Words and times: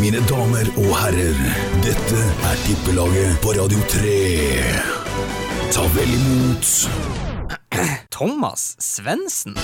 Mine 0.00 0.20
damer 0.24 0.64
og 0.80 0.94
herrer, 0.96 1.40
dette 1.84 2.20
er 2.48 2.60
Tippelaget 2.64 3.34
på 3.42 3.52
Radio 3.52 3.80
3. 3.92 4.12
Ta 5.74 5.84
vel 5.92 6.14
imot 6.16 6.70
Thomas 8.16 8.62
Svendsen. 8.80 9.58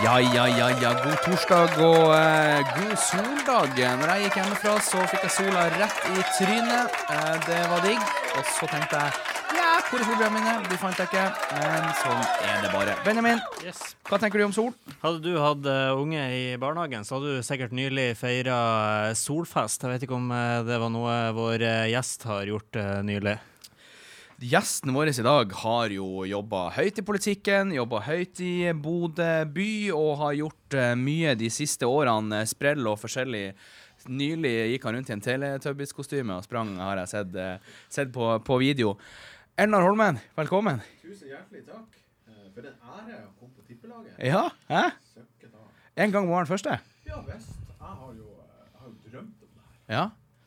Ja, 0.00 0.16
ja, 0.16 0.46
ja, 0.48 0.70
ja. 0.80 0.94
God 1.04 1.20
torsdag 1.26 1.76
og 1.84 2.08
eh, 2.16 2.64
god 2.78 2.96
soldag. 3.04 3.76
Når 4.00 4.14
jeg 4.14 4.24
gikk 4.24 4.40
hjemmefra, 4.40 4.78
så 4.88 5.04
fikk 5.12 5.28
jeg 5.28 5.36
sola 5.36 5.68
rett 5.76 6.02
i 6.08 6.26
trynet. 6.38 6.98
Eh, 7.12 7.36
det 7.50 7.60
var 7.68 7.84
digg. 7.84 8.10
Og 8.32 8.48
så 8.56 8.70
tenkte 8.72 9.04
jeg 9.04 9.31
hvor 9.92 10.00
er 10.00 10.08
solbrillene 10.08 10.40
mine? 10.40 10.52
De 10.70 10.78
fant 10.80 10.96
jeg 10.96 11.10
ikke. 11.10 11.24
Men 11.52 11.88
sånn 12.00 12.22
er 12.48 12.62
det 12.64 12.70
bare. 12.72 12.94
Benjamin, 13.04 13.40
hva 14.08 14.18
tenker 14.22 14.40
du 14.40 14.46
om 14.46 14.54
sol? 14.56 14.70
Hadde 15.02 15.20
du 15.26 15.36
hatt 15.36 15.66
eh, 15.68 16.00
unge 16.00 16.22
i 16.32 16.42
barnehagen, 16.60 17.04
så 17.04 17.18
hadde 17.18 17.36
du 17.36 17.44
sikkert 17.44 17.74
nylig 17.76 18.12
feira 18.16 18.56
solfest. 19.18 19.84
Jeg 19.84 19.92
vet 19.92 20.06
ikke 20.06 20.16
om 20.16 20.30
eh, 20.32 20.62
det 20.64 20.78
var 20.80 20.92
noe 20.94 21.16
vår 21.36 21.64
eh, 21.68 21.88
gjest 21.92 22.24
har 22.30 22.48
gjort 22.48 22.78
eh, 22.80 23.00
nylig. 23.04 23.36
Gjesten 24.42 24.90
vår 24.96 25.12
i 25.12 25.22
dag 25.22 25.52
har 25.60 25.92
jo 25.94 26.24
jobba 26.26 26.64
høyt 26.74 26.96
i 26.98 27.04
politikken, 27.06 27.70
jobba 27.76 28.00
høyt 28.08 28.40
i 28.42 28.72
Bodø 28.74 29.44
by 29.54 29.68
og 29.94 30.16
har 30.24 30.38
gjort 30.40 30.78
eh, 30.80 30.94
mye 30.98 31.36
de 31.38 31.52
siste 31.52 31.86
årene. 31.86 32.40
eh, 32.40 32.48
Sprell 32.50 32.88
og 32.88 32.96
forskjellig. 33.04 33.50
Nylig 34.08 34.54
gikk 34.72 34.88
han 34.88 34.96
rundt 34.96 35.12
i 35.12 35.14
en 35.14 35.22
Teletubbies-kostyme 35.22 36.40
og 36.40 36.48
sprang, 36.48 36.72
har 36.80 37.04
jeg 37.04 37.12
sett, 37.12 37.36
eh, 37.38 37.76
sett 37.92 38.10
på, 38.16 38.32
på 38.42 38.58
video. 38.58 38.96
Elnar 39.60 39.82
Holmen, 39.84 40.18
velkommen. 40.36 40.80
Tusen 41.02 41.28
hjertelig 41.28 41.66
takk. 41.68 41.98
Eh, 42.28 42.46
For 42.54 42.64
en 42.64 42.78
ære 42.94 43.18
å 43.18 43.32
komme 43.38 43.52
på 43.58 43.64
tippelaget. 43.68 44.16
Ja, 44.24 44.46
hæ? 44.70 44.84
En 46.02 46.14
gang 46.14 46.28
var 46.30 46.46
den 46.46 46.50
første. 46.54 46.78
Ja 47.06 47.18
visst. 47.26 47.52
Jeg 47.68 47.76
har 48.00 48.14
jo, 48.16 48.30
eh, 48.32 48.64
jeg 48.64 48.80
har 48.80 48.88
jo 48.88 49.10
drømt 49.10 49.44
om 49.44 49.52
det 49.52 49.60
her. 49.60 49.94
Ja. 49.94 50.04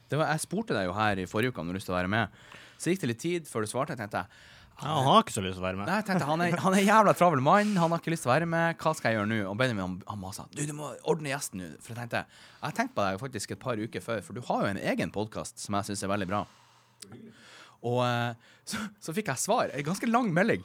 Det 0.10 0.18
var, 0.20 0.32
jeg 0.34 0.40
spurte 0.46 0.74
deg 0.78 0.88
jo 0.90 0.94
her 0.98 1.22
i 1.22 1.26
forrige 1.30 1.54
uke 1.54 1.62
om 1.62 1.68
du 1.70 1.74
har 1.74 1.80
lyst 1.80 1.86
til 1.90 1.94
å 1.96 2.00
være 2.00 2.10
med. 2.10 2.30
Så 2.78 2.90
gikk 2.92 3.02
det 3.02 3.08
litt 3.14 3.22
tid 3.22 3.48
før 3.50 3.62
du 3.62 3.68
svarte. 3.70 3.94
Jeg 3.94 4.02
tenkte 4.02 4.26
Ja, 4.26 4.90
han 4.92 5.06
har 5.06 5.22
ikke 5.24 5.32
så 5.38 5.42
lyst 5.46 5.56
til 5.56 5.64
å 5.64 5.68
være 5.70 5.78
med. 5.80 5.88
Nei, 5.88 6.00
jeg 6.02 6.06
tenkte, 6.10 6.26
han 6.28 6.42
er, 6.42 6.58
han 6.66 6.74
er 6.74 6.84
jævla 6.84 7.14
travel 7.16 7.40
mann, 7.46 7.76
han 7.78 7.92
har 7.94 8.02
ikke 8.02 8.12
lyst 8.12 8.26
til 8.26 8.32
å 8.32 8.36
være 8.36 8.50
med. 8.50 8.76
Hva 8.82 8.92
skal 8.98 9.12
jeg 9.14 9.20
gjøre 9.22 9.30
nå? 9.32 9.38
Og 9.52 9.56
Benjamin 9.62 9.86
han, 9.86 9.94
han 10.10 10.20
masa. 10.20 10.48
Du, 10.52 10.66
du 10.66 10.74
må 10.76 10.90
ordne 11.08 11.30
gjesten 11.32 11.62
nå. 11.62 11.70
For 11.80 11.94
jeg 11.94 12.02
tenkte, 12.02 12.26
jeg 12.26 12.66
har 12.66 12.76
tenkt 12.82 12.96
på 12.98 13.06
deg 13.06 13.22
faktisk 13.22 13.54
et 13.56 13.62
par 13.62 13.78
uker 13.80 14.02
før, 14.04 14.20
for 14.26 14.34
du 14.36 14.42
har 14.50 14.66
jo 14.66 14.74
en 14.74 14.82
egen 14.82 15.14
podkast 15.16 15.62
som 15.64 15.78
jeg 15.80 15.92
syns 15.94 16.04
er 16.04 16.12
veldig 16.12 16.28
bra. 16.34 16.42
Og 17.86 18.02
eh, 18.04 18.52
så, 18.66 18.82
så 19.02 19.14
fikk 19.16 19.30
jeg 19.32 19.42
svar, 19.42 19.70
en 19.74 19.86
ganske 19.86 20.10
lang 20.10 20.32
melding, 20.34 20.64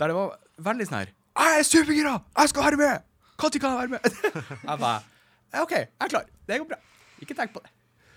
der 0.00 0.12
det 0.12 0.16
var 0.16 0.36
veldig 0.70 0.86
sånn 0.88 0.98
her 1.02 1.12
Jeg 1.36 1.58
er 1.60 1.66
supergira! 1.68 2.14
Jeg 2.38 2.52
skal 2.52 2.64
være 2.70 2.80
med! 2.80 3.04
Når 3.36 3.58
kan 3.60 3.74
jeg 3.74 3.80
være 3.82 3.92
med? 3.92 4.06
jeg 4.70 4.78
bare 4.80 5.62
OK, 5.62 5.72
jeg 5.76 5.88
er 6.04 6.08
klar. 6.10 6.24
Det 6.48 6.56
går 6.60 6.68
bra. 6.70 6.78
Ikke 7.22 7.34
tenk 7.36 7.52
på 7.54 7.60
det. 7.64 7.70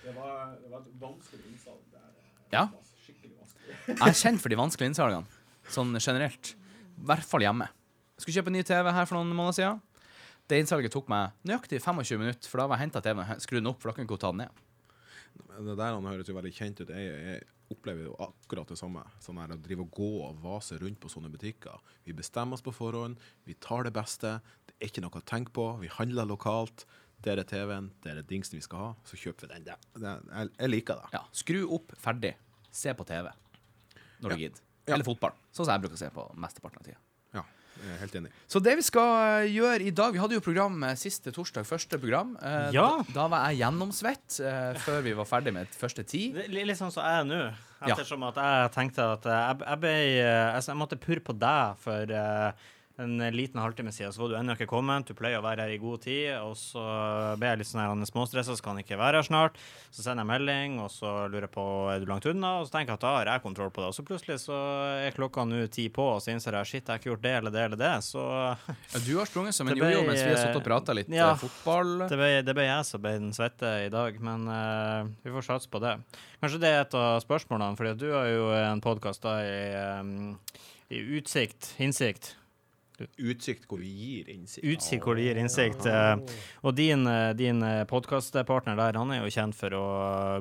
Det 0.03 0.13
var, 0.15 0.55
det 0.59 0.69
var 0.71 0.79
et 0.81 0.95
vanskelig 1.01 1.43
innsalg 1.51 1.81
der. 1.93 2.07
eh, 2.07 2.55
Ja. 2.55 2.63
Skikkelig 3.05 3.35
vanskelig. 3.37 3.75
Jeg 3.91 4.07
er 4.07 4.17
kjent 4.21 4.41
for 4.43 4.51
de 4.51 4.57
vanskelige 4.59 4.91
innsalgene, 4.93 5.39
sånn 5.71 5.91
generelt. 5.99 6.53
I 6.99 7.05
hvert 7.11 7.27
fall 7.27 7.43
hjemme. 7.45 7.67
Jeg 8.15 8.23
skulle 8.25 8.39
kjøpe 8.39 8.51
en 8.51 8.57
ny 8.59 8.63
TV 8.67 8.89
her 8.95 9.07
for 9.11 9.19
noen 9.19 9.35
måneder 9.37 9.57
siden. 9.59 9.83
Det 10.49 10.57
innsalget 10.63 10.91
tok 10.95 11.11
meg 11.11 11.35
nøyaktig 11.47 11.79
25 11.83 12.19
minutter, 12.23 12.49
for 12.49 12.63
da 12.63 12.65
var 12.71 12.79
jeg 12.79 12.87
henta 12.87 13.03
TV-en 13.05 13.21
og 13.35 13.43
skrudd 13.45 13.61
den 13.61 13.69
opp, 13.71 13.79
for 13.83 13.91
da 13.91 13.95
kunne 13.95 14.07
jeg 14.07 14.09
ikke 14.09 14.21
ta 14.23 14.31
den 14.33 14.41
ned. 14.43 14.65
Det 15.69 15.75
der 15.83 15.93
han 15.99 16.09
høres 16.09 16.31
jo 16.31 16.35
veldig 16.39 16.53
kjent 16.55 16.81
ut. 16.81 16.89
Jeg, 16.95 17.19
jeg 17.29 17.43
opplever 17.71 18.07
jo 18.07 18.15
akkurat 18.23 18.67
det 18.71 18.77
samme. 18.79 19.03
Sånn 19.23 19.37
her 19.41 19.53
å 19.53 19.59
drive 19.61 19.83
og 19.85 19.91
gå 19.95 20.09
og 20.27 20.39
vase 20.43 20.77
rundt 20.81 20.99
på 21.03 21.09
sånne 21.11 21.29
butikker. 21.33 21.77
Vi 22.05 22.13
bestemmer 22.17 22.57
oss 22.57 22.65
på 22.65 22.73
forhånd, 22.75 23.19
vi 23.45 23.53
tar 23.61 23.83
det 23.87 23.93
beste. 23.93 24.37
Det 24.69 24.75
er 24.79 24.89
ikke 24.91 25.03
noe 25.05 25.19
å 25.21 25.25
tenke 25.25 25.53
på. 25.55 25.67
Vi 25.81 25.91
handler 25.99 26.25
lokalt. 26.29 26.85
Det 27.21 27.33
er 27.33 27.43
TV-en, 27.43 27.89
det 28.03 28.13
er 28.13 28.21
dingsen 28.23 28.55
vi 28.55 28.63
skal 28.63 28.79
ha. 28.79 28.89
Så 29.03 29.17
kjøper 29.19 29.47
vi 29.47 29.53
den. 29.53 29.65
Det, 29.67 29.75
det, 29.99 30.13
jeg, 30.31 30.51
jeg 30.61 30.69
liker 30.71 31.01
det. 31.01 31.09
Ja, 31.17 31.25
Skru 31.35 31.59
opp, 31.75 31.91
ferdig. 31.99 32.33
Se 32.71 32.93
på 32.95 33.03
TV 33.09 33.27
når 34.21 34.29
du 34.29 34.35
Ja. 34.35 34.39
gidder. 34.45 34.61
Ja. 34.87 34.95
Eller 34.95 35.05
fotball, 35.05 35.35
sånn 35.53 35.65
som 35.67 35.73
jeg 35.75 35.83
bruker 35.83 35.97
å 35.99 36.01
se 36.01 36.09
på 36.15 36.23
mesteparten 36.39 36.79
av 36.81 36.85
tida. 36.87 36.97
Jeg 37.79 37.93
er 37.95 37.99
helt 38.01 38.15
enig. 38.19 38.31
Så 38.51 38.59
det 38.63 38.73
vi 38.79 38.83
skal 38.83 39.11
eh, 39.43 39.49
gjøre 39.55 39.85
i 39.87 39.91
dag 39.95 40.11
Vi 40.15 40.19
hadde 40.19 40.35
jo 40.35 40.41
program 40.43 40.81
eh, 40.83 40.95
siste 40.99 41.31
torsdag, 41.35 41.63
første 41.69 41.99
program. 42.01 42.35
Eh, 42.41 42.69
Ja. 42.75 42.87
Da, 43.07 43.13
da 43.15 43.27
var 43.31 43.45
jeg 43.49 43.61
gjennomsvett 43.61 44.39
eh, 44.43 44.79
før 44.83 44.99
vi 45.05 45.13
var 45.17 45.29
ferdig 45.29 45.53
med 45.55 45.71
første 45.79 46.03
ti. 46.03 46.25
Er 46.35 46.51
Litt 46.51 46.77
sånn 46.81 46.91
som 46.91 47.05
jeg 47.07 47.21
er 47.23 47.29
nå. 47.29 47.39
Ja. 47.79 47.93
Ettersom 47.93 48.25
at 48.27 48.35
jeg 48.43 48.71
tenkte 48.75 49.05
at 49.15 49.23
jeg, 49.31 49.61
jeg, 49.63 49.79
ble, 49.79 49.93
altså, 50.51 50.73
jeg 50.73 50.79
måtte 50.81 50.99
purre 50.99 51.23
på 51.29 51.37
deg 51.39 51.79
for 51.79 52.11
eh, 52.11 52.67
en 52.99 53.35
liten 53.35 53.61
halvtime 53.61 53.91
siden, 53.95 54.13
så 54.13 54.21
var 54.21 54.31
du 54.31 54.35
ennå 54.39 54.55
ikke 54.57 54.67
kommet. 54.69 55.07
Du 55.07 55.15
pleier 55.17 55.39
å 55.39 55.45
være 55.45 55.63
her 55.65 55.73
i 55.73 55.79
god 55.81 56.01
tid, 56.03 56.33
og 56.43 56.55
så 56.59 56.83
ble 57.39 57.53
jeg 57.53 57.61
litt 57.61 57.69
sånn 57.69 58.05
småstressa, 58.07 58.57
så 58.57 58.65
kan 58.65 58.75
han 58.75 58.83
ikke 58.83 58.99
være 58.99 59.21
her 59.21 59.27
snart. 59.27 59.59
Så 59.89 60.03
sender 60.03 60.25
jeg 60.25 60.31
melding, 60.33 60.77
og 60.83 60.91
så 60.93 61.13
lurer 61.31 61.47
jeg 61.47 61.53
på 61.53 61.65
er 61.93 62.03
du 62.03 62.09
langt 62.09 62.27
unna, 62.29 62.57
og 62.59 62.67
så 62.67 62.75
tenker 62.75 62.93
jeg 62.93 62.99
at 62.99 63.05
da 63.05 63.13
har 63.15 63.31
jeg 63.31 63.43
kontroll 63.45 63.71
på 63.73 63.83
det. 63.83 63.91
Og 63.91 63.95
så 63.95 64.05
plutselig 64.07 64.39
så 64.43 64.57
er 65.05 65.15
klokka 65.15 65.45
nå 65.47 65.61
ti 65.71 65.87
på, 65.93 66.05
og 66.15 66.23
så 66.23 66.33
innser 66.33 66.59
jeg 66.59 66.71
shit, 66.71 66.81
jeg 66.83 66.91
har 66.91 67.01
ikke 67.01 67.11
gjort 67.13 67.23
det 67.23 67.35
eller 67.37 67.55
det 67.55 67.65
eller 67.69 67.81
det. 67.83 67.93
Så 68.05 68.25
Ja, 68.29 69.03
du 69.05 69.13
har 69.17 69.29
sprunget 69.29 69.55
som 69.55 69.71
en 69.71 69.79
jojo 69.81 70.01
mens 70.03 70.19
vi 70.19 70.33
har 70.33 70.41
sittet 70.41 70.59
og 70.59 70.65
prata 70.67 70.95
litt 70.97 71.13
ja. 71.13 71.31
eh, 71.31 71.39
fotball. 71.39 71.95
Det 72.09 72.19
ble, 72.19 72.31
det 72.45 72.57
ble 72.57 72.67
jeg 72.67 72.89
som 72.89 73.05
ble 73.05 73.15
den 73.21 73.31
svette 73.35 73.75
i 73.85 73.93
dag, 73.93 74.19
men 74.23 74.49
uh, 74.49 75.07
vi 75.23 75.35
får 75.37 75.47
satse 75.53 75.71
på 75.71 75.81
det. 75.83 75.95
Kanskje 76.43 76.59
det 76.63 76.73
er 76.73 76.83
et 76.83 76.99
av 76.99 77.21
spørsmålene, 77.23 77.79
fordi 77.79 77.95
du 78.01 78.09
har 78.11 78.27
jo 78.27 78.51
en 78.59 78.83
podkast 78.83 79.23
i, 79.29 79.55
um, 80.03 80.35
i 80.91 81.01
Utsikt, 81.19 81.73
Innsikt. 81.79 82.33
Utsikt 83.19 83.67
hvor 83.69 83.79
vi 83.79 83.89
gir 83.89 84.29
innsikt. 84.33 84.65
Utsikt 84.65 85.03
hvor 85.05 85.15
du 85.15 85.21
gir 85.23 85.39
innsikt. 85.41 85.85
eh, 85.85 86.15
og 86.63 86.75
din, 86.75 87.05
eh, 87.07 87.33
din 87.33 87.61
podkastpartner 87.89 88.75
der, 88.79 88.97
han 88.99 89.11
er 89.11 89.23
jo 89.23 89.31
kjent 89.33 89.55
for 89.57 89.69
å 89.77 89.85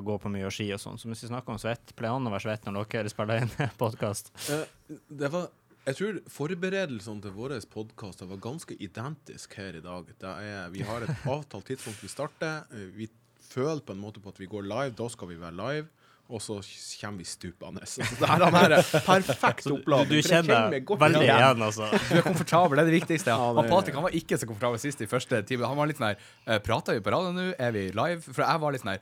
gå 0.05 0.17
på 0.23 0.31
mye 0.33 0.45
og 0.49 0.53
ski 0.55 0.67
og 0.75 0.79
sånn. 0.83 0.97
Så 0.99 1.07
hvis 1.11 1.23
vi 1.25 1.31
snakker 1.31 1.55
om 1.55 1.61
svett, 1.61 1.95
pleier 1.95 2.13
han 2.17 2.27
å 2.27 2.33
være 2.33 2.47
svett 2.47 2.65
når 2.69 2.89
dere 2.89 3.09
spiller 3.13 3.41
inn 3.45 3.53
podkast? 3.83 4.31
Eh, 4.49 4.65
det 5.09 5.31
var 5.31 5.49
jeg 5.87 5.95
tror 5.95 6.17
forberedelsene 6.29 7.21
til 7.23 7.31
våre 7.33 7.55
podkaster 7.71 8.27
var 8.29 8.37
ganske 8.43 8.75
identisk 8.83 9.55
her 9.57 9.77
i 9.79 9.81
dag. 9.81 10.05
Det 10.19 10.27
er, 10.43 10.67
vi 10.69 10.83
har 10.85 11.01
et 11.01 11.23
avtalt 11.25 11.65
tidspunkt 11.71 12.03
vi 12.03 12.11
starter. 12.11 12.65
Eh, 12.75 12.89
Vi 12.97 13.07
føler 13.49 13.81
på 13.81 13.95
en 13.95 14.01
måte 14.03 14.21
på 14.21 14.29
at 14.29 14.37
vi 14.37 14.45
går 14.45 14.67
live. 14.69 14.93
Da 14.99 15.07
skal 15.09 15.31
vi 15.31 15.37
være 15.41 15.55
live. 15.57 15.87
Og 16.29 16.37
så 16.45 16.59
kommer 17.01 17.17
vi 17.17 17.25
stupende. 17.25 17.81
Så 17.89 18.05
det 18.05 18.27
er 18.29 18.83
perfekt 19.09 19.63
Du, 19.65 19.71
oppladning. 19.79 20.11
du 20.11 20.21
for 20.21 20.29
kjenner 20.29 20.69
deg 20.75 20.91
veldig 21.01 21.23
igjen. 21.25 21.39
igjen, 21.41 21.63
altså. 21.65 21.87
Du 22.11 22.17
er 22.19 22.25
komfortabel, 22.27 22.77
det 22.77 22.83
er 22.83 22.89
det 22.91 22.97
viktigste. 22.99 23.33
Ja, 23.33 23.47
Han 23.49 23.63
det- 23.65 23.71
Patrick 23.73 23.95
han 23.97 24.05
var 24.05 24.13
ikke 24.19 24.37
så 24.37 24.45
komfortabel 24.51 24.77
sist 24.83 25.01
i 25.01 25.07
første 25.09 25.41
time. 25.49 25.65
Han 25.65 25.79
var 25.81 25.89
litt 25.89 25.97
sånn 25.97 26.11
her 26.11 26.19
uh, 26.45 26.59
Prater 26.61 26.99
vi 26.99 27.01
på 27.01 27.13
radio 27.15 27.33
nå? 27.33 27.47
Er 27.57 27.73
vi 27.73 27.87
live? 27.97 28.21
For 28.29 28.45
jeg 28.45 28.61
var 28.61 28.75
litt 28.77 28.85
sånn 28.85 28.93
her 28.93 29.01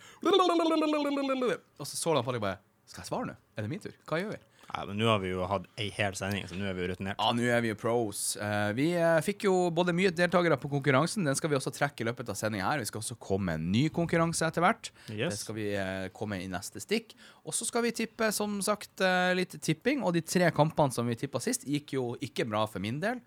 Og 1.79 1.83
så 1.87 1.93
så 1.99 2.15
han 2.15 2.23
Patrick 2.23 2.41
bare 2.47 2.57
Skal 2.87 3.03
jeg 3.03 3.09
svare 3.11 3.27
nå? 3.33 3.35
Er 3.57 3.65
det 3.67 3.69
min 3.75 3.83
tur? 3.83 3.91
Hva 4.07 4.21
gjør 4.23 4.31
vi? 4.37 4.39
Nei, 4.67 4.83
men 4.89 4.97
nå 4.99 5.07
har 5.07 5.21
vi 5.23 5.29
jo 5.31 5.45
hatt 5.47 5.65
ei 5.79 5.87
hel 5.95 6.15
sending, 6.17 6.43
så 6.49 6.57
nå 6.59 6.65
er 6.67 6.75
vi 6.75 6.83
jo 6.83 6.89
rutinert. 6.91 7.21
Ja, 7.21 7.31
nå 7.35 7.45
er 7.47 7.61
vi 7.63 7.71
jo 7.71 7.77
pros. 7.79 8.23
Uh, 8.35 8.73
vi 8.75 8.89
uh, 8.99 9.15
fikk 9.23 9.47
jo 9.47 9.53
både 9.73 9.95
mye 9.95 10.11
deltakere 10.11 10.57
på 10.59 10.71
konkurransen. 10.71 11.23
Den 11.27 11.37
skal 11.39 11.53
vi 11.53 11.57
også 11.59 11.71
trekke 11.75 12.03
i 12.03 12.07
løpet 12.09 12.33
av 12.33 12.37
sendinga 12.37 12.67
her. 12.67 12.83
Vi 12.83 12.89
skal 12.89 12.99
også 12.99 13.15
komme 13.15 13.47
med 13.47 13.61
en 13.61 13.71
ny 13.71 13.85
konkurranse 13.95 14.43
etter 14.49 14.65
hvert. 14.65 14.91
Det 15.07 15.31
skal 15.39 15.55
vi 15.55 15.69
uh, 15.79 16.09
komme 16.15 16.41
i 16.43 16.49
neste 16.51 16.83
stikk. 16.83 17.15
Og 17.47 17.55
så 17.55 17.67
skal 17.69 17.87
vi 17.87 17.95
tippe, 17.95 18.27
som 18.35 18.59
sagt, 18.65 18.99
litt 19.37 19.55
tipping. 19.63 20.01
Og 20.03 20.11
de 20.17 20.25
tre 20.27 20.49
kampene 20.51 20.91
som 20.91 21.07
vi 21.07 21.15
tippa 21.15 21.39
sist, 21.39 21.63
gikk 21.63 21.95
jo 21.95 22.09
ikke 22.19 22.45
bra 22.49 22.65
for 22.67 22.83
min 22.83 22.99
del. 22.99 23.23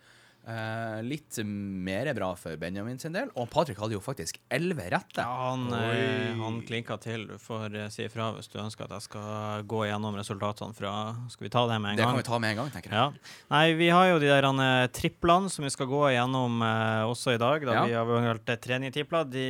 Eh, 0.49 1.03
litt 1.05 1.37
mer 1.45 2.09
bra 2.17 2.31
for 2.34 2.56
Benjamin 2.56 2.99
sin 2.99 3.12
del. 3.12 3.28
Og 3.37 3.51
Patrick 3.53 3.78
hadde 3.78 3.93
jo 3.93 4.01
faktisk 4.01 4.39
elleve 4.51 4.87
rette. 4.91 5.21
Ja, 5.21 5.51
han, 5.51 5.67
eh, 5.77 6.33
han 6.41 6.62
klinka 6.67 6.97
til. 6.99 7.27
Du 7.28 7.34
får 7.39 7.77
eh, 7.77 7.89
si 7.93 8.06
ifra 8.06 8.31
hvis 8.34 8.49
du 8.49 8.56
ønsker 8.59 8.87
at 8.89 8.95
jeg 8.97 9.05
skal 9.11 9.62
gå 9.69 9.83
gjennom 9.87 10.17
resultatene 10.17 10.75
fra 10.75 10.95
Skal 11.31 11.45
vi 11.47 11.53
ta 11.53 11.67
det 11.69 11.77
med 11.81 11.93
en 11.93 11.97
Det 12.01 12.05
gang? 12.06 12.15
kan 12.15 12.23
vi 12.23 12.28
ta 12.31 12.39
med 12.41 12.51
en 12.51 12.56
gang, 12.62 12.71
tenker 12.73 12.91
jeg. 12.91 12.97
Ja. 12.97 13.34
Nei, 13.53 13.75
vi 13.78 13.91
har 13.93 14.09
jo 14.15 14.19
de 14.23 14.31
der 14.33 14.89
triplene 14.97 15.51
som 15.53 15.62
vi 15.69 15.71
skal 15.71 15.87
gå 15.93 16.03
gjennom 16.17 16.62
eh, 16.65 17.05
også 17.11 17.37
i 17.37 17.39
dag. 17.41 17.67
Da 17.69 17.77
Ja. 17.77 17.84
Vi 17.84 17.93
har 18.01 18.05
valgt 18.09 18.51
tre 18.65 18.78
nye 18.81 18.91
tipler. 18.91 19.28
De, 19.28 19.47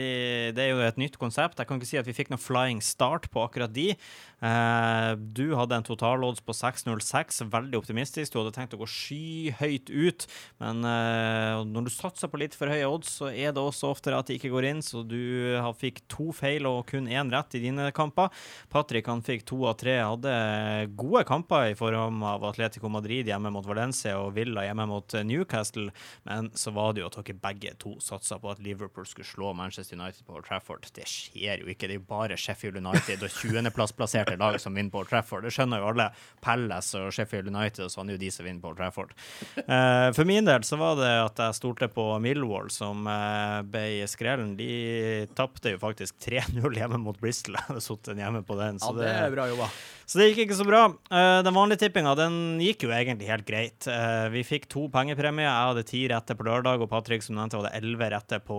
det 0.52 0.58
er 0.66 0.70
jo 0.74 0.80
et 0.84 0.98
nytt 0.98 1.16
konsept. 1.22 1.56
Jeg 1.62 1.66
kan 1.70 1.78
ikke 1.78 1.86
si 1.94 1.98
at 2.02 2.06
vi 2.10 2.12
fikk 2.18 2.30
noe 2.34 2.42
flying 2.42 2.82
start 2.82 3.30
på 3.30 3.46
akkurat 3.46 3.72
de. 3.72 3.94
Eh, 4.42 5.14
du 5.36 5.54
hadde 5.54 5.76
en 5.76 5.84
totalodds 5.86 6.40
på 6.42 6.52
6,06, 6.56 7.42
veldig 7.52 7.78
optimistisk. 7.78 8.32
Du 8.32 8.40
hadde 8.42 8.54
tenkt 8.56 8.74
å 8.74 8.80
gå 8.80 8.88
skyhøyt 8.90 9.90
ut, 9.92 10.26
men 10.58 10.79
eh, 10.86 11.60
når 11.66 11.86
du 11.86 11.92
satser 11.92 12.30
på 12.30 12.40
litt 12.40 12.56
for 12.56 12.70
høye 12.70 12.88
odds, 12.88 13.12
så 13.20 13.30
er 13.30 13.54
det 13.54 13.62
også 13.62 13.90
oftere 13.90 14.18
at 14.20 14.30
de 14.30 14.38
ikke 14.38 14.52
går 14.52 14.68
inn, 14.70 14.82
så 14.84 15.02
du 15.06 15.18
fikk 15.80 16.02
to 16.10 16.30
feil 16.36 16.68
og 16.68 16.84
kun 16.90 17.08
én 17.10 17.30
rett 17.32 17.56
i 17.58 17.62
dine 17.62 17.90
kamper. 17.96 18.30
Patrick 18.72 19.08
han 19.10 19.24
fikk 19.26 19.46
to 19.48 19.62
av 19.70 19.78
tre, 19.80 19.98
hadde 20.02 20.34
gode 20.98 21.24
kamper 21.28 21.70
i 21.72 21.78
form 21.78 22.22
av 22.26 22.44
Atletico 22.50 22.90
Madrid 22.92 23.28
hjemme 23.30 23.52
mot 23.54 23.66
Valencia 23.66 24.16
og 24.20 24.34
Villa 24.36 24.64
hjemme 24.66 24.86
mot 24.90 25.16
Newcastle, 25.26 25.90
men 26.28 26.50
så 26.54 26.72
var 26.76 26.94
det 26.94 27.04
jo 27.04 27.10
at 27.10 27.18
dere 27.20 27.38
begge 27.40 27.74
to 27.80 27.96
satsa 28.02 28.38
på 28.40 28.50
at 28.52 28.62
Liverpool 28.64 29.06
skulle 29.08 29.28
slå 29.28 29.52
Manchester 29.56 29.98
United 29.98 30.24
på 30.26 30.36
Old 30.38 30.48
Trafford. 30.48 30.86
Det 30.94 31.06
skjer 31.08 31.64
jo 31.64 31.70
ikke, 31.70 31.88
det 31.88 31.96
er 31.96 32.00
jo 32.00 32.06
bare 32.08 32.38
Sheffield 32.40 32.80
United 32.80 33.24
og 33.26 33.34
20.-plassplasserte 33.40 34.38
lag 34.40 34.58
som 34.62 34.76
vinner 34.76 34.92
på 34.94 35.04
Trafford. 35.08 35.46
Det 35.46 35.54
skjønner 35.54 35.82
jo 35.82 35.90
alle. 35.92 36.10
Palace 36.44 37.00
og 37.00 37.14
Sheffield 37.14 37.50
United 37.50 37.86
og 37.86 37.92
sånn 37.92 38.10
er 38.10 38.18
jo 38.18 38.22
de 38.24 38.32
som 38.34 38.46
vinner 38.46 38.62
på 38.64 38.74
Trafford. 38.78 39.14
Eh, 39.60 40.08
for 40.16 40.28
min 40.28 40.46
del 40.48 40.64
så 40.70 40.76
var 40.78 40.98
det 41.00 41.10
at 41.18 41.40
jeg 41.42 41.56
stolte 41.58 41.88
på 41.90 42.04
Millwall, 42.22 42.68
som 42.70 43.06
eh, 43.10 43.60
ble 43.66 44.06
skrellen. 44.10 44.52
De 44.58 45.26
tapte 45.34 45.72
jo 45.72 45.80
faktisk 45.82 46.20
3-0 46.22 46.76
hjemme 46.78 47.00
mot 47.02 47.18
Bristol. 47.18 47.56
Jeg 47.58 47.66
hadde 47.66 47.82
sittet 47.82 48.20
hjemme 48.20 48.42
på 48.46 48.54
den. 48.58 48.78
Ja, 48.78 48.90
det 48.94 49.08
er 49.10 49.32
bra 49.34 49.46
jobba. 49.50 49.66
så 50.06 50.20
det 50.20 50.28
gikk 50.28 50.44
ikke 50.44 50.58
så 50.60 50.66
bra. 50.68 50.82
Eh, 51.10 51.40
den 51.42 51.56
vanlige 51.56 51.82
tippinga 51.82 52.12
den 52.18 52.36
gikk 52.62 52.84
jo 52.86 52.92
egentlig 52.94 53.30
helt 53.32 53.46
greit. 53.48 53.88
Eh, 53.90 54.28
vi 54.30 54.44
fikk 54.46 54.68
to 54.70 54.84
pengepremier. 54.94 55.48
Jeg 55.48 55.70
hadde 55.72 55.84
ti 55.88 56.02
rette 56.12 56.36
på 56.38 56.46
lørdag, 56.46 56.84
og 56.84 56.90
Patrick 56.92 57.26
som 57.26 57.38
nevnte 57.38 57.58
hadde 57.58 57.72
elleve 57.80 58.10
rette 58.14 58.38
på, 58.46 58.58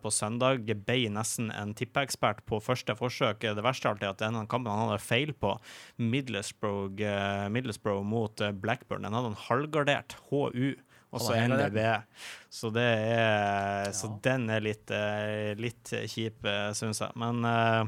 på 0.00 0.12
søndag. 0.14 0.64
Jeg 0.68 0.80
ble 0.86 1.02
nesten 1.12 1.50
en 1.52 1.74
tippeekspert 1.76 2.40
på 2.48 2.62
første 2.64 2.96
forsøk. 2.96 3.44
Det 3.44 3.66
verste 3.66 3.92
alltid 3.92 4.08
er 4.08 4.14
at 4.14 4.22
denne 4.24 4.46
kampen 4.48 4.72
han 4.72 4.88
hadde 4.88 5.04
feil 5.04 5.34
på, 5.36 5.58
Middlesbrough, 6.00 6.96
Middlesbrough 7.52 8.06
mot 8.08 8.40
Blackburn, 8.62 9.04
den 9.04 9.18
hadde 9.18 9.34
han 9.34 9.44
halvgardert 9.50 10.16
HU. 10.30 10.72
Og 11.12 11.20
så 11.20 11.34
ender 11.36 11.68
det. 11.72 11.90
Så 12.52 12.70
det 12.72 12.88
er 12.88 13.90
Så 13.92 14.08
den 14.24 14.48
er 14.52 14.64
litt, 14.64 14.90
eh, 14.92 15.52
litt 15.60 15.92
kjip, 16.08 16.46
syns 16.76 17.02
jeg. 17.04 17.12
Men 17.20 17.44
uh, 17.44 17.84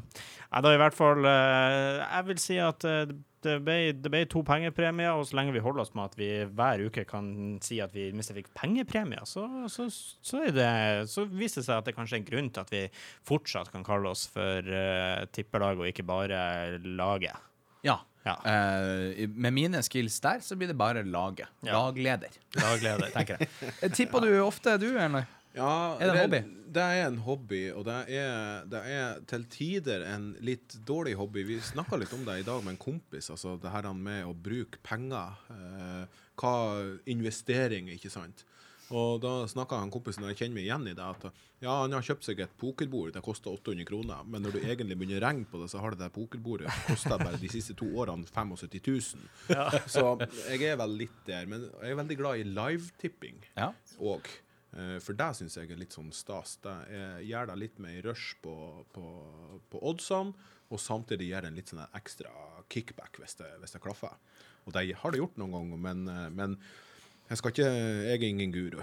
da 0.63 0.75
i 0.75 0.81
hvert 0.81 0.97
fall 0.97 1.25
eh, 1.27 2.03
Jeg 2.03 2.27
vil 2.29 2.43
si 2.43 2.59
at 2.63 2.85
eh, 2.89 3.07
det 3.45 3.59
ble, 3.61 3.77
det 4.01 4.09
ble 4.09 4.23
to 4.31 4.41
pengepremier, 4.47 5.19
og 5.19 5.27
så 5.29 5.37
lenge 5.37 5.53
vi 5.53 5.61
holder 5.61 5.83
oss 5.83 5.91
med 5.93 6.07
at 6.07 6.15
vi 6.17 6.29
hver 6.49 6.81
uke 6.87 7.03
kan 7.05 7.27
si 7.61 7.77
at 7.85 7.93
vi 7.93 8.07
jeg 8.09 8.37
fikk 8.39 8.49
pengepremier, 8.57 9.27
så, 9.29 9.45
så, 9.69 9.85
så, 9.93 10.41
det, 10.49 10.71
så 11.13 11.27
viser 11.29 11.61
det 11.61 11.67
seg 11.67 11.83
at 11.83 11.91
det 11.91 11.93
kanskje 11.93 12.17
er 12.17 12.23
en 12.23 12.31
grunn 12.31 12.49
til 12.49 12.65
at 12.65 12.73
vi 12.73 12.81
fortsatt 13.29 13.69
kan 13.75 13.85
kalle 13.85 14.15
oss 14.15 14.25
for 14.33 14.65
uh, 14.65 15.27
tippelag 15.37 15.77
og 15.77 15.91
ikke 15.91 16.07
bare 16.09 16.41
laget. 16.89 17.37
Ja. 17.85 17.99
Ja. 18.25 18.35
Eh, 18.49 19.29
med 19.29 19.53
mine 19.53 19.83
skills 19.85 20.17
der, 20.25 20.41
så 20.41 20.57
blir 20.57 20.71
det 20.73 20.77
bare 20.81 21.03
laget. 21.05 21.49
Ja. 21.61 21.77
Lagleder. 21.77 22.33
Lagleder, 22.57 23.11
tenker 23.13 23.37
jeg. 23.39 23.49
Eh, 23.83 23.91
Tipper 23.93 24.25
du 24.25 24.31
ofte, 24.41 24.79
du, 24.81 24.95
eller? 24.99 25.27
Ja, 25.55 25.97
Er 26.01 26.09
det 26.11 26.15
en 26.15 26.23
hobby? 26.25 26.41
Det 26.75 26.83
er 26.83 27.05
en 27.07 27.19
hobby, 27.23 27.61
og 27.71 27.85
det 27.87 27.99
er, 28.17 28.65
det 28.67 28.81
er 28.91 29.21
til 29.31 29.45
tider 29.53 30.03
en 30.11 30.33
litt 30.43 30.75
dårlig 30.89 31.13
hobby. 31.21 31.45
Vi 31.47 31.61
snakka 31.63 32.01
litt 32.01 32.13
om 32.17 32.25
det 32.27 32.41
i 32.41 32.47
dag 32.47 32.65
med 32.65 32.75
en 32.75 32.81
kompis, 32.83 33.29
altså 33.31 33.55
det 33.63 33.71
her 33.71 33.87
med 33.95 34.25
å 34.27 34.33
bruke 34.35 34.81
penger. 34.83 35.37
Eh, 35.55 36.25
hva 36.43 36.55
investering, 37.07 37.93
ikke 37.95 38.11
sant. 38.11 38.43
Og 38.93 39.21
da 39.23 39.47
snakka 39.49 39.79
han 39.81 39.91
kompisen, 39.95 40.27
jeg 40.29 40.37
kjenner 40.37 40.59
meg 40.59 40.67
igjen 40.67 40.89
i 40.91 40.95
det, 40.95 41.05
at 41.05 41.25
ja, 41.65 41.73
han 41.81 41.95
har 41.97 42.05
kjøpt 42.05 42.27
seg 42.27 42.41
et 42.45 42.53
pokerbord, 42.61 43.15
det 43.17 43.23
koster 43.25 43.55
800 43.55 43.87
kroner, 43.89 44.25
men 44.29 44.45
når 44.45 44.57
du 44.57 44.61
egentlig 44.61 44.99
begynner 45.01 45.23
å 45.23 45.25
regne 45.25 45.49
på 45.49 45.61
det, 45.63 45.71
så 45.73 45.81
har 45.81 45.95
det 45.95 46.03
der 46.03 46.13
pokerbordet 46.13 46.69
kosta 46.91 47.17
bare 47.17 47.41
de 47.41 47.49
siste 47.53 47.77
to 47.81 47.89
årene 47.97 48.29
75 48.29 48.81
000. 49.49 49.85
Så 49.89 50.05
jeg 50.53 50.63
er 50.69 50.77
vel 50.83 50.97
litt 51.05 51.21
der. 51.29 51.49
Men 51.49 51.65
jeg 51.71 51.95
er 51.95 52.01
veldig 52.03 52.19
glad 52.21 52.43
i 52.43 52.49
live-tipping 52.51 53.41
Ja. 53.57 53.71
òg. 54.01 54.29
Ja. 54.29 54.41
For 54.99 55.15
det 55.15 55.29
syns 55.39 55.55
jeg 55.55 55.71
er 55.71 55.79
litt 55.79 55.95
sånn 55.95 56.09
stas. 56.11 56.57
Det 56.65 56.73
gjør 57.29 57.47
deg 57.53 57.61
litt 57.61 57.77
mer 57.79 58.01
rush 58.09 58.35
på, 58.43 58.55
på, 58.93 59.05
på 59.71 59.83
oddsene, 59.87 60.35
og 60.75 60.81
samtidig 60.83 61.29
det 61.31 61.45
en 61.53 61.55
litt 61.61 61.71
sånn 61.71 61.85
ekstra 61.95 62.33
kickback 62.73 63.21
hvis 63.23 63.37
det, 63.39 63.53
hvis 63.63 63.77
det 63.77 63.81
klaffer. 63.85 64.17
Og 64.67 64.75
det 64.75 64.89
har 64.99 65.13
det 65.15 65.21
gjort 65.21 65.37
noen 65.39 65.55
ganger, 65.55 65.81
men, 65.87 66.05
eh, 66.11 66.29
men 66.35 66.57
jeg 67.29 67.39
skal 67.41 67.51
ikke 67.55 67.69
Jeg 67.69 68.19
er 68.21 68.29
ingen 68.29 68.53
guru. 68.53 68.81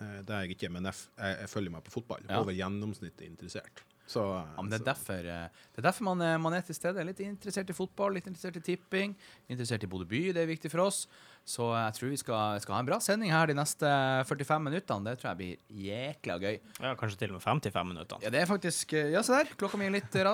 Eh, 0.00 0.20
Det 0.22 0.30
er 0.30 0.40
jeg 0.46 0.56
ikke, 0.56 0.70
men 0.70 0.84
jeg, 0.84 0.94
jeg, 1.18 1.38
jeg 1.40 1.48
følger 1.48 1.70
meg 1.74 1.84
på 1.84 1.90
fotball. 2.00 2.22
Ja. 2.28 2.40
Over 2.42 2.52
gjennomsnittet 2.56 3.26
interessert. 3.26 3.84
Så, 4.08 4.22
Ja, 4.24 4.62
men 4.62 4.70
det 4.72 4.78
er 4.80 4.84
derfor, 4.94 5.18
eh, 5.20 5.48
det 5.74 5.82
er 5.82 5.84
derfor 5.90 6.04
man, 6.04 6.22
er- 6.24 6.38
man 6.40 6.54
er 6.54 6.62
til 6.64 6.74
stede. 6.74 7.02
Litt 7.04 7.18
interessert 7.20 7.68
i 7.68 7.74
fotball, 7.76 8.14
litt 8.14 8.24
interessert 8.26 8.56
i 8.56 8.60
tipping, 8.64 9.14
interessert 9.50 9.82
i 9.84 9.86
Bodø 9.90 10.06
by. 10.08 10.32
Det 10.32 10.40
er 10.42 10.46
viktig 10.48 10.70
for 10.70 10.80
oss. 10.86 11.06
Så 11.44 11.66
jeg 11.76 11.92
tror 11.98 12.08
vi 12.10 12.16
skal, 12.16 12.60
skal 12.60 12.74
ha 12.74 12.80
en 12.80 12.86
bra 12.88 12.98
sending 13.00 13.30
her 13.32 13.46
de 13.46 13.54
neste 13.56 13.84
45 14.28 14.62
minuttene. 14.64 15.04
Det 15.04 15.18
tror 15.20 15.34
jeg 15.34 15.38
blir 15.42 15.82
jækla 15.84 16.38
gøy. 16.40 16.56
Ja, 16.80 16.94
kanskje 16.94 17.18
til 17.18 17.30
og 17.34 17.36
med 17.40 17.42
55 17.44 17.86
minutter. 17.92 18.16
Ja, 18.24 18.30
det 18.30 18.40
er 18.42 18.46
faktisk 18.48 18.92
eh, 18.96 19.10
Ja, 19.12 19.22
se 19.22 19.32
der. 19.32 19.52
Klokka 19.60 19.76
mi 19.80 19.86
er 19.88 19.96
litt 19.98 20.14
eh, 20.16 20.24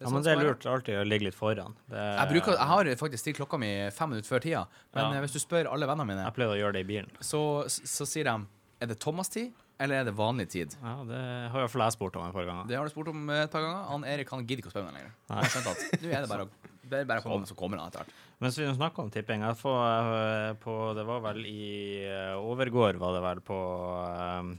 Ja, 0.00 0.06
sånn 0.08 0.14
men 0.16 0.22
det 0.24 0.32
er 0.32 0.40
lurt 0.40 0.64
alltid 0.64 0.96
å 0.96 1.04
ligge 1.04 1.26
litt 1.28 1.34
foran. 1.36 1.74
Det, 1.90 1.96
Jeg, 2.00 2.28
bruker, 2.32 2.52
jeg 2.56 2.68
har 2.72 2.84
faktisk 2.96 3.20
stilt 3.20 3.36
klokka 3.36 3.58
mi 3.60 3.68
fem 3.92 4.08
minutter 4.10 4.28
før 4.32 4.40
tida. 4.40 4.62
Men 4.94 5.04
Ja. 5.04 5.18
eh, 5.18 5.20
hvis 5.26 5.32
du 5.36 5.38
spør 5.38 5.68
alle 5.70 5.86
vennene 5.86 6.06
mine, 6.08 6.24
Jeg 6.24 6.32
pleier 6.34 6.54
å 6.56 6.60
gjøre 6.60 6.72
det 6.72 6.80
i 6.80 6.88
bilen. 6.88 7.10
så, 7.20 7.64
så 7.68 8.06
sier 8.08 8.24
de 8.24 8.46
Er 8.80 8.86
det 8.86 8.98
Thomas-tid, 8.98 9.52
eller 9.78 10.00
er 10.00 10.04
det 10.04 10.14
vanlig 10.16 10.48
tid? 10.48 10.74
Ja, 10.82 11.04
Det 11.04 11.50
har 11.52 11.60
iallfall 11.60 11.82
jeg 11.84 11.92
spurt 11.92 12.16
om 12.16 12.24
et 12.26 12.32
par 12.32 12.46
ganger. 12.48 12.66
Det 12.66 12.76
har 12.76 12.84
du 12.84 12.90
spurt 12.90 13.08
om 13.08 13.28
eh, 13.28 13.42
et 13.44 13.50
par 13.52 13.60
ganger. 13.60 13.84
Han 13.90 14.04
Erik 14.04 14.30
han 14.30 14.46
gidder 14.46 14.62
ikke 14.64 14.72
å 14.72 14.72
spørre 14.72 14.88
meg 14.88 14.94
lenger. 14.94 15.12
Nei. 15.28 15.44
At 15.44 16.00
Nå 16.00 16.08
er 16.08 16.20
det 16.24 16.28
bare 16.32 16.44
å 16.48 16.50
det 16.90 16.98
er 16.98 17.04
bare 17.04 17.20
komme, 17.22 17.46
så 17.46 17.54
kommer 17.54 17.78
han 17.78 17.86
etter 17.86 18.00
hvert. 18.02 18.14
Mens 18.40 18.56
vi 18.58 18.64
snakker 18.74 18.98
om 19.04 19.10
tipping 19.10 19.42
jeg 19.44 19.54
får, 19.60 20.48
eh, 20.48 20.54
på, 20.58 20.94
Det 20.96 21.04
var 21.06 21.20
vel 21.20 21.44
i 21.46 22.02
Overgård, 22.34 22.96
overgår, 22.96 22.98
var 22.98 23.12
det 23.14 23.22
vel, 23.22 23.40
på 23.46 23.58
eh, 24.16 24.56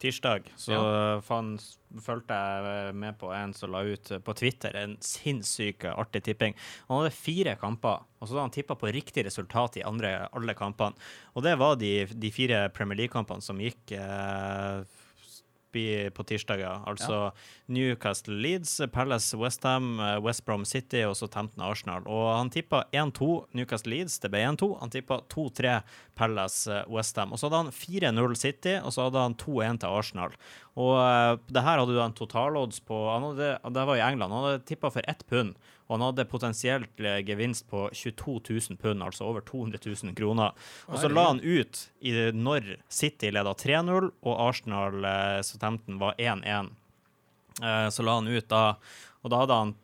tirsdag. 0.00 0.48
Så 0.56 0.72
Ja. 0.72 1.20
fan, 1.24 1.52
fulgte 2.00 2.36
jeg 2.36 2.88
eh, 2.88 2.92
med 2.96 3.18
på 3.18 3.32
en 3.34 3.52
som 3.56 3.72
la 3.74 3.82
ut 3.84 4.10
på 4.24 4.34
Twitter 4.38 4.76
en 4.80 4.96
sinnssyk 5.04 5.84
artig 5.92 6.22
tipping. 6.24 6.54
Han 6.88 7.02
hadde 7.02 7.14
fire 7.16 7.56
kamper, 7.60 8.02
og 8.20 8.28
så 8.28 8.34
hadde 8.34 8.46
han 8.48 8.54
tippa 8.56 8.76
på 8.80 8.92
riktig 8.94 9.24
resultat 9.26 9.76
i 9.80 9.84
andre, 9.86 10.28
alle 10.32 10.54
kampene. 10.54 10.94
Og 11.36 11.42
det 11.44 11.56
var 11.60 11.76
de, 11.80 12.06
de 12.06 12.30
fire 12.34 12.68
Premier 12.74 12.96
League-kampene 13.02 13.42
som 13.44 13.60
gikk 13.60 13.92
eh, 13.98 14.82
i- 15.76 16.10
på 16.10 16.24
tirsdag, 16.26 16.58
ja. 16.60 16.82
Altså 16.86 17.32
Newcastle 17.68 18.34
Leeds, 18.34 18.80
Palace 18.92 19.36
Westham, 19.36 19.98
West 20.24 20.44
Brom 20.44 20.64
City 20.64 21.02
og 21.06 21.14
så 21.16 21.28
Tempton 21.30 21.62
Arsenal. 21.64 22.02
Og 22.06 22.36
han 22.36 22.50
tippa 22.50 22.84
1-2 22.92 23.46
Newcastle 23.54 23.90
Leeds, 23.94 24.18
det 24.20 24.30
ble 24.32 24.40
1-2. 24.44 24.70
Han 24.80 24.90
tippa 24.90 25.20
2-3 25.28 25.82
Palace 26.18 26.84
Westham. 26.88 27.32
Og 27.32 27.38
så 27.38 27.48
hadde 27.48 27.62
han 27.64 27.72
4-0 27.72 28.36
City, 28.36 28.76
og 28.82 28.92
så 28.92 29.06
hadde 29.08 29.22
han 29.26 29.34
2-1 29.40 29.80
til 29.80 29.88
Arsenal. 30.00 30.34
Og 30.80 30.94
uh, 30.96 31.36
det 31.50 31.62
her 31.66 31.78
hadde 31.82 31.94
du 31.96 32.00
en 32.02 32.12
totalodds 32.16 32.80
på 32.86 32.96
han 33.12 33.30
hadde, 33.30 33.58
Det 33.74 33.86
var 33.86 33.96
i 33.98 34.04
England. 34.06 34.32
Han 34.32 34.44
hadde 34.48 34.64
tippa 34.68 34.90
for 34.90 35.02
ett 35.08 35.24
pund. 35.28 35.54
Og 35.90 35.96
han 35.96 36.04
hadde 36.06 36.28
potensielt 36.30 37.00
eh, 37.02 37.18
gevinst 37.26 37.66
på 37.70 37.88
22 37.90 38.36
000 38.70 38.78
pund, 38.78 39.02
altså 39.02 39.26
over 39.26 39.42
200 39.42 39.82
000 39.82 40.14
kroner. 40.14 40.54
Og 40.86 41.00
så 41.02 41.10
la 41.10 41.24
han 41.32 41.42
ut 41.42 41.80
i 42.06 42.14
når 42.30 42.76
City 42.86 43.32
leda 43.34 43.56
3-0 43.58 44.06
og 44.06 44.36
Arsenal 44.46 45.02
eh, 45.02 45.40
Southampton 45.42 45.98
var 45.98 46.14
1-1. 46.14 46.70
Eh, 47.58 47.88
så 47.90 48.06
la 48.06 48.20
han 48.20 48.30
ut 48.30 48.46
da, 48.52 48.62
og 49.20 49.34
da 49.34 49.42
hadde 49.42 49.58
han 49.58 49.74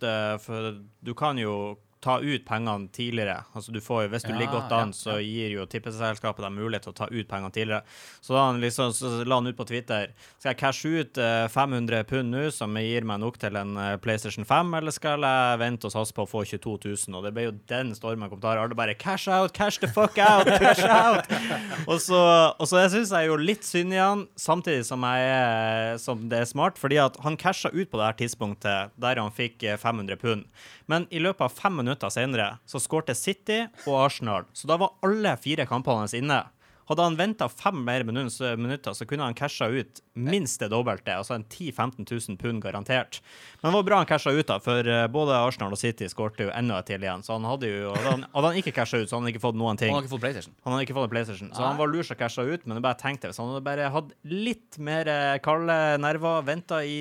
For 0.40 0.78
du 1.04 1.10
kan 1.18 1.36
jo 1.36 1.74
ta 2.04 2.18
ut 2.20 2.44
pengene 2.46 2.88
tidligere. 2.92 3.38
Altså 3.56 3.72
du 3.72 3.80
får, 3.80 4.08
Hvis 4.12 4.22
du 4.22 4.30
Ja, 4.32 4.38
ligger 4.38 4.60
godt 4.60 4.72
an, 4.76 4.92
ja, 4.92 4.96
så 4.96 5.14
gir 5.24 5.50
jo 5.56 5.64
tippeselskapet 5.66 6.44
deg 6.44 6.52
mulighet 6.54 6.84
til 6.86 6.92
å 6.92 6.96
ta 7.00 7.06
ut 7.10 7.26
pengene 7.30 7.50
tidligere. 7.54 7.82
Så 8.22 8.34
da 8.36 8.44
han 8.50 8.60
liksom, 8.62 8.92
så 8.94 9.24
la 9.26 9.38
han 9.40 9.46
ut 9.48 9.56
på 9.56 9.66
Twitter 9.66 10.12
Skal 10.38 10.52
jeg 10.52 10.58
cashe 10.60 10.92
ut 11.00 11.18
eh, 11.18 11.46
500 11.50 12.04
pund 12.06 12.30
nå, 12.34 12.44
som 12.54 12.76
gir 12.78 13.06
meg 13.08 13.20
nok 13.24 13.38
til 13.42 13.56
en 13.58 13.72
eh, 13.80 13.96
PlayStation 14.04 14.44
5, 14.46 14.74
eller 14.78 14.94
skal 14.94 15.24
jeg 15.26 15.58
vente 15.64 15.88
og 15.88 15.94
satse 15.96 16.14
på 16.14 16.26
å 16.26 16.30
få 16.30 16.44
22 16.44 16.76
000? 17.08 17.16
Og 17.18 17.24
det 17.26 17.32
ble 17.34 17.48
jo 17.48 17.54
den 17.72 17.94
stormen 17.96 18.26
av 18.28 18.30
kommentarer. 18.34 18.62
Alle 18.66 18.78
bare 18.78 18.94
Cash 18.94 19.26
out, 19.32 19.52
cash 19.56 19.80
the 19.82 19.88
fuck 19.88 20.18
out, 20.22 20.46
cash 20.60 20.84
out! 20.84 21.26
og 21.90 21.98
så, 22.04 22.20
og 22.60 22.68
så 22.70 22.84
jeg 22.84 22.92
syns 22.98 23.14
jeg 23.16 23.32
jo 23.32 23.40
litt 23.40 23.64
synd 23.66 23.96
i 23.96 24.00
han, 24.02 24.26
samtidig 24.38 24.84
som, 24.86 25.02
jeg, 25.08 25.32
er- 25.32 25.98
som 26.02 26.28
det 26.30 26.44
er 26.44 26.48
smart, 26.52 26.78
fordi 26.78 27.00
at 27.02 27.16
han 27.24 27.36
casha 27.40 27.72
ut 27.72 27.88
på 27.90 27.98
det 27.98 28.06
her 28.12 28.20
tidspunktet 28.20 28.94
der 29.00 29.20
han 29.24 29.32
fikk 29.34 29.64
eh, 29.66 29.76
500 29.80 30.20
pund. 30.22 30.46
Men 30.90 31.06
i 31.10 31.20
løpet 31.22 31.46
av 31.48 31.54
fem 31.54 31.76
minutter 31.82 32.12
senere 32.14 32.56
så 32.68 32.80
skårte 32.82 33.16
City 33.18 33.64
og 33.86 33.96
Arsenal. 34.06 34.46
Så 34.54 34.68
da 34.70 34.78
var 34.80 34.94
alle 35.06 35.34
fire 35.40 35.66
kampene 35.68 36.04
hans 36.04 36.14
inne. 36.16 36.44
Hadde 36.86 37.02
han 37.02 37.16
venta 37.18 37.48
fem 37.50 37.80
mer 37.84 38.04
minutter, 38.06 38.92
så 38.94 39.06
kunne 39.10 39.26
han 39.26 39.34
casha 39.34 39.66
ut 39.66 39.98
minst 40.14 40.60
det 40.62 40.68
dobbelte. 40.70 41.16
Altså 41.18 41.34
en 41.34 41.42
10 41.42 41.72
000-15 41.74 42.28
000 42.30 42.38
pund 42.38 42.62
garantert. 42.62 43.18
Men 43.60 43.72
det 43.72 43.74
var 43.74 43.86
bra 43.88 43.98
han 43.98 44.06
casha 44.06 44.30
ut, 44.30 44.46
da, 44.46 44.60
for 44.62 44.86
eh, 44.86 45.08
både 45.10 45.34
Arsenal 45.34 45.74
og 45.74 45.80
City 45.80 46.06
skårte 46.12 46.46
jo 46.46 46.52
enda 46.54 46.78
et 46.78 46.86
til 46.92 47.02
igjen. 47.02 47.26
Så 47.26 47.34
han 47.34 47.48
hadde 47.48 47.72
jo 47.72 47.90
Hadde 47.90 48.12
han, 48.12 48.22
hadde 48.36 48.52
han 48.52 48.60
ikke 48.62 48.74
casha 48.78 49.02
ut, 49.02 49.10
så 49.10 49.16
hadde 49.16 49.24
han 49.26 49.32
ikke 49.34 49.42
fått 49.48 49.58
noen 49.58 49.82
ting. 49.82 49.90
Han 49.90 49.98
hadde 49.98 50.06
ikke 50.06 50.14
fått 50.14 50.26
PlayStation. 50.28 50.54
Han 50.62 50.76
hadde 50.76 50.86
ikke 50.86 50.98
fått 51.00 51.10
PlayStation, 51.16 51.50
så 51.56 51.66
han 51.66 51.82
var 51.82 51.90
lur 51.90 52.14
å 52.14 52.18
casha 52.22 52.46
ut. 52.46 52.68
Men 52.68 52.78
jeg 52.78 52.86
bare 52.86 53.00
tenkte 53.02 53.32
hvis 53.32 53.42
han 53.42 53.50
hadde 53.50 53.66
bare 53.66 53.90
hatt 53.96 54.14
litt 54.30 54.78
mer 54.78 55.10
eh, 55.10 55.34
kalde 55.42 55.80
nerver, 56.06 56.46
venta 56.46 56.84
i 56.86 57.00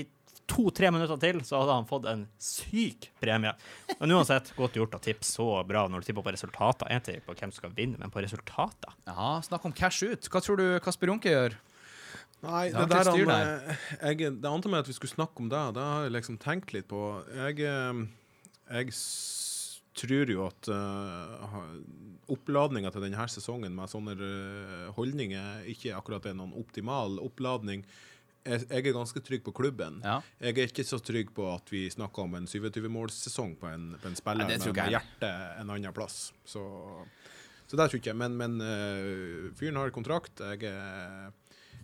to-tre 0.49 0.91
minutter 0.93 1.19
til, 1.21 1.39
så 1.45 1.61
hadde 1.61 1.77
han 1.79 1.87
fått 1.89 2.07
en 2.09 2.25
syk 2.41 3.09
premie. 3.21 3.53
Men 3.99 4.15
uansett, 4.17 4.51
godt 4.57 4.77
gjort 4.79 4.97
å 4.97 5.01
tippe 5.03 5.27
så 5.27 5.47
bra 5.67 5.85
når 5.89 6.03
du 6.03 6.09
tipper 6.09 6.25
på 6.25 6.35
resultater. 6.35 6.89
En 6.91 7.05
ting 7.05 7.21
på 7.25 7.35
hvem 7.35 7.53
som 7.53 7.63
skal 7.63 7.75
vinne, 7.77 7.99
men 8.01 8.13
på 8.13 8.23
resultater. 8.23 8.97
Ja, 9.09 9.35
snakk 9.45 9.65
om 9.67 9.75
cash 9.75 10.05
ut. 10.05 10.29
Hva 10.29 10.43
tror 10.45 10.61
du 10.61 10.67
Kasper 10.85 11.11
Runke 11.11 11.33
gjør? 11.33 11.57
Nei, 12.45 12.67
Det 12.69 12.77
det, 12.77 12.89
der, 12.91 13.09
han, 13.09 13.31
eh, 13.31 13.85
jeg, 14.11 14.35
det 14.43 14.49
ante 14.51 14.69
meg 14.69 14.83
at 14.83 14.89
vi 14.91 14.97
skulle 14.97 15.15
snakke 15.15 15.41
om 15.41 15.49
det. 15.49 15.63
Det 15.77 15.85
har 15.87 16.05
jeg 16.05 16.13
liksom 16.13 16.37
tenkt 16.41 16.75
litt 16.75 16.89
på. 16.91 17.01
Jeg, 17.33 17.63
eh, 17.65 18.03
jeg 18.75 18.93
tror 19.95 20.31
jo 20.31 20.43
at 20.45 20.69
uh, 20.69 21.45
oppladninga 22.33 22.91
til 22.91 23.05
denne 23.05 23.27
sesongen 23.31 23.75
med 23.75 23.91
sånne 23.91 24.15
eh, 24.17 24.89
holdninger 24.97 25.69
ikke 25.71 25.95
akkurat 25.95 26.25
er 26.27 26.35
noen 26.37 26.55
optimal 26.57 27.19
oppladning. 27.23 27.85
Jeg, 28.45 28.61
jeg 28.69 28.83
er 28.91 28.93
ganske 28.93 29.21
trygg 29.25 29.41
på 29.45 29.51
klubben. 29.57 29.95
Ja. 30.05 30.19
Jeg 30.39 30.53
er 30.61 30.67
ikke 30.69 30.83
så 30.85 30.99
trygg 31.01 31.31
på 31.33 31.47
at 31.49 31.71
vi 31.73 31.87
snakker 31.89 32.27
om 32.27 32.35
en 32.37 32.45
27-målssesong 32.45 33.55
på, 33.57 33.69
en- 33.73 33.95
på 34.01 34.09
en 34.11 34.17
spiller 34.19 34.45
Nei, 34.45 34.57
med, 34.59 34.67
ikke 34.69 34.89
hjertet 34.93 35.61
en 35.63 35.71
annen 35.73 35.95
plass. 35.97 36.27
Så, 36.45 36.61
så 37.65 37.79
det 37.79 37.87
tror 37.89 37.97
ikke 38.01 38.11
jeg. 38.13 38.19
Men, 38.21 38.37
men 38.37 38.59
uh, 38.61 39.49
fyren 39.57 39.79
har 39.81 39.89
kontrakt. 39.95 40.43
Jeg, 40.53 40.75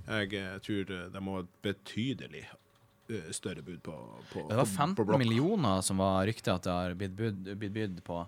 jeg 0.05 0.61
tror 0.67 0.93
det 1.15 1.23
må 1.23 1.39
ha 1.39 1.45
et 1.47 1.55
betydelig 1.65 2.43
eh, 2.45 3.31
større 3.33 3.65
bud 3.65 3.81
på, 3.85 3.95
på 4.31 4.45
Det 4.49 4.61
var 4.61 4.69
15 4.69 4.95
på 5.01 5.07
blokk. 5.09 5.21
millioner 5.23 5.81
som 5.85 5.97
var 6.01 6.25
ryktet 6.29 6.53
at 6.59 6.69
det 6.69 6.77
har 6.77 6.95
blitt 6.99 7.17
bydd 7.73 8.03
på. 8.05 8.21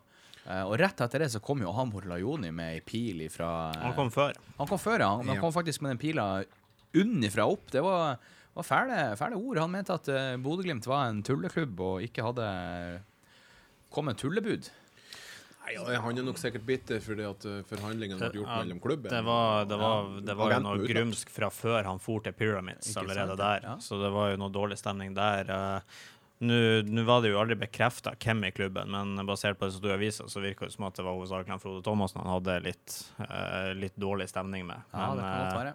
Uh, 0.43 0.65
og 0.67 0.73
rett 0.81 0.99
etter 1.05 1.23
det 1.23 1.29
så 1.31 1.39
kom 1.39 1.61
jo 1.63 1.71
han 1.71 1.93
Lajoni 2.09 2.49
med 2.51 2.73
ei 2.75 2.81
pil 2.83 3.21
ifra 3.29 3.69
uh, 3.71 3.83
Han 3.85 3.93
kom 3.95 4.09
før. 4.11 4.35
Han 4.57 4.67
kom 4.67 4.81
før, 4.81 4.99
ja. 5.05 5.13
Han, 5.21 5.29
han 5.31 5.39
kom 5.39 5.53
faktisk 5.55 5.85
med 5.85 5.93
den 5.93 6.01
pila 6.01 6.25
unnifra 7.01 7.47
opp. 7.49 7.71
Det 7.73 7.81
var, 7.85 8.21
var 8.53 8.67
fæle, 8.67 9.01
fæle 9.19 9.39
ord. 9.39 9.61
Han 9.63 9.73
mente 9.73 9.95
at 9.95 10.09
uh, 10.13 10.35
Bodø-Glimt 10.43 10.87
var 10.89 11.09
en 11.09 11.23
tulleklubb 11.25 11.83
og 11.83 12.05
ikke 12.05 12.25
hadde 12.25 12.47
kommet 13.93 14.21
tullebud. 14.21 14.71
Nei, 15.63 15.77
han 15.79 16.17
er 16.19 16.25
nok 16.27 16.39
sikkert 16.41 16.65
bitter 16.67 16.99
fordi 16.99 17.23
at 17.23 17.45
eh, 17.47 17.61
forhandlingene 17.69 18.19
ble 18.19 18.41
gjort 18.41 18.49
Ja, 18.51 18.57
mellom 18.65 18.81
klubben 18.83 19.13
Det 19.13 19.21
var, 19.23 19.63
det 19.69 19.77
var, 19.79 20.09
det 20.27 20.33
var 20.35 20.51
jo 20.51 20.57
noe 20.65 20.89
grumsk 20.89 21.29
fra 21.31 21.47
før 21.55 21.87
han 21.87 22.01
for 22.03 22.19
til 22.25 22.35
Pyramids 22.35 22.89
Ikke 22.91 23.05
allerede 23.05 23.37
sant, 23.37 23.43
der, 23.45 23.67
ja. 23.69 23.75
så 23.79 23.99
det 24.01 24.09
var 24.11 24.33
jo 24.33 24.41
noe 24.41 24.51
dårlig 24.51 24.75
stemning 24.81 25.15
der. 25.15 25.53
eh. 25.55 26.01
Nå 26.43 27.05
var 27.07 27.21
det 27.23 27.31
jo 27.31 27.37
aldri 27.39 27.55
bekrefta 27.61 28.11
hvem 28.19 28.41
i 28.49 28.51
klubben, 28.51 28.91
men 28.91 29.27
basert 29.27 29.55
på 29.59 29.69
det 29.69 29.77
som 29.77 29.83
du 29.85 29.87
har 29.93 30.01
vist, 30.01 30.19
så 30.27 30.41
virka 30.43 30.67
det 30.67 30.73
som 30.75 30.83
at 30.89 30.97
det 30.99 31.05
var 31.05 31.15
hovedsakelig 31.15 31.61
Frode 31.63 31.83
Thomassen 31.85 32.19
han 32.19 32.33
hadde 32.33 32.57
litt, 32.65 32.97
eh, 33.23 33.69
litt 33.79 33.95
dårlig 33.95 34.27
stemning 34.33 34.65
med. 34.67 34.83
Ja, 34.91 35.13
det 35.15 35.23
kan 35.23 35.39
godt 35.39 35.53
eh, 35.53 35.59
være. 35.61 35.73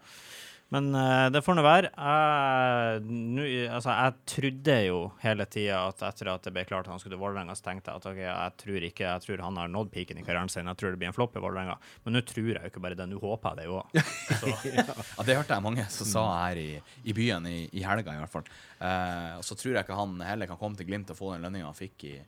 Men 0.74 0.90
uh, 0.92 1.26
det 1.32 1.40
får 1.44 1.56
nå 1.56 1.62
være. 1.64 1.90
Jeg, 1.96 3.04
nu, 3.08 3.40
altså, 3.72 3.94
jeg 3.94 4.16
trodde 4.28 4.74
jo 4.84 4.98
hele 5.22 5.46
tida 5.48 5.78
at 5.88 6.02
etter 6.10 6.28
at 6.34 6.44
det 6.44 6.52
ble 6.52 6.64
klart 6.68 6.84
at 6.84 6.92
han 6.92 7.00
skulle 7.00 7.16
til 7.16 7.22
Vålerenga, 7.22 7.56
så 7.56 7.70
tenkte 7.70 7.94
jeg 7.94 8.02
at 8.02 8.08
ok, 8.10 8.20
jeg 8.20 8.56
tror 8.62 8.86
ikke 8.90 9.06
Jeg 9.06 9.24
tror 9.24 9.44
han 9.46 9.60
har 9.62 9.70
nådd 9.72 9.92
peaken 9.94 10.20
i 10.20 10.26
karrieren 10.26 10.52
sin. 10.52 10.68
Jeg 10.68 10.80
tror 10.80 10.92
det 10.92 11.00
blir 11.00 11.08
en 11.08 11.16
flopp 11.16 11.38
i 11.40 11.44
Vålerenga. 11.44 11.78
Men 12.04 12.18
nå 12.18 12.24
tror 12.28 12.50
jeg 12.52 12.60
jo 12.60 12.72
ikke 12.72 12.84
bare 12.84 12.98
det, 12.98 13.08
nå 13.08 13.20
håper 13.22 13.56
jeg 13.56 13.62
det 13.62 13.68
jo 13.70 13.78
òg. 13.80 13.96
Ja, 14.78 15.24
det 15.24 15.38
hørte 15.38 15.56
jeg 15.56 15.64
mange 15.64 15.86
som 15.92 16.08
sa 16.08 16.24
her 16.44 16.60
i, 16.60 16.68
i 17.08 17.14
byen 17.16 17.46
i, 17.48 17.58
i 17.72 17.86
helga, 17.86 18.12
i 18.12 18.20
hvert 18.20 18.32
fall. 18.32 18.50
Uh, 18.78 19.38
og 19.38 19.46
så 19.46 19.56
tror 19.56 19.72
jeg 19.72 19.86
ikke 19.86 19.96
han 19.98 20.20
heller 20.26 20.50
kan 20.50 20.60
komme 20.60 20.78
til 20.78 20.88
Glimt 20.88 21.10
og 21.14 21.18
få 21.18 21.32
den 21.32 21.46
lønninga 21.46 21.70
han 21.70 21.78
fikk 21.78 22.04
i. 22.10 22.18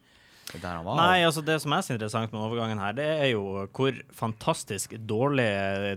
Nei, 0.98 1.22
altså 1.26 1.42
det 1.46 1.58
som 1.62 1.74
er 1.76 1.84
så 1.86 1.94
interessant 1.94 2.34
med 2.34 2.42
overgangen 2.42 2.82
her, 2.82 2.94
det 2.96 3.08
er 3.24 3.32
jo 3.32 3.66
hvor 3.66 3.98
fantastisk 4.16 4.96
dårlig 5.08 5.50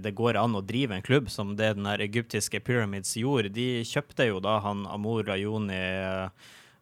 det 0.03 0.15
går 0.17 0.39
an 0.41 0.59
å 0.59 0.63
drive 0.65 0.97
en 0.97 1.05
klubb 1.05 1.31
som 1.33 1.55
det 1.59 1.73
den 1.77 1.89
der 1.89 2.03
egyptiske 2.05 2.61
Pyramids 2.63 3.15
gjorde. 3.19 3.53
De 3.53 3.69
kjøpte 3.87 4.29
jo 4.29 4.43
da 4.43 4.59
han 4.63 4.85
Amor 4.89 5.25
Rayoni 5.27 5.81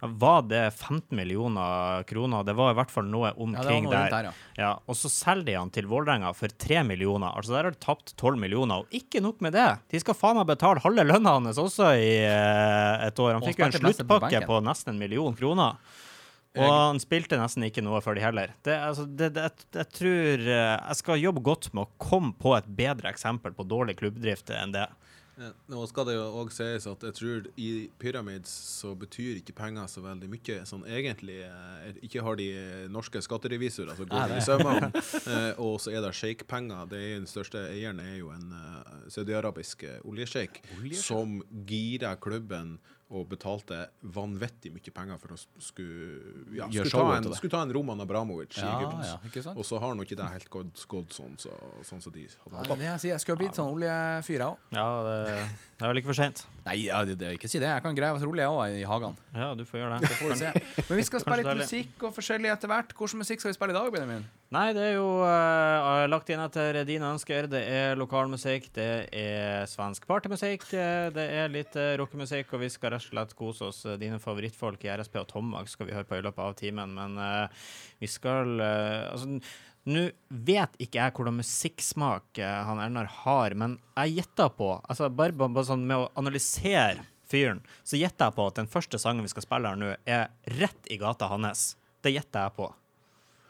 var 0.01 0.41
det 0.41 0.71
15 0.71 1.15
millioner 1.15 2.03
kroner? 2.03 2.43
Det 2.43 2.55
var 2.57 2.71
i 2.71 2.77
hvert 2.79 2.91
fall 2.91 3.05
noe 3.05 3.29
omkring 3.37 3.53
ja, 3.53 3.69
det 3.69 3.73
var 3.75 3.83
noe 3.85 3.93
der. 3.93 4.09
der, 4.09 4.29
ja. 4.29 4.63
Ja, 4.63 4.71
og 4.89 4.97
så 4.97 5.11
selger 5.13 5.45
de 5.45 5.57
han 5.59 5.69
til 5.73 5.85
Vålerenga 5.91 6.31
for 6.33 6.49
3 6.49 6.81
millioner. 6.89 7.35
Altså 7.37 7.53
Der 7.53 7.69
har 7.69 7.75
de 7.75 7.81
tapt 7.85 8.15
12 8.15 8.39
millioner. 8.41 8.81
Og 8.81 8.97
ikke 8.97 9.21
nok 9.21 9.43
med 9.45 9.53
det, 9.53 9.67
de 9.93 10.01
skal 10.01 10.17
faen 10.17 10.39
meg 10.39 10.49
betale 10.49 10.81
halve 10.81 11.05
lønna 11.05 11.35
hans 11.37 11.61
også 11.61 11.91
i 12.01 12.15
eh, 12.25 13.05
et 13.05 13.21
år. 13.21 13.37
Han 13.37 13.45
fikk 13.45 13.61
jo 13.61 13.67
en 13.69 13.77
sluttpakke 13.77 14.41
på 14.47 14.49
på 14.51 14.63
nesten 14.65 14.95
en 14.95 15.03
million 15.03 15.37
kroner. 15.37 15.77
Og 16.60 16.67
han 16.67 17.00
spilte 17.00 17.39
nesten 17.39 17.63
ikke 17.67 17.84
noe 17.86 18.01
for 18.03 18.17
de 18.17 18.24
heller. 18.24 18.51
Det, 18.65 18.75
altså, 18.75 19.05
det, 19.08 19.31
det, 19.38 19.48
jeg, 19.48 19.70
jeg 19.77 19.91
tror 19.96 20.43
eh, 20.43 20.74
jeg 20.75 21.00
skal 21.00 21.24
jobbe 21.24 21.46
godt 21.48 21.72
med 21.72 21.86
å 21.86 22.01
komme 22.01 22.36
på 22.36 22.58
et 22.58 22.67
bedre 22.67 23.12
eksempel 23.13 23.55
på 23.55 23.67
dårlig 23.67 23.96
klubbdrift 24.01 24.51
enn 24.58 24.75
det. 24.75 24.89
Nå 25.72 25.86
skal 25.89 26.05
det 26.05 26.17
jo 26.17 26.25
òg 26.41 26.51
sies 26.53 26.84
at 26.91 27.03
jeg 27.08 27.15
tror 27.17 27.46
i 27.58 27.70
Pyramids 27.98 28.51
så 28.51 28.91
betyr 29.00 29.39
ikke 29.39 29.55
penger 29.58 29.88
så 29.89 30.03
veldig 30.03 30.27
mye. 30.29 30.60
Sånn 30.67 30.84
egentlig 30.86 31.39
eh, 31.48 31.98
ikke 32.03 32.25
har 32.27 32.38
de 32.38 32.51
eh, 32.51 32.86
norske 32.91 33.24
skatterevisorer 33.24 33.96
som 33.98 34.12
går 34.12 34.36
i 34.36 34.43
sømmene. 34.43 34.91
Og 35.65 35.79
så 35.81 35.96
er 35.96 36.03
det 36.03 36.13
sjeikpenger. 36.20 36.84
Det 36.91 37.00
er 37.00 37.20
Den 37.22 37.31
største 37.31 37.63
eieren 37.72 38.03
er 38.03 38.17
jo 38.20 38.36
en 38.36 38.51
saudiarabisk 39.12 39.88
oljesjeik 40.03 40.65
som 41.00 41.39
girer 41.63 42.20
klubben 42.22 42.75
og 43.11 43.25
betalte 43.27 43.77
vanvittig 44.15 44.71
mye 44.71 44.93
penger 44.95 45.19
for 45.19 45.35
å 45.35 45.37
skulle, 45.39 46.45
ja, 46.55 46.69
skulle, 46.71 46.91
ta 46.91 47.17
en, 47.17 47.27
skulle 47.35 47.51
ta 47.51 47.63
en 47.65 47.73
Roman 47.75 48.03
Abramovic 48.03 48.55
i 48.55 48.63
Egypt. 48.63 49.41
ja. 49.43 49.53
Og 49.55 49.65
så 49.67 49.81
har 49.83 49.97
nå 49.97 50.05
ikke 50.07 50.17
det 50.19 50.29
helt 50.37 50.49
gått, 50.53 50.85
gått 50.91 51.17
sånn 51.17 51.35
så, 51.41 51.51
sånn 51.87 52.03
som 52.03 52.15
de 52.15 52.23
hadde 52.29 52.61
håpa. 52.61 52.79
jeg 52.79 53.11
jeg 53.11 53.23
skulle 53.23 53.37
ha 53.37 53.41
blitt 53.43 53.59
sånn 53.59 53.73
oljefyr, 53.73 54.37
jeg 54.37 54.47
òg. 54.47 54.65
Ja, 54.77 54.87
det, 55.07 55.17
det 55.75 55.83
er 55.83 55.91
vel 55.91 56.01
ikke 56.01 56.13
for 56.13 56.21
seint. 56.21 56.45
Nei, 56.65 56.77
ja, 56.85 57.01
det, 57.07 57.17
det, 57.19 57.33
ikke 57.35 57.51
si 57.51 57.59
det. 57.59 57.67
Jeg 57.73 57.83
kan 57.83 57.97
grave 57.97 58.23
rolig 58.23 58.45
jeg 58.45 58.55
òg 58.55 58.77
i 58.79 58.85
hagen. 58.87 59.17
Ja, 59.35 59.51
du 59.59 59.65
får 59.67 59.83
gjøre 59.83 59.99
det. 59.99 60.13
Får 60.21 60.31
vi 60.31 60.39
se. 60.45 60.53
Men 60.87 61.01
vi 61.01 61.07
skal 61.09 61.25
spille 61.25 61.41
litt 61.43 61.65
musikk 61.65 62.07
og 62.07 62.15
forskjellig 62.15 62.53
etter 62.55 62.71
hvert. 62.71 62.95
Hvilken 62.95 63.25
musikk 63.25 63.43
skal 63.43 63.51
vi 63.51 63.59
spille 63.59 63.75
i 63.75 63.81
dag, 63.81 63.91
Benjamin? 63.91 64.29
Nei, 64.51 64.74
det 64.75 64.81
er 64.84 64.98
jo 64.98 65.22
uh, 65.24 66.03
lagt 66.12 66.27
inn 66.34 66.41
etter 66.43 66.81
dine 66.84 67.08
ønsker. 67.13 67.46
Det 67.48 67.62
er 67.72 67.96
lokalmusikk, 67.96 68.65
det 68.75 68.88
er 69.15 69.63
svensk 69.72 70.03
partymusikk, 70.10 70.65
eh, 70.75 71.08
det 71.15 71.24
er 71.39 71.53
litt 71.53 71.77
uh, 71.79 71.93
rockemusikk, 72.01 72.51
og 72.51 72.65
vi 72.65 72.67
skal 72.74 72.91
rett 72.91 73.05
og 73.05 73.13
slett 73.13 73.31
kose 73.39 73.70
oss. 73.70 73.79
Eh, 73.88 73.96
Dine 74.01 74.20
favorittfolk 74.20 74.84
i 74.84 74.91
RSP 74.91 75.15
og 75.22 75.29
Tommag 75.29 75.72
skal 75.72 75.88
vi 75.88 75.96
høre 75.96 76.10
på 76.10 76.20
i 76.20 76.25
løpet 76.25 76.43
av 76.43 76.58
timen, 76.60 76.98
men 76.98 77.15
uh, 77.15 77.70
vi 78.03 78.10
skal 78.12 78.60
eh, 78.60 79.08
Altså, 79.13 79.39
nå 79.88 80.03
vet 80.27 80.75
ikke 80.84 81.00
jeg 81.00 81.15
hvordan 81.15 81.39
musikksmak 81.39 82.43
eh, 82.43 82.60
han 82.67 82.84
Ernar 82.84 83.08
har, 83.24 83.55
men 83.55 83.79
jeg 83.96 84.20
gjetter 84.20 84.51
på 84.60 84.74
Altså, 84.84 85.08
bare, 85.15 85.34
bare 85.39 85.65
sånn 85.72 85.88
med 85.88 86.03
å 86.03 86.12
analysere 86.20 87.08
fyren, 87.31 87.63
så 87.88 87.96
gjetter 87.96 88.27
jeg 88.27 88.36
på 88.36 88.51
at 88.51 88.60
den 88.60 88.70
første 88.75 89.00
sangen 89.00 89.24
vi 89.24 89.31
skal 89.31 89.48
spille 89.48 89.72
her 89.72 89.79
nå, 89.79 89.96
er 90.03 90.27
rett 90.60 90.91
i 90.91 91.00
gata 91.00 91.31
hans. 91.31 91.72
Det 92.03 92.12
gjetter 92.12 92.50
jeg 92.50 92.58
på. 92.60 92.67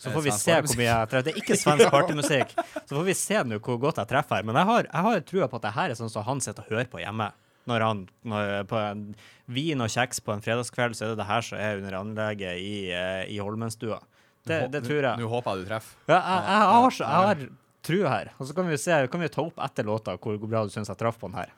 Så 0.01 0.09
Er 0.09 0.15
får 0.15 0.23
vi 0.25 0.31
se 0.33 0.55
hvor 0.57 0.79
mye 0.79 0.87
jeg 0.87 1.09
treffer. 1.11 1.25
Det 1.27 1.33
er 1.35 1.43
ikke 1.43 1.57
svensk 1.61 1.91
partymusikk. 1.93 2.55
Så 2.57 2.95
får 2.95 3.05
vi 3.05 3.13
se 3.19 3.43
nå 3.45 3.59
hvor 3.61 3.77
godt 3.83 4.01
jeg 4.01 4.09
treffer 4.09 4.39
her. 4.39 4.47
Men 4.49 4.57
jeg 4.57 4.69
har, 4.71 4.87
jeg 4.89 5.05
har 5.07 5.23
trua 5.29 5.49
på 5.51 5.59
at 5.59 5.67
det 5.67 5.73
her 5.75 5.93
er 5.93 5.99
sånn 5.99 6.09
som 6.09 6.25
han 6.25 6.41
sitter 6.41 6.65
og 6.65 6.73
hører 6.73 6.89
på 6.89 7.03
hjemme. 7.03 7.29
Når 7.69 7.85
han 7.85 7.99
når, 8.25 8.53
på 8.71 8.79
en 8.81 9.03
vin 9.53 9.85
og 9.85 9.91
kjeks 9.93 10.23
på 10.25 10.33
en 10.33 10.41
fredagskveld, 10.41 10.97
så 10.97 11.05
er 11.05 11.13
det 11.13 11.19
det 11.21 11.29
her 11.29 11.45
som 11.45 11.61
er 11.61 11.77
under 11.83 11.99
anlegget 11.99 12.57
i, 12.57 12.73
eh, 12.97 13.23
i 13.29 13.37
Holmenstua. 13.37 13.99
Det, 14.49 14.63
det 14.73 14.81
tror 14.87 15.05
jeg. 15.05 15.21
Nå 15.21 15.29
håper 15.29 15.53
jeg 15.53 15.61
du 15.61 15.69
treffer. 15.69 15.99
Ja, 16.09 16.17
jeg, 16.17 16.45
jeg, 16.49 16.61
har, 16.65 16.95
jeg 16.97 17.27
har 17.29 17.43
trua 17.85 18.13
her. 18.15 18.31
Og 18.39 18.49
så 18.49 18.57
kan 18.57 18.71
vi 18.73 18.79
se, 18.81 18.97
kan 19.13 19.21
vi 19.21 19.29
ta 19.37 19.45
opp 19.45 19.61
etter 19.67 19.85
låta 19.85 20.17
hvor 20.17 20.41
bra 20.41 20.65
du 20.65 20.73
syns 20.73 20.89
jeg 20.89 20.97
traff 20.97 21.21
på 21.21 21.29
den 21.29 21.37
her. 21.43 21.53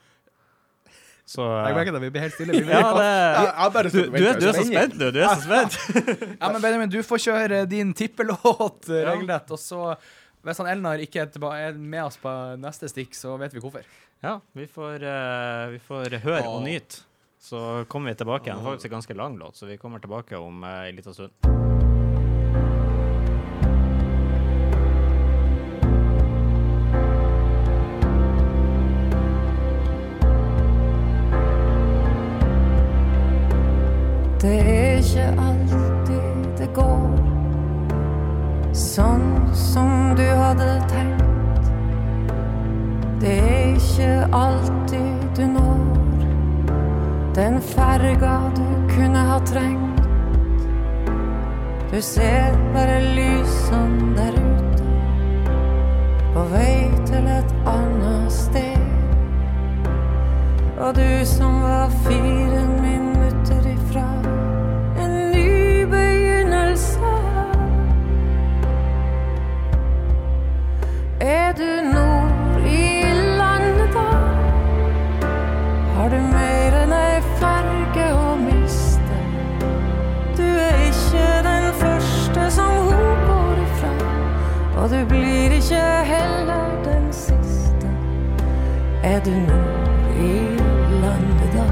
Så 1.26 1.44
Jeg 1.46 1.72
eh, 1.72 1.78
merker 1.78 1.96
det, 1.96 2.02
vi 2.04 2.10
blir 2.12 2.26
helt 2.26 2.36
stille. 2.36 2.58
Vi 2.58 2.66
blir 2.68 2.76
Ja, 2.76 2.90
det, 2.98 3.70
bare 3.74 3.92
du, 3.94 4.00
du, 4.12 4.18
er, 4.20 4.40
du 4.40 4.48
er 4.50 4.58
så 4.58 4.66
spent, 4.68 4.98
du. 5.00 5.06
Du 5.16 5.22
er 5.24 5.32
så 5.32 5.44
spent. 5.48 6.26
Ja, 6.36 6.52
men 6.52 6.60
Benjamin, 6.62 6.92
du 6.92 7.00
får 7.06 7.24
kjøre 7.28 7.64
din 7.70 7.94
tippelåt 7.98 8.90
eh, 8.92 9.06
regelrett. 9.08 9.54
Og 9.56 9.62
så, 9.62 9.94
hvis 10.44 10.62
han 10.62 10.72
Elnar 10.76 11.04
ikke 11.04 11.28
er, 11.30 11.80
med 11.80 12.04
oss 12.04 12.20
på 12.22 12.34
neste 12.62 12.92
stikk, 12.92 13.16
så 13.18 13.38
vet 13.42 13.56
vi 13.56 13.64
hvorfor. 13.64 13.88
Ja, 14.24 14.38
vi 14.56 14.68
får, 14.72 15.04
uh, 15.04 15.72
vi 15.74 15.82
får 15.84 16.20
høre 16.24 16.46
og 16.48 16.64
nyte. 16.64 17.04
Så 17.44 17.84
kommer 17.92 18.14
vi 18.14 18.22
tilbake 18.22 18.48
igjen. 18.48 18.62
Det 18.62 18.70
er 18.70 18.72
faktisk 18.72 18.92
en 18.92 18.98
ganske 19.02 19.20
lang 19.20 19.36
låt, 19.40 19.60
så 19.60 19.68
vi 19.68 19.80
kommer 19.80 20.04
tilbake 20.04 20.40
om 20.40 20.64
uh, 20.64 20.88
en 20.88 20.96
liten 20.96 21.16
stund. 21.16 21.73
Det 34.44 34.60
er 34.60 34.98
ikke 34.98 35.28
alltid 35.40 36.48
det 36.60 36.66
går 36.76 37.14
sånn 38.76 39.24
som 39.56 40.12
du 40.20 40.24
hadde 40.36 40.66
tenkt. 40.92 41.70
Det 43.22 43.38
er 43.40 43.70
ikke 43.78 44.10
alltid 44.36 45.24
du 45.38 45.46
når 45.54 45.80
den 47.40 47.56
ferga 47.70 48.34
du 48.60 48.68
kunne 48.92 49.24
ha 49.32 49.40
trengt. 49.48 50.04
Du 51.94 52.02
ser 52.04 52.52
bare 52.76 53.00
lysene 53.16 54.12
der 54.20 54.36
ute, 54.44 54.92
på 56.36 56.48
vei 56.52 56.78
til 57.08 57.32
et 57.40 57.58
annet 57.78 58.28
sted. 58.44 58.76
Og 60.84 60.96
du 61.00 61.26
som 61.32 61.62
var 61.64 61.88
fire 62.04 62.83
bliver 85.06 85.50
det 85.50 85.72
jeg 85.72 86.06
heller 86.06 86.84
den 86.84 87.14
sidste 87.14 87.88
Er 89.04 89.20
du 89.24 89.30
nord 89.30 90.18
i 90.18 90.38
landet 91.02 91.50
da? 91.54 91.66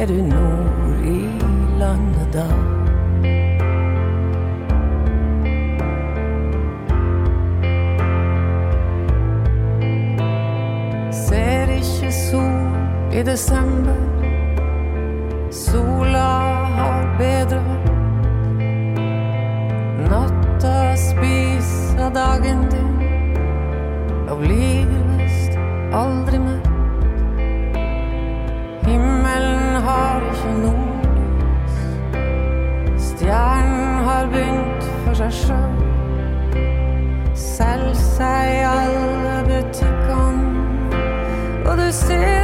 Er 0.00 0.06
du 0.06 0.14
nord 0.14 1.04
i 1.04 1.20
landet 1.78 2.28
da? 2.32 2.46
Ser 11.12 11.70
ikke 11.70 12.12
sol 12.12 12.76
i 13.12 13.22
december 13.22 14.05
dagen 22.16 22.70
din 22.70 22.92
og 24.28 24.38
blir 24.38 24.86
visst 25.18 25.58
aldri 25.92 26.38
mett. 26.38 26.68
Himmelen 28.86 29.82
har 29.84 30.24
ikke 30.30 30.52
nordlys. 30.62 31.76
Stjernen 33.08 34.04
har 34.08 34.30
begynt 34.32 34.88
for 35.04 35.20
seg 35.20 35.32
sjøl. 35.42 35.76
Selv 37.34 37.92
seg 38.00 38.64
alle 38.70 39.36
butikkene, 39.50 41.04
og 41.66 41.76
du 41.82 41.88
ser 42.00 42.35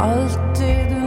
alltid 0.00 0.90
du. 0.90 1.02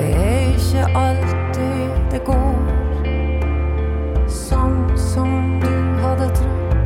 Det 0.00 0.16
er 0.16 0.40
ikke 0.54 0.84
alltid 0.98 1.90
det 2.10 2.20
går 2.24 2.54
sånn 4.32 4.78
som 4.96 5.60
du 5.60 5.74
hadde 6.00 6.28
trodd. 6.38 6.76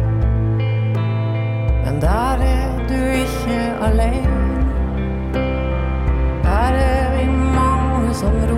Men 1.84 2.00
der 2.02 2.42
er 2.48 2.74
du 2.88 2.98
ikke 3.20 3.60
alene. 3.88 4.64
Der 6.42 6.80
er 6.82 7.14
vi 7.14 7.24
mange 7.30 8.14
som 8.14 8.34
ror 8.50 8.53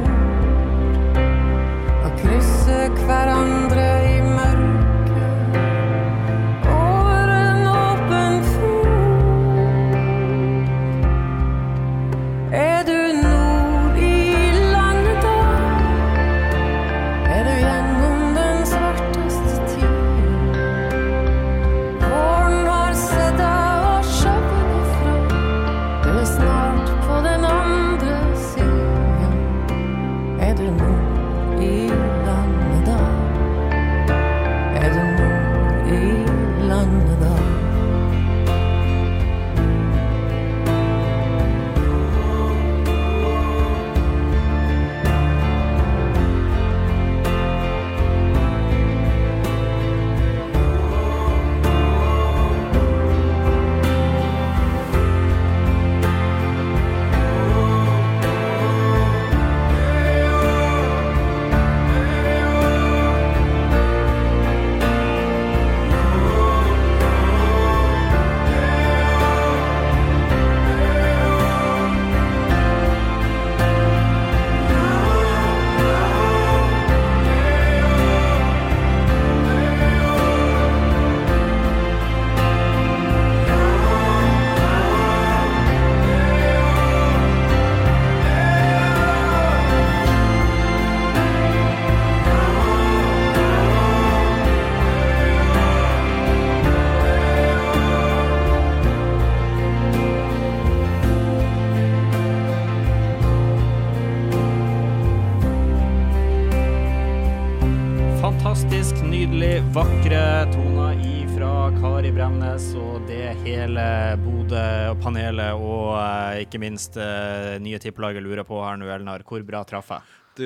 og 115.86 115.96
uh, 115.96 116.42
ikke 116.42 116.60
minst 116.62 116.98
uh, 117.00 117.56
nye 117.62 117.80
tippelaget 117.82 118.24
lurer 118.24 118.46
på 118.46 118.60
her 118.64 118.78
nå, 118.80 118.90
Elnar. 118.90 119.24
Hvor 119.26 119.44
bra 119.46 119.64
traff 119.68 119.94
jeg? 119.94 120.16
Du, 120.36 120.44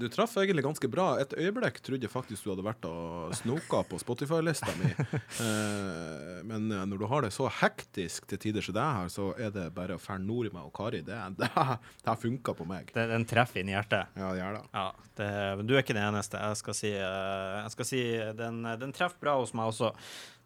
du 0.00 0.08
traff 0.08 0.32
egentlig 0.40 0.64
ganske 0.64 0.88
bra. 0.88 1.10
Et 1.20 1.32
øyeblikk 1.36 1.82
trodde 1.84 2.06
jeg 2.06 2.12
faktisk 2.12 2.46
du 2.46 2.54
hadde 2.54 2.64
vært 2.64 2.86
og 2.88 3.34
snoka 3.36 3.82
på 3.88 4.00
Spotify-lista 4.00 4.72
mi. 4.80 4.92
Eh, 5.36 6.38
men 6.46 6.70
eh, 6.72 6.84
når 6.88 7.00
du 7.00 7.04
har 7.10 7.24
det 7.24 7.30
så 7.34 7.48
hektisk 7.60 8.24
til 8.30 8.38
tider 8.40 8.64
som 8.64 8.74
det 8.76 8.84
her, 8.96 9.08
så 9.12 9.26
er 9.42 9.50
det 9.52 9.64
bare 9.76 9.96
å 9.96 10.00
ferde 10.00 10.24
nord 10.24 10.48
i 10.48 10.52
meg 10.54 10.68
og 10.68 10.72
Kari. 10.76 11.02
Det, 11.04 11.16
det, 11.40 11.48
det 11.50 12.08
har 12.08 12.20
funka 12.20 12.54
på 12.56 12.66
meg. 12.68 12.88
Det, 12.94 13.04
den 13.10 13.26
treffer 13.28 13.60
inn 13.60 13.70
i 13.70 13.74
hjertet. 13.74 14.14
Ja, 14.16 14.30
det 14.32 14.40
gjør 14.40 14.56
det. 14.56 14.62
Ja, 14.72 14.86
det, 15.20 15.28
men 15.60 15.68
du 15.68 15.74
er 15.74 15.84
ikke 15.84 15.96
den 15.96 16.06
eneste. 16.06 16.40
Jeg 16.40 16.60
skal 16.62 16.78
si, 16.78 16.92
eh, 16.96 17.58
jeg 17.58 17.74
skal 17.76 17.90
si 17.90 18.02
den, 18.38 18.62
den 18.80 18.96
treffer 18.96 19.20
bra 19.26 19.36
hos 19.42 19.52
meg 19.56 19.74
også. 19.74 19.92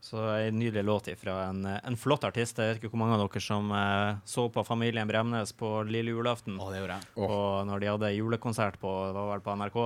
Så 0.00 0.20
en 0.32 0.56
nydelig 0.58 0.84
låt 0.88 1.08
fra 1.20 1.36
en, 1.50 1.64
en 1.66 1.96
flott 2.00 2.24
artist. 2.24 2.58
Jeg 2.58 2.72
vet 2.72 2.80
ikke 2.80 2.94
hvor 2.94 3.02
mange 3.02 3.18
av 3.18 3.26
dere 3.26 3.42
som 3.44 3.68
eh, 3.76 4.20
så 4.24 4.46
på 4.52 4.64
Familien 4.64 5.08
Bremnes 5.08 5.52
på 5.52 5.82
lille 5.88 6.14
julaften. 6.14 6.56
Å, 6.56 6.70
det 6.72 6.80
gjorde 6.80 6.96
jeg. 6.96 7.10
Og 7.26 7.66
når 7.68 7.82
de 7.82 7.90
hadde 7.92 8.14
julekonsert 8.16 8.80
på, 8.80 8.94
det 9.10 9.20
var 9.20 9.34
vel 9.34 9.44
på 9.44 9.58
NRK. 9.60 9.82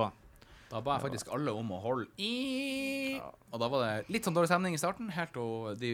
Da 0.71 0.81
ba 0.81 0.95
jeg 0.95 1.05
faktisk 1.05 1.29
alle 1.35 1.53
om 1.53 1.69
å 1.75 1.77
holde 1.83 2.07
i 2.17 3.19
Og 3.21 3.59
da 3.61 3.67
var 3.69 3.83
det 3.85 4.15
litt 4.15 4.25
sånn 4.25 4.33
dårlig 4.35 4.49
stemning 4.49 4.73
i 4.75 4.81
starten, 4.81 5.11
helt 5.13 5.31
til 5.35 5.77
de 5.79 5.91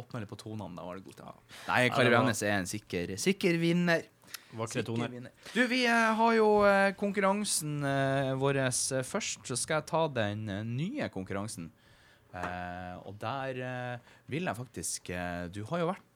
åpna 0.00 0.22
litt 0.22 0.30
på 0.30 0.38
tonene. 0.40 0.74
Da 0.78 0.86
var 0.86 0.98
det 0.98 1.04
god 1.04 1.18
stemning. 1.18 1.44
Nei, 1.68 1.78
Ja, 1.84 1.92
Kari 1.92 2.08
det 2.08 2.14
Bremnes 2.14 2.42
er 2.42 2.56
en 2.56 2.70
sikker, 2.70 3.14
sikker 3.20 3.60
vinner. 3.60 4.06
Vakre 4.54 4.84
toner. 4.86 5.10
Du, 5.52 5.64
vi 5.66 5.82
eh, 5.86 6.10
har 6.18 6.34
jo 6.36 6.48
eh, 6.66 6.92
konkurransen 6.98 7.82
eh, 7.86 8.32
vår 8.38 8.60
først, 9.06 9.42
så 9.50 9.58
skal 9.58 9.80
jeg 9.80 9.88
ta 9.90 10.04
den 10.22 10.46
nye 10.76 11.08
konkurransen. 11.12 11.72
Eh, 12.34 12.94
og 13.06 13.14
der 13.22 13.60
eh, 13.62 14.14
vil 14.32 14.48
jeg 14.48 14.58
faktisk 14.58 15.10
eh, 15.14 15.46
Du 15.54 15.62
har 15.70 15.82
jo 15.82 15.92
vært 15.92 16.10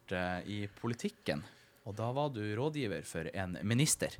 i 0.48 0.62
politikken, 0.80 1.42
og 1.84 1.92
da 1.98 2.06
var 2.16 2.30
du 2.32 2.40
rådgiver 2.56 3.02
for 3.04 3.28
en 3.28 3.58
minister. 3.60 4.14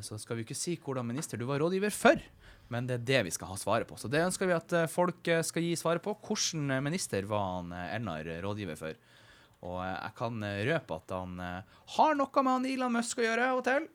Så 0.00 0.16
skal 0.16 0.38
vi 0.38 0.46
ikke 0.46 0.56
si 0.56 0.78
hvordan 0.80 1.04
minister 1.04 1.36
du 1.36 1.44
var 1.44 1.60
rådgiver 1.60 1.92
for, 1.92 2.16
men 2.72 2.88
det 2.88 2.96
er 2.96 3.04
det 3.10 3.18
vi 3.26 3.34
skal 3.36 3.50
ha 3.50 3.58
svaret 3.60 3.84
på. 3.90 3.98
Så 4.00 4.08
det 4.08 4.22
ønsker 4.24 4.48
vi 4.48 4.56
at 4.56 4.72
folk 4.88 5.28
skal 5.44 5.66
gi 5.66 5.74
svaret 5.76 6.00
på. 6.00 6.14
Hvilken 6.24 6.72
minister 6.80 7.28
var 7.28 7.58
han 7.58 7.76
Elnar 7.76 8.32
rådgiver 8.46 8.80
for? 8.80 8.96
Og 9.68 9.76
jeg 9.84 10.16
kan 10.22 10.48
røpe 10.70 10.98
at 11.02 11.16
han 11.18 11.36
har 11.98 12.16
noe 12.16 12.46
med 12.46 12.54
han 12.54 12.70
Elon 12.72 12.96
Musk 12.96 13.20
å 13.20 13.28
gjøre 13.28 13.52
av 13.52 13.60
og 13.60 13.68
til. 13.68 13.90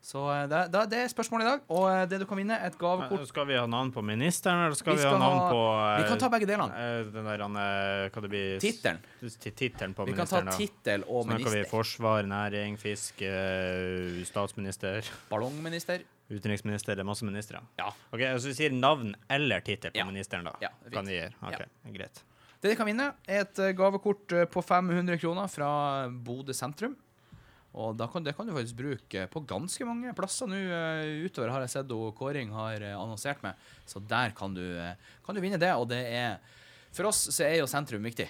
Så 0.00 0.20
eh, 0.32 0.44
det, 0.48 0.58
det, 0.72 0.82
det 0.92 0.98
er 1.04 1.08
spørsmålet 1.10 1.44
i 1.44 1.48
dag. 1.50 1.62
Og 1.74 1.84
eh, 1.90 2.04
det 2.08 2.20
du 2.22 2.24
kan 2.30 2.38
vinne, 2.38 2.54
er 2.56 2.70
et 2.70 2.76
gavekort. 2.78 3.26
Skal 3.28 3.46
vi 3.50 3.56
ha 3.58 3.64
navn 3.68 3.90
på 3.92 4.00
ministeren, 4.06 4.62
eller 4.66 4.78
skal 4.78 4.94
Vi 4.96 5.02
vi, 5.02 5.08
ha 5.10 5.18
navn 5.18 5.40
på 5.50 5.62
eh, 5.74 6.02
Vi 6.02 6.08
kan 6.08 6.18
ta 6.22 6.28
begge 6.32 6.46
delene. 6.48 6.70
eh, 6.78 7.02
Den 7.12 7.26
der, 7.28 7.42
han, 7.44 7.56
eh, 7.58 8.04
hva 8.14 8.22
det 8.24 8.30
blir 8.32 8.60
Tittelen. 8.62 9.00
Tittelen 9.20 9.94
på 9.98 10.06
Vi 10.06 10.14
kan 10.16 10.26
ta 10.30 10.40
ministeren, 10.40 10.46
da. 10.46 10.56
tittel 10.56 11.04
og 11.08 11.24
Snakker 11.26 11.44
vi 11.50 11.50
minister. 11.58 11.70
forsvar, 11.72 12.22
næring, 12.30 12.78
fisk, 12.78 13.20
eh, 13.26 14.22
statsminister, 14.28 15.02
Ballongminister. 15.30 16.06
utenriksminister, 16.30 16.94
det 16.94 17.00
er 17.04 17.08
masse 17.08 17.24
ministre. 17.24 17.60
Ja. 17.78 17.90
Ok, 18.12 18.20
Så 18.38 18.48
vi 18.52 18.54
sier 18.54 18.72
navn 18.72 19.14
eller 19.28 19.60
tittel 19.60 19.90
på 19.90 19.98
Ja. 19.98 20.04
ministeren, 20.04 20.44
da. 20.44 20.54
Ja, 20.62 20.68
kan 20.92 21.04
vi 21.06 21.18
gjøre. 21.18 21.34
Ok, 21.42 21.66
greit. 21.92 22.22
Det 22.60 22.70
de 22.72 22.76
kan 22.76 22.86
vinne, 22.86 23.12
er 23.26 23.40
et 23.44 23.58
eh, 23.58 23.72
gavekort 23.72 24.32
eh, 24.32 24.44
på 24.50 24.62
500 24.64 25.18
kroner 25.20 25.46
fra 25.48 26.08
Bodø 26.10 26.52
sentrum. 26.52 26.96
Og 27.78 27.94
da 27.94 28.08
kan, 28.10 28.24
det 28.26 28.34
kan 28.34 28.48
du 28.48 28.54
faktisk 28.56 28.78
bruke 28.78 29.24
på 29.30 29.42
ganske 29.46 29.86
mange 29.86 30.10
plasser 30.18 30.50
nå 30.50 30.58
eh, 30.58 31.26
utover, 31.28 31.52
har 31.54 31.62
jeg 31.64 31.76
sett 31.76 31.92
og 31.94 32.10
Kåring 32.18 32.50
har 32.54 32.82
eh, 32.82 32.96
annonsert 32.98 33.42
med. 33.44 33.58
Så 33.86 34.02
der 34.02 34.34
kan 34.36 34.56
du, 34.56 34.64
eh, 34.82 34.96
kan 35.24 35.36
du 35.36 35.42
vinne 35.44 35.60
det, 35.62 35.70
og 35.78 35.86
det 35.92 36.02
er 36.10 36.38
For 36.96 37.06
oss 37.10 37.28
så 37.30 37.44
er 37.46 37.60
jo 37.60 37.68
sentrum 37.70 38.02
viktig. 38.02 38.26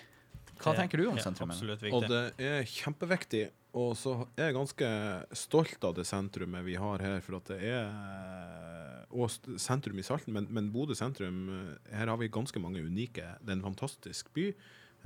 Hva 0.58 0.74
tenker 0.74 1.00
du 1.00 1.06
om 1.08 1.20
sentrum? 1.22 1.54
Og 1.94 2.08
det 2.10 2.22
er 2.42 2.66
kjempeviktig. 2.66 3.46
Og 3.78 3.92
så 4.00 4.14
er 4.34 4.48
jeg 4.48 4.56
ganske 4.56 4.88
stolt 5.36 5.84
av 5.86 5.94
det 5.96 6.04
sentrumet 6.08 6.64
vi 6.66 6.74
har 6.80 7.04
her, 7.04 7.20
for 7.22 7.38
at 7.38 7.52
det 7.52 7.58
er 7.68 9.06
Og 9.14 9.30
sentrum 9.60 10.00
i 10.00 10.04
Salten, 10.04 10.34
men, 10.34 10.48
men 10.50 10.72
Bodø 10.72 10.96
sentrum 10.98 11.46
Her 11.88 12.10
har 12.10 12.18
vi 12.20 12.28
ganske 12.32 12.60
mange 12.60 12.82
unike. 12.82 13.24
Det 13.40 13.54
er 13.54 13.60
en 13.60 13.68
fantastisk 13.70 14.32
by. 14.36 14.50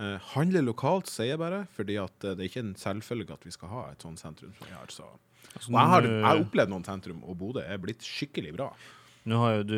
Eh, 0.00 0.16
handler 0.32 0.64
lokalt, 0.64 1.10
sier 1.12 1.34
jeg 1.34 1.42
bare, 1.42 1.66
fordi 1.76 1.98
at 2.00 2.24
eh, 2.24 2.32
det 2.32 2.46
er 2.46 2.48
ikke 2.48 2.64
en 2.64 2.74
selvfølge 2.80 3.36
at 3.36 3.44
vi 3.44 3.52
skal 3.52 3.72
ha 3.74 3.84
et 3.90 4.04
sånt 4.04 4.22
sentrum 4.22 4.54
som 4.56 4.66
vi 4.70 4.74
har. 4.74 4.88
Så. 4.92 5.04
Altså, 5.52 5.68
Og 5.68 5.76
jeg 5.76 5.92
har, 5.92 6.08
jeg 6.08 6.26
har 6.26 6.42
opplevd 6.46 6.72
noen 6.72 6.86
sentrum, 6.88 7.22
og 7.28 7.38
Bodø 7.38 7.64
er 7.64 7.80
blitt 7.82 8.04
skikkelig 8.06 8.54
bra. 8.56 8.72
Nå, 9.28 9.38
du, 9.62 9.76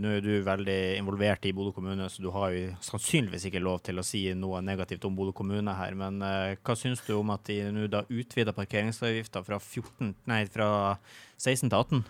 nå 0.00 0.12
er 0.16 0.22
du 0.24 0.30
veldig 0.46 0.78
involvert 0.96 1.44
i 1.44 1.52
Bodø 1.52 1.74
kommune, 1.76 2.06
så 2.08 2.22
du 2.24 2.30
har 2.32 2.54
jo 2.54 2.70
sannsynligvis 2.86 3.44
ikke 3.50 3.60
lov 3.60 3.82
til 3.84 4.00
å 4.00 4.04
si 4.06 4.22
noe 4.32 4.62
negativt 4.64 5.04
om 5.04 5.18
Bodø 5.18 5.34
kommune 5.36 5.74
her. 5.76 5.96
Men 5.98 6.22
uh, 6.24 6.54
hva 6.64 6.76
syns 6.78 7.02
du 7.04 7.12
om 7.18 7.34
at 7.34 7.44
de 7.50 7.58
nå 7.74 7.90
da 7.92 8.06
utvider 8.08 8.56
parkeringsavgifta 8.56 9.42
fra, 9.44 9.58
14 9.60 10.14
nei, 10.30 10.40
fra 10.48 10.70
16 11.36 11.66
til 11.66 11.76
18? 11.76 12.00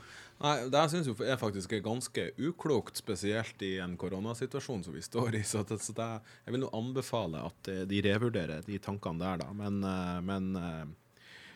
Nei, 0.40 0.54
Det 0.72 0.82
syns 0.88 1.08
jeg 1.10 1.38
faktisk 1.40 1.72
er 1.76 1.82
ganske 1.84 2.22
uklokt, 2.40 2.96
spesielt 2.96 3.60
i 3.62 3.74
en 3.84 3.96
koronasituasjon 4.00 4.86
som 4.86 4.94
vi 4.96 5.02
står 5.04 5.36
i. 5.36 5.42
Så, 5.50 5.62
det, 5.68 5.80
så 5.84 5.92
det, 5.96 6.08
jeg 6.46 6.54
vil 6.54 6.64
nå 6.64 6.70
anbefale 6.76 7.42
at 7.50 7.68
eh, 7.68 7.82
de 7.88 8.00
revurderer 8.06 8.64
de 8.64 8.78
tankene 8.80 9.20
der, 9.20 9.42
da. 9.42 9.50
Men, 9.56 9.82
eh, 9.84 10.20
men 10.24 10.48
eh, 10.56 10.86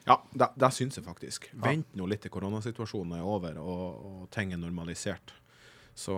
ja, 0.05 0.19
det, 0.33 0.51
det 0.61 0.71
syns 0.77 1.01
jeg 1.01 1.07
faktisk. 1.07 1.49
Vent 1.65 1.97
nå 1.97 2.09
litt 2.11 2.27
til 2.27 2.35
koronasituasjonen 2.35 3.17
er 3.19 3.25
over 3.25 3.57
og, 3.63 4.05
og 4.11 4.29
ting 4.35 4.53
er 4.53 4.61
normalisert. 4.61 5.33
Så, 5.95 6.15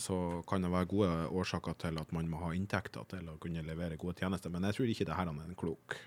så 0.00 0.16
kan 0.48 0.62
det 0.62 0.70
være 0.70 0.88
gode 0.88 1.14
årsaker 1.34 1.74
til 1.82 1.98
at 2.00 2.12
man 2.14 2.28
må 2.30 2.40
ha 2.44 2.52
inntekter 2.54 3.04
til 3.10 3.28
å 3.28 3.36
kunne 3.42 3.64
levere 3.66 3.98
gode 4.00 4.16
tjenester. 4.22 4.52
Men 4.54 4.68
jeg 4.70 4.78
tror 4.78 4.92
ikke 4.92 5.08
det 5.08 5.18
her 5.18 5.28
er 5.32 5.42
en 5.42 5.58
klok. 5.58 5.98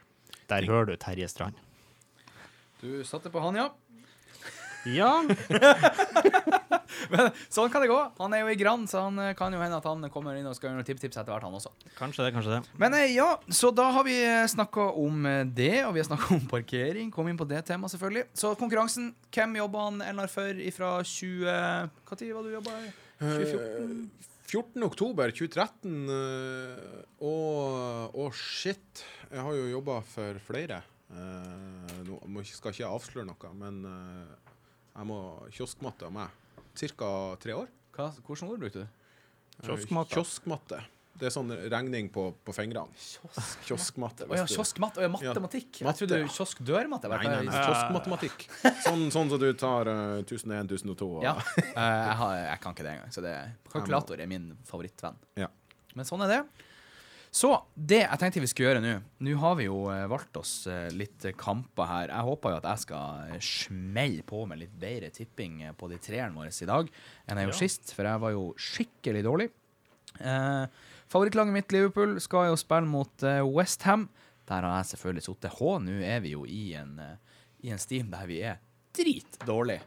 Der 0.50 0.65
hører 0.65 0.89
du 0.89 0.95
Terje 0.98 1.28
Strand. 1.30 1.60
Du 2.80 3.04
satte 3.04 3.30
på 3.30 3.43
han, 3.43 3.60
ja. 3.60 3.67
Ja, 4.88 5.24
Men 7.13 7.30
sånn 7.52 7.70
kan 7.72 7.84
det 7.84 7.89
gå. 7.92 7.98
Han 8.20 8.34
er 8.36 8.44
jo 8.44 8.52
i 8.52 8.58
Gran, 8.60 8.86
så 8.89 9.06
han 9.06 9.20
eh, 9.22 9.34
kan 9.38 9.54
jo 9.54 9.60
hende 9.62 9.78
at 9.78 9.86
han 9.88 10.04
kommer 10.12 10.38
inn 10.38 10.48
og 10.50 10.56
skal 10.58 10.70
gjøre 10.70 10.80
noen 10.80 10.88
tips-tips 10.88 11.20
etter 11.20 11.32
hvert, 11.32 11.46
han 11.46 11.56
også. 11.56 11.72
kanskje 11.98 12.26
det, 12.26 12.34
kanskje 12.36 12.56
det. 12.58 12.78
Men 12.82 12.96
eh, 12.98 13.13
ja, 13.13 13.28
så 13.54 13.72
da 13.76 13.89
har 13.96 14.06
vi 14.08 14.18
snakka 14.52 14.89
om 15.00 15.26
eh, 15.30 15.44
det, 15.46 15.86
og 15.86 15.94
vi 15.96 16.04
har 16.04 16.10
snakka 16.10 16.34
om 16.36 16.48
parkering. 16.52 17.12
Kom 17.13 17.30
inn 17.32 17.39
på 17.39 17.48
det 17.50 17.62
temaet, 17.70 17.94
selvfølgelig. 17.96 18.26
Så 18.38 18.54
konkurransen, 18.60 19.13
hvem 19.36 19.60
jobba 19.62 19.86
han 19.89 20.02
Elnar 20.10 20.32
for 20.32 20.63
ifra 20.65 20.98
20... 21.06 21.94
Når 22.10 22.26
var 22.36 22.48
du 22.48 22.56
jobba? 22.58 22.82
2014? 23.20 24.30
14. 24.50 24.82
oktober 24.84 25.30
2013, 25.30 25.98
eh, 26.10 27.02
og, 27.22 28.15
og 28.18 28.32
shit, 28.34 29.04
jeg 29.30 29.44
har 29.46 29.58
jo 29.60 29.68
jobba 29.76 30.00
for 30.10 30.39
flere. 30.48 30.82
Uh, 31.10 32.06
nå 32.06 32.44
skal 32.46 32.70
ikke 32.70 32.84
jeg 32.84 32.89
avsløre 32.89 33.26
noe, 33.26 33.52
men 33.58 33.80
eh, 33.89 34.49
jeg 34.95 35.08
må 35.10 35.19
kioskmatte 35.56 36.08
av 36.10 36.15
meg. 36.15 36.63
Cirka 36.80 37.10
tre 37.41 37.56
år. 37.58 37.67
Hva, 37.95 38.12
hvordan 38.25 38.54
ord 38.54 38.63
brukte 38.63 38.86
du? 38.86 38.88
Eh, 39.60 39.67
Kioskmatte. 39.67 40.15
Kioskmatte. 40.15 40.80
Det 41.19 41.28
er 41.28 41.34
sånn 41.36 41.49
regning 41.52 42.08
på, 42.15 42.30
på 42.47 42.54
fingrene. 42.56 42.95
Kioskmatte. 43.67 44.23
Å 44.30 44.38
ja, 44.39 44.45
kioskmatte. 44.47 45.04
Ja, 45.04 45.10
matematikk. 45.12 45.82
matte, 45.84 46.06
jeg 46.06 46.08
trodde 46.08 46.19
kioskdørmatte. 46.32 47.10
Nei, 47.12 47.19
nei, 47.28 47.41
nei, 47.49 47.63
kioskmatematikk. 47.65 48.45
Sånn, 48.86 49.04
sånn 49.12 49.34
som 49.34 49.41
du 49.41 49.49
tar 49.60 49.89
uh, 49.91 50.21
1001, 50.23 50.71
1002 50.71 51.10
og 51.17 51.25
Ja. 51.28 51.34
uh, 51.36 51.60
jeg, 51.75 52.15
har, 52.21 52.36
jeg 52.45 52.62
kan 52.63 52.78
ikke 52.78 52.88
det 52.88 52.93
engang. 52.95 53.12
Så 53.17 53.25
det, 53.25 53.36
kalkulator 53.73 54.23
er 54.23 54.32
min 54.32 54.54
favorittvenn. 54.69 55.19
Ja. 55.43 55.49
Men 55.97 56.08
sånn 56.08 56.23
er 56.23 56.32
det. 56.38 56.39
Så 57.32 57.52
det 57.78 58.00
jeg 58.02 58.18
tenkte 58.20 58.42
vi 58.42 58.48
skulle 58.50 58.72
gjøre 58.72 58.82
nå 58.82 58.94
Nå 59.22 59.34
har 59.38 59.56
vi 59.60 59.68
jo 59.68 59.84
eh, 59.94 60.08
valgt 60.10 60.38
oss 60.39 60.54
eh, 60.68 60.88
litt 60.98 61.28
eh, 61.30 61.36
kamper 61.38 61.86
her. 61.86 62.08
Jeg 62.10 62.26
håper 62.26 62.56
jo 62.56 62.58
at 62.58 62.68
jeg 62.72 62.84
skal 62.88 63.36
smelle 63.46 64.24
på 64.26 64.39
med 64.50 64.58
litt 64.63 64.74
bedre 64.82 65.12
tipping 65.13 65.60
på 65.78 65.89
de 65.92 66.00
treerne 66.02 66.34
våre 66.34 66.50
i 66.50 66.70
dag 66.72 66.89
enn 67.28 67.38
jeg 67.38 67.46
gjorde 67.52 67.60
Ja. 67.60 67.68
sist, 67.68 67.94
for 67.94 68.10
jeg 68.10 68.24
var 68.24 68.34
jo 68.34 68.48
skikkelig 68.58 69.22
dårlig. 69.28 69.50
Eh, 70.20 70.65
favorittlaget 71.13 71.54
mitt, 71.54 71.72
Liverpool, 71.76 72.18
skal 72.24 72.50
jo 72.50 72.58
spille 72.58 72.89
mot 72.89 73.24
eh, 73.24 73.44
Westham. 73.46 74.08
Der 74.50 74.65
har 74.65 74.80
jeg 74.82 74.89
selvfølgelig 74.96 75.28
sittet 75.28 75.54
H. 75.60 75.76
Nå 75.86 76.00
er 76.02 76.20
vi 76.26 76.34
jo 76.34 76.48
i 76.50 76.63
en, 76.82 76.96
i 77.62 77.70
en 77.70 77.78
steam 77.82 78.10
der 78.10 78.26
vi 78.26 78.42
er 78.42 78.58
dritdårlige. 78.98 79.86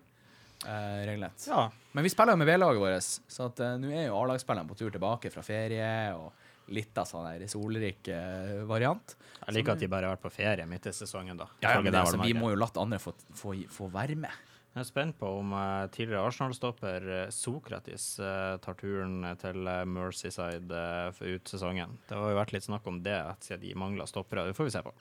eh, 0.63 1.03
regelrett. 1.11 1.49
Ja. 1.51 1.67
Men 1.93 2.07
vi 2.07 2.11
spiller 2.15 2.37
jo 2.37 2.39
med 2.45 2.47
B-laget 2.47 2.79
vårt, 2.81 3.11
så 3.35 3.49
at, 3.51 3.59
eh, 3.67 3.75
nå 3.83 3.91
er 3.91 4.07
jo 4.07 4.21
A-lagsspillerne 4.23 4.71
på 4.71 4.79
tur 4.79 4.95
tilbake 4.95 5.33
fra 5.35 5.43
ferie. 5.43 6.15
og 6.15 6.31
Litt 6.73 6.97
av 6.99 7.09
sånn 7.09 7.27
der 7.29 7.45
solrik 7.51 8.09
eh, 8.13 8.63
variant. 8.69 9.17
Jeg 9.43 9.59
liker 9.59 9.75
at 9.75 9.83
de 9.83 9.91
bare 9.93 10.09
har 10.09 10.17
vært 10.17 10.25
på 10.25 10.33
ferie 10.33 10.65
midt 10.69 10.89
i 10.89 10.95
sesongen, 10.97 11.37
da. 11.41 11.51
Ja, 11.61 11.77
ja, 11.77 11.83
men 11.83 11.93
det, 11.93 12.01
altså, 12.01 12.23
vi 12.23 12.33
må 12.37 12.53
jo 12.55 12.63
la 12.63 12.71
andre 12.81 13.01
få, 13.03 13.15
få, 13.37 13.55
få 13.73 13.91
være 13.93 14.17
med. 14.25 14.49
Jeg 14.73 14.81
er 14.81 14.89
spent 14.89 15.19
på 15.21 15.29
om 15.43 15.51
uh, 15.53 15.85
tidligere 15.93 16.25
Arsenal-stopper 16.25 17.09
eh, 17.13 17.27
Sokratis 17.35 18.07
uh, 18.25 18.57
tar 18.65 18.79
turen 18.81 19.19
til 19.37 19.69
Merseyside 19.69 20.79
eh, 20.79 21.11
for 21.13 21.29
ut 21.29 21.53
sesongen. 21.53 21.99
Det 22.09 22.17
har 22.17 22.33
jo 22.33 22.39
vært 22.39 22.55
litt 22.57 22.65
snakk 22.65 22.89
om 22.89 23.03
det 23.05 23.19
siden 23.45 23.61
de 23.67 23.75
mangla 23.77 24.09
stoppere. 24.09 24.47
Det 24.49 24.57
får 24.57 24.71
vi 24.71 24.73
se 24.73 24.83
på. 24.87 24.95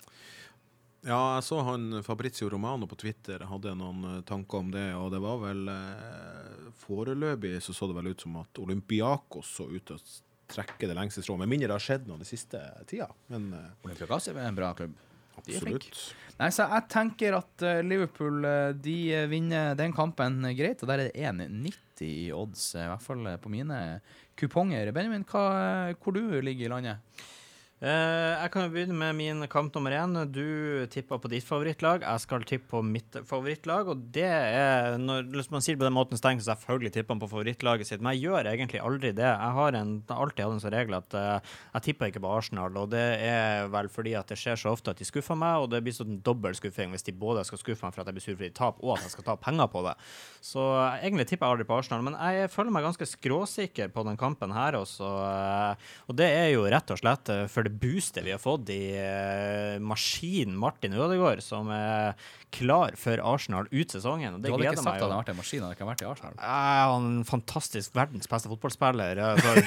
Ja, 1.07 1.37
jeg 1.37 1.45
så 1.47 1.61
han 1.65 2.03
Fabrizio 2.03 2.49
Romano 2.51 2.85
på 2.85 2.99
Twitter 2.99 3.41
hadde 3.49 3.71
noen 3.79 4.19
tanker 4.27 4.59
om 4.59 4.67
det, 4.73 4.91
og 4.93 5.07
det 5.15 5.21
var 5.23 5.39
vel 5.41 5.71
eh, 5.71 6.67
Foreløpig 6.83 7.55
så 7.63 7.73
så 7.73 7.87
det 7.89 7.95
vel 7.97 8.11
ut 8.11 8.21
som 8.21 8.35
at 8.43 8.61
Olympiakos 8.61 9.55
så 9.55 9.65
ut 9.71 9.87
til 9.87 10.03
trekke 10.53 10.89
det 10.89 10.97
lengste 10.97 11.23
strået. 11.23 11.43
Med 11.43 11.51
mindre 11.51 11.71
det 11.71 11.77
har 11.77 11.85
skjedd 11.85 12.09
noe 12.09 12.21
den 12.21 12.29
siste 12.29 12.61
tida. 12.89 13.07
Men 13.31 13.51
Olympia 13.53 13.87
Olympiakos 13.89 14.29
er 14.31 14.43
en 14.45 14.59
bra 14.59 14.73
klubb. 14.77 14.97
De 15.45 15.55
er 15.55 15.63
flinke. 15.63 15.87
absolutt. 15.87 16.17
Nei, 16.41 16.49
så 16.49 16.65
jeg 16.65 16.87
tenker 16.89 17.35
at 17.37 17.63
eh, 17.67 17.83
Liverpool 17.85 18.45
eh, 18.49 18.71
de 18.73 18.95
eh, 19.13 19.27
vinner 19.29 19.75
den 19.77 19.93
kampen 19.93 20.39
eh, 20.47 20.55
greit, 20.57 20.81
og 20.81 20.89
der 20.89 21.03
er 21.03 21.11
det 21.11 21.27
1,90 21.29 22.01
i 22.07 22.31
odds, 22.33 22.63
eh, 22.73 22.87
i 22.87 22.89
hvert 22.89 23.05
fall 23.05 23.27
eh, 23.29 23.37
på 23.41 23.51
mine 23.53 23.77
kuponger. 24.39 24.89
Benjamin, 24.95 25.25
hva, 25.29 25.43
eh, 25.91 25.99
hvor 26.01 26.17
du 26.17 26.23
ligger 26.41 26.65
i 26.65 26.71
landet? 26.73 27.21
Eh, 27.81 28.33
jeg 28.37 28.51
kan 28.53 28.67
jo 28.67 28.69
begynne 28.75 28.93
med 28.93 29.15
min 29.17 29.45
kamp 29.49 29.73
nummer 29.73 29.93
én. 29.97 30.13
Du 30.29 30.85
tippa 30.93 31.17
på 31.17 31.29
ditt 31.31 31.45
favorittlag. 31.47 32.03
Jeg 32.05 32.21
skal 32.21 32.43
tippe 32.45 32.67
på 32.69 32.83
mitt 32.85 33.15
favorittlag. 33.25 33.87
Og 33.89 34.03
det 34.13 34.27
er 34.29 34.99
når, 35.01 35.25
man 35.49 35.65
sier 35.65 35.73
det 35.73 35.81
på 35.81 35.87
den 35.87 35.95
måten, 35.95 36.19
så 36.19 36.27
tenker 36.27 36.45
jeg 36.45 36.51
selvfølgelig 36.51 36.91
tipper 36.93 37.15
man 37.15 37.23
på 37.23 37.31
favorittlaget 37.31 37.89
sitt. 37.89 38.03
Men 38.03 38.13
jeg 38.13 38.27
gjør 38.27 38.51
egentlig 38.51 38.83
aldri 38.85 39.11
det. 39.17 39.25
Jeg 39.25 39.55
har 39.57 39.77
en, 39.79 39.95
alltid 40.13 40.45
hatt 40.45 40.53
en 40.53 40.61
sånn 40.61 40.75
regel 40.75 40.97
at 40.99 41.17
eh, 41.17 41.55
jeg 41.79 41.87
tipper 41.87 42.11
ikke 42.11 42.21
på 42.21 42.35
Arsenal. 42.35 42.77
Og 42.83 42.91
det 42.93 43.07
er 43.25 43.65
vel 43.73 43.89
fordi 43.89 44.13
at 44.19 44.29
det 44.29 44.37
skjer 44.37 44.61
så 44.61 44.75
ofte 44.75 44.93
at 44.93 45.01
de 45.01 45.09
skuffer 45.09 45.41
meg, 45.41 45.65
og 45.65 45.73
det 45.73 45.81
blir 45.81 45.97
sånn 45.97 46.21
dobbel 46.21 46.53
skuffing 46.59 46.93
hvis 46.93 47.07
de 47.09 47.17
både 47.17 47.47
skal 47.49 47.63
skuffe 47.63 47.87
meg 47.87 47.97
for 47.97 48.03
at 48.05 48.11
jeg 48.13 48.19
blir 48.19 48.25
sur 48.27 48.37
fordi 48.37 48.51
de 48.51 48.59
taper, 48.61 48.85
og 48.85 48.99
at 48.99 49.07
jeg 49.07 49.15
skal 49.15 49.29
ta 49.31 49.37
penger 49.41 49.71
på 49.73 49.81
det. 49.89 49.95
Så 50.51 50.67
eh, 50.83 51.07
egentlig 51.09 51.25
tipper 51.31 51.49
jeg 51.49 51.57
aldri 51.57 51.69
på 51.71 51.81
Arsenal. 51.81 52.05
Men 52.05 52.19
jeg 52.21 52.53
føler 52.53 52.77
meg 52.77 52.85
ganske 52.91 53.09
skråsikker 53.09 53.89
på 53.89 54.05
den 54.05 54.21
kampen 54.21 54.53
her 54.53 54.77
også. 54.83 55.11
Og 56.11 56.21
det 56.21 56.29
er 56.29 56.51
jo 56.53 56.69
rett 56.69 56.93
og 56.93 57.01
slett 57.01 57.33
fordi 57.49 57.70
for 57.70 57.70
det 57.71 57.79
boostet 57.81 58.25
vi 58.27 58.33
har 58.35 58.41
fått 58.41 58.69
i 58.73 58.81
uh, 58.99 59.79
maskinen 59.83 60.57
Martin 60.59 60.95
Ødegaard, 60.97 61.41
som 61.45 61.71
er 61.73 62.19
klar 62.51 62.97
for 62.99 63.21
Arsenal 63.23 63.69
ut 63.71 63.93
sesongen. 63.93 64.35
Og 64.35 64.43
Du 64.43 64.51
hadde 64.51 64.67
ikke 64.67 64.83
sagt 64.83 64.99
at 64.99 65.05
han 65.05 65.15
har 65.15 65.23
vært 65.23 65.33
en 65.33 65.39
maskin, 65.39 65.63
hadde 65.63 65.77
ikke 65.79 65.87
vært 65.87 66.03
i 66.03 66.09
Arsenal. 66.11 66.35
Uh, 66.41 66.81
han 66.91 67.11
en 67.11 67.27
fantastisk 67.27 67.95
verdens 67.95 68.29
beste 68.31 68.51
fotballspiller? 68.51 69.21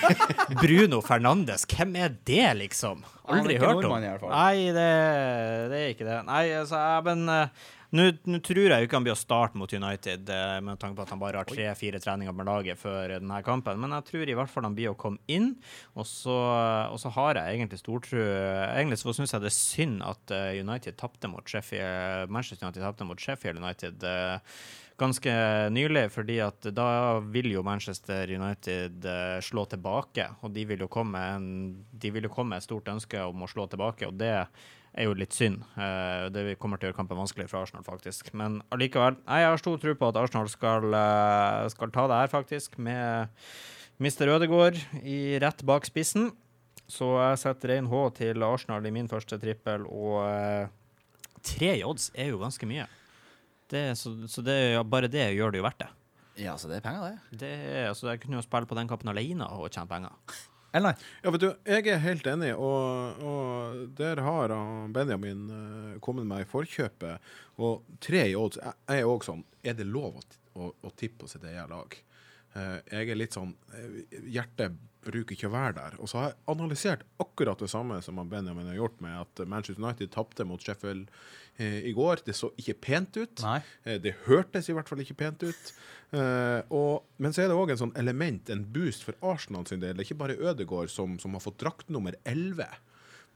Bruno 0.62 1.00
Fernandes, 1.04 1.66
hvem 1.70 1.96
er 2.00 2.16
det, 2.26 2.46
liksom? 2.60 3.04
Er 3.24 3.38
Aldri 3.40 3.56
hørt 3.62 3.84
om. 3.86 3.94
Nei, 4.28 4.68
det, 4.74 4.90
det 5.72 5.80
er 5.80 5.94
ikke 5.94 6.08
det. 6.08 6.18
Nei, 6.28 6.44
altså, 6.58 6.80
men 7.06 7.24
eh, 7.32 7.64
Nå 7.94 8.08
nå 8.26 8.40
tror 8.42 8.72
jeg 8.72 8.86
ikke 8.86 8.98
han 8.98 9.04
blir 9.06 9.14
å 9.14 9.18
starte 9.18 9.58
mot 9.60 9.70
United, 9.70 10.26
eh, 10.32 10.56
med 10.66 10.80
tanke 10.82 10.98
på 10.98 11.04
at 11.04 11.12
han 11.14 11.20
bare 11.20 11.38
har 11.38 11.46
tre-fire 11.46 12.00
treninger 12.02 12.34
med 12.34 12.48
laget 12.48 12.80
før 12.80 13.12
denne 13.20 13.38
kampen, 13.46 13.78
men 13.78 13.94
jeg 13.94 14.08
tror 14.08 14.30
i 14.32 14.34
hvert 14.34 14.50
fall 14.50 14.66
han 14.66 14.74
blir 14.74 14.90
å 14.90 14.98
komme 14.98 15.22
inn. 15.30 15.52
Og 15.94 16.08
så, 16.10 16.34
og 16.90 16.98
så 16.98 17.12
har 17.14 17.38
jeg 17.38 17.54
egentlig 17.60 17.78
stortro 17.78 18.18
Egentlig 18.24 18.98
så 18.98 19.14
syns 19.14 19.34
jeg 19.34 19.44
det 19.44 19.50
er 19.52 19.56
synd 19.58 20.02
at 20.02 20.34
eh, 20.34 20.58
United 20.64 20.98
tapte 20.98 21.30
mot 21.30 21.46
Sheffield 21.46 22.32
Manchester 22.34 22.66
United 22.66 22.82
tapte 22.82 23.06
mot 23.06 23.20
Sheffield 23.20 23.62
United. 23.62 24.02
eh, 24.02 24.56
ganske 24.98 25.32
nylig, 25.74 26.08
fordi 26.14 26.38
at 26.42 26.66
da 26.74 27.18
vil 27.18 27.50
jo 27.50 27.64
Manchester 27.66 28.30
United 28.30 29.06
slå 29.42 29.64
tilbake. 29.66 30.28
Og 30.46 30.52
de 30.54 30.62
vil 30.70 30.84
jo 30.86 30.90
komme 30.90 31.24
med 31.42 32.56
et 32.58 32.62
stort 32.62 32.90
ønske 32.92 33.18
om 33.26 33.42
å 33.42 33.50
slå 33.50 33.66
tilbake, 33.66 34.06
og 34.06 34.14
det 34.22 34.46
er 34.94 35.08
jo 35.08 35.16
litt 35.18 35.34
synd. 35.34 35.62
Eh, 35.80 36.26
det 36.34 36.56
kommer 36.62 36.78
til 36.78 36.88
å 36.88 36.90
gjøre 36.90 36.98
kampen 37.00 37.18
vanskelig 37.18 37.48
for 37.50 37.64
Arsenal, 37.64 37.84
faktisk. 37.86 38.30
Men 38.36 38.60
allikevel, 38.74 39.18
jeg 39.22 39.48
har 39.48 39.60
stor 39.60 39.80
tro 39.82 39.94
på 39.98 40.10
at 40.10 40.20
Arsenal 40.20 40.50
skal, 40.52 40.86
eh, 40.94 41.68
skal 41.74 41.90
ta 41.94 42.06
det 42.10 42.20
her, 42.22 42.32
faktisk, 42.32 42.78
med 42.78 43.28
Mr. 43.98 44.30
Ødegaard 44.36 44.78
i 45.02 45.38
rett 45.42 45.64
bak 45.66 45.86
spissen. 45.86 46.32
Så 46.86 47.08
jeg 47.16 47.40
setter 47.40 47.78
1H 47.80 48.14
til 48.20 48.42
Arsenal 48.44 48.86
i 48.86 48.92
min 48.92 49.08
første 49.08 49.38
trippel, 49.40 49.86
og 49.88 50.20
eh, 50.28 50.68
tre 51.42 51.74
i 51.78 51.84
odds 51.84 52.10
er 52.14 52.30
jo 52.30 52.42
ganske 52.42 52.68
mye. 52.68 52.86
Det, 53.70 53.96
så 53.96 54.12
så 54.28 54.44
det, 54.44 54.58
bare 54.86 55.08
det 55.08 55.32
gjør 55.34 55.50
det 55.50 55.62
jo 55.62 55.66
verdt 55.66 55.86
det. 55.86 55.90
Ja, 56.44 56.56
så 56.58 56.68
det 56.68 56.80
er 56.80 56.84
penger, 56.84 57.14
det. 57.30 57.38
det 57.40 57.52
er, 57.52 57.88
altså, 57.88 58.10
jeg 58.10 58.20
kunne 58.20 58.36
jo 58.36 58.44
spille 58.44 58.66
på 58.66 58.76
den 58.76 58.90
kampen 58.90 59.08
alene 59.08 59.46
og 59.54 59.70
tjene 59.70 59.88
penger. 59.88 60.12
Eller? 60.74 60.98
Ja, 61.22 61.30
vet 61.30 61.44
du, 61.44 61.50
jeg 61.70 61.86
er 61.86 62.00
helt 62.02 62.26
enig, 62.26 62.50
og, 62.58 63.20
og 63.22 63.82
der 63.94 64.18
har 64.26 64.54
Benjamin 64.94 65.44
eh, 65.54 65.92
kommet 66.02 66.26
meg 66.26 66.42
i 66.42 66.48
forkjøpet. 66.50 67.28
Og 67.62 67.84
tre 68.02 68.24
i 68.32 68.34
odds 68.34 68.58
jeg 68.58 69.04
er 69.04 69.06
òg 69.06 69.22
sånn 69.22 69.44
Er 69.62 69.76
det 69.78 69.86
lov 69.86 70.18
å, 70.18 70.24
å, 70.58 70.72
å 70.74 70.90
tippe 70.98 71.22
på 71.22 71.30
sitt 71.30 71.46
eget 71.46 71.70
lag? 71.70 71.94
Eh, 72.58 72.76
jeg 72.90 73.12
er 73.14 73.20
litt 73.20 73.36
sånn 73.36 73.54
eh, 73.74 74.18
Hjertet 74.34 74.74
bruker 75.04 75.36
ikke 75.36 75.48
å 75.50 75.54
være 75.54 75.76
der. 75.78 75.96
Og 76.02 76.08
så 76.10 76.18
har 76.20 76.26
jeg 76.30 76.38
analysert 76.54 77.04
akkurat 77.22 77.60
det 77.62 77.68
samme 77.72 78.00
som 78.04 78.20
Benjamin 78.30 78.66
har 78.72 78.78
gjort 78.78 79.00
med 79.04 79.16
at 79.20 79.42
Manchester 79.48 79.82
United 79.84 80.12
tapte 80.14 80.46
mot 80.48 80.62
Sheffield 80.62 81.08
eh, 81.58 81.80
i 81.90 81.92
går. 81.96 82.22
Det 82.26 82.34
så 82.38 82.50
ikke 82.60 82.76
pent 82.88 83.16
ut. 83.20 83.44
Eh, 83.84 83.98
Det 84.04 84.14
hørtes 84.26 84.68
i 84.68 84.76
hvert 84.76 84.88
fall 84.90 85.02
ikke 85.04 85.16
pent 85.24 85.44
ut. 85.46 85.74
Eh, 86.14 86.60
og, 86.70 87.04
men 87.18 87.32
så 87.34 87.42
er 87.44 87.50
det 87.50 87.58
òg 87.58 87.72
en 87.74 87.80
sånn 87.86 87.94
element, 88.00 88.50
en 88.54 88.64
boost 88.74 89.04
for 89.06 89.16
Arsenal 89.24 89.66
sin 89.66 89.80
del. 89.82 89.94
Det 89.96 90.04
er 90.04 90.10
ikke 90.10 90.22
bare 90.24 90.38
Ødegaard 90.38 90.92
som, 90.92 91.18
som 91.22 91.34
har 91.34 91.42
fått 91.44 91.58
drakt 91.62 91.88
nummer 91.92 92.14
11. 92.24 92.68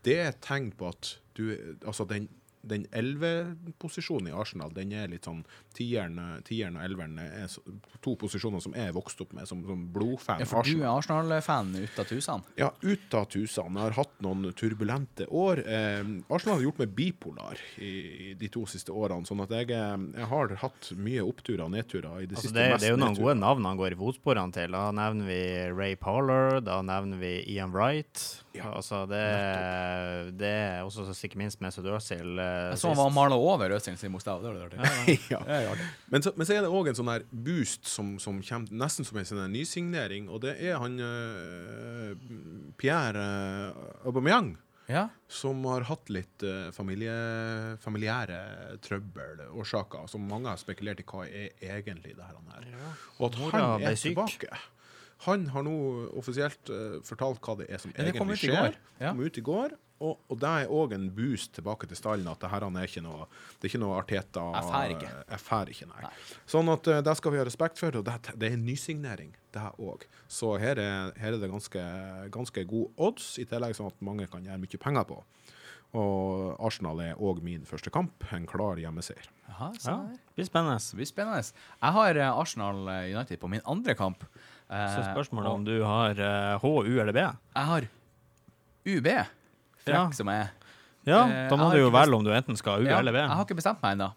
Det 0.07 0.15
er 0.21 0.29
et 0.33 0.43
tegn 0.45 0.71
på 0.79 0.93
at 0.93 1.17
du 1.39 1.49
Altså, 1.87 2.05
den, 2.11 2.29
den 2.69 2.85
11-posisjonen 2.93 4.29
i 4.31 4.35
Arsenal, 4.37 4.73
den 4.77 4.93
er 4.97 5.09
litt 5.11 5.27
sånn 5.29 5.43
Tieren, 5.77 6.19
og 6.19 6.83
elveren 6.85 7.19
er 7.23 7.47
så, 7.51 7.63
to 8.05 8.15
posisjoner 8.21 8.63
som 8.65 8.75
jeg 8.77 8.91
er 8.91 8.95
vokst 8.97 9.21
opp 9.25 9.33
med 9.37 9.49
som, 9.49 9.63
som 9.67 9.85
blodfan. 9.95 10.43
Ja, 10.43 10.49
for 10.49 10.67
du 10.67 10.81
er 10.83 10.91
Arsenal-fan 10.93 11.75
ut 11.79 11.99
av 12.03 12.09
tusen. 12.09 12.45
Ja, 12.59 12.71
ut 12.83 13.15
av 13.19 13.29
tusene. 13.33 13.75
Jeg 13.79 13.85
har 13.89 13.97
hatt 14.01 14.15
noen 14.25 14.49
turbulente 14.59 15.27
år. 15.31 15.63
Eh, 15.65 16.03
Arsenal 16.33 16.59
har 16.59 16.67
gjort 16.69 16.83
meg 16.83 16.95
bipolar 16.99 17.61
i, 17.79 17.93
i 18.31 18.35
de 18.39 18.51
to 18.55 18.65
siste 18.71 18.93
årene, 18.95 19.27
sånn 19.29 19.45
at 19.45 19.55
jeg, 19.55 19.71
eh, 19.75 19.97
jeg 20.19 20.31
har 20.33 20.57
hatt 20.65 20.91
mye 20.99 21.25
oppturer 21.27 21.65
og 21.67 21.73
nedturer 21.77 22.25
i 22.25 22.27
det 22.29 22.39
Altså, 22.39 22.49
siste. 22.51 22.59
det, 22.59 22.69
mest 22.75 22.85
det 22.85 22.91
er 22.91 22.95
jo 22.97 23.01
noen 23.03 23.15
nedturer. 23.15 23.29
gode 23.33 23.41
navn 23.45 23.71
han 23.71 23.81
går 23.81 23.95
i 23.97 24.01
fotsporene 24.03 24.55
til. 24.59 24.75
Da 24.79 24.85
nevner 24.95 25.29
vi 25.31 25.41
Ray 25.79 25.97
Parler, 26.01 26.61
da 26.65 26.81
nevner 26.87 27.21
vi 27.23 27.33
Ian 27.55 27.73
Wright. 27.75 28.27
Ja, 28.57 28.71
altså, 28.73 29.03
det, 29.11 29.19
det 30.41 30.49
er 30.49 30.83
også 30.87 31.05
så 31.13 31.27
ikke 31.29 31.39
minst 31.39 31.61
med 31.61 31.73
Özil. 31.73 32.39
eh, 32.41 32.71
Jeg 32.73 32.79
så 32.81 32.89
han 32.89 32.97
var 32.97 33.11
mala 33.15 33.37
over 33.37 33.75
Øzing 33.77 33.99
sin 34.01 34.13
bokstav. 34.13 34.41
Det 34.43 34.53
var 34.55 34.69
det 34.73 34.79
artig. 34.81 35.19
ja. 35.31 35.41
Er. 35.47 35.83
Men, 36.09 36.23
så, 36.23 36.33
men 36.37 36.47
så 36.49 36.57
er 36.57 36.65
det 36.65 36.71
òg 36.73 36.89
en 36.89 36.97
sånn 36.99 37.11
her 37.13 37.27
boost 37.31 37.85
som, 37.87 38.17
som 38.19 38.41
kommer 38.43 38.73
nesten 38.85 39.05
som 39.05 39.19
en 39.21 39.29
sånn 39.29 39.53
nysignering, 39.53 40.31
og 40.33 40.41
det 40.47 40.57
er 40.65 40.81
han 40.81 40.97
eh, 40.99 42.17
Pierre 42.81 43.29
uh, 43.75 44.09
Aubameyang. 44.09 44.57
Ja. 44.89 45.11
Som 45.29 45.61
har 45.69 45.85
hatt 45.85 46.09
litt 46.09 46.41
eh, 46.49 46.71
familie, 46.73 47.13
familiære 47.85 48.39
trøbbelårsaker, 48.87 50.07
som 50.09 50.25
mange 50.31 50.49
har 50.49 50.57
spekulert 50.61 51.03
i 51.03 51.07
hva 51.09 51.27
er 51.29 51.51
egentlig 51.61 52.15
det 52.17 52.25
her. 52.25 52.39
han 52.39 52.55
her. 52.55 52.97
Og 53.19 53.27
at 53.29 53.39
Mora 53.43 53.61
han 53.75 53.85
er 53.85 53.99
tilbake. 54.01 54.49
Han 55.27 55.49
har 55.51 55.65
nå 55.67 55.75
offisielt 56.19 56.71
uh, 56.71 57.01
fortalt 57.07 57.43
hva 57.43 57.59
det 57.59 57.69
er 57.73 57.83
som 57.83 57.93
det 57.95 58.15
kom 58.15 58.31
ut 58.31 58.39
i 58.39 58.47
skjer. 58.47 58.55
går. 58.55 58.81
Ja. 59.01 59.13
Kom 59.13 59.23
ut 59.25 59.39
i 59.39 59.45
går. 59.45 59.75
Og, 59.99 60.15
og 60.31 60.39
det 60.39 60.51
er 60.61 60.71
òg 60.71 60.93
en 60.95 61.09
boost 61.11 61.57
tilbake 61.57 61.89
til 61.91 61.99
stallen, 61.99 62.29
at 62.31 62.39
det 62.39 62.53
her 62.53 62.63
er 62.69 62.85
ikke 62.87 63.03
noe 63.03 63.25
Det 63.59 63.67
er 63.67 63.73
ikke 63.73 63.81
noe 63.83 63.97
Arteta 63.99 64.45
Jeg 64.55 65.41
fær 65.43 65.73
ikke. 65.73 65.89
Nei. 65.91 66.13
Sånn 66.47 66.71
at 66.71 66.87
uh, 66.87 67.01
det 67.03 67.17
skal 67.19 67.35
vi 67.35 67.41
ha 67.41 67.47
respekt 67.49 67.83
for, 67.83 67.99
og 67.99 68.07
det, 68.07 68.15
det 68.39 68.51
er 68.51 68.55
en 68.55 68.67
nysignering, 68.69 69.33
det 69.57 69.65
òg. 69.83 70.07
Så 70.31 70.55
her 70.63 70.79
er, 70.79 71.11
her 71.19 71.35
er 71.35 71.43
det 71.43 71.51
ganske, 71.51 71.83
ganske 72.35 72.65
gode 72.71 72.95
odds, 72.95 73.33
i 73.43 73.47
tillegg 73.49 73.75
sånn 73.75 73.91
at 73.91 74.07
mange 74.07 74.29
kan 74.31 74.47
gjøre 74.47 74.63
mye 74.63 74.83
penger 74.87 75.09
på. 75.11 75.19
Og 75.97 76.53
Arsenal 76.61 77.01
er 77.01 77.21
òg 77.25 77.41
min 77.43 77.65
første 77.67 77.91
kamp. 77.91 78.27
En 78.37 78.47
klar 78.47 78.79
hjemmeseier. 78.79 79.31
Ja, 79.49 79.71
det 79.73 80.37
blir 80.37 80.47
spennende. 80.47 80.77
Det 80.85 80.99
blir 81.01 81.09
spennende. 81.09 81.41
Jeg 81.81 81.97
har 81.97 82.21
eh, 82.21 82.41
Arsenal 82.43 82.83
United 83.09 83.41
på 83.41 83.49
min 83.49 83.65
andre 83.65 83.97
kamp. 83.97 84.27
Eh, 84.71 84.95
Så 84.97 85.05
spørsmålet 85.15 85.49
om 85.51 85.65
du 85.65 85.83
har 85.83 86.11
eh, 86.21 86.59
H, 86.61 86.65
U 86.85 87.01
eller 87.01 87.13
B? 87.13 87.23
Jeg 87.25 87.65
har 87.73 87.89
UB. 88.89 89.09
Frekk 89.85 89.95
Ja. 89.95 90.11
som 90.13 90.29
jeg 90.29 90.43
er. 90.47 90.51
Ja, 91.09 91.23
Eh, 91.25 91.49
da 91.49 91.57
må 91.57 91.71
du 91.73 91.79
jo 91.79 91.91
velge 91.91 92.15
om 92.19 92.25
du 92.25 92.31
enten 92.31 92.57
skal 92.57 92.75
ha 92.77 92.79
U 92.83 92.85
Ja, 92.89 92.99
eller 92.99 93.13
B. 93.13 93.17
Jeg 93.23 93.29
har 93.31 93.45
ikke 93.47 93.57
bestemt 93.57 93.83
meg 93.83 93.97
ennå. 93.97 94.11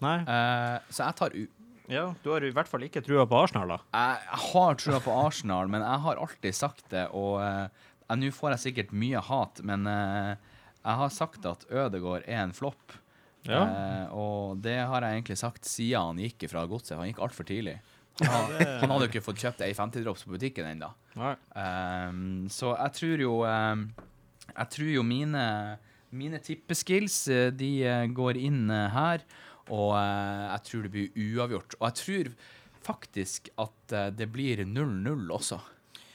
Så 0.89 1.05
jeg 1.05 1.15
tar 1.15 1.31
U. 1.35 1.47
Ja, 1.91 2.13
du 2.23 2.29
har 2.31 2.43
i 2.43 2.51
hvert 2.51 2.67
fall 2.67 2.81
ikke 2.83 3.01
trua 3.03 3.25
på 3.27 3.35
Arsenal, 3.43 3.67
da. 3.67 3.77
Jeg 3.93 4.17
har 4.51 4.75
trua 4.75 4.99
på 5.03 5.25
Arsenal, 5.25 5.67
men 5.67 5.81
jeg 5.81 5.99
har 5.99 6.15
alltid 6.15 6.53
sagt 6.55 6.89
det, 6.89 7.07
og 7.11 7.39
nå 8.11 8.31
får 8.31 8.55
jeg 8.57 8.73
sikkert 8.75 8.91
mye 8.93 9.19
hat, 9.23 9.61
men 9.63 9.83
jeg 9.85 10.37
har 10.97 11.09
sagt 11.09 11.45
at 11.45 11.65
Ødegård 11.69 12.23
er 12.27 12.43
en 12.43 12.51
flopp. 12.53 12.91
Ja. 13.43 13.63
Eh, 13.65 14.13
og 14.13 14.61
det 14.61 14.77
har 14.85 15.01
jeg 15.01 15.21
egentlig 15.23 15.37
sagt 15.37 15.63
siden 15.65 15.99
han 16.01 16.17
gikk 16.21 16.47
fra 16.51 16.65
godset. 16.69 16.97
Han 16.97 17.07
gikk 17.09 17.19
altfor 17.25 17.43
tidlig. 17.47 17.79
Han, 18.21 18.51
han 18.81 18.91
hadde 18.91 19.05
jo 19.05 19.09
ikke 19.09 19.23
fått 19.25 19.41
kjøpt 19.41 19.63
ei 19.65 19.71
50-drops 19.77 20.25
på 20.27 20.35
butikken 20.35 20.67
ennå. 20.69 20.91
Um, 21.17 22.47
så 22.51 22.75
jeg 22.75 22.95
tror 22.97 23.23
jo 23.25 23.33
um, 23.45 23.85
Jeg 24.51 24.73
tror 24.75 24.91
jo 24.93 25.03
mine 25.05 25.45
Mine 26.11 26.41
tippeskills 26.43 27.17
eh, 27.31 27.49
De 27.55 27.69
eh, 27.87 28.05
går 28.11 28.39
inn 28.39 28.65
eh, 28.71 28.87
her 28.91 29.23
Og 29.71 29.93
uh, 29.95 30.47
jeg 30.51 30.65
tror 30.67 30.87
det 30.87 30.91
blir 30.95 31.19
uavgjort. 31.35 31.77
Og 31.79 31.85
jeg 31.87 31.99
tror 32.01 32.33
faktisk 32.81 33.51
at 33.61 33.93
det 34.17 34.25
blir 34.33 34.63
0-0 34.65 35.29
også 35.31 35.59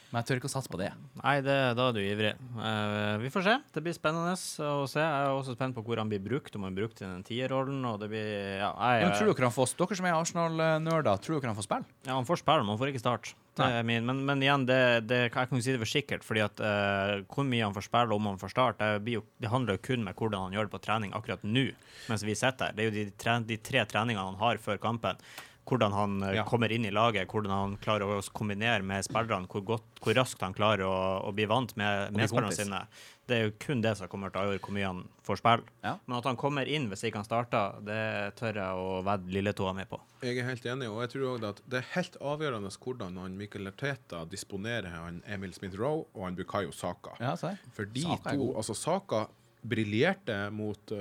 Men 0.07 0.21
jeg 0.21 0.27
tør 0.29 0.39
ikke 0.39 0.47
å 0.47 0.51
satse 0.53 0.71
på 0.71 0.79
det 0.79 0.87
Nei, 1.19 1.33
det, 1.43 1.55
da 1.75 1.87
er 1.89 1.95
du 1.95 1.99
ivrig. 1.99 2.29
Uh, 2.55 3.17
vi 3.19 3.31
får 3.33 3.43
se. 3.43 3.55
Det 3.75 3.81
blir 3.83 3.95
spennende 3.95 4.35
å 4.37 4.85
se. 4.87 5.01
Jeg 5.01 5.07
er 5.25 5.33
også 5.33 5.55
spent 5.57 5.75
på 5.75 5.83
hvor 5.83 5.99
han 5.99 6.07
blir 6.11 6.21
brukt, 6.23 6.55
om 6.55 6.63
han 6.63 6.77
blir 6.77 6.87
brukt 6.87 7.01
i 7.01 7.07
den 7.07 7.25
tierrollen. 7.27 7.81
Og 7.89 7.97
det 7.99 8.07
blir 8.13 8.29
Ja, 8.61 8.69
jeg, 8.71 9.03
Men 9.03 9.17
tror 9.17 9.31
dere 9.33 9.49
han 9.49 9.55
får 9.55 9.73
Dere 9.81 9.97
som 9.99 10.07
er 10.07 10.15
Arsenal-nerder, 10.15 11.19
Tror 11.25 11.41
dere 11.41 11.51
han 11.51 11.59
får 11.59 11.67
spille? 11.67 11.97
ja 12.07 12.15
han 12.15 12.29
får 12.29 12.41
spille, 12.43 12.63
men 12.63 12.73
han 12.75 12.79
får 12.79 12.93
ikke 12.93 13.03
start. 13.03 13.33
Min. 13.57 14.05
Men, 14.05 14.21
men 14.21 14.43
igjen, 14.45 14.67
det, 14.69 14.79
det, 15.09 15.17
jeg 15.25 15.33
kan 15.33 15.47
ikke 15.49 15.65
si 15.65 15.73
det 15.73 15.81
for 15.81 15.89
sikkert. 15.89 16.23
fordi 16.23 16.43
at 16.45 16.61
uh, 16.61 17.25
hvor 17.25 17.47
mye 17.49 17.65
han 17.65 17.75
får 17.75 17.87
spille, 17.89 18.13
om 18.13 18.29
han 18.29 18.39
får 18.39 18.53
start, 18.53 18.79
det, 18.79 19.03
blir 19.03 19.19
jo, 19.19 19.25
det 19.41 19.51
handler 19.51 19.79
jo 19.79 19.85
kun 19.89 20.05
med 20.05 20.15
hvordan 20.15 20.47
han 20.47 20.55
gjør 20.55 20.69
det 20.69 20.75
på 20.75 20.83
trening 20.85 21.15
akkurat 21.17 21.43
nå, 21.43 21.67
mens 22.07 22.23
vi 22.23 22.37
sitter 22.37 22.69
her. 22.69 22.77
Det 22.77 22.85
er 22.85 22.91
jo 22.91 22.95
de, 22.95 23.37
de 23.49 23.59
tre 23.65 23.83
treningene 23.89 24.29
han 24.29 24.39
har 24.39 24.61
før 24.61 24.79
kampen. 24.81 25.17
Hvordan 25.67 25.91
han 25.93 26.17
eh, 26.23 26.35
Ja. 26.37 26.45
kommer 26.47 26.71
inn 26.71 26.85
i 26.87 26.91
laget, 26.95 27.27
hvordan 27.27 27.51
han 27.51 27.77
klarer 27.83 28.07
å 28.07 28.21
kombinere 28.31 28.83
med 28.83 29.03
spillerne, 29.03 29.47
hvor, 29.51 29.63
godt, 29.67 29.83
hvor 30.03 30.15
raskt 30.15 30.41
han 30.41 30.53
klarer 30.55 30.85
å, 30.87 30.95
å 31.27 31.33
bli 31.35 31.45
vant 31.45 31.75
med 31.75 32.13
med 32.15 32.29
spillerne 32.29 32.55
sine. 32.55 32.85
Det 33.27 33.35
er 33.35 33.41
jo 33.49 33.51
kun 33.59 33.81
det 33.83 33.91
som 33.99 34.07
kommer 34.07 34.31
til 34.31 34.39
å 34.39 34.43
avgjøre 34.47 34.61
hvor 34.63 34.71
mye 34.77 34.87
han 34.87 35.01
får 35.27 35.39
spille. 35.41 35.63
Ja. 35.83 35.97
Men 36.07 36.17
at 36.21 36.27
han 36.29 36.37
kommer 36.39 36.69
inn 36.71 36.85
hvis 36.87 37.03
ikke 37.03 37.19
han 37.19 37.27
starter, 37.27 37.81
det 37.83 38.35
tør 38.39 38.55
jeg 38.61 38.83
å 38.85 39.01
vedde 39.03 39.33
lilletåa 39.35 39.73
mi 39.75 39.83
på. 39.89 39.99
Jeg 40.23 40.39
er 40.39 40.47
helt 40.47 40.63
enig, 40.65 40.87
og 40.87 41.01
jeg 41.03 41.11
tror 41.11 41.25
også 41.33 41.49
at 41.51 41.59
det 41.67 41.81
er 41.81 41.89
helt 41.97 42.15
avgjørende 42.23 42.71
hvordan 42.71 43.17
han 43.19 43.35
Mikkel 43.37 43.67
Arteta 43.67 44.23
disponerer 44.31 44.87
han 44.95 45.19
Emil 45.27 45.51
Smith-Rowe 45.51 46.05
og 46.15 46.23
han 46.23 46.39
Bukayo 46.39 46.71
Saka. 46.71 47.17
Ja, 47.19 47.35
For 47.75 47.83
de 47.91 48.05
Saka 48.07 48.37
to, 48.39 48.53
altså 48.55 48.73
Saka 48.79 49.25
briljerte 49.61 50.49
mot, 50.51 50.91
uh, 50.91 50.97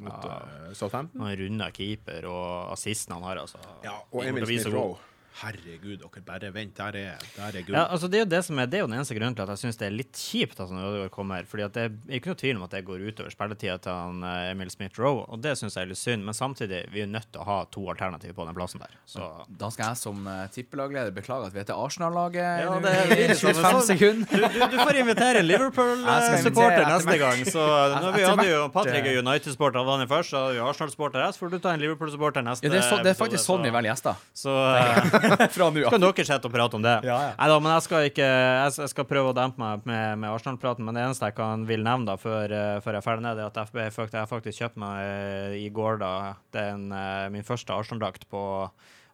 mot 0.00 0.12
Ja. 0.24 0.42
uh, 0.68 0.72
Southampton. 0.72 1.20
Han 1.20 1.36
runda 1.36 1.70
keeper 1.70 2.26
og 2.26 2.72
assisten 2.72 3.14
han 3.14 3.22
har, 3.22 3.36
altså. 3.44 3.58
Ja, 3.84 3.98
og 4.10 4.24
Emil 4.26 4.44
kommer 4.44 4.96
så. 5.34 5.40
Herregud, 5.44 5.98
dere 6.00 6.22
bare 6.24 6.50
vent. 6.54 6.76
Der 6.78 6.96
er, 7.00 7.24
der 7.36 7.58
er 7.58 7.64
gull. 7.66 7.74
Ja, 7.76 7.84
altså 7.90 8.08
det, 8.08 8.20
er 8.20 8.24
jo 8.24 8.30
det, 8.30 8.40
som 8.46 8.58
er, 8.62 8.68
det 8.70 8.78
er 8.78 8.84
jo 8.84 8.88
den 8.88 8.96
eneste 8.98 9.16
grunnen 9.16 9.34
til 9.34 9.42
at 9.44 9.50
jeg 9.54 9.62
syns 9.64 9.78
det 9.80 9.86
er 9.88 9.94
litt 9.94 10.14
kjipt 10.14 10.60
at 10.62 10.70
han 10.70 10.78
Ødegaard 10.84 11.10
kommer. 11.14 11.44
fordi 11.50 11.64
at 11.66 11.74
Det 11.74 11.84
er 11.88 12.18
ikke 12.18 12.30
noe 12.30 12.38
tvil 12.40 12.56
om 12.60 12.66
at 12.68 12.74
det 12.76 12.84
går 12.86 13.02
utover 13.08 13.34
spilletida 13.34 13.76
til 13.82 13.92
han 13.92 14.22
eh, 14.22 14.50
Emil 14.52 14.70
Smith-Roe, 14.70 15.24
og 15.28 15.42
det 15.42 15.56
syns 15.58 15.74
jeg 15.76 15.86
er 15.86 15.90
litt 15.90 16.00
synd. 16.00 16.24
Men 16.24 16.36
samtidig, 16.38 16.84
vi 16.94 17.02
er 17.04 17.10
nødt 17.10 17.28
til 17.32 17.42
å 17.42 17.48
ha 17.48 17.58
to 17.74 17.82
alternativer 17.90 18.36
på 18.38 18.46
den 18.46 18.54
plassen 18.56 18.82
der. 18.84 18.94
Så 19.10 19.26
Da 19.48 19.70
skal 19.74 19.90
jeg 19.92 20.00
som 20.04 20.22
uh, 20.28 20.44
tippelagleder 20.54 21.14
beklage 21.16 21.50
at 21.50 21.56
vi 21.56 21.62
heter 21.64 21.78
Arsenal-laget. 21.82 22.64
Ja, 22.64 22.78
det 22.84 22.94
er 22.94 23.34
i 23.34 23.38
sånn- 23.38 23.58
25 23.58 23.64
sånn- 23.64 23.86
sekunder. 23.90 24.30
du, 24.30 24.58
du, 24.58 24.60
du 24.74 24.78
får 24.78 25.00
invitere 25.02 25.42
Liverpool-supporter 25.44 26.86
neste 26.88 27.18
gang. 27.18 27.44
Så 27.50 27.66
nå 28.04 28.14
vi 28.14 28.24
hadde 28.28 28.46
jo 28.48 28.62
Patrick 28.74 29.02
eh, 29.04 29.16
er 29.16 29.22
United-supporter, 29.24 29.82
han 29.82 29.88
var 29.90 30.02
den 30.04 30.10
først, 30.10 30.30
så 30.30 30.44
hadde 30.44 30.56
vi 30.58 30.64
Arsenal-supporter 30.68 31.24
her. 31.24 31.34
Så 31.34 31.44
får 31.44 31.54
du 31.54 31.58
ta 31.58 31.74
en 31.74 31.82
Liverpool-supporter 31.82 32.46
neste 32.46 32.66
Ja, 32.68 32.72
det, 32.74 32.80
er 32.84 32.88
så, 32.88 33.00
det 33.02 33.12
er 33.14 33.18
faktisk 33.18 33.40
episode, 33.42 33.58
sånn 33.58 33.66
vi 33.66 33.74
velger 33.74 33.90
gjester. 33.94 34.22
Så, 34.34 34.54
uh, 34.54 35.23
Fra 35.56 35.68
nå 35.70 35.90
kan 35.90 36.02
dere 36.04 36.26
sitte 36.26 36.48
og 36.50 36.54
prate 36.54 36.78
om 36.78 36.84
det. 36.84 36.94
Ja, 37.06 37.18
ja. 37.28 37.32
Neida, 37.38 37.58
men 37.64 37.74
jeg 37.76 37.86
skal 37.86 38.08
ikke 38.10 38.28
Jeg 38.30 38.90
skal- 38.92 39.08
prøve 39.08 39.32
å 39.32 39.36
dempe 39.36 39.60
meg 39.60 39.84
med, 39.88 40.18
med 40.22 40.30
Arsenal-praten, 40.32 40.84
men 40.86 40.96
det 40.96 41.04
eneste 41.04 41.28
jeg 41.30 41.36
kan 41.38 41.66
vil 41.68 41.84
nevne 41.86 42.08
da 42.08 42.16
før, 42.20 42.50
eh, 42.50 42.80
før 42.84 42.96
jeg 42.96 43.02
er 43.02 43.06
ferdig 43.08 43.26
ned, 43.26 43.38
er 43.42 43.50
at 43.50 43.62
FB 43.68 43.80
jeg 43.84 44.28
faktisk 44.30 44.62
kjøpte 44.62 44.80
meg 44.80 45.04
eh, 45.04 45.56
i 45.64 45.70
går 45.74 46.00
da 46.02 46.12
den, 46.56 46.88
eh, 46.92 47.28
min 47.34 47.46
første 47.46 47.74
Arsenal-drakt 47.76 48.28
på 48.32 48.44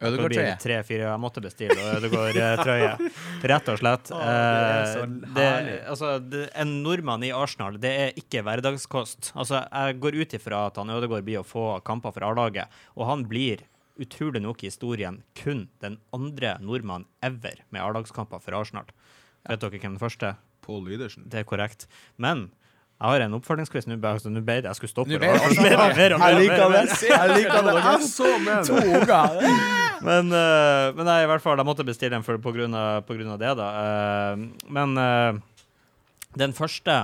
Ødegaard-trøye. 0.01 0.53
Tre-fire 0.61 1.05
Jeg 1.05 1.21
måtte 1.21 1.43
bestille 1.43 1.75
Ødegaard-trøye, 1.99 2.93
rett 3.51 3.69
og 3.69 3.81
slett. 3.81 4.11
Oh, 4.15 4.21
det 4.25 4.87
så 4.89 5.03
det, 5.35 5.47
altså, 5.93 6.13
det, 6.25 6.45
en 6.63 6.71
nordmann 6.85 7.25
i 7.27 7.33
Arsenal, 7.35 7.77
det 7.81 7.91
er 8.07 8.17
ikke 8.17 8.41
hverdagskost. 8.47 9.31
Altså, 9.35 9.61
jeg 9.69 9.99
går 10.01 10.17
ut 10.23 10.37
ifra 10.39 10.65
at 10.71 10.79
han 10.81 10.93
Ødegaard 10.95 11.27
blir 11.27 11.43
å 11.43 11.47
få 11.47 11.67
kamper 11.85 12.15
for 12.15 12.25
A-laget, 12.31 12.81
og 12.97 13.05
han 13.11 13.27
blir 13.29 13.61
utrolig 13.99 14.41
nok 14.43 14.63
i 14.63 14.69
historien 14.69 15.21
kun 15.37 15.67
den 15.83 15.99
andre 16.15 16.55
nordmannen 16.63 17.09
ever 17.25 17.63
med 17.69 17.83
A-lagskamper 17.83 18.41
for 18.43 18.55
Arsenal. 18.57 18.87
Vet 19.49 19.61
dere 19.61 19.77
hvem 19.77 19.95
den 19.95 20.01
første? 20.01 20.35
Pål 20.61 20.83
Lydersen. 20.87 21.25
Det 21.29 21.41
er 21.41 21.47
korrekt. 21.47 21.87
Men 22.21 22.51
jeg 23.01 23.09
har 23.09 23.23
en 23.25 23.33
oppfølgingsquiz. 23.33 23.87
Nå 23.89 23.97
ble 23.97 24.13
nå 24.29 24.43
ble 24.45 24.59
det 24.61 24.69
jeg 24.69 24.77
skulle 24.77 24.91
stoppe. 24.91 25.15
Jeg 25.15 25.21
liker 25.21 25.63
det. 25.65 26.17
Jeg 26.21 26.35
liker 27.33 27.63
det. 27.65 27.77
Jeg 27.81 28.09
så 28.11 28.33
med 28.45 28.67
To 28.69 28.75
unger. 28.77 29.39
Men, 30.01 30.29
uh, 30.33 30.89
men 30.97 31.05
nei, 31.05 31.19
i 31.23 31.29
hvert 31.29 31.43
fall, 31.43 31.59
jeg 31.61 31.67
måtte 31.67 31.85
bestille 31.85 32.15
den 32.15 32.25
for, 32.25 32.37
på, 32.41 32.53
grunn 32.55 32.73
av, 32.77 33.03
på 33.05 33.17
grunn 33.17 33.33
av 33.33 33.41
det, 33.41 33.51
da. 33.57 33.67
Uh, 33.73 34.69
men 34.73 34.95
uh, 34.97 35.67
den 36.41 36.55
første 36.57 36.95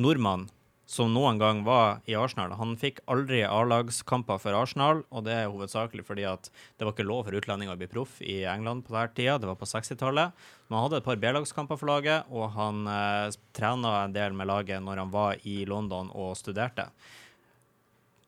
nordmann 0.00 0.48
som 0.90 1.12
noen 1.14 1.38
gang 1.38 1.60
var 1.62 2.00
i 2.10 2.16
Arsenal, 2.18 2.56
han 2.58 2.72
fikk 2.78 2.98
aldri 3.10 3.44
A-lagskamper 3.46 4.40
for 4.42 4.56
Arsenal, 4.58 5.04
og 5.14 5.22
det 5.28 5.36
er 5.36 5.52
hovedsakelig 5.52 6.02
fordi 6.08 6.24
at 6.26 6.48
det 6.50 6.86
var 6.86 6.96
ikke 6.96 7.06
lov 7.06 7.28
for 7.28 7.38
utlendinger 7.38 7.76
å 7.76 7.78
bli 7.78 7.88
proff 7.92 8.16
i 8.26 8.40
England 8.50 8.88
på 8.88 8.96
denne 8.96 9.14
tida, 9.14 9.36
det 9.38 9.46
var 9.46 9.60
på 9.60 9.68
60-tallet. 9.70 10.34
Men 10.66 10.76
han 10.76 10.88
hadde 10.88 10.98
et 10.98 11.06
par 11.06 11.22
B-lagskamper 11.22 11.78
for 11.78 11.92
laget, 11.92 12.26
og 12.34 12.50
han 12.58 12.82
eh, 12.90 13.38
trena 13.54 13.94
en 14.00 14.18
del 14.18 14.34
med 14.34 14.50
laget 14.50 14.82
når 14.82 15.04
han 15.04 15.14
var 15.14 15.46
i 15.46 15.60
London 15.70 16.10
og 16.10 16.34
studerte. 16.40 16.88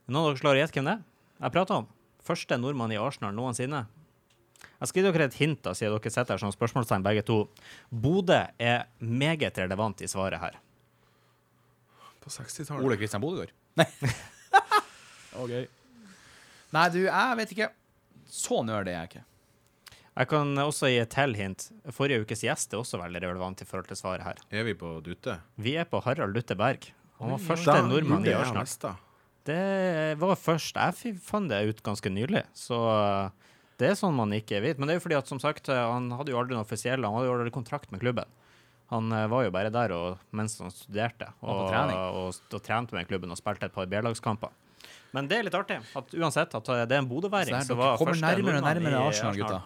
Noen 0.07 0.22
av 0.22 0.31
dere 0.31 0.44
slår 0.44 0.61
i 0.61 0.62
gjette 0.62 0.79
hvem 0.79 0.90
det 0.92 0.98
er? 1.01 1.05
Jeg 1.42 1.59
prater 1.59 1.83
om 1.83 1.92
første 2.22 2.62
nordmann 2.62 2.94
i 2.94 3.03
Arsenal 3.03 3.35
noensinne. 3.35 3.88
Jeg 4.62 4.90
skal 4.90 5.03
gi 5.03 5.11
dere 5.11 5.27
et 5.27 5.42
hint, 5.42 5.64
da, 5.66 5.75
siden 5.75 5.98
dere 5.98 6.14
sitter 6.14 6.37
her 6.37 6.46
som 6.46 6.55
spørsmålstegn 6.55 7.03
begge 7.03 7.27
to. 7.27 7.44
Bodø 7.90 8.44
er 8.62 8.87
meget 9.03 9.59
relevant 9.59 10.07
i 10.07 10.11
svaret 10.11 10.38
her. 10.38 10.62
På 12.23 12.31
60-tallet. 12.31 12.87
Ole 12.87 12.99
Kristian 13.01 13.23
Bodegård. 13.25 13.53
Nei. 13.81 13.89
OK. 15.43 15.53
Nei, 16.73 16.87
du, 16.95 17.03
jeg 17.05 17.39
vet 17.41 17.55
ikke. 17.55 17.69
Så 18.33 18.63
nerd 18.65 18.89
er 18.89 19.01
jeg 19.01 19.11
ikke. 19.11 19.27
Jeg 20.13 20.29
kan 20.29 20.51
også 20.61 20.91
gi 20.93 20.99
et 21.01 21.13
til 21.13 21.37
hint. 21.39 21.71
Forrige 21.97 22.25
ukes 22.27 22.43
gjest 22.45 22.75
er 22.75 22.83
også 22.83 23.01
veldig 23.01 23.23
relevant 23.25 23.63
i 23.65 23.69
forhold 23.69 23.89
til 23.89 23.97
svaret 23.97 24.27
her. 24.27 24.43
Er 24.53 24.67
vi 24.69 24.75
på 24.77 24.99
Dutte? 25.05 25.39
Vi 25.57 25.73
er 25.81 25.89
på 25.89 26.03
Harald 26.05 26.37
Dutte 26.37 26.57
Berg. 26.59 26.91
Han 27.23 27.33
var 27.33 27.41
første 27.41 27.79
nordmann 27.87 28.27
i 28.27 28.35
Arsenal. 28.37 28.69
det. 29.49 30.19
Var 30.21 30.37
først. 30.37 30.77
Jeg 30.77 31.17
fant 31.25 31.49
det 31.49 31.63
ut 31.71 31.83
ganske 31.87 32.13
nylig, 32.13 32.45
så 32.57 32.79
uh, 32.93 33.55
det 33.81 33.93
er 33.93 33.99
sånn 33.99 34.17
man 34.19 34.35
ikke 34.37 34.61
vet. 34.65 34.79
Men 34.79 34.89
det 34.89 34.97
er 34.97 35.01
jo 35.01 35.07
fordi 35.07 35.19
at, 35.21 35.31
som 35.31 35.41
sagt, 35.41 35.71
uh, 35.73 35.87
han 35.95 36.11
hadde 36.19 36.35
jo 36.35 36.41
aldri 36.41 36.59
noe 36.59 36.67
offisiell, 36.67 37.01
han 37.01 37.17
hadde 37.17 37.31
jo 37.31 37.37
aldri 37.39 37.55
kontrakt 37.55 37.95
med 37.95 38.03
klubben. 38.05 38.29
Han 38.93 39.13
uh, 39.13 39.27
var 39.33 39.47
jo 39.47 39.53
bare 39.55 39.73
der 39.73 39.95
og, 39.97 40.25
mens 40.37 40.59
han 40.61 40.73
studerte, 40.73 41.31
Og 41.41 41.63
og, 41.65 41.77
og, 41.97 42.41
og, 42.53 42.63
trente 42.65 42.97
med 42.97 43.09
klubben 43.09 43.33
og 43.33 43.39
spilte 43.41 43.71
et 43.71 43.73
par 43.75 43.89
B-lagskamper. 43.89 44.53
Men 45.13 45.29
det 45.29 45.39
er 45.39 45.47
litt 45.47 45.57
artig, 45.57 45.79
at 45.97 46.17
uansett 46.17 46.57
at 46.57 46.69
uh, 46.69 46.83
det 46.85 46.97
er 46.97 47.01
en 47.01 47.09
Så 47.09 47.13
bodøværing 47.15 47.55
som 47.55 47.73
dere 47.73 47.79
var 47.81 47.97
kommer 48.01 48.13
første 48.13 48.27
nærmere 48.27 48.61
og 48.61 48.67
nærmere 48.69 48.99
i 48.99 49.07
Arsenal, 49.09 49.39
gutta. 49.41 49.63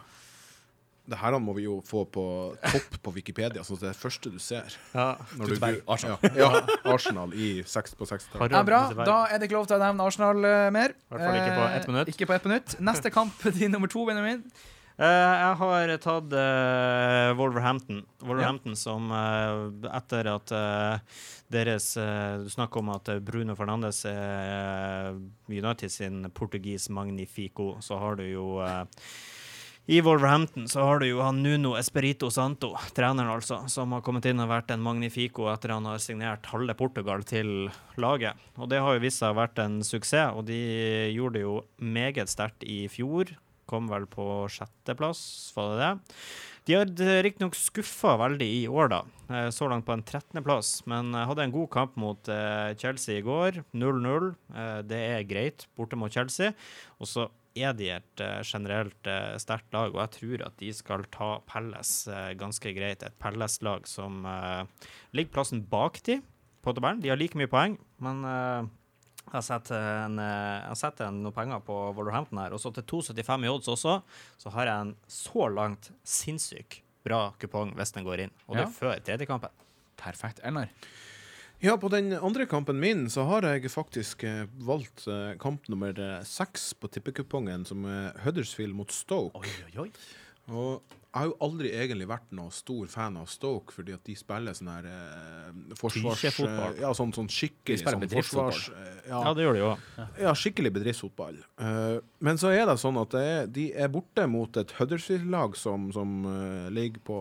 Det 1.07 1.19
her 1.21 1.37
må 1.39 1.53
vi 1.55 1.63
jo 1.63 1.77
få 1.87 2.01
på 2.11 2.23
topp 2.59 2.97
på 3.03 3.11
Wikipedia, 3.15 3.63
så 3.63 3.77
det 3.79 3.87
er 3.87 3.93
det 3.93 3.99
første 4.01 4.31
du 4.31 4.41
ser. 4.43 4.75
Ja. 4.95 5.13
Når 5.39 5.53
du, 5.53 5.67
Arsenal. 5.87 6.17
Ja, 6.35 6.49
ja, 6.51 6.63
Arsenal 6.91 7.35
i 7.35 7.51
seks, 7.63 7.95
på 7.95 8.09
60-tallet. 8.11 8.41
Harald 8.41 8.57
Ja, 8.59 8.63
bra. 8.67 9.05
Da 9.07 9.19
er 9.31 9.39
det 9.39 9.47
ikke 9.47 9.61
lov 9.61 9.69
til 9.71 9.79
å 9.79 9.85
nevne 9.85 10.03
Arsenal 10.03 10.43
mer. 10.75 10.97
I 10.99 11.15
hvert 11.15 11.29
fall 11.29 11.39
ikke 11.39 11.53
på 11.61 11.69
ett 11.69 11.87
Eh, 11.87 11.93
minutt. 11.93 12.11
Ikke 12.11 12.27
på 12.27 12.35
ett 12.35 12.49
minutt. 12.51 12.75
Neste 12.91 13.15
kamp, 13.15 13.47
din 13.59 13.71
nummer 13.71 13.87
to, 13.87 14.03
Benjamin. 14.09 14.43
Eh, 14.97 15.05
jeg 15.37 15.57
har 15.61 15.91
tatt 16.01 16.33
eh, 16.33 17.31
Wolverhampton. 17.37 18.01
Wolverhampton 18.25 18.77
som 18.81 19.11
eh, 19.13 19.91
etter 19.93 20.31
at 20.33 20.53
deres 21.53 21.93
Du 22.43 22.49
snakker 22.51 22.81
om 22.81 22.95
at 22.95 23.11
Bruno 23.23 23.55
Fernandes 23.55 24.01
er 24.09 25.13
United 25.53 25.93
sin 25.93 26.25
portugis 26.35 26.89
magnifico, 26.89 27.77
så 27.81 28.01
har 28.01 28.17
du 28.17 28.25
jo 28.25 28.57
i 29.87 30.01
Wolverhampton 30.03 30.65
så 30.67 30.83
har 30.83 30.99
du 30.99 31.07
jo 31.07 31.21
han 31.23 31.45
Nuno 31.45 31.77
Esperito 31.79 32.27
Santo, 32.35 32.73
treneren 32.97 33.31
altså, 33.31 33.61
som 33.71 33.93
har 33.95 34.03
kommet 34.03 34.27
inn 34.27 34.43
og 34.43 34.51
vært 34.51 34.73
en 34.75 34.83
magnifico 34.83 35.47
etter 35.53 35.77
han 35.77 35.87
har 35.87 36.03
signert 36.03 36.49
halve 36.51 36.75
Portugal 36.75 37.23
til 37.23 37.69
laget. 37.95 38.35
Og 38.59 38.67
det 38.73 38.83
har 38.83 38.97
jo 38.97 39.05
vist 39.05 39.23
seg 39.23 39.31
å 39.31 39.39
vært 39.39 39.63
en 39.63 39.79
suksess, 39.87 40.35
og 40.35 40.49
de 40.51 40.59
gjorde 41.15 41.39
det 41.39 41.45
jo 41.45 41.61
meget 41.79 42.33
sterkt 42.33 42.67
i 42.67 42.89
fjor. 42.91 43.31
Kom 43.67 43.89
vel 43.91 44.05
på 44.07 44.25
sjetteplass, 44.53 45.21
var 45.57 45.73
det 45.73 45.79
det? 45.83 46.21
De 46.67 46.75
har 46.75 46.91
riktignok 47.23 47.55
skuffa 47.55 48.17
veldig 48.19 48.47
i 48.47 48.67
år, 48.67 48.89
da. 48.91 49.01
Eh, 49.31 49.49
Så 49.55 49.69
langt 49.71 49.87
på 49.87 49.95
en 49.95 50.03
13.-plass, 50.03 50.85
men 50.91 51.13
eh, 51.15 51.27
hadde 51.27 51.45
en 51.47 51.55
god 51.55 51.69
kamp 51.71 51.97
mot 51.99 52.29
eh, 52.29 52.75
Chelsea 52.79 53.21
i 53.21 53.25
går. 53.27 53.61
0-0. 53.75 54.33
Eh, 54.55 54.81
Det 54.83 54.99
er 55.17 55.27
greit 55.31 55.67
borte 55.79 55.99
mot 55.99 56.11
Chelsea. 56.11 56.53
Og 56.99 57.07
så 57.11 57.29
er 57.57 57.73
de 57.79 57.91
et 57.95 58.21
eh, 58.23 58.41
generelt 58.45 59.07
eh, 59.11 59.37
sterkt 59.43 59.73
lag, 59.75 59.95
og 59.95 60.03
jeg 60.03 60.15
tror 60.19 60.47
at 60.49 60.59
de 60.59 60.73
skal 60.75 61.07
ta 61.15 61.37
Pelles 61.47 61.93
eh, 62.11 62.33
ganske 62.39 62.75
greit. 62.77 63.03
Et 63.07 63.19
Pelles-lag 63.23 63.87
som 63.87 64.27
eh, 64.27 64.65
ligger 65.15 65.39
plassen 65.39 65.63
bak 65.71 66.03
de 66.07 66.19
på 66.67 66.75
tabellen. 66.75 67.01
De 67.03 67.09
har 67.15 67.17
like 67.19 67.39
mye 67.39 67.51
poeng, 67.51 67.79
men 68.03 68.27
eh, 68.27 68.67
jeg 69.27 69.35
har 69.35 69.43
sett, 69.43 69.71
en, 69.75 70.19
eh, 70.23 71.07
en, 71.09 71.23
noen 71.23 71.35
penger 71.35 71.63
på 71.67 71.77
Wolverhampton 71.97 72.39
her, 72.39 72.55
og 72.55 72.61
så 72.63 72.73
til 72.73 72.85
2,75 72.87 73.45
i 73.45 73.51
odds 73.51 73.69
også, 73.69 73.97
så 74.39 74.53
har 74.55 74.67
jeg 74.71 74.87
en 74.87 74.93
så 75.11 75.49
langt 75.53 75.91
sinnssyk 76.07 76.81
bra 77.07 77.33
kupong 77.39 77.75
hvis 77.79 77.93
den 77.95 78.07
går 78.07 78.27
inn. 78.27 78.31
Og 78.47 78.57
det 78.57 78.63
Ja. 78.63 78.69
er 78.69 78.73
før 78.79 79.03
tredjekampen. 79.03 79.51
Perfekt. 79.97 80.41
Einar? 80.45 80.69
Ja, 81.63 81.77
på 81.77 81.89
den 81.89 82.13
andre 82.13 82.45
kampen 82.47 82.79
min 82.79 83.07
så 83.09 83.25
har 83.27 83.41
jeg 83.43 83.71
faktisk 83.73 84.25
eh, 84.25 84.47
valgt 84.61 85.07
eh, 85.09 85.35
kamp 85.41 85.69
nummer 85.73 85.89
eh, 85.99 86.23
seks 86.23 86.75
på 86.75 86.91
tippekupongen, 86.93 87.65
som 87.65 87.85
er 87.89 88.13
Huddersfield 88.25 88.75
mot 88.77 88.93
Stoke. 88.93 89.35
Oi, 89.41 89.49
oi, 89.65 89.87
oi. 89.87 89.91
Og 90.53 90.83
jeg 91.17 91.23
har 91.23 91.29
jo 91.31 91.37
aldri 91.47 91.69
egentlig 91.73 92.07
vært 92.11 92.33
noe 92.37 92.53
stor 92.53 92.91
fan 92.93 93.15
av 93.17 93.29
Stoke, 93.33 93.73
fordi 93.73 93.95
at 93.97 94.03
de 94.05 94.13
spiller 94.19 94.53
sånn 94.53 94.69
her 94.69 94.89
eh, 94.91 95.77
forsvars... 95.81 96.25
Ja, 96.77 96.91
sånn, 96.93 97.15
sånn 97.17 97.31
skikkelig 97.33 97.79
De 97.81 97.87
sånn 97.87 98.05
forsvars... 98.13 98.67
eh, 98.75 98.99
ja, 99.09 99.23
Ja, 99.25 99.31
det 99.33 99.47
gjør 99.47 99.57
de 99.57 99.63
jo. 99.63 99.71
ja, 100.27 100.35
skikkelig 100.37 100.75
bedriftsfotball. 100.77 101.39
Uh, 101.57 102.05
men 102.21 102.37
så 102.37 102.53
er 102.53 102.69
det 102.69 102.77
sånn 102.83 103.01
at 103.01 103.17
det 103.17 103.23
er, 103.31 103.49
de 103.49 103.65
er 103.73 103.89
borte 103.95 104.27
mot 104.29 104.61
et 104.61 104.75
Huddersfield-lag 104.77 105.57
som, 105.57 105.89
som 105.97 106.13
uh, 106.29 106.69
ligger 106.77 107.01
på 107.09 107.17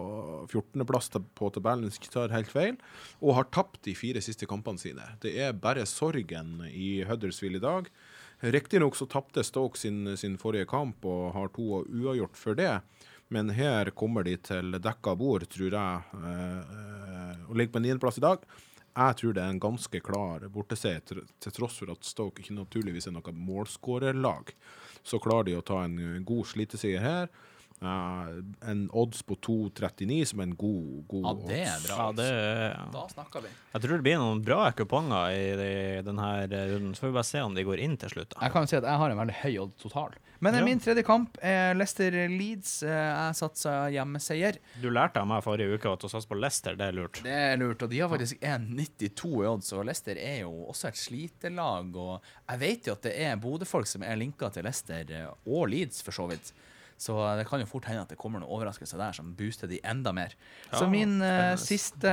14.-plass 0.50 1.14
på 1.40 1.54
tabellen, 1.56 1.88
hvis 1.88 2.02
jeg 2.02 2.04
ikke 2.04 2.16
tar 2.18 2.36
helt 2.36 2.52
feil, 2.52 2.76
og 3.24 3.38
har 3.40 3.48
tapt 3.56 3.80
de 3.88 3.96
fire 3.96 4.20
siste 4.26 4.50
kampene 4.50 4.82
sine. 4.82 5.08
Det 5.24 5.38
er 5.40 5.56
bare 5.56 5.88
sorgen 5.88 6.66
i 6.68 6.98
Huddersfield 7.08 7.62
i 7.62 7.64
dag. 7.64 7.88
Riktignok 8.44 9.00
så 9.00 9.08
tapte 9.08 9.44
Stoke 9.48 9.80
sin, 9.80 10.18
sin 10.20 10.36
forrige 10.38 10.68
kamp 10.68 11.06
og 11.08 11.32
har 11.38 11.48
to 11.56 11.86
uavgjort 11.88 12.36
for 12.36 12.60
det. 12.60 12.74
Men 13.34 13.50
her 13.50 13.90
kommer 13.98 14.26
de 14.26 14.36
til 14.38 14.78
dekka 14.78 15.16
bord, 15.18 15.48
tror 15.50 15.74
jeg, 15.74 16.22
eh, 16.30 17.40
og 17.50 17.58
ligger 17.58 17.74
på 17.74 17.82
niendeplass 17.82 18.20
i 18.22 18.26
dag. 18.26 18.46
Jeg 18.96 19.18
tror 19.20 19.34
det 19.36 19.42
er 19.44 19.52
en 19.52 19.60
ganske 19.60 20.00
klar 20.06 20.46
borteseier, 20.54 21.02
til 21.04 21.56
tross 21.56 21.82
for 21.82 21.92
at 21.92 22.06
Stoke 22.08 22.44
ikke 22.44 22.56
naturligvis 22.56 23.10
er 23.10 23.16
noe 23.18 23.34
målskårerlag. 23.36 24.54
Så 25.04 25.20
klarer 25.20 25.50
de 25.50 25.58
å 25.58 25.66
ta 25.66 25.82
en 25.84 25.98
god 26.26 26.48
sliteseier 26.54 27.04
her. 27.04 27.28
Eh, 27.82 28.70
en 28.72 28.86
odds 28.94 29.22
på 29.28 29.36
2,39 29.44 30.26
som 30.28 30.40
er 30.40 30.44
en 30.48 30.56
god, 30.56 31.08
god 31.12 31.26
Ja, 31.26 31.34
det 31.48 31.58
er 31.60 31.74
odds. 31.76 31.88
bra. 31.88 31.96
Ja, 31.98 32.12
det, 32.16 32.92
Da 32.94 33.08
snakker 33.12 33.42
vi. 33.44 33.50
jeg 33.74 33.82
tror 33.84 33.98
det 33.98 34.04
blir 34.04 34.18
noen 34.18 34.42
bra 34.46 34.72
kuponger 34.72 35.30
i 35.36 35.56
de- 35.60 36.02
denne 36.08 36.48
runden. 36.48 36.94
Så 36.96 37.02
får 37.04 37.08
vi 37.12 37.14
bare 37.20 37.24
se 37.24 37.40
om 37.42 37.54
de 37.54 37.64
går 37.64 37.80
inn 37.80 37.98
til 37.98 38.10
slutt. 38.10 38.30
da. 38.30 38.40
Jeg 38.42 38.52
kan 38.54 38.62
jo 38.64 38.66
si 38.68 38.76
at 38.78 38.84
jeg 38.84 38.98
har 38.98 39.10
en 39.12 39.18
veldig 39.18 39.36
høy 39.44 39.58
odds 39.62 39.82
total. 39.84 40.14
Men 40.40 40.54
eh, 40.56 40.60
Ja. 40.60 40.66
min 40.66 40.80
tredje 40.80 41.04
kamp 41.04 41.38
er 41.42 41.74
Leicester-Leeds. 41.76 42.82
Jeg 42.84 43.36
satsa 43.36 43.90
hjemmeseier. 43.92 44.58
Du 44.82 44.90
lærte 44.90 45.18
av 45.18 45.28
meg 45.28 45.44
forrige 45.44 45.76
uke 45.78 45.92
at 45.92 46.00
å 46.00 46.10
satse 46.10 46.28
på 46.28 46.40
Leicester, 46.40 46.76
det 46.76 46.88
er 46.88 46.92
lurt. 46.94 47.22
Det 47.24 47.32
er 47.32 47.58
lurt, 47.58 47.82
og 47.84 47.90
de 47.90 48.00
har 48.00 48.10
faktisk 48.10 48.40
1,92 48.42 49.44
i 49.44 49.48
odds, 49.48 49.74
og 49.74 49.86
Leicester 49.86 50.16
er 50.18 50.40
jo 50.42 50.52
også 50.70 50.88
et 50.88 50.96
slitelag. 50.96 51.96
Og 51.96 52.22
jeg 52.50 52.60
vet 52.60 52.86
jo 52.88 52.94
at 52.94 53.02
det 53.02 53.16
er 53.20 53.36
Bodø-folk 53.38 53.88
som 53.88 54.04
er 54.04 54.16
linka 54.16 54.50
til 54.52 54.64
Leicester, 54.64 55.06
eh, 55.10 55.28
og 55.48 55.70
Leeds 55.70 56.02
for 56.02 56.12
så 56.12 56.28
vidt. 56.30 56.52
Så 56.98 57.16
det 57.36 57.44
kan 57.50 57.60
jo 57.60 57.68
fort 57.68 57.88
hende 57.90 58.06
at 58.06 58.12
det 58.12 58.18
kommer 58.20 58.40
noen 58.40 58.52
overraskelser 58.56 59.00
der 59.02 59.16
som 59.18 59.34
booster 59.36 59.68
de 59.68 59.82
enda 59.84 60.14
mer. 60.16 60.36
Ja, 60.70 60.80
så 60.80 60.88
min 60.90 61.18
uh, 61.20 61.54
siste 61.60 62.12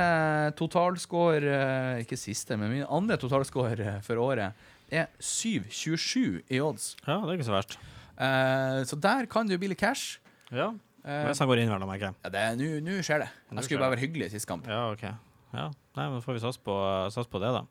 totalscore 0.59 1.53
uh, 1.55 2.01
Ikke 2.03 2.19
siste, 2.19 2.57
men 2.59 2.73
min 2.73 2.87
andre 2.87 3.17
totalscore 3.21 3.77
eh, 3.79 3.99
for 4.03 4.19
året 4.19 4.51
er 4.93 5.07
7,27 5.23 6.43
i 6.51 6.59
odds. 6.61 6.93
Ja, 7.07 7.21
det 7.23 7.31
er 7.31 7.37
ikke 7.39 7.47
så 7.47 7.55
verst. 7.55 7.77
Uh, 8.19 8.83
så 8.85 8.99
der 8.99 9.29
kan 9.31 9.47
bli 9.47 9.71
litt 9.71 9.79
cash. 9.79 10.19
Ja, 10.53 10.73
Hvis 11.03 11.39
han 11.41 11.49
går 11.49 11.63
inn, 11.63 11.71
vel 11.71 11.83
å 11.83 11.89
merke. 11.89 12.11
ja, 12.13 12.55
nå 12.55 12.99
skjer 13.01 13.23
det. 13.23 13.31
Jeg 13.55 13.65
skulle 13.65 13.81
bare 13.81 13.95
være 13.95 14.03
hyggelig 14.03 14.29
i 14.29 14.35
sist 14.35 14.47
kamp. 14.47 14.67
Ja, 14.69 14.91
OK. 14.91 15.07
Ja, 15.53 15.71
Nei, 15.93 16.07
men 16.09 16.23
får 16.25 16.37
vi 16.37 16.41
satse 16.41 16.61
på, 16.65 16.75
sats 17.13 17.29
på 17.29 17.41
det, 17.41 17.51
da. 17.53 17.63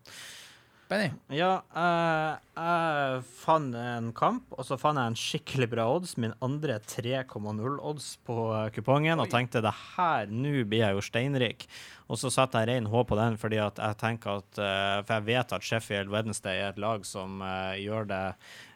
Benny? 0.93 1.09
Ja, 1.33 1.63
uh, 1.73 2.33
jeg 2.53 3.21
fant 3.39 3.77
en 3.81 4.11
kamp, 4.13 4.51
og 4.53 4.67
så 4.69 4.77
fant 4.77 5.01
jeg 5.01 5.13
en 5.13 5.17
skikkelig 5.17 5.69
bra 5.73 5.87
odds. 5.89 6.19
Min 6.21 6.35
andre 6.45 6.77
3,0-odds 6.85 8.09
på 8.27 8.37
eh, 8.59 8.67
kupongen, 8.75 9.23
og 9.23 9.31
tenkte 9.33 9.63
det 9.65 9.73
her, 9.95 10.29
nå 10.29 10.67
blir 10.69 10.85
jeg 10.85 10.99
jo 10.99 11.05
steinrik. 11.07 11.65
Og 12.13 12.21
så 12.21 12.29
satte 12.35 12.61
jeg 12.61 12.69
rein 12.69 12.91
H 12.93 13.05
på 13.09 13.17
den, 13.17 13.39
fordi 13.41 13.63
at 13.65 13.81
jeg 13.81 13.99
tenker 14.03 14.43
at 14.43 14.61
uh, 14.61 14.99
For 15.07 15.15
jeg 15.17 15.29
vet 15.31 15.57
at 15.57 15.65
Sheffield 15.65 16.13
Wednesday 16.13 16.61
er 16.61 16.75
et 16.75 16.83
lag 16.83 17.09
som 17.09 17.41
uh, 17.41 17.73
gjør 17.81 18.11
det 18.13 18.25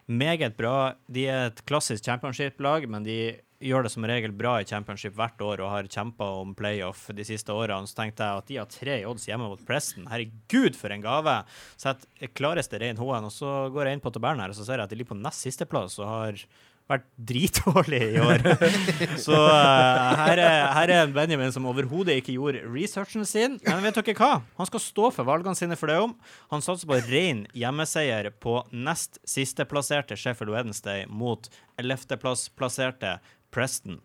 meget 0.06 0.56
bra. 0.56 0.94
De 1.12 1.26
er 1.28 1.50
et 1.50 1.64
klassisk 1.68 2.06
championship-lag, 2.06 2.88
men 2.88 3.04
de 3.04 3.18
gjør 3.62 3.86
det 3.86 3.92
som 3.92 4.04
regel 4.08 4.34
bra 4.36 4.58
i 4.60 4.68
championship 4.68 5.16
hvert 5.16 5.40
år 5.44 5.62
og 5.64 5.72
har 5.72 5.90
kjempa 5.90 6.28
om 6.42 6.54
playoff 6.58 7.06
de 7.16 7.26
siste 7.26 7.54
årene. 7.54 7.88
Så 7.88 7.98
tenkte 7.98 8.26
jeg 8.26 8.42
at 8.42 8.50
de 8.50 8.60
har 8.60 8.70
tre 8.72 9.00
odds 9.08 9.26
hjemme 9.28 9.48
mot 9.50 9.66
Preston. 9.66 10.08
Herregud, 10.10 10.76
for 10.78 10.92
en 10.92 11.04
gave! 11.04 11.36
Jeg 11.82 12.32
klareste 12.36 12.80
rein 12.82 13.00
H-en, 13.00 13.28
og 13.28 13.34
så 13.34 13.56
går 13.74 13.88
jeg 13.88 13.98
inn 13.98 14.04
på 14.04 14.12
tabellen 14.14 14.44
her 14.44 14.52
og 14.52 14.58
så 14.58 14.66
ser 14.66 14.80
jeg 14.80 14.88
at 14.88 14.92
de 14.92 15.00
ligger 15.00 15.14
på 15.14 15.20
nest 15.22 15.46
sisteplass 15.46 16.00
og 16.02 16.10
har 16.10 16.46
vært 16.86 17.06
dritdårlig 17.28 17.98
i 18.14 18.20
år. 18.22 18.44
så 19.26 19.34
uh, 19.34 20.12
her, 20.20 20.38
er, 20.38 20.60
her 20.76 20.92
er 20.92 21.00
en 21.02 21.14
Benjamin 21.14 21.54
som 21.54 21.66
overhodet 21.66 22.14
ikke 22.20 22.36
gjorde 22.36 22.62
researchen 22.70 23.26
sin. 23.26 23.58
Men 23.66 23.82
vet 23.82 23.98
dere 23.98 24.14
hva? 24.18 24.30
Han 24.58 24.70
skal 24.70 24.82
stå 24.82 25.10
for 25.16 25.26
valgene 25.26 25.58
sine 25.58 25.78
for 25.78 25.90
det 25.90 25.98
om. 26.04 26.14
Han 26.54 26.62
satser 26.64 26.88
på 26.90 27.00
ren 27.08 27.44
hjemmeseier 27.58 28.30
på 28.42 28.60
nest 28.70 29.18
sisteplasserte 29.26 30.18
Sheffield 30.18 30.54
Wednesday 30.54 31.06
mot 31.10 31.50
ellevteplasserte 31.80 33.16
Preston 33.54 34.00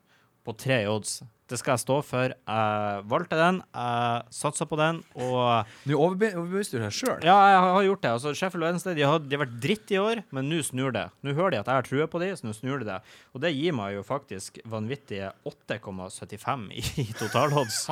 på 0.46 0.56
tre 0.58 0.84
odds. 0.90 1.20
Det 1.52 1.58
skal 1.60 1.76
jeg 1.76 1.82
stå 1.84 1.98
for. 2.08 2.32
Jeg 2.32 3.02
valgte 3.12 3.36
den, 3.36 3.58
jeg 3.76 4.22
satsa 4.34 4.64
på 4.66 4.78
den, 4.80 5.02
og 5.20 5.68
Nå 5.90 5.98
overbeviste 6.00 6.80
du 6.80 6.86
deg 6.86 6.96
sjøl. 6.96 7.20
ja, 7.28 7.36
jeg 7.52 7.60
har 7.66 7.84
gjort 7.90 8.06
det. 8.06 8.14
Altså, 8.16 8.32
Sheffield 8.40 8.64
Wednesday 8.64 8.96
de 8.96 9.04
har, 9.04 9.20
de 9.20 9.36
har 9.36 9.44
vært 9.44 9.58
dritt 9.62 9.92
i 9.92 10.00
år, 10.00 10.22
men 10.32 10.48
nå 10.48 10.62
snur 10.64 10.96
det. 10.96 11.04
Nå 11.28 11.36
hører 11.36 11.52
de 11.58 11.60
at 11.60 11.68
jeg 11.68 11.82
har 11.82 11.90
trua 11.90 12.08
på 12.08 12.22
de, 12.24 12.32
så 12.40 12.48
nå 12.48 12.56
snur 12.56 12.80
de 12.80 12.88
det. 12.88 12.98
Og 13.36 13.44
det 13.44 13.52
gir 13.52 13.76
meg 13.76 13.98
jo 13.98 14.06
faktisk 14.08 14.62
vanvittige 14.72 15.34
8,75 15.52 16.68
i, 16.72 16.86
i 17.04 17.08
totalodds. 17.20 17.84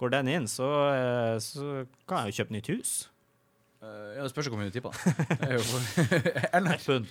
Går 0.00 0.16
den 0.16 0.32
inn, 0.32 0.48
så, 0.50 0.72
eh, 0.96 1.36
så 1.44 1.84
kan 2.08 2.24
jeg 2.24 2.32
jo 2.32 2.40
kjøpe 2.40 2.56
nytt 2.56 2.72
hus. 2.72 2.94
ja, 3.82 4.22
det 4.22 4.30
spørs 4.32 4.48
hvor 4.48 4.56
mye 4.56 4.72
du 4.72 4.76
tipper. 4.78 4.96
Det 5.42 6.88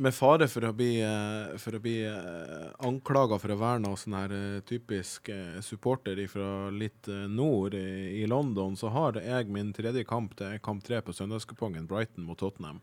med 0.00 0.14
fare 0.16 0.46
for 0.48 0.64
å 0.64 0.72
bli, 0.76 1.02
eh, 1.04 1.56
for 1.60 1.76
å 1.76 1.80
bli 1.82 1.98
eh, 2.08 2.68
anklaga 2.88 3.36
for 3.40 3.52
å 3.52 3.58
være 3.60 3.82
noe 3.84 3.98
sånn 4.00 4.16
her 4.16 4.32
eh, 4.32 4.62
typisk 4.64 5.28
supporter 5.64 6.22
fra 6.30 6.70
litt 6.72 7.10
nord 7.28 7.76
i 7.76 8.24
London, 8.30 8.76
så 8.76 8.92
har 8.94 9.20
jeg 9.20 9.52
min 9.52 9.72
tredje 9.76 10.06
kamp. 10.08 10.36
Det 10.38 10.48
er 10.48 10.64
kamp 10.64 10.84
tre 10.86 11.02
på 11.04 11.12
søndagskupongen, 11.16 11.88
Brighton 11.90 12.24
mot 12.24 12.40
Tottenham. 12.40 12.80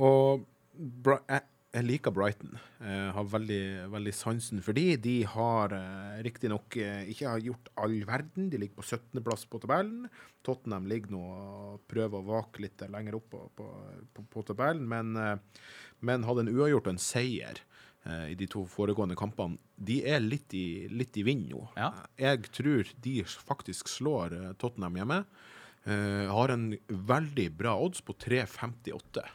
Og 0.00 0.46
jeg, 0.74 1.42
jeg 1.74 1.86
liker 1.88 2.14
Brighton. 2.14 2.54
Jeg 2.78 3.12
har 3.16 3.26
veldig, 3.32 3.64
veldig 3.90 4.12
sansen 4.14 4.62
for 4.62 4.76
de. 4.76 4.94
De 5.02 5.14
har 5.26 5.74
eh, 5.74 6.20
riktignok 6.22 6.76
eh, 6.78 7.08
ikke 7.10 7.32
har 7.32 7.42
gjort 7.42 7.70
all 7.82 7.96
verden. 8.06 8.48
De 8.52 8.60
ligger 8.62 8.78
på 8.78 8.86
17.-plass 8.86 9.46
på 9.50 9.58
tabellen. 9.64 10.06
Tottenham 10.46 10.86
ligger 10.90 11.14
nå 11.16 11.22
og 11.24 11.84
prøver 11.90 12.20
å 12.20 12.28
vake 12.28 12.62
litt 12.62 12.84
lenger 12.92 13.18
opp 13.18 13.26
på, 13.32 13.42
på, 13.58 13.68
på, 14.14 14.26
på 14.30 14.44
tabellen, 14.46 14.86
men, 14.90 15.14
eh, 15.18 15.70
men 16.06 16.26
hadde 16.28 16.46
en 16.46 16.52
uavgjort 16.54 16.86
og 16.86 16.94
en 16.94 17.02
seier 17.02 17.58
eh, 18.04 18.30
i 18.34 18.38
de 18.38 18.48
to 18.54 18.62
foregående 18.70 19.18
kampene. 19.18 19.58
De 19.74 19.98
er 20.06 20.22
litt 20.22 20.54
i, 20.54 20.86
litt 20.94 21.18
i 21.18 21.26
vind 21.26 21.48
nå. 21.50 21.66
Ja. 21.80 21.90
Jeg 22.20 22.52
tror 22.54 22.94
de 23.02 23.16
faktisk 23.34 23.90
slår 23.90 24.38
eh, 24.38 24.50
Tottenham 24.62 25.02
hjemme. 25.02 25.24
Eh, 25.84 26.30
har 26.30 26.54
en 26.54 26.70
veldig 26.88 27.50
bra 27.58 27.74
odds 27.82 28.04
på 28.04 28.14
3,58. 28.14 29.26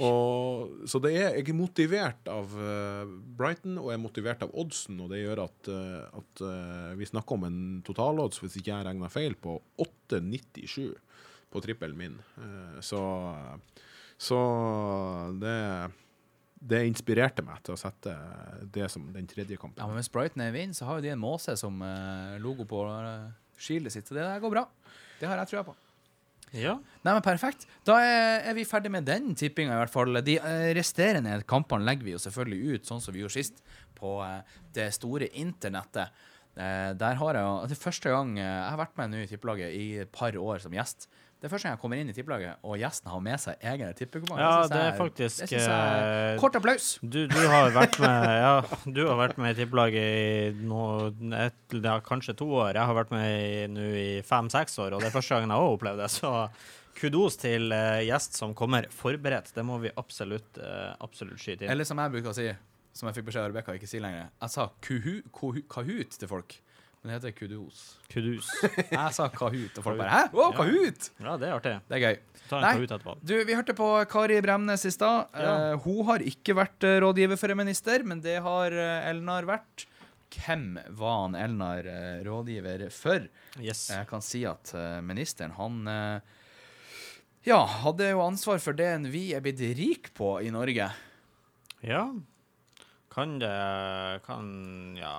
Og, 0.00 0.86
så 0.88 1.00
det 1.02 1.12
er, 1.16 1.36
jeg 1.38 1.48
er 1.50 1.56
motivert 1.56 2.28
av 2.30 2.52
eh, 2.56 3.14
Brighton 3.38 3.78
og 3.80 3.90
jeg 3.90 3.98
er 3.98 4.02
motivert 4.02 4.44
av 4.46 4.54
oddsen, 4.58 5.00
og 5.04 5.10
det 5.12 5.22
gjør 5.22 5.44
at, 5.44 5.70
eh, 5.72 6.20
at 6.20 6.42
eh, 6.48 6.92
vi 6.98 7.08
snakker 7.08 7.38
om 7.38 7.46
en 7.48 7.62
totalodds, 7.86 8.40
hvis 8.42 8.56
ikke 8.60 8.72
jeg 8.72 8.86
regner 8.88 9.12
feil, 9.12 9.36
på 9.36 9.58
8,97 9.82 10.92
på 11.52 11.60
trippelen 11.60 11.98
min. 11.98 12.14
Så 12.80 13.00
så 14.22 14.38
det, 15.42 15.56
det 16.62 16.84
inspirerte 16.86 17.42
meg 17.44 17.58
til 17.66 17.74
å 17.74 17.80
sette 17.80 18.14
det 18.72 18.86
som 18.92 19.10
den 19.12 19.26
tredje 19.28 19.58
kampen. 19.58 19.82
ja, 19.82 19.88
men 19.90 19.98
hvis 19.98 20.12
Brighton 20.14 20.44
er 20.44 20.52
i 20.52 20.56
vind, 20.60 20.76
så 20.78 20.86
har 20.88 21.00
jo 21.00 21.04
de 21.04 21.12
en 21.12 21.20
måse 21.20 21.56
som 21.58 21.82
logo 22.40 22.64
på 22.70 22.84
skiltet 23.58 23.96
sitt, 23.96 24.08
så 24.08 24.16
det 24.16 24.24
der 24.24 24.40
går 24.40 24.54
bra. 24.54 24.64
Det 25.18 25.28
har 25.28 25.42
jeg 25.42 25.52
trua 25.52 25.66
på. 25.66 25.74
Ja. 26.52 26.74
Nei, 27.02 27.14
men 27.14 27.22
Perfekt. 27.24 27.64
Da 27.86 27.96
er, 28.04 28.42
er 28.50 28.56
vi 28.56 28.66
ferdig 28.68 28.92
med 28.92 29.06
den 29.08 29.32
tippinga, 29.38 29.74
i 29.74 29.80
hvert 29.80 29.92
fall. 29.92 30.20
De 30.24 30.36
eh, 30.36 30.68
resterende 30.76 31.38
kampene 31.48 31.86
legger 31.88 32.06
vi 32.06 32.14
jo 32.14 32.20
selvfølgelig 32.22 32.76
ut, 32.76 32.90
sånn 32.90 33.00
som 33.04 33.14
vi 33.14 33.22
gjorde 33.24 33.38
sist, 33.38 33.62
på 33.98 34.18
eh, 34.26 34.58
det 34.76 34.90
store 34.96 35.30
internettet. 35.40 36.12
Eh, 36.52 36.90
der 37.00 37.16
har 37.16 37.38
jeg 37.38 37.46
jo 37.46 37.52
Det 37.64 37.72
er 37.72 37.80
første 37.80 38.10
gang 38.12 38.34
Jeg 38.36 38.64
har 38.68 38.76
vært 38.76 38.98
med 38.98 39.08
nå 39.08 39.20
i 39.22 39.28
tippelaget 39.30 39.72
i 39.72 39.84
et 40.04 40.10
par 40.12 40.36
år 40.36 40.60
som 40.60 40.74
gjest. 40.76 41.08
Det 41.42 41.48
er 41.48 41.50
første 41.50 41.66
gang 41.66 41.72
jeg 41.74 41.82
kommer 41.82 41.98
inn 41.98 42.10
i 42.12 42.12
tippelaget, 42.14 42.58
og 42.62 42.76
gjesten 42.78 43.08
har 43.10 43.22
med 43.26 43.40
seg 43.42 43.64
egne 43.66 43.88
tippekuponger. 43.98 44.42
Ja, 44.44 44.66
det 44.70 44.76
er 44.78 44.92
faktisk, 44.94 45.40
det 45.50 45.56
jeg, 45.58 45.64
eh, 45.66 46.36
Kort 46.38 46.54
applaus. 46.54 46.92
Du, 47.02 47.24
du 47.26 47.40
har 47.50 47.72
vært 47.74 47.98
med 47.98 48.26
Ja, 48.44 48.52
du 48.86 49.00
har 49.08 49.18
vært 49.18 49.40
med 49.42 49.56
i 49.56 49.58
tippelaget 49.58 50.04
i 50.06 50.68
nå 50.70 50.84
et, 51.40 51.74
ja, 51.74 51.96
kanskje 52.06 52.36
to 52.38 52.46
år. 52.46 52.78
Jeg 52.78 52.86
har 52.86 52.94
vært 52.94 53.10
med 53.10 53.26
i, 53.26 53.66
nå 53.74 53.88
i 53.90 54.06
fem-seks 54.22 54.78
år, 54.84 54.94
og 54.94 55.02
det 55.02 55.10
er 55.10 55.16
første 55.16 55.34
gangen 55.34 55.50
jeg 55.50 55.66
òg 55.66 55.74
opplevd 55.80 56.04
det. 56.04 56.08
Så 56.14 56.32
kudos 57.00 57.40
til 57.42 57.74
uh, 57.74 57.98
gjest 58.06 58.38
som 58.38 58.54
kommer 58.54 58.86
forberedt. 58.94 59.50
Det 59.56 59.66
må 59.66 59.80
vi 59.82 59.90
absolutt, 59.98 60.62
uh, 60.62 60.92
absolutt 61.02 61.42
skyte 61.42 61.66
inn. 61.66 61.74
Eller 61.74 61.88
som 61.90 61.98
jeg 61.98 62.14
bruker 62.14 62.30
å 62.30 62.38
si, 62.38 62.46
som 62.94 63.10
jeg 63.10 63.18
fikk 63.18 63.32
beskjed 63.32 63.48
av 63.48 63.50
Rebekka 63.50 63.74
ikke 63.80 63.90
si 63.90 63.98
lenger, 63.98 64.30
jeg 64.30 64.54
sa 64.54 64.70
kuhu, 64.86 65.16
kuhu, 65.34 65.64
kahut 65.66 66.14
til 66.22 66.30
folk. 66.30 66.54
Men 67.02 67.10
det 67.10 67.16
heter 67.16 67.32
kudos. 67.34 67.78
Kudos. 68.12 68.48
Jeg 68.94 69.14
sa 69.16 69.24
Kahoot, 69.34 69.78
og 69.80 69.82
folk 69.84 69.98
bare 69.98 70.10
Hæ? 70.12 70.18
Wow, 70.36 70.52
Ja. 70.52 70.58
kahut! 70.60 71.08
Ja, 71.18 71.32
det 71.40 71.48
er 71.48 71.54
artig. 71.56 71.72
Det 71.88 71.96
er 71.96 72.02
gøy. 72.04 72.18
Nei. 72.52 72.74
Kahoot. 72.86 73.24
Du, 73.26 73.32
Vi 73.48 73.56
hørte 73.58 73.74
på 73.74 73.88
Kari 74.12 74.36
Bremnes 74.44 74.84
i 74.86 74.92
stad. 74.94 75.32
Ja. 75.34 75.54
Uh, 75.74 75.80
hun 75.82 76.04
har 76.12 76.22
ikke 76.22 76.54
vært 76.54 76.86
uh, 76.86 77.00
rådgiver 77.02 77.40
for 77.40 77.50
en 77.50 77.58
minister, 77.58 78.04
men 78.06 78.22
det 78.22 78.36
har 78.44 78.76
uh, 78.76 79.08
Elnar 79.10 79.48
vært. 79.50 79.88
Hvem 80.32 80.78
var 80.96 81.16
han 81.24 81.34
Elnar 81.36 81.88
rådgiver 82.24 82.86
for? 82.94 83.26
Yes. 83.58 83.82
Jeg 83.90 84.06
kan 84.08 84.22
si 84.24 84.46
at 84.48 84.70
ministeren, 85.04 85.52
han 85.58 85.82
Ja, 87.44 87.58
hadde 87.82 88.08
jo 88.14 88.22
ansvar 88.24 88.62
for 88.64 88.72
det 88.72 88.88
vi 89.12 89.34
er 89.36 89.42
blitt 89.44 89.60
rik 89.76 90.08
på 90.16 90.38
i 90.40 90.48
Norge. 90.54 90.86
Ja. 91.84 92.06
Kan 93.12 93.36
det 93.42 93.52
Kan 94.24 94.96
Ja. 94.96 95.18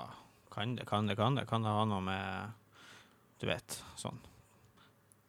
Kan 0.54 0.78
det, 0.78 0.86
kan 0.90 1.10
det, 1.10 1.18
kan 1.20 1.40
det. 1.40 1.48
Kan 1.50 1.66
det 1.66 1.74
ha 1.74 1.84
noe 1.90 2.04
med 2.06 2.54
Du 3.42 3.50
vet, 3.50 3.82
sånn 4.00 4.22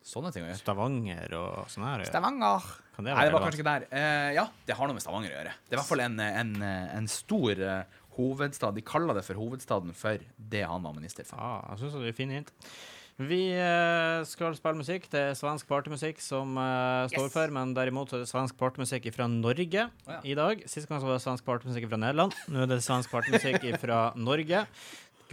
Sånne 0.04 0.28
ting 0.34 0.44
å 0.44 0.50
gjøre. 0.50 0.60
Stavanger 0.60 1.34
og 1.38 1.68
sånn 1.72 1.86
her? 1.88 2.02
Stavanger. 2.04 2.64
Kan 2.92 3.06
det 3.06 3.14
Nei, 3.16 3.22
det 3.24 3.32
var 3.32 3.40
kanskje 3.46 3.62
ikke 3.62 3.70
der. 3.70 3.86
Uh, 3.88 4.30
ja, 4.36 4.42
det 4.68 4.76
har 4.76 4.90
noe 4.90 4.98
med 4.98 5.04
Stavanger 5.04 5.32
å 5.32 5.38
gjøre. 5.38 5.54
Det 5.64 5.72
er 5.72 5.78
i 5.78 5.80
hvert 5.80 5.88
fall 5.88 6.02
en, 6.04 6.18
en, 6.20 6.50
en 6.60 7.08
stor 7.08 7.62
uh, 7.64 8.02
hovedstad. 8.18 8.76
De 8.76 8.84
kaller 8.84 9.16
det 9.16 9.24
for 9.24 9.40
hovedstaden 9.40 9.96
for 9.96 10.20
det 10.36 10.66
han 10.68 10.84
var 10.84 10.92
minister 10.96 11.24
for. 11.24 11.40
Ja, 11.40 11.72
jeg 11.72 11.86
syns 11.86 11.96
det 11.96 12.12
er 12.12 12.18
fine 12.20 12.36
hint. 12.36 12.52
Vi 13.14 13.52
eh, 13.54 14.24
skal 14.26 14.56
spille 14.58 14.80
musikk. 14.80 15.04
Det 15.12 15.20
er 15.28 15.36
svensk 15.38 15.68
partymusikk 15.70 16.18
som 16.22 16.56
uh, 16.58 17.06
står 17.12 17.28
for, 17.30 17.52
men 17.54 17.70
derimot 17.76 18.10
så 18.10 18.18
er 18.18 18.24
det 18.24 18.30
svensk 18.30 18.56
partymusikk 18.58 19.06
fra 19.14 19.28
Norge 19.30 19.84
ja. 19.86 20.16
i 20.26 20.34
dag. 20.34 20.64
Sist 20.66 20.90
gang 20.90 20.98
så 20.98 21.06
var 21.06 21.20
det 21.20 21.22
svensk 21.22 21.46
partymusikk 21.46 21.86
fra 21.92 22.00
Nederland. 22.02 22.34
Nå 22.50 22.64
er 22.64 22.72
det 22.72 22.80
svensk 22.82 23.14
partymusikk 23.14 23.68
fra 23.84 24.08
Norge. 24.18 24.64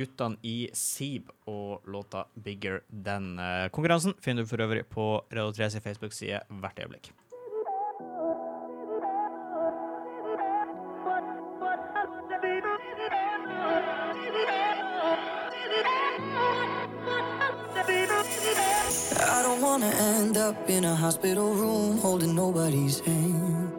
Guttene 0.01 0.37
i 0.41 0.69
Seeb 0.73 1.29
og 1.45 1.85
låta 1.85 2.25
'Bigger 2.35 2.81
Than'. 2.89 3.39
Eh, 3.39 3.69
Konkurransen 3.69 4.13
finner 4.21 4.43
du 4.43 4.47
for 4.49 4.61
øvrig 4.61 4.85
på 4.85 5.21
Radio 5.31 5.51
3 5.51 5.69
sin 5.69 5.81
Facebook-side 5.81 6.39
hvert 6.49 6.79
øyeblikk. 6.79 7.11
I 19.23 19.43
don't 19.43 19.61
wanna 19.61 19.87
end 19.87 20.37
up 20.37 20.69
in 20.69 20.85
a 20.85 20.95
hospital 20.95 21.53
room 21.53 21.97
holding 21.97 22.33
nobody's 22.35 22.99
hand. 22.99 23.71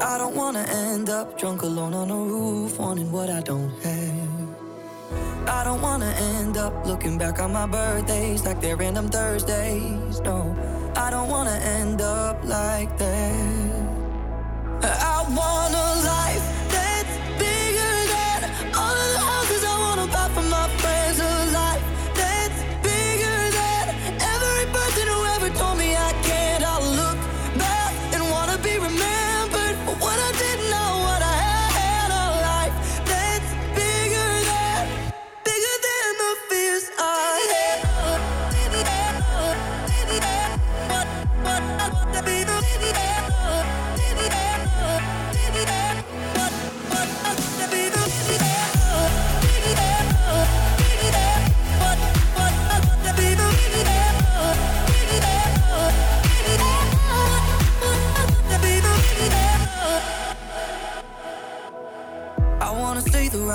I 0.00 0.18
don't 0.18 0.34
wanna 0.34 0.64
end 0.68 1.08
up 1.10 1.38
drunk 1.38 1.62
alone 1.62 1.94
on 1.94 2.10
a 2.10 2.16
roof 2.16 2.78
wanting 2.78 3.12
what 3.12 3.28
I 3.30 3.40
don't 3.42 3.70
have. 3.82 4.39
I 5.50 5.64
don't 5.64 5.82
wanna 5.82 6.06
end 6.06 6.56
up 6.56 6.86
looking 6.86 7.18
back 7.18 7.40
on 7.40 7.52
my 7.52 7.66
birthdays 7.66 8.46
like 8.46 8.60
they're 8.60 8.76
random 8.76 9.08
Thursdays. 9.08 10.20
No, 10.20 10.56
I 10.94 11.10
don't 11.10 11.28
wanna 11.28 11.58
end 11.78 12.00
up 12.00 12.44
like 12.44 12.96
that. 12.98 13.80
I 14.82 15.16
want 15.28 15.74
a 15.74 16.19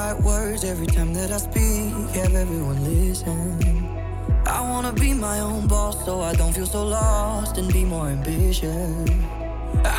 right 0.05 0.21
words 0.23 0.63
every 0.63 0.85
time 0.85 1.13
that 1.13 1.31
I 1.31 1.37
speak, 1.37 1.93
have 2.15 2.35
everyone 2.35 2.79
listen. 2.83 3.89
I 4.45 4.61
wanna 4.61 4.93
be 4.93 5.13
my 5.13 5.39
own 5.39 5.67
boss 5.67 5.95
so 6.05 6.21
I 6.21 6.33
don't 6.33 6.53
feel 6.53 6.67
so 6.67 6.83
lost 6.85 7.57
and 7.57 7.67
be 7.73 7.83
more 7.85 8.07
ambitious. 8.07 9.09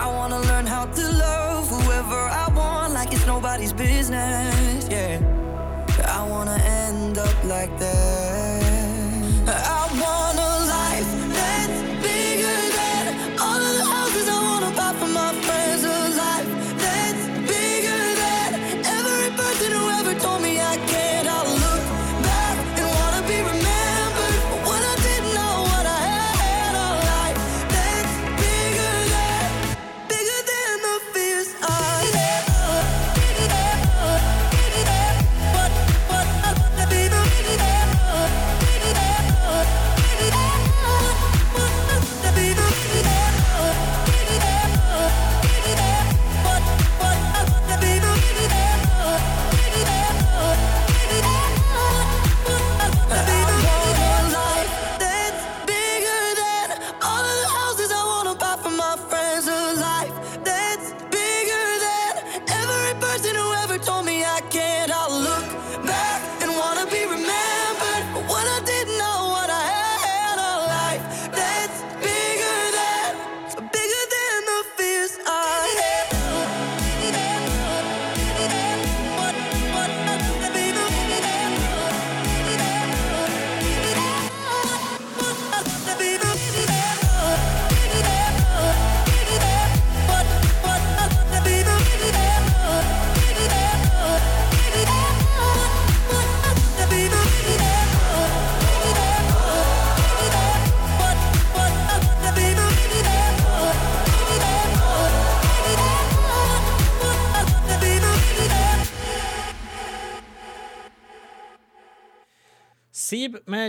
I 0.04 0.06
wanna 0.16 0.40
learn 0.50 0.66
how 0.66 0.84
to 0.98 1.04
love 1.26 1.64
whoever 1.68 2.20
I 2.42 2.46
want 2.58 2.92
like 2.98 3.12
it's 3.12 3.26
nobody's 3.26 3.72
business, 3.72 4.88
yeah. 4.88 5.18
I 6.18 6.20
wanna 6.32 6.58
end 6.82 7.18
up 7.18 7.36
like 7.44 7.72
that. 7.78 9.48
I 9.48 9.82
want 10.00 10.15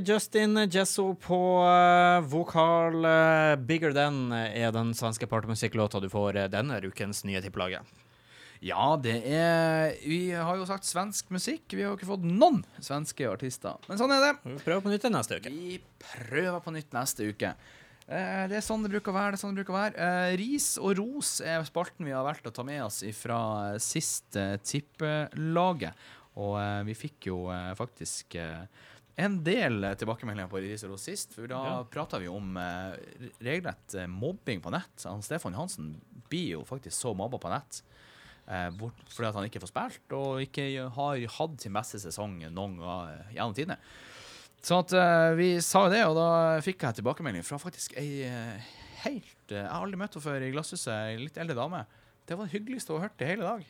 Justin 0.08 0.56
Jesso 0.72 1.10
på 1.20 1.38
eh, 1.68 2.22
vokal. 2.32 3.04
eh, 3.06 3.56
'Bigger 3.60 3.92
Than' 3.96 4.32
er 4.34 4.72
den 4.72 4.94
svenske 4.96 5.28
partymusikklåta 5.28 6.00
du 6.02 6.08
får 6.10 6.38
eh, 6.38 6.48
denne 6.52 6.80
ukens 6.86 7.24
nye 7.28 7.42
tippelaget. 7.44 7.84
Ja, 8.64 8.96
det 8.98 9.20
er 9.30 9.92
Vi 10.02 10.32
har 10.34 10.56
jo 10.58 10.66
sagt 10.66 10.88
svensk 10.88 11.30
musikk. 11.30 11.68
Vi 11.76 11.84
har 11.84 11.92
jo 11.92 11.98
ikke 12.00 12.10
fått 12.10 12.24
noen 12.26 12.64
svenske 12.82 13.28
artister. 13.30 13.76
Men 13.90 14.00
sånn 14.00 14.14
er 14.16 14.24
det. 14.24 14.32
Vi 14.48 14.64
prøver 14.64 14.82
på 14.88 14.94
nytt 14.96 15.06
neste 15.14 15.38
uke. 15.38 15.52
Vi 15.54 15.78
prøver 16.02 16.64
på 16.66 16.74
nytt 16.74 16.96
neste 16.96 17.28
uke. 17.30 17.52
Eh, 18.08 18.48
Det 18.48 18.58
er 18.58 18.66
sånn 18.66 18.82
det 18.82 18.90
bruker 18.96 19.12
å 19.12 19.18
være. 19.20 19.32
det 19.36 19.38
er 19.38 19.44
sånn 19.44 19.54
det 19.56 19.62
bruker 19.66 19.76
å 19.76 19.82
være. 19.84 19.96
Eh, 20.08 20.38
Ris 20.40 20.78
og 20.80 20.98
ros 20.98 21.42
er 21.42 21.62
spalten 21.68 22.06
vi 22.08 22.16
har 22.16 22.24
valgt 22.26 22.48
å 22.48 22.54
ta 22.56 22.64
med 22.64 22.82
oss 22.88 23.04
fra 23.14 23.78
siste 23.78 24.58
tippelaget. 24.64 25.94
Og 26.38 26.56
eh, 26.62 26.84
vi 26.88 26.94
fikk 26.98 27.28
jo 27.30 27.50
eh, 27.52 27.74
faktisk 27.78 28.36
eh, 28.42 28.66
en 29.18 29.40
del 29.44 29.82
tilbakemeldinger 29.98 30.50
på 30.52 30.60
Riseros 30.62 31.00
og 31.00 31.02
sist. 31.02 31.34
For 31.34 31.50
da 31.50 31.62
Ja. 31.66 31.78
prata 31.90 32.20
vi 32.22 32.28
om 32.30 32.56
eh, 32.62 32.98
regelrett 33.42 33.96
eh, 33.98 34.06
mobbing 34.08 34.62
på 34.62 34.70
nett. 34.74 35.06
Han 35.10 35.24
Stefan 35.26 35.54
Johansen 35.58 35.96
blir 36.30 36.52
jo 36.58 36.64
faktisk 36.68 36.94
så 36.96 37.16
mobba 37.18 37.40
på 37.42 37.50
nett. 37.50 37.82
Eh, 38.48 38.70
bort, 38.78 39.00
fordi 39.12 39.28
at 39.28 39.36
han 39.36 39.48
ikke 39.50 39.60
får 39.64 39.72
spilt, 39.74 40.14
og 40.16 40.42
ikke 40.46 40.68
har 40.96 41.24
hatt 41.40 41.58
sin 41.66 41.74
beste 41.76 42.00
sesong 42.00 42.38
noen 42.54 42.78
gang 42.80 43.10
eh, 43.10 43.34
gjennom 43.36 43.56
tidene. 43.58 43.80
Så 44.64 44.80
at 44.84 44.94
eh, 44.94 45.34
vi 45.40 45.50
sa 45.66 45.86
jo 45.88 45.92
det, 45.94 46.04
og 46.08 46.16
da 46.18 46.28
fikk 46.64 46.86
jeg 46.86 47.00
tilbakemelding 47.02 47.44
fra 47.46 47.58
faktisk 47.62 47.98
ei 48.00 48.22
eh, 48.28 48.70
helt 49.04 49.52
Jeg 49.52 49.66
har 49.68 49.82
aldri 49.84 50.00
møtt 50.00 50.16
henne 50.16 50.24
før 50.30 50.46
i 50.46 50.52
Glasshuset, 50.54 50.94
ei 50.94 51.18
litt 51.26 51.38
eldre 51.42 51.58
dame. 51.58 51.84
Det 52.28 52.38
var 52.38 52.48
det 52.48 52.54
hyggeligste 52.58 52.94
hun 52.94 53.02
har 53.02 53.10
hørt 53.10 53.22
i 53.24 53.30
hele 53.34 53.46
dag. 53.50 53.66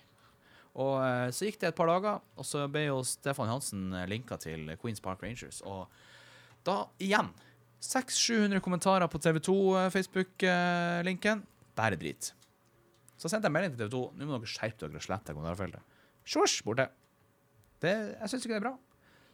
Og 0.78 0.96
eh, 1.02 1.28
så 1.34 1.48
gikk 1.48 1.60
det 1.62 1.72
et 1.72 1.78
par 1.78 1.90
dager, 1.90 2.22
og 2.38 2.46
så 2.46 2.68
ble 2.70 2.86
jo 2.88 3.02
Stefan 3.08 3.50
Hansen 3.50 3.90
eh, 3.98 4.08
linka 4.10 4.38
til 4.42 4.70
Queens 4.82 5.02
Park 5.04 5.24
Rangers. 5.26 5.64
Og 5.66 5.88
da 6.68 6.84
igjen 7.02 7.32
600-700 7.82 8.62
kommentarer 8.66 9.10
på 9.10 9.22
TV2 9.22 9.54
Facebook-linken. 9.94 11.44
Bare 11.78 11.98
drit. 12.00 12.32
Så 13.18 13.30
sendte 13.30 13.50
jeg 13.50 13.56
melding 13.56 13.76
til 13.76 13.88
TV2. 13.88 14.02
Nå 14.18 14.28
må 14.30 14.38
dere 14.38 14.50
skjerpe 14.50 14.86
dere 14.86 15.00
og 15.00 15.06
slette 15.06 15.34
kommentarfeltet. 15.34 15.98
Sjosj, 16.28 16.60
borte. 16.66 16.90
Det, 17.82 17.94
jeg 18.18 18.32
syns 18.32 18.46
ikke 18.46 18.56
det 18.56 18.60
er 18.60 18.68
bra. 18.68 18.76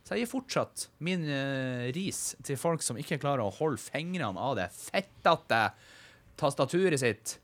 Så 0.03 0.15
jeg 0.15 0.25
gir 0.25 0.31
fortsatt 0.33 0.87
min 1.03 1.23
uh, 1.29 1.87
ris 1.95 2.33
til 2.43 2.59
folk 2.59 2.83
som 2.83 2.99
ikke 2.99 3.21
klarer 3.23 3.45
å 3.45 3.55
holde 3.55 3.79
fingrene 3.79 4.35
av 4.35 4.57
det 4.59 4.67
fettete 4.75 5.61
tastaturet 6.39 6.99
sitt. 6.99 7.37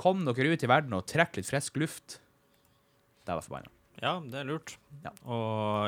Kom 0.00 0.24
dere 0.26 0.54
ut 0.54 0.64
i 0.64 0.70
verden 0.70 0.96
og 0.96 1.06
trekk 1.10 1.38
litt 1.38 1.48
frisk 1.50 1.76
luft. 1.82 2.18
Det 3.24 3.32
var 3.32 3.40
jeg 3.40 3.48
forbanna. 3.48 3.72
Ja, 4.02 4.18
det 4.20 4.40
er 4.42 4.44
lurt. 4.48 4.76
Ja. 5.04 5.10
Å 5.24 5.36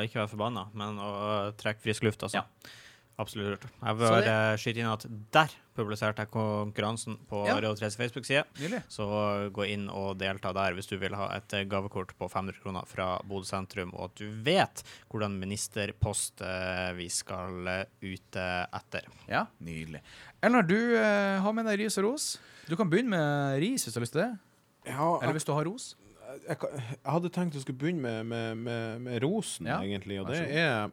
ikke 0.07 0.21
være 0.23 0.31
forbanna, 0.33 0.69
men 0.79 0.99
å 1.03 1.53
trekke 1.59 1.83
frisk 1.85 2.05
luft, 2.07 2.23
altså. 2.23 2.43
Ja. 2.43 2.73
Absolutt 3.19 3.49
lurt. 3.55 3.63
Jeg 3.81 3.97
vil 3.97 4.23
det- 4.27 4.59
skyte 4.61 4.77
inn 4.83 4.91
at 4.93 5.07
der 5.33 5.49
publiserte 5.75 6.19
jeg 6.21 6.31
konkurransen 6.31 7.17
på 7.29 7.47
Ja. 7.47 7.55
Radio 7.55 7.75
3s 7.75 7.97
Facebook-side. 7.97 8.45
Så 8.89 9.51
gå 9.53 9.67
inn 9.69 9.89
og 9.89 10.19
delta 10.19 10.53
der 10.53 10.75
hvis 10.75 10.87
du 10.87 10.99
vil 10.99 11.15
ha 11.15 11.29
et 11.35 11.51
eh, 11.55 11.65
gavekort 11.65 12.13
på 12.19 12.29
500 12.31 12.61
kroner 12.63 12.87
fra 12.87 13.19
Bodø 13.25 13.45
sentrum, 13.45 13.95
og 13.95 14.11
at 14.11 14.15
du 14.17 14.31
vet 14.43 14.83
hvordan 15.11 15.39
ministerpost 15.41 16.43
eh, 16.43 16.93
vi 16.93 17.09
skal 17.09 17.67
eh, 17.67 17.85
ute 18.03 18.69
etter. 18.73 19.03
Ja, 19.29 19.47
nydelig. 19.65 20.01
Elnar, 20.43 20.63
du 20.67 20.77
har 21.41 21.53
med 21.57 21.65
deg 21.67 21.79
ris 21.81 21.97
og 21.99 22.05
ros. 22.13 22.39
Du 22.69 22.77
kan 22.77 22.89
begynne 22.91 23.09
med 23.17 23.61
ris 23.61 23.85
hvis 23.85 23.95
du 23.95 23.99
har 24.01 24.05
lyst 24.05 24.13
til 24.13 24.23
det. 24.23 24.39
Ja, 24.93 25.19
Eller 25.23 25.33
hvis 25.33 25.45
du 25.45 25.53
har 25.57 25.65
ros. 25.65 25.95
Jeg, 26.47 26.59
jeg 26.61 27.13
hadde 27.13 27.31
tenkt 27.35 27.57
å 27.59 27.63
skulle 27.63 27.79
begynne 27.81 28.03
med, 28.03 28.27
med, 28.31 28.59
med, 28.67 29.01
med 29.07 29.23
rosen, 29.25 29.67
Ja, 29.71 29.79
egentlig. 29.85 30.19
Og 30.23 30.29
det 30.31 30.43
er, 30.61 30.91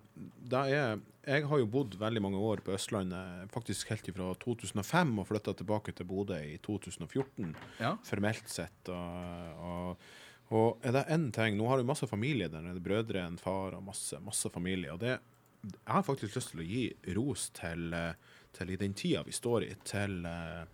det 0.50 0.62
er 0.78 1.02
Jeg 1.26 1.46
har 1.48 1.62
jo 1.62 1.68
bodd 1.72 1.96
veldig 2.00 2.22
mange 2.26 2.40
år 2.44 2.62
på 2.66 2.74
Østlandet, 2.76 3.48
faktisk 3.54 3.90
helt 3.94 4.10
fra 4.16 4.34
2005, 4.44 5.14
og 5.20 5.28
flytta 5.30 5.54
tilbake 5.60 5.94
til 5.96 6.06
Bodø 6.10 6.40
i 6.44 6.58
2014, 6.64 7.56
Ja. 7.80 7.94
formelt 8.04 8.50
sett. 8.52 8.90
Og, 8.92 9.64
og, 9.70 10.10
og 10.54 10.84
er 10.84 10.92
det 10.98 11.06
én 11.16 11.30
ting 11.34 11.56
Nå 11.58 11.68
har 11.72 11.80
du 11.80 11.88
masse 11.88 12.08
familie 12.08 12.50
der 12.52 12.62
nede, 12.66 12.84
brødre, 12.84 13.24
en 13.28 13.38
far 13.40 13.78
og 13.78 13.84
masse, 13.88 14.20
masse 14.20 14.50
familie. 14.52 14.92
Og 14.94 15.00
det, 15.00 15.18
jeg 15.64 15.94
har 15.96 16.04
faktisk 16.04 16.36
lyst 16.36 16.52
til 16.52 16.60
å 16.64 16.68
gi 16.68 16.84
ros 17.16 17.50
til, 17.56 17.94
eh, 17.96 18.14
til 18.54 18.70
i 18.76 18.76
den 18.78 18.94
tida 18.94 19.24
vi 19.24 19.32
står 19.32 19.64
i, 19.70 19.72
til, 19.88 20.26
eh, 20.28 20.66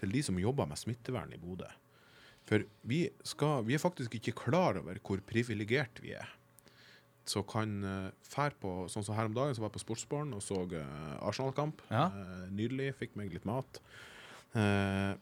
til 0.00 0.10
de 0.10 0.22
som 0.26 0.38
jobber 0.42 0.66
med 0.66 0.80
smittevern 0.82 1.30
i 1.32 1.38
Bodø. 1.38 1.70
For 2.52 2.64
vi, 2.84 3.06
skal, 3.24 3.64
vi 3.64 3.78
er 3.78 3.80
faktisk 3.80 4.18
ikke 4.18 4.34
klar 4.44 4.76
over 4.82 4.98
hvor 5.00 5.22
privilegert 5.24 6.02
vi 6.04 6.12
er. 6.18 6.28
Så 7.24 7.40
kan 7.48 7.78
fære 7.80 8.12
fær 8.28 8.56
på 8.60 8.70
Sånn 8.92 9.06
som 9.06 9.16
her 9.16 9.30
om 9.30 9.36
dagen, 9.36 9.54
så 9.56 9.62
var 9.62 9.70
jeg 9.70 9.78
på 9.78 9.84
Sportsbaren 9.86 10.34
og 10.36 10.42
så 10.44 10.58
eh, 10.76 11.12
Arsenal-kamp. 11.22 11.80
Ja. 11.88 12.10
Eh, 12.10 12.48
nydelig. 12.52 12.90
Fikk 12.98 13.16
meg 13.16 13.32
litt 13.32 13.46
mat. 13.48 13.80
Eh, 14.58 15.14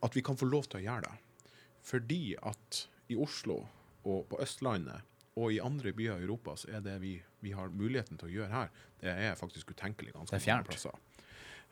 at 0.00 0.16
vi 0.16 0.22
kan 0.24 0.38
få 0.40 0.48
lov 0.48 0.70
til 0.70 0.80
å 0.80 0.84
gjøre 0.86 1.10
det. 1.10 1.52
Fordi 1.84 2.22
at 2.48 2.84
i 3.12 3.18
Oslo 3.20 3.58
og 4.06 4.24
på 4.30 4.40
Østlandet 4.40 5.04
og 5.40 5.52
i 5.52 5.60
andre 5.62 5.92
byer 5.96 6.20
i 6.20 6.24
Europa 6.24 6.56
så 6.58 6.70
er 6.78 6.82
det 6.84 6.96
vi, 7.02 7.14
vi 7.44 7.52
har 7.56 7.72
muligheten 7.74 8.18
til 8.20 8.30
å 8.30 8.34
gjøre 8.38 8.52
her, 8.54 8.72
det 9.02 9.12
er 9.12 9.38
faktisk 9.38 9.72
utenkelig 9.74 10.14
ganske 10.16 10.32
Det 10.36 10.40
er 10.40 10.46
fjernt. 10.46 10.70
plasser. 10.70 10.96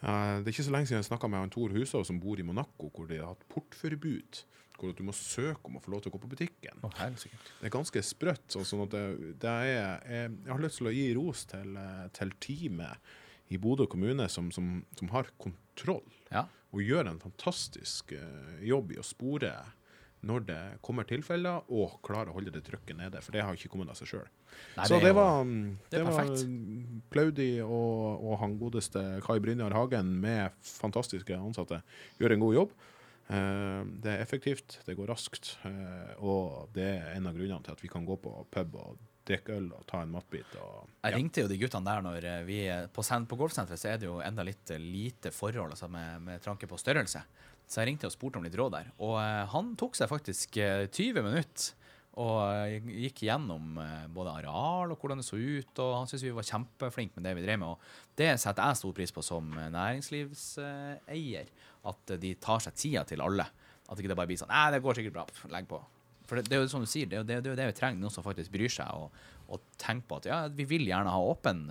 Eh, 0.03 0.37
det 0.43 0.51
er 0.51 0.55
ikke 0.55 0.69
så 0.69 0.75
lenge 0.75 0.91
siden 0.91 1.03
jeg 1.03 1.11
snakka 1.11 1.31
med 1.31 1.47
han 1.47 1.55
Tor 1.55 1.75
Husov 1.75 2.05
som 2.09 2.21
bor 2.23 2.39
i 2.41 2.47
Monaco, 2.47 2.91
hvor 2.95 3.09
de 3.11 3.23
har 3.23 3.33
hatt 3.33 3.47
portforbud. 3.53 4.43
Hvor 4.79 4.93
du 4.95 5.03
må 5.03 5.13
søke 5.17 5.67
om 5.67 5.77
å 5.77 5.83
få 5.83 5.91
lov 5.91 6.03
til 6.05 6.13
å 6.13 6.15
gå 6.15 6.21
på 6.23 6.29
butikken. 6.37 6.79
Oh. 6.87 6.91
Det 6.95 7.67
er 7.67 7.73
ganske 7.75 8.03
sprøtt. 8.07 8.45
så- 8.55 8.63
sånn 8.65 8.85
at 8.85 8.91
det, 8.95 9.39
det 9.43 9.51
er, 9.51 9.65
jeg, 10.07 10.31
jeg 10.45 10.53
har 10.53 10.61
lyst 10.63 10.79
til 10.79 10.87
å 10.87 10.95
gi 10.95 11.09
ros 11.19 11.45
til, 11.51 11.77
eh, 11.77 12.05
til 12.15 12.31
teamet 12.39 12.97
i 13.51 13.57
Bodø 13.59 13.87
kommune 13.91 14.29
som, 14.31 14.51
som, 14.53 14.85
som 14.97 15.09
har 15.09 15.27
kontroll 15.39 16.05
Ja. 16.31 16.45
og 16.73 16.81
gjør 16.81 17.09
en 17.11 17.19
fantastisk 17.19 18.13
eh, 18.13 18.63
jobb 18.69 18.93
i 18.93 19.01
å 19.01 19.05
spore 19.05 19.53
når 20.21 20.41
det 20.47 20.63
kommer 20.83 21.05
tilfeller, 21.07 21.63
og 21.71 22.01
klarer 22.03 22.31
å 22.33 22.35
holde 22.35 22.51
det 22.51 22.65
trykket 22.67 22.97
nede. 22.99 23.21
For 23.23 23.31
det 23.31 23.43
har 23.47 23.55
ikke 23.55 23.69
kommet 23.71 23.89
av 23.93 23.95
seg 23.95 24.09
sjøl. 24.11 24.27
Så 24.83 24.99
det 25.01 25.13
var, 25.15 25.45
det 25.91 26.01
var. 26.03 26.27
Plaudi 27.11 27.61
og, 27.63 28.25
og 28.27 28.39
han 28.41 28.57
godeste 28.59 28.99
Kai 29.23 29.39
Brynjar 29.39 29.71
Hagen 29.77 30.11
med 30.21 30.51
fantastiske 30.67 31.37
ansatte 31.39 31.83
gjør 32.19 32.35
en 32.35 32.41
god 32.43 32.55
jobb. 32.57 32.73
Eh, 33.29 33.83
det 34.03 34.15
er 34.15 34.25
effektivt, 34.25 34.79
det 34.87 34.97
går 34.97 35.11
raskt, 35.13 35.57
eh, 35.69 36.15
og 36.25 36.71
det 36.75 36.89
er 36.97 37.15
en 37.17 37.29
av 37.29 37.37
grunnene 37.37 37.65
til 37.65 37.77
at 37.77 37.85
vi 37.85 37.91
kan 37.93 38.07
gå 38.09 38.17
på 38.25 38.33
pub 38.55 38.79
og 38.81 39.03
drikke 39.29 39.59
øl 39.59 39.67
og 39.77 39.85
ta 39.89 40.01
en 40.03 40.15
matbit. 40.15 40.55
Og, 40.63 40.89
Jeg 41.05 41.17
ringte 41.19 41.45
jo 41.45 41.51
de 41.51 41.59
guttene 41.61 41.91
der 41.91 42.05
når 42.07 42.25
eh, 42.25 42.47
vi 42.49 42.61
På, 42.93 43.05
på 43.05 43.41
golfsenteret 43.43 43.81
så 43.81 43.93
er 43.93 44.01
det 44.01 44.09
jo 44.09 44.23
enda 44.25 44.47
litt 44.47 44.73
lite 44.81 45.33
forhold 45.35 45.77
altså 45.77 45.91
med, 45.93 46.23
med 46.25 46.43
tranke 46.45 46.67
på 46.71 46.81
størrelse. 46.81 47.23
Så 47.69 47.83
jeg 47.83 47.91
ringte 47.91 48.09
og 48.09 48.15
spurte 48.15 48.41
om 48.41 48.47
litt 48.47 48.57
råd 48.57 48.73
der. 48.79 48.87
Og 49.05 49.19
han 49.53 49.75
tok 49.77 49.99
seg 49.99 50.09
faktisk 50.09 50.57
eh, 50.57 50.87
20 50.89 51.21
minutter 51.21 51.75
og 52.19 52.39
eh, 52.67 52.89
gikk 53.05 53.23
gjennom 53.29 53.79
eh, 53.83 54.07
både 54.11 54.33
areal 54.41 54.91
og 54.91 54.99
hvordan 54.99 55.21
det 55.21 55.27
så 55.27 55.39
ut, 55.39 55.71
og 55.85 55.93
han 55.95 56.11
syntes 56.11 56.27
vi 56.27 56.35
var 56.35 56.49
kjempeflinke 56.49 57.19
med 57.19 57.29
det 57.29 57.35
vi 57.39 57.45
drev 57.45 57.61
med. 57.63 57.77
Og 57.77 58.19
det 58.19 58.33
setter 58.43 58.65
jeg 58.65 58.81
stor 58.81 58.97
pris 58.97 59.15
på 59.15 59.25
som 59.25 59.53
eh, 59.55 59.71
næringslivseier, 59.75 61.53
at 61.93 62.15
de 62.25 62.35
tar 62.43 62.65
seg 62.65 62.79
tida 62.79 63.05
til 63.09 63.23
alle. 63.23 63.47
At 63.89 64.01
ikke 64.01 64.11
det 64.11 64.19
bare 64.19 64.31
blir 64.31 64.41
sånn 64.41 64.51
Nei, 64.51 64.67
det 64.75 64.83
går 64.85 64.99
sikkert 64.99 65.19
bra, 65.21 65.27
legg 65.55 65.71
på. 65.71 65.81
For 66.29 66.37
det, 66.37 66.51
det 66.51 66.59
er 66.59 66.65
jo 66.65 66.73
som 66.75 66.85
du 66.85 66.91
sier, 66.91 67.09
det 67.09 67.23
det, 67.29 67.39
det, 67.41 67.53
er 67.53 67.55
jo 67.55 67.61
det 67.63 67.71
vi 67.71 67.79
trenger, 67.79 68.03
noen 68.03 68.13
som 68.13 68.27
faktisk 68.27 68.53
bryr 68.53 68.73
seg 68.73 68.99
og, 68.99 69.15
og 69.49 69.63
tenker 69.81 70.11
på 70.11 70.19
at 70.19 70.29
ja, 70.29 70.41
vi 70.53 70.67
vil 70.69 70.85
gjerne 70.91 71.15
ha 71.15 71.23
åpen 71.31 71.63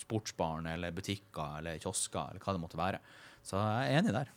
sportsbarn 0.00 0.66
eller 0.72 0.96
butikker 0.96 1.60
eller 1.60 1.78
kiosker 1.82 2.32
eller 2.32 2.42
hva 2.42 2.56
det 2.56 2.64
måtte 2.64 2.80
være. 2.80 3.02
Så 3.46 3.60
jeg 3.60 3.92
er 3.92 4.00
enig 4.00 4.16
der. 4.16 4.32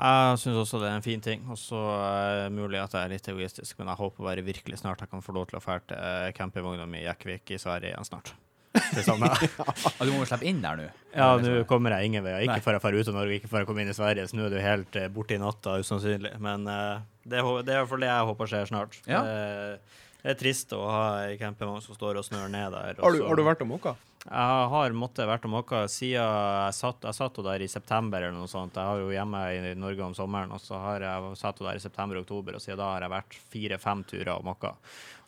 Jeg 0.00 0.38
syns 0.40 0.56
også 0.62 0.78
det 0.80 0.88
er 0.88 0.98
en 0.98 1.04
fin 1.04 1.20
ting. 1.24 1.42
Og 1.52 1.58
så 1.60 1.80
er 2.00 2.52
mulig 2.54 2.80
at 2.80 2.94
jeg 2.96 3.04
er 3.04 3.12
litt 3.12 3.26
egoistisk, 3.28 3.76
men 3.80 3.90
jeg 3.92 4.00
håper 4.00 4.28
bare 4.30 4.44
virkelig 4.46 4.80
snart 4.80 5.02
jeg 5.04 5.10
kan 5.12 5.24
få 5.24 5.34
lov 5.36 5.50
til 5.50 5.60
å 5.60 5.64
dra 5.64 5.80
til 5.84 5.98
uh, 5.98 6.30
campingvogna 6.36 6.86
mi 6.88 7.02
i 7.02 7.08
Jekkvik 7.08 7.52
i 7.56 7.60
Sverige 7.60 7.92
igjen 7.92 8.08
snart. 8.08 8.32
Det 8.70 9.02
samme. 9.02 9.26
Og 9.26 10.02
du 10.06 10.12
må 10.12 10.22
jo 10.22 10.28
slippe 10.30 10.46
inn 10.46 10.62
der 10.62 10.78
nå. 10.78 10.88
Ja, 11.12 11.32
nå 11.34 11.42
liksom- 11.42 11.68
kommer 11.68 11.96
jeg 11.96 12.10
ingen 12.10 12.24
veier. 12.24 12.46
Ikke 12.46 12.64
før 12.64 12.78
jeg 12.78 12.84
drar 12.86 13.00
ut 13.00 13.12
av 13.12 13.18
Norge, 13.18 13.38
ikke 13.40 13.50
før 13.50 13.64
jeg 13.64 13.70
kommer 13.70 13.84
inn 13.84 13.92
i 13.92 13.98
Sverige. 13.98 14.28
Så 14.30 14.38
nå 14.38 14.46
er 14.46 14.54
du 14.54 14.60
helt 14.62 15.00
uh, 15.00 15.08
borte 15.12 15.36
i 15.36 15.40
natta, 15.42 15.76
usannsynlig. 15.82 16.36
Men 16.40 16.68
uh, 16.70 17.02
det, 17.24 17.42
det 17.66 17.74
er 17.74 17.80
i 17.80 17.82
hvert 17.82 17.92
fall 17.92 18.06
det 18.06 18.12
jeg 18.12 18.30
håper 18.30 18.54
skjer 18.54 18.70
snart. 18.70 19.00
Ja. 19.10 19.24
Det, 19.26 20.06
det 20.22 20.34
er 20.34 20.38
trist 20.40 20.72
å 20.76 20.84
ha 20.84 21.02
ei 21.26 21.38
campingvogn 21.40 21.82
som 21.84 21.96
står 21.96 22.20
og 22.20 22.26
snør 22.26 22.48
ned 22.52 22.74
der. 22.76 23.00
har, 23.00 23.16
du, 23.16 23.26
har 23.26 23.38
du 23.38 23.44
vært 23.46 23.64
og 23.64 23.70
måka? 23.72 23.96
Jeg 24.20 24.64
har 24.68 24.92
måttet 24.92 25.24
vært 25.24 25.46
og 25.48 25.52
måka 25.54 25.78
siden 25.88 26.20
jeg 26.20 26.74
satt, 26.76 27.06
jeg 27.08 27.16
satt 27.16 27.38
der 27.46 27.62
i 27.64 27.68
september 27.72 28.20
eller 28.20 28.36
noe 28.36 28.50
sånt. 28.52 28.76
Jeg 28.76 28.84
har 28.84 29.00
jo 29.00 29.14
hjemme 29.14 29.40
i 29.56 29.70
Norge 29.80 30.04
om 30.04 30.16
sommeren, 30.16 30.52
og 30.52 30.60
så 30.60 30.76
har 30.82 31.06
jeg 31.06 31.38
satt 31.40 31.62
der 31.64 31.78
i 31.78 31.84
september-oktober, 31.86 32.58
og 32.58 32.60
siden 32.60 32.82
da 32.82 32.90
har 32.92 33.06
jeg 33.06 33.14
vært 33.14 33.38
fire-fem 33.54 34.02
turer 34.10 34.34
og 34.34 34.44
måka. 34.50 34.74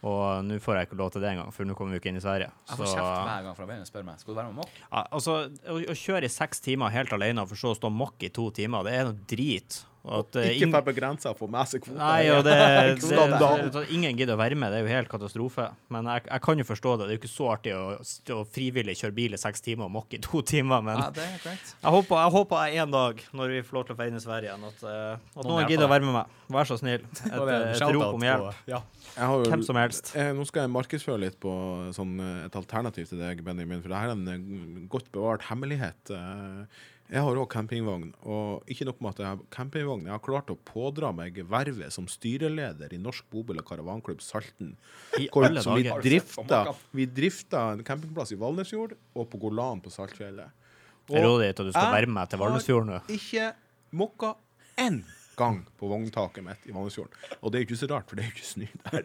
Og 0.03 0.43
nå 0.45 0.59
får 0.61 0.77
jeg 0.77 0.89
ikke 0.89 0.99
lov 0.99 1.13
til 1.15 1.23
det 1.25 1.31
engang, 1.31 1.53
for 1.55 1.65
nå 1.65 1.77
kommer 1.79 1.95
vi 1.95 2.03
ikke 2.03 2.11
inn 2.11 2.19
i 2.19 2.25
Sverige. 2.25 2.51
Jeg 2.69 2.81
får 2.81 2.91
kjeft 2.91 3.07
hver 3.07 3.47
gang 3.47 3.57
fra 3.57 3.69
og 3.79 3.89
spør 3.89 4.07
meg 4.11 4.21
skal 4.21 4.35
du 4.35 4.41
være 4.41 4.51
med 4.51 4.61
mokk. 4.61 4.77
Ja, 4.83 5.05
altså, 5.15 5.39
å, 5.49 5.79
å 5.79 5.97
kjøre 6.03 6.29
i 6.29 6.35
seks 6.37 6.61
timer 6.65 6.93
helt 6.93 7.15
alene 7.17 7.47
og 7.47 7.53
for 7.55 7.63
så 7.63 7.73
å 7.73 7.79
stå 7.79 7.91
mokke 7.95 8.29
i 8.29 8.35
to 8.35 8.51
timer, 8.53 8.85
det 8.85 8.97
er 8.99 9.09
noe 9.09 9.31
drit. 9.31 9.79
At, 10.03 10.35
eh, 10.35 10.49
Ikke 10.57 10.67
ing- 10.67 10.73
begrensa 10.83 11.31
å 11.31 11.37
få 11.39 11.47
med 11.47 11.69
seg 11.71 11.85
kvoter. 11.85 12.01
Nei, 12.01 12.25
og 12.35 12.41
det, 12.47 12.55
det, 12.59 13.03
det, 13.07 13.69
det, 13.71 13.83
Ingen 13.95 14.17
gidder 14.19 14.35
å 14.35 14.41
være 14.41 14.57
med, 14.59 14.73
det 14.75 14.81
er 14.81 14.83
jo 14.89 14.91
helt 14.97 15.11
katastrofe. 15.13 15.69
Men 15.95 16.09
jeg, 16.11 16.25
jeg 16.27 16.43
kan 16.43 16.59
jo 16.59 16.67
forstå 16.67 16.95
det. 16.99 17.07
Det 17.07 17.13
er 17.15 17.19
jo 17.19 17.21
ikke 17.23 17.31
så 17.31 17.47
artig 17.53 17.75
å 17.79 17.85
å 18.35 18.41
frivillig 18.51 18.97
kjøre 18.99 19.15
bil 19.15 19.37
i 19.37 19.39
seks 19.39 19.63
timer 19.63 19.87
og 19.87 19.93
mokke 19.95 20.19
i 20.19 20.23
to 20.25 20.43
timer, 20.43 20.83
men 20.83 20.99
Ja, 20.99 21.07
det 21.15 21.29
jeg 21.85 21.93
håper, 21.95 22.17
jeg 22.19 22.35
håper 22.35 22.75
en 22.83 22.97
dag, 22.97 23.23
når 23.31 23.55
vi 23.55 23.61
får 23.69 23.79
lov 23.79 23.87
til 23.87 23.95
å 23.95 23.99
feire 24.01 24.11
inn 24.11 24.19
i 24.19 24.25
Sverige 24.25 24.51
igjen, 24.51 24.67
at, 24.73 24.83
eh, 24.83 25.13
at 25.15 25.39
Noen 25.45 25.53
noen 25.53 25.71
gidder 25.71 25.87
å 25.87 25.93
være 25.95 26.09
med 26.09 26.17
meg. 26.19 26.35
Vær 26.53 26.69
så 26.73 26.81
snill. 26.83 27.07
Et, 27.33 27.39
et 27.39 27.85
rop 27.95 28.09
om 28.19 28.27
hjelp. 28.27 28.59
Jeg 28.67 28.83
har 29.23 29.37
jo- 29.39 29.51
Hvem 29.55 29.63
som 29.67 29.79
helst. 29.79 30.13
Jeg, 30.19 30.35
nå 30.35 30.45
skal 30.49 30.67
jeg 30.67 30.73
markedsføre 30.75 31.21
litt 31.29 31.39
på 31.43 31.53
sånn, 31.95 32.17
eh, 32.19 32.47
et 32.51 32.59
alternativ 32.59 33.07
til 33.13 33.23
deg, 33.23 33.45
Benjamin, 33.47 33.81
for 33.85 33.93
det 33.95 34.03
her 34.03 34.11
er 34.11 34.19
en 34.19 34.35
eh, 34.35 34.83
godt 34.91 35.13
bevart 35.15 35.47
hemmelighet. 35.53 36.11
Jeg 37.13 37.21
har 37.27 37.37
òg 37.37 37.49
campingvogn, 37.53 38.07
og 38.25 38.71
ikke 38.73 38.87
nok 38.89 39.01
med 39.05 39.11
at 39.13 39.19
jeg 39.21 39.29
har 39.29 39.41
campingvogn, 39.53 40.07
jeg 40.09 40.15
har 40.15 40.23
klart 40.25 40.49
å 40.49 40.57
pådra 40.57 41.11
meg 41.13 41.37
vervet 41.51 41.93
som 41.93 42.07
styreleder 42.09 42.95
i 42.97 43.01
Norsk 43.03 43.27
bobil- 43.33 43.61
og 43.61 43.67
karavanklubb 43.69 44.23
Salten. 44.25 44.71
I 45.21 45.27
Hvor, 45.29 45.45
alle 45.45 45.61
som 45.61 45.77
vi 45.77 45.85
drifta, 46.07 46.63
vi 46.97 47.05
drifta 47.05 47.67
en 47.75 47.83
campingplass 47.85 48.33
i 48.33 48.39
Valnesfjord 48.41 48.95
og 49.13 49.29
på 49.29 49.43
Golan 49.45 49.83
på 49.85 49.93
Saltfjellet. 49.93 50.55
Jeg 51.13 51.25
råder 51.27 51.51
deg 51.51 51.57
til 51.59 51.67
at 51.67 51.69
du 51.69 51.75
skal 51.77 51.93
være 51.99 52.09
med 52.17 52.33
til 52.33 52.41
Valnesfjorden 52.41 52.95
nå. 52.95 53.03
ikke 53.13 53.51
mokka 54.01 54.33
én 54.81 55.03
gang 55.37 55.61
på 55.81 55.89
vogntaket 55.93 56.45
mitt 56.47 56.65
i 56.69 56.73
Valnesfjorden. 56.73 57.13
Og 57.43 57.53
det 57.53 57.59
er 57.61 57.65
jo 57.67 57.69
ikke 57.69 57.81
så 57.83 57.91
rart, 57.93 58.09
for 58.09 58.17
det 58.17 58.25
er 58.25 58.31
jo 58.31 58.37
ikke 58.39 58.49
snø 58.49 58.67
der. 58.89 59.03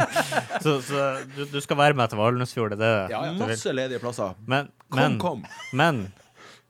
Så, 0.64 0.74
så 0.86 1.04
du, 1.36 1.44
du 1.52 1.60
skal 1.64 1.76
være 1.80 1.96
med 1.98 2.08
til 2.12 2.20
Valnesfjord, 2.20 2.76
det 2.76 2.80
er 2.80 3.08
det 3.08 3.14
Ja, 3.16 3.22
ja. 3.28 3.36
Masse 3.40 3.72
ledige 3.76 4.00
plasser. 4.00 4.36
Men, 4.46 4.68
Kom, 4.88 5.00
men, 5.02 5.18
kom. 5.20 5.44
men 5.76 6.02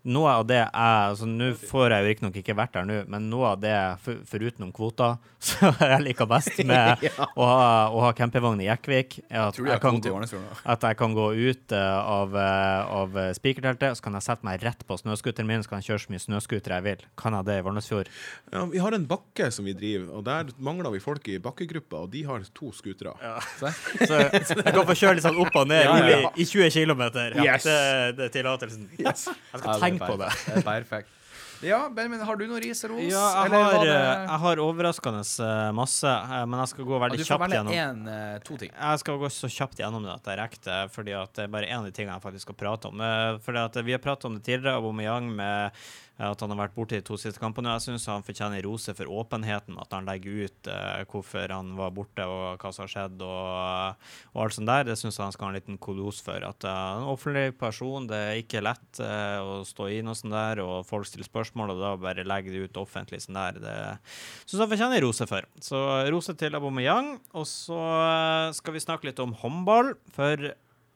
noe 0.03 0.31
av 0.41 0.47
det 0.49 0.59
jeg 0.59 0.71
altså 0.75 1.27
Nå 1.31 1.53
får 1.59 1.95
jeg 1.95 2.03
jo 2.03 2.11
riktignok 2.11 2.39
ikke 2.41 2.57
vært 2.59 2.75
der 2.75 2.87
nå, 2.89 2.97
men 3.11 3.29
noe 3.31 3.53
av 3.53 3.61
det, 3.63 3.75
for, 4.03 4.23
foruten 4.27 4.73
kvoter, 4.75 5.19
så 5.43 5.71
jeg 5.79 6.03
liker 6.07 6.29
best 6.31 6.59
med 6.69 7.05
å 7.39 7.47
ha, 7.47 7.69
å 7.93 8.03
ha 8.07 8.13
campingvogn 8.17 8.63
i 8.65 8.69
Jekkvik, 8.69 9.21
er 9.29 9.45
at 9.47 9.59
jeg, 9.59 9.69
jeg 9.71 9.83
kan 9.83 10.01
gå, 10.03 10.43
at 10.75 10.87
jeg 10.89 10.99
kan 10.99 11.17
gå 11.17 11.27
ut 11.37 11.75
eh, 11.77 11.99
av, 11.99 12.35
uh, 12.35 12.93
av 13.03 13.19
eh, 13.21 13.31
spikerteltet, 13.37 13.99
så 13.99 14.07
kan 14.07 14.19
jeg 14.19 14.27
sette 14.27 14.47
meg 14.47 14.63
rett 14.65 14.83
på 14.87 14.99
snøscooteren 15.01 15.49
min, 15.49 15.65
så 15.65 15.73
kan 15.73 15.83
jeg 15.83 15.93
kjøre 15.93 16.05
så 16.05 16.15
mye 16.15 16.25
snøscooter 16.27 16.77
jeg 16.77 16.87
vil. 16.87 17.05
Kan 17.19 17.37
jeg 17.39 17.49
det 17.49 17.59
i 17.61 17.67
Valnesfjord? 17.67 18.11
Ja, 18.53 18.65
vi 18.73 18.83
har 18.83 18.97
en 18.97 19.07
bakke 19.11 19.51
som 19.55 19.67
vi 19.69 19.77
driver, 19.79 20.11
og 20.19 20.27
der 20.27 20.53
mangler 20.63 20.95
vi 20.95 21.03
folk 21.03 21.27
i 21.31 21.39
bakkegruppa, 21.43 22.05
og 22.07 22.13
de 22.15 22.25
har 22.27 22.45
to 22.57 22.73
skutere. 22.75 23.15
Så, 23.59 23.73
så 24.09 24.23
jeg 24.25 24.75
kan 24.75 24.87
få 24.89 24.99
kjøre 24.99 25.19
litt 25.19 25.27
sånn 25.27 25.41
opp 25.43 25.59
og 25.63 25.71
ned 25.71 25.83
Ja, 25.83 25.95
ja, 25.95 26.03
rolig 26.03 26.43
i 26.43 26.49
20 26.49 26.75
km. 26.75 27.05
Yes. 27.43 27.67
Det, 27.67 27.79
det 28.19 28.29
er 28.29 28.35
tillatelsen. 28.39 28.91
Jeg 28.99 29.17
skal 29.19 29.39
Ja, 29.53 29.92
tenke 29.99 30.07
på 30.13 30.19
det. 30.19 30.31
perfekt. 30.31 30.55
Det 30.55 30.63
er 30.63 30.71
perfekt. 30.71 31.19
Ja, 31.63 31.77
Benjamin, 31.95 32.19
har 32.27 32.35
du 32.35 32.43
noe 32.51 32.59
ris 32.59 32.81
og 32.83 32.91
ros? 32.91 33.05
Ja, 33.07 33.21
jeg 33.37 33.47
eller 33.53 33.63
har, 33.63 33.85
det- 33.87 33.93
eh, 33.95 34.23
jeg 34.27 34.39
har 34.43 34.57
overraskende 34.65 35.21
eh, 35.23 35.69
masse, 35.79 36.11
eh, 36.11 36.45
men 36.51 36.59
jeg 36.59 36.69
skal 36.73 36.85
gå 36.89 36.99
veldig 37.05 37.19
Ja, 37.21 37.23
gjennom. 37.23 37.23
Du 37.23 37.23
får 37.23 37.39
kjapt 37.39 37.53
velge 37.55 37.77
én, 37.79 38.43
to 38.49 38.57
ting. 38.59 38.73
Jeg 38.75 38.99
skal 39.05 39.19
gå 39.23 39.31
så 39.31 39.47
kjapt 39.59 39.79
gjennom 39.79 40.03
det 40.03 40.11
at 40.17 40.25
jeg 40.33 40.39
rekker 40.43 40.65
det, 40.67 40.81
fordi 40.91 41.13
at 41.23 41.33
det 41.39 41.45
er 41.45 41.53
bare 41.55 41.69
én 41.71 41.79
av 41.79 41.85
de 41.87 41.93
tingene 41.95 42.17
jeg 42.19 42.25
faktisk 42.27 42.49
skal 42.51 42.59
prate 42.65 42.91
om. 42.91 42.99
Fordi 43.47 43.59
at 43.63 43.79
Vi 43.87 43.93
har 43.95 44.03
pratet 44.03 44.25
om 44.27 44.35
det 44.35 44.43
tidligere, 44.43 44.75
Aubameyang 44.83 45.31
med 45.39 45.71
at 46.21 46.43
han 46.45 46.53
har 46.53 46.61
vært 46.67 46.75
borte 46.77 46.99
de 46.99 47.05
to 47.07 47.17
siste 47.21 47.41
kampene. 47.41 47.73
Jeg 47.79 47.87
syns 47.87 48.05
han 48.11 48.25
fortjener 48.27 48.63
rose 48.67 48.93
for 48.95 49.11
åpenheten, 49.11 49.79
at 49.81 49.95
han 49.95 50.07
legger 50.07 50.47
ut 50.47 50.71
eh, 50.71 51.05
hvorfor 51.09 51.55
han 51.55 51.73
var 51.79 51.95
borte 51.97 52.27
og 52.29 52.61
hva 52.61 52.73
som 52.75 52.85
har 52.85 52.93
skjedd 52.93 53.25
og, 53.25 54.09
og 54.35 54.43
alt 54.45 54.57
sånt 54.57 54.71
der. 54.71 54.87
Det 54.91 54.99
syns 55.01 55.19
jeg 55.19 55.25
han 55.25 55.35
skal 55.35 55.49
ha 55.49 55.53
en 55.53 55.59
liten 55.59 55.81
kolos 55.83 56.21
for. 56.25 56.45
At 56.47 56.67
uh, 56.69 57.01
en 57.01 57.09
offentlig 57.13 57.57
person, 57.61 58.07
det 58.11 58.21
er 58.29 58.43
ikke 58.43 58.65
lett 58.65 59.03
eh, 59.03 59.39
å 59.41 59.63
stå 59.67 59.89
i 59.93 60.03
noe 60.05 60.19
sånt 60.19 60.37
der, 60.37 60.63
og 60.65 60.87
folk 60.89 61.09
stiller 61.09 61.29
spørsmål, 61.29 61.75
og 61.75 61.83
da 61.83 61.95
bare 62.01 62.27
legger 62.29 62.55
det 62.55 62.69
ut 62.69 62.83
offentlig 62.85 63.23
sånn 63.25 63.41
der. 63.41 63.63
Det 63.63 63.77
syns 64.45 64.61
han 64.61 64.73
fortjener 64.75 65.07
rose 65.07 65.29
for. 65.31 65.49
Så 65.65 65.81
rose 66.13 66.37
til 66.39 66.59
Aubameyang. 66.59 67.15
Og 67.39 67.49
så 67.49 67.79
eh, 67.79 68.53
skal 68.59 68.77
vi 68.77 68.85
snakke 68.85 69.11
litt 69.11 69.23
om 69.23 69.35
håndball, 69.43 69.95
for 70.13 70.53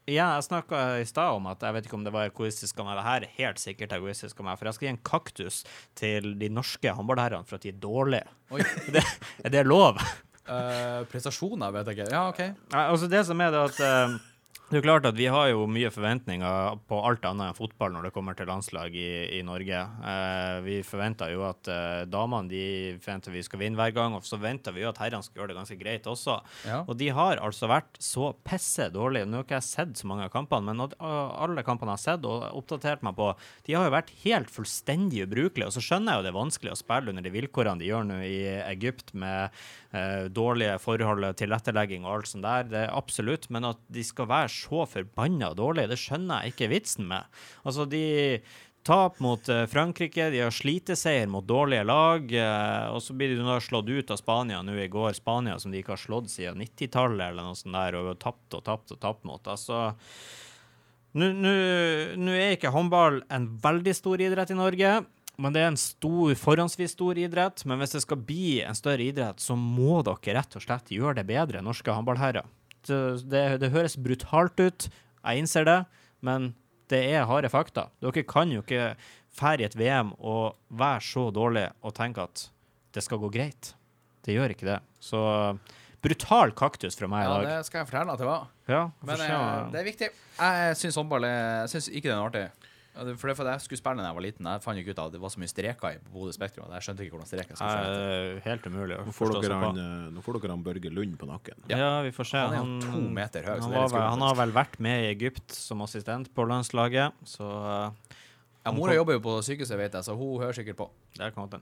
Igjen, 0.07 0.36
jeg 0.36 0.44
snakka 0.46 0.80
i 1.02 1.07
stad 1.09 1.34
om 1.34 1.48
at 1.50 1.64
jeg 1.66 1.74
vet 1.74 1.86
ikke 1.88 1.96
om 1.98 2.04
det 2.07 2.12
var 2.14 2.28
egoistisk 2.28 2.78
av 2.78 2.86
meg. 2.86 2.94
Det 2.94 3.07
her 3.09 3.24
er 3.26 3.32
helt 3.40 3.59
sikkert 3.59 3.94
egoistisk 3.96 4.38
av 4.38 4.46
meg, 4.46 4.59
for 4.61 4.68
jeg 4.68 4.76
skal 4.76 4.86
gi 4.86 4.92
en 4.92 5.00
kaktus 5.09 5.57
til 5.98 6.28
de 6.38 6.50
norske 6.54 6.92
håndballherrene 6.94 7.48
for 7.48 7.59
at 7.59 7.66
de 7.66 7.72
er 7.72 7.80
dårlige. 7.82 8.28
Det, 8.94 9.02
er 9.42 9.50
det 9.50 9.64
lov? 9.66 9.98
Uh, 10.46 11.02
prestasjoner, 11.11 11.74
vet 11.74 11.90
jeg 11.90 11.98
ikke. 11.98 12.07
Ja, 12.14 12.22
OK. 12.30 12.38
Altså 12.70 13.11
det 13.11 13.24
som 13.26 13.42
er 13.42 13.50
det 13.50 13.64
at 13.66 13.80
eh, 13.82 14.14
det 14.66 14.80
er 14.80 14.82
klart 14.82 15.04
at 15.06 15.14
Vi 15.14 15.28
har 15.30 15.46
jo 15.52 15.68
mye 15.70 15.92
forventninger 15.94 16.78
på 16.90 16.98
alt 17.06 17.24
annet 17.28 17.52
enn 17.52 17.58
fotball 17.58 17.92
når 17.94 18.08
det 18.08 18.12
kommer 18.16 18.34
til 18.34 18.48
landslag 18.50 18.94
i, 18.98 19.38
i 19.38 19.42
Norge. 19.46 19.78
Eh, 19.78 20.56
vi 20.64 20.78
forventer 20.86 21.30
jo 21.30 21.44
at 21.46 21.70
eh, 21.70 22.02
damene 22.10 22.50
de 22.50 22.64
forventer 22.98 23.30
vi 23.30 23.44
skal 23.46 23.62
vinne 23.62 23.78
hver 23.78 23.94
gang, 23.94 24.16
og 24.18 24.26
så 24.26 24.40
venter 24.42 24.74
vi 24.74 24.82
jo 24.82 24.90
at 24.90 24.98
herrene 24.98 25.22
skal 25.22 25.42
gjøre 25.42 25.52
det 25.52 25.58
ganske 25.60 25.78
greit 25.78 26.08
også. 26.10 26.40
Ja. 26.66 26.80
Og 26.82 26.98
de 26.98 27.12
har 27.14 27.38
altså 27.46 27.70
vært 27.70 28.00
så 28.02 28.32
pisse 28.46 28.88
dårlige. 28.90 29.28
Nå 29.30 29.38
har 29.38 29.46
ikke 29.46 29.60
jeg 29.60 29.68
sett 29.68 30.02
så 30.02 30.10
mange 30.10 30.26
av 30.26 30.34
kampene, 30.34 30.74
men 30.74 30.82
uh, 30.98 31.30
alle 31.46 31.62
kampene 31.66 31.94
jeg 31.94 32.00
har 32.00 32.04
sett 32.16 32.26
og 32.26 32.48
oppdatert 32.58 33.06
meg 33.06 33.14
på, 33.18 33.30
de 33.68 33.78
har 33.78 33.86
jo 33.86 33.94
vært 33.94 34.12
helt 34.24 34.50
fullstendig 34.50 35.28
ubrukelige. 35.28 35.70
Og 35.70 35.78
så 35.78 35.84
skjønner 35.84 36.16
jeg 36.16 36.24
jo 36.24 36.26
det 36.26 36.32
er 36.34 36.38
vanskelig 36.40 36.74
å 36.74 36.80
spille 36.82 37.14
under 37.14 37.22
de 37.22 37.34
vilkårene 37.38 37.84
de 37.84 37.90
gjør 37.92 38.10
nå 38.10 38.18
i 38.26 38.42
Egypt, 38.66 39.14
med 39.14 39.54
eh, 39.94 40.26
dårlige 40.34 40.76
forhold, 40.82 41.30
tilrettelegging 41.38 42.06
og 42.06 42.16
alt 42.16 42.34
sånt 42.34 42.46
der. 42.46 42.68
Det 42.74 42.82
er 42.82 42.94
absolutt. 42.98 43.46
Men 43.54 43.70
at 43.70 43.82
de 43.92 44.02
skal 44.06 44.30
være 44.30 44.55
så 44.57 44.86
forbanna 44.90 45.52
dårlig. 45.57 45.88
det 45.90 46.00
skjønner 46.00 46.44
jeg 46.44 46.54
ikke 46.54 46.72
vitsen 46.72 47.11
med. 47.11 47.28
Altså, 47.64 47.86
de 47.88 48.04
Tap 48.86 49.18
mot 49.18 49.48
eh, 49.50 49.64
Frankrike, 49.66 50.28
de 50.30 50.44
har 50.44 50.52
sliteseier 50.54 51.26
mot 51.26 51.42
dårlige 51.42 51.82
lag. 51.88 52.30
eh, 52.30 52.86
og 52.94 53.00
så 53.02 53.16
blir 53.18 53.32
de 53.34 53.42
da 53.42 53.59
slått 53.59 53.90
ut 53.90 54.12
av 54.14 54.20
Spania 54.20 54.61
nå 54.62 54.76
i 54.78 54.86
går. 54.86 55.16
Spania 55.18 55.57
som 55.59 55.72
de 55.74 55.80
ikke 55.82 55.96
har 55.96 56.02
slått 56.04 56.30
siden 56.30 56.62
90-tallet 56.62 57.32
eller 57.32 57.48
noe 57.48 57.59
sånt 57.59 57.74
der, 57.74 57.96
og 57.98 58.12
har 58.12 58.20
tapt 58.22 58.54
og 58.54 58.62
tapt 58.68 58.94
og 58.94 59.00
tapt 59.02 59.26
mot. 59.26 59.42
Altså 59.42 59.96
Nå 61.16 62.32
er 62.36 62.54
ikke 62.54 62.70
håndball 62.74 63.22
en 63.32 63.46
veldig 63.64 63.94
stor 63.96 64.20
idrett 64.20 64.52
i 64.52 64.59
Norge. 64.59 64.90
Men 65.40 65.52
det 65.52 65.62
er 65.64 65.70
en 65.72 65.80
stor, 65.80 66.34
forhåndsvis 66.38 66.94
stor 66.94 67.18
idrett. 67.18 67.64
Men 67.66 67.80
hvis 67.80 67.96
det 67.96 68.04
skal 68.04 68.20
bli 68.22 68.61
en 68.62 68.76
større 68.76 69.02
idrett, 69.02 69.42
så 69.42 69.57
må 69.59 70.02
dere 70.07 70.38
rett 70.38 70.57
og 70.61 70.64
slett 70.64 70.92
gjøre 70.94 71.18
det 71.18 71.26
bedre, 71.28 71.64
norske 71.64 71.90
håndballherrer. 71.90 72.46
Det, 72.87 73.01
det, 73.30 73.45
det 73.62 73.70
høres 73.74 73.97
brutalt 73.99 74.61
ut, 74.62 74.89
jeg 75.26 75.43
innser 75.43 75.66
det, 75.66 75.78
men 76.26 76.53
det 76.91 77.01
er 77.16 77.26
harde 77.26 77.51
fakta. 77.51 77.89
Dere 78.03 78.22
kan 78.28 78.53
jo 78.55 78.62
ikke 78.62 78.93
fære 79.37 79.64
i 79.64 79.66
et 79.66 79.74
VM 79.76 80.12
og 80.22 80.55
være 80.70 81.03
så 81.05 81.26
dårlig 81.34 81.66
og 81.82 81.95
tenke 81.99 82.22
at 82.28 82.47
det 82.95 83.03
skal 83.05 83.18
gå 83.20 83.28
greit. 83.34 83.72
Det 84.24 84.34
gjør 84.37 84.55
ikke 84.55 84.66
det. 84.70 84.78
Så 85.03 85.18
brutal 86.03 86.53
kaktus 86.57 86.97
fra 86.99 87.09
meg 87.11 87.24
i 87.24 87.26
Ja, 87.26 87.34
dag. 87.34 87.47
det 87.51 87.66
skal 87.66 87.82
jeg 87.82 87.89
fortelle 87.91 88.14
at 88.14 88.22
det 88.22 88.26
var. 88.28 88.47
Ja, 88.70 88.80
Men 89.03 89.20
eh, 89.26 89.70
det 89.74 89.80
er 89.80 89.87
viktig. 89.91 90.09
Jeg 90.39 90.76
syns 90.78 90.99
håndball 90.99 91.24
er 91.26 91.37
Jeg 91.64 91.70
syns 91.74 91.89
ikke 91.91 92.09
det 92.09 92.14
er 92.14 92.20
noe 92.20 92.30
artig. 92.30 92.47
Ja, 92.97 93.05
det- 93.05 93.18
For 93.20 93.28
det 93.28 93.36
fordi 93.36 93.51
jeg 93.53 93.61
skulle 93.61 93.78
spille 93.78 94.01
da 94.01 94.09
jeg 94.09 94.14
var 94.16 94.24
liten. 94.24 94.47
Jeg 94.49 94.62
fant 94.64 94.78
ikke 94.80 94.90
ut 94.94 94.99
at 95.05 95.12
det 95.12 95.20
var 95.20 95.28
så 95.28 95.38
mye 95.38 95.51
streker 95.53 95.88
i 95.92 95.99
Bodø 96.12 96.32
Spektrum. 96.32 96.70
Jeg 96.72 96.80
skjønte 96.86 97.05
ikke 97.05 97.12
hvordan 97.12 97.28
streker 97.28 97.57
skulle 97.57 97.72
se 97.72 97.82
ut. 97.84 98.36
Eh, 98.36 98.40
helt 98.47 98.66
umulig 98.70 98.97
Nå 99.07 99.12
får 99.12 99.42
dere 99.42 99.59
han, 99.61 99.78
eh, 99.78 100.11
nå 100.16 100.22
får 100.24 100.40
dere 100.40 100.51
han 100.57 100.62
Børge 100.64 100.90
Lund 100.92 101.18
på 101.18 101.26
nakken. 101.28 101.55
Ja, 101.68 102.01
vi 102.03 102.11
får 102.11 102.24
se. 102.30 102.38
Han 102.38 102.55
er 102.55 102.62
jo 102.64 102.92
to 102.92 103.01
meter 103.12 103.42
høy, 103.42 103.61
Han, 103.61 103.70
det 103.70 103.92
var, 103.92 104.09
han 104.11 104.20
har 104.20 104.34
vel 104.34 104.53
vært 104.53 104.78
med 104.80 105.05
i 105.05 105.11
Egypt 105.12 105.53
som 105.53 105.82
assistent 105.82 106.32
på 106.34 106.47
landslaget, 106.49 107.12
så 107.24 107.44
uh, 107.44 107.90
Ja, 108.64 108.72
Mora 108.72 108.94
jobber 108.97 109.12
jo 109.14 109.20
på 109.20 109.36
sykehuset, 109.47 109.76
vet 109.78 109.92
jeg, 109.92 110.03
så 110.03 110.16
hun 110.16 110.40
hører 110.40 110.53
sikkert 110.57 110.76
på. 110.76 110.88
kom 111.34 111.49
den. 111.49 111.61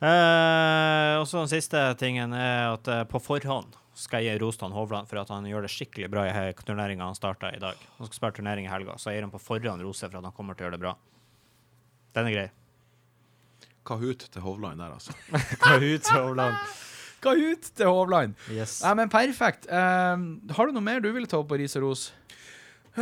Uh, 0.00 1.18
og 1.18 1.26
så 1.26 1.40
den 1.40 1.48
siste 1.50 1.80
tingen 1.98 2.32
er 2.32 2.74
at 2.74 2.86
eh, 2.86 3.04
på 3.04 3.18
forhånd 3.20 3.74
skal 3.94 4.24
jeg 4.24 4.36
gi 4.36 4.42
ros 4.42 4.58
til 4.58 4.68
han 4.68 4.76
Hovland 4.76 5.10
for 5.10 5.22
at 5.22 5.30
han 5.30 5.46
gjør 5.48 5.66
det 5.66 5.72
skikkelig 5.72 6.10
bra 6.10 6.26
i 6.26 6.52
turneringa 6.60 7.06
han 7.06 7.18
starta 7.18 7.52
i 7.54 7.62
dag. 7.62 7.78
Han 7.98 8.08
skal 8.08 8.18
spille 8.18 8.38
turnering 8.40 8.66
i 8.66 8.72
helga, 8.72 8.96
så 8.98 9.10
jeg 9.10 9.20
gir 9.20 9.28
han 9.28 9.34
på 9.34 9.42
forhånd 9.42 9.86
rose 9.86 10.08
for 10.08 10.18
at 10.18 10.26
han 10.26 10.36
kommer 10.36 10.58
til 10.58 10.64
å 10.64 10.68
gjøre 10.68 10.78
det 10.78 10.84
bra. 10.84 10.94
Den 12.14 12.30
er 12.30 12.36
grei. 12.36 12.48
Kahoot 13.84 14.26
til 14.32 14.44
Hovland 14.44 14.80
der, 14.80 14.96
altså. 14.96 15.14
Kahoot 15.64 16.06
til 16.06 16.18
Hovland. 16.18 16.58
Kahoot 17.24 17.70
til 17.76 17.88
Hovland! 17.88 18.36
Yes. 18.52 18.78
Nei, 18.84 18.92
men 19.00 19.12
perfekt. 19.12 19.68
Um, 19.70 20.28
har 20.56 20.68
du 20.68 20.76
noe 20.76 20.84
mer 20.84 21.00
du 21.04 21.10
ville 21.12 21.28
ta 21.30 21.40
opp 21.40 21.50
på 21.52 21.60
ris 21.60 21.76
og 21.80 21.86
ros? 21.86 22.02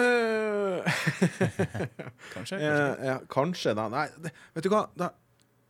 Kanskje? 2.32 2.57
Eh, 2.57 2.93
ja, 3.05 3.18
kanskje, 3.28 3.74
da. 3.76 3.90
Nei, 3.93 4.07
det, 4.24 4.30
vet 4.57 4.64
du 4.64 4.70
hva? 4.72 4.86
Da, 4.97 5.11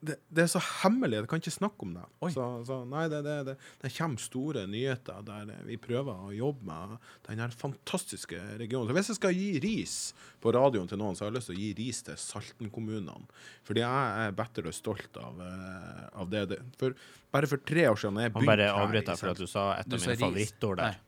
det, 0.02 0.16
det 0.34 0.42
er 0.42 0.48
så 0.50 0.60
hemmelig, 0.82 1.20
jeg 1.20 1.28
kan 1.30 1.42
ikke 1.42 1.54
snakke 1.54 1.86
om 1.86 1.92
det. 1.94 2.04
Så, 2.34 2.46
så 2.66 2.78
nei, 2.90 3.04
det, 3.10 3.20
det, 3.22 3.36
det, 3.46 3.54
det 3.84 3.90
kommer 3.94 4.22
store 4.22 4.64
nyheter 4.70 5.22
der 5.26 5.52
vi 5.68 5.76
prøver 5.80 6.24
å 6.26 6.32
jobbe 6.34 6.66
med 6.66 6.96
denne 7.28 7.46
fantastiske 7.54 8.40
regionen. 8.58 8.90
Så 8.90 8.96
hvis 8.98 9.12
jeg 9.12 9.20
skal 9.20 9.38
gi 9.38 9.50
ris 9.62 9.96
på 10.42 10.54
radioen 10.56 10.90
til 10.90 10.98
noen, 10.98 11.14
så 11.14 11.24
har 11.24 11.30
jeg 11.30 11.38
lyst 11.38 11.52
til 11.52 11.56
å 11.56 11.62
gi 11.62 11.70
ris 11.78 12.02
til 12.08 12.18
Salten-kommunene. 12.18 13.30
Fordi 13.68 13.84
jeg 13.84 14.26
er 14.26 14.36
bedre 14.42 14.74
stolt 14.74 15.22
av, 15.22 15.38
eh, 15.46 16.02
av 16.24 16.34
det. 16.34 16.58
For, 16.82 16.98
bare 17.32 17.50
for 17.54 17.62
tre 17.62 17.86
år 17.92 18.02
siden 18.02 18.18
jeg 18.24 18.34
Han 18.34 18.42
bare 18.42 18.42
begynte 18.42 18.58
her 18.58 18.66
i 18.66 18.86
avbryter 18.88 19.22
for 19.22 19.36
at 19.36 19.46
du 19.46 19.46
sa 19.50 19.68
et 19.78 19.86
av 19.86 20.02
mine 20.02 20.20
favorittord 20.26 20.82
der. 20.82 21.00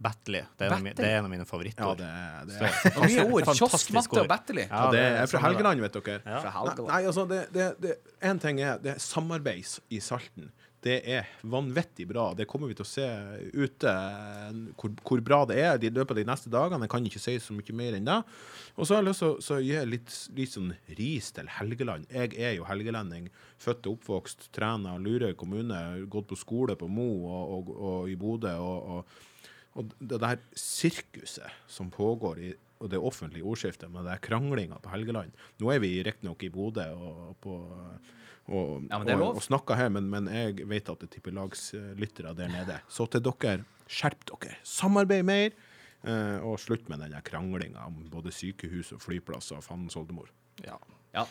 Batley. 0.00 0.40
Det 0.56 0.66
er, 0.70 0.84
det 0.96 1.04
er 1.04 1.18
en 1.18 1.26
av 1.26 1.30
mine 1.30 1.44
Ja, 1.44 1.48
favorittord. 1.50 1.98
det, 2.00 2.06
er- 2.08 2.46
det, 2.48 2.70
Så- 2.94 3.02
mye 3.04 3.26
ord. 3.32 3.50
Kiosk, 3.58 3.92
matte 3.92 4.14
ord. 4.16 4.22
og 4.24 4.28
Batterly. 4.32 4.64
Ja, 4.68 4.84
ja, 4.86 4.90
det 4.94 5.04
er 5.20 5.26
fra. 5.28 5.42
Helgeland, 5.44 5.80
vet 5.84 5.92
dere. 6.00 6.22
Ja. 6.24 6.40
Fra 6.40 6.50
Nei, 6.50 6.56
Helgeland. 6.56 6.88
nei, 6.94 7.02
altså 7.10 7.26
det, 7.28 7.42
det, 7.52 7.68
det, 7.84 7.96
En 8.22 8.38
ting 8.40 8.60
er 8.64 8.78
det 8.80 8.94
er 8.96 8.98
samarbeid 9.04 9.78
i 9.90 10.00
Salten. 10.00 10.50
Det 10.80 11.02
er 11.12 11.26
vanvittig 11.44 12.06
bra. 12.08 12.30
Det 12.32 12.46
kommer 12.48 12.70
vi 12.70 12.74
til 12.78 12.86
å 12.86 12.88
se 12.88 13.04
ute 13.52 13.90
hvor, 14.80 14.94
hvor 15.04 15.20
bra 15.20 15.42
det 15.50 15.58
er 15.60 15.76
i 15.84 15.90
løpet 15.92 16.14
av 16.14 16.16
de 16.16 16.24
neste 16.24 16.48
dagene. 16.52 16.86
Jeg 16.86 16.92
kan 16.94 17.04
ikke 17.10 17.20
si 17.20 17.34
så 17.42 17.52
mye 17.52 17.74
mer 17.76 17.98
enn 17.98 18.08
det. 18.08 18.16
Og 18.80 18.86
så 18.88 18.96
har 18.96 19.02
jeg 19.02 19.10
lyst 19.10 19.20
til 19.20 19.34
å 19.34 19.42
så 19.44 19.58
gi 19.60 19.76
litt, 19.90 20.14
litt 20.38 20.54
sånn 20.54 20.70
ris 20.96 21.28
til 21.36 21.50
Helgeland. 21.58 22.06
Jeg 22.08 22.32
er 22.40 22.54
jo 22.56 22.64
helgelending. 22.64 23.28
Født 23.60 23.90
og 23.90 23.98
oppvokst, 23.98 24.48
trener 24.56 24.96
Lurøy 25.04 25.34
kommune, 25.36 25.82
gått 26.08 26.30
på 26.32 26.38
skole 26.40 26.78
på 26.80 26.88
Mo 26.88 27.10
og, 27.28 27.52
og, 27.58 27.74
og 27.76 28.08
i 28.08 28.16
Bodø. 28.16 28.54
og, 28.56 28.94
og 28.96 29.26
og 29.78 29.92
det 30.00 30.18
der 30.22 30.40
sirkuset 30.58 31.50
som 31.70 31.90
pågår 31.94 32.38
i 32.42 32.50
og 32.80 32.88
det 32.88 32.96
offentlige 32.96 33.44
ordskiftet 33.44 33.90
med 33.92 34.06
det 34.08 34.14
kranglinga 34.24 34.78
på 34.80 34.88
Helgeland 34.88 35.34
Nå 35.60 35.68
er 35.68 35.82
vi 35.82 35.90
riktignok 36.02 36.40
i 36.46 36.48
Bodø 36.48 36.86
og, 36.96 37.34
på, 37.44 37.56
og, 38.48 38.86
Ja, 38.88 38.96
og, 39.18 39.36
og 39.36 39.42
snakker 39.44 39.76
her, 39.76 39.90
men, 39.92 40.06
men 40.08 40.30
jeg 40.32 40.64
vet 40.66 40.88
at 40.88 41.02
det 41.04 41.10
tipper 41.12 41.34
lagslyttere 41.36 42.32
der 42.38 42.48
nede. 42.48 42.78
Så 42.88 43.04
til 43.12 43.20
dere, 43.26 43.66
skjerp 43.86 44.24
dere. 44.32 44.56
Samarbeid 44.64 45.26
mer. 45.28 45.52
eh, 46.08 46.38
og 46.40 46.56
slutt 46.58 46.88
med 46.88 47.04
den 47.04 47.12
kranglinga 47.22 47.84
om 47.84 48.00
både 48.10 48.32
sykehus 48.32 48.94
og 48.96 49.02
flyplass 49.04 49.52
og 49.52 49.60
fandens 49.62 49.96
oldemor. 50.00 50.32
Ja. 50.64 50.78
Ja, 51.12 51.26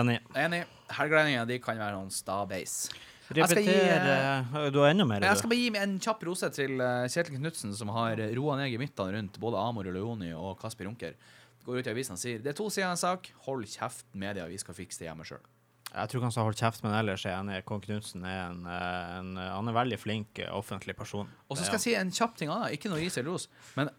Enig. 0.00 0.22
enig. 0.34 0.64
Helgelendinger 0.96 1.44
de 1.46 1.60
kan 1.60 1.76
være 1.78 1.92
noen 1.98 2.10
stabeis. 2.10 2.86
Jeg 3.34 3.48
skal 3.50 3.64
Repeter 3.64 4.06
eh, 4.12 4.68
Du 4.70 4.78
har 4.82 4.92
enda 4.92 5.06
mer? 5.08 5.24
Jeg 5.26 5.40
skal 5.40 5.50
bare 5.50 5.58
gi 5.58 5.72
meg 5.74 5.82
en 5.82 5.96
kjapp 6.02 6.22
rose 6.28 6.50
til 6.54 6.78
eh, 6.78 7.08
Kjetil 7.10 7.40
Knutsen, 7.40 7.74
som 7.74 7.90
har 7.96 8.22
roa 8.38 8.60
ned 8.60 8.70
gemyttene 8.70 9.16
rundt 9.16 9.40
både 9.42 9.62
Amor 9.62 9.90
Leoni 9.90 10.30
og 10.36 10.54
Kasper 10.60 10.86
Junker. 10.86 11.18
går 11.66 11.80
ut 11.80 11.90
i 11.90 11.92
avisen 11.92 12.14
og 12.14 12.22
sier 12.22 12.38
det 12.42 12.52
er 12.52 12.58
to 12.58 12.68
sider 12.70 12.86
av 12.86 12.94
en 12.94 13.02
sak, 13.02 13.32
hold 13.48 13.66
kjeft, 13.66 14.06
media, 14.14 14.46
vi 14.46 14.58
skal 14.62 14.78
fikse 14.78 15.02
det 15.02 15.10
hjemme 15.10 15.26
sjøl. 15.26 15.42
Jeg 15.90 16.10
tror 16.10 16.20
ikke 16.20 16.28
han 16.28 16.34
sa 16.34 16.44
hold 16.46 16.58
kjeft, 16.58 16.82
men 16.84 16.94
ellers 16.98 17.24
er 17.24 17.38
enig. 17.38 17.60
Kong 17.66 17.80
Knutsen 17.82 18.24
er 18.26 18.40
en, 18.50 18.66
eh, 18.70 19.12
en 19.18 19.36
Han 19.40 19.70
er 19.70 19.78
veldig 19.80 19.98
flink 19.98 20.42
offentlig 20.52 20.94
person. 20.98 21.30
Og 21.48 21.58
så 21.58 21.66
skal 21.66 21.80
jeg 21.80 21.86
si 21.86 21.94
en 21.98 22.12
kjapp 22.14 22.36
ting 22.38 22.52
annet, 22.52 22.76
ikke 22.76 22.92
noe 22.92 23.00
ris 23.00 23.16
eller 23.16 23.32
ros, 23.32 23.48
men 23.78 23.90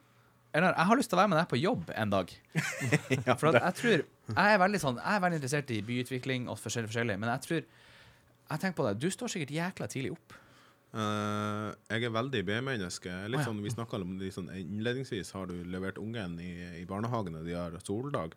eller, 0.56 0.74
jeg 0.74 0.90
har 0.90 0.98
lyst 0.98 1.12
til 1.12 1.18
å 1.18 1.22
være 1.22 1.30
med 1.30 1.38
deg 1.42 1.50
på 1.52 1.60
jobb 1.60 1.90
en 1.94 2.14
dag. 2.14 2.32
For 3.40 3.58
jeg 3.58 3.74
tror 3.78 3.98
Jeg 4.00 4.54
er 4.54 4.62
veldig 4.62 4.80
sånn 4.82 4.96
Jeg 4.98 5.12
er 5.12 5.22
veldig 5.22 5.38
interessert 5.38 5.74
i 5.76 5.82
byutvikling 5.86 6.48
og 6.48 6.58
forskjellig, 6.62 6.90
forskjellig 6.90 7.18
men 7.22 7.32
jeg 7.34 7.44
tror 7.44 7.68
Jeg 8.50 8.60
tenker 8.64 8.78
på 8.80 8.86
deg, 8.88 9.00
du 9.04 9.10
står 9.12 9.34
sikkert 9.34 9.52
jækla 9.58 9.88
tidlig 9.92 10.14
opp. 10.16 10.38
Uh, 10.98 11.74
jeg 11.92 12.08
er 12.08 12.14
veldig 12.16 12.40
B-menneske. 12.48 13.12
Litt 13.30 13.44
sånn, 13.46 13.60
Vi 13.62 13.70
snakka 13.74 14.00
om 14.02 14.16
det. 14.22 14.32
sånn 14.34 14.48
innledningsvis. 14.56 15.34
Har 15.36 15.50
du 15.50 15.58
levert 15.68 16.00
ungen 16.00 16.40
i, 16.42 16.54
i 16.82 16.86
barnehagen, 16.90 17.36
og 17.36 17.46
de 17.46 17.54
har 17.58 17.76
soldag? 17.84 18.34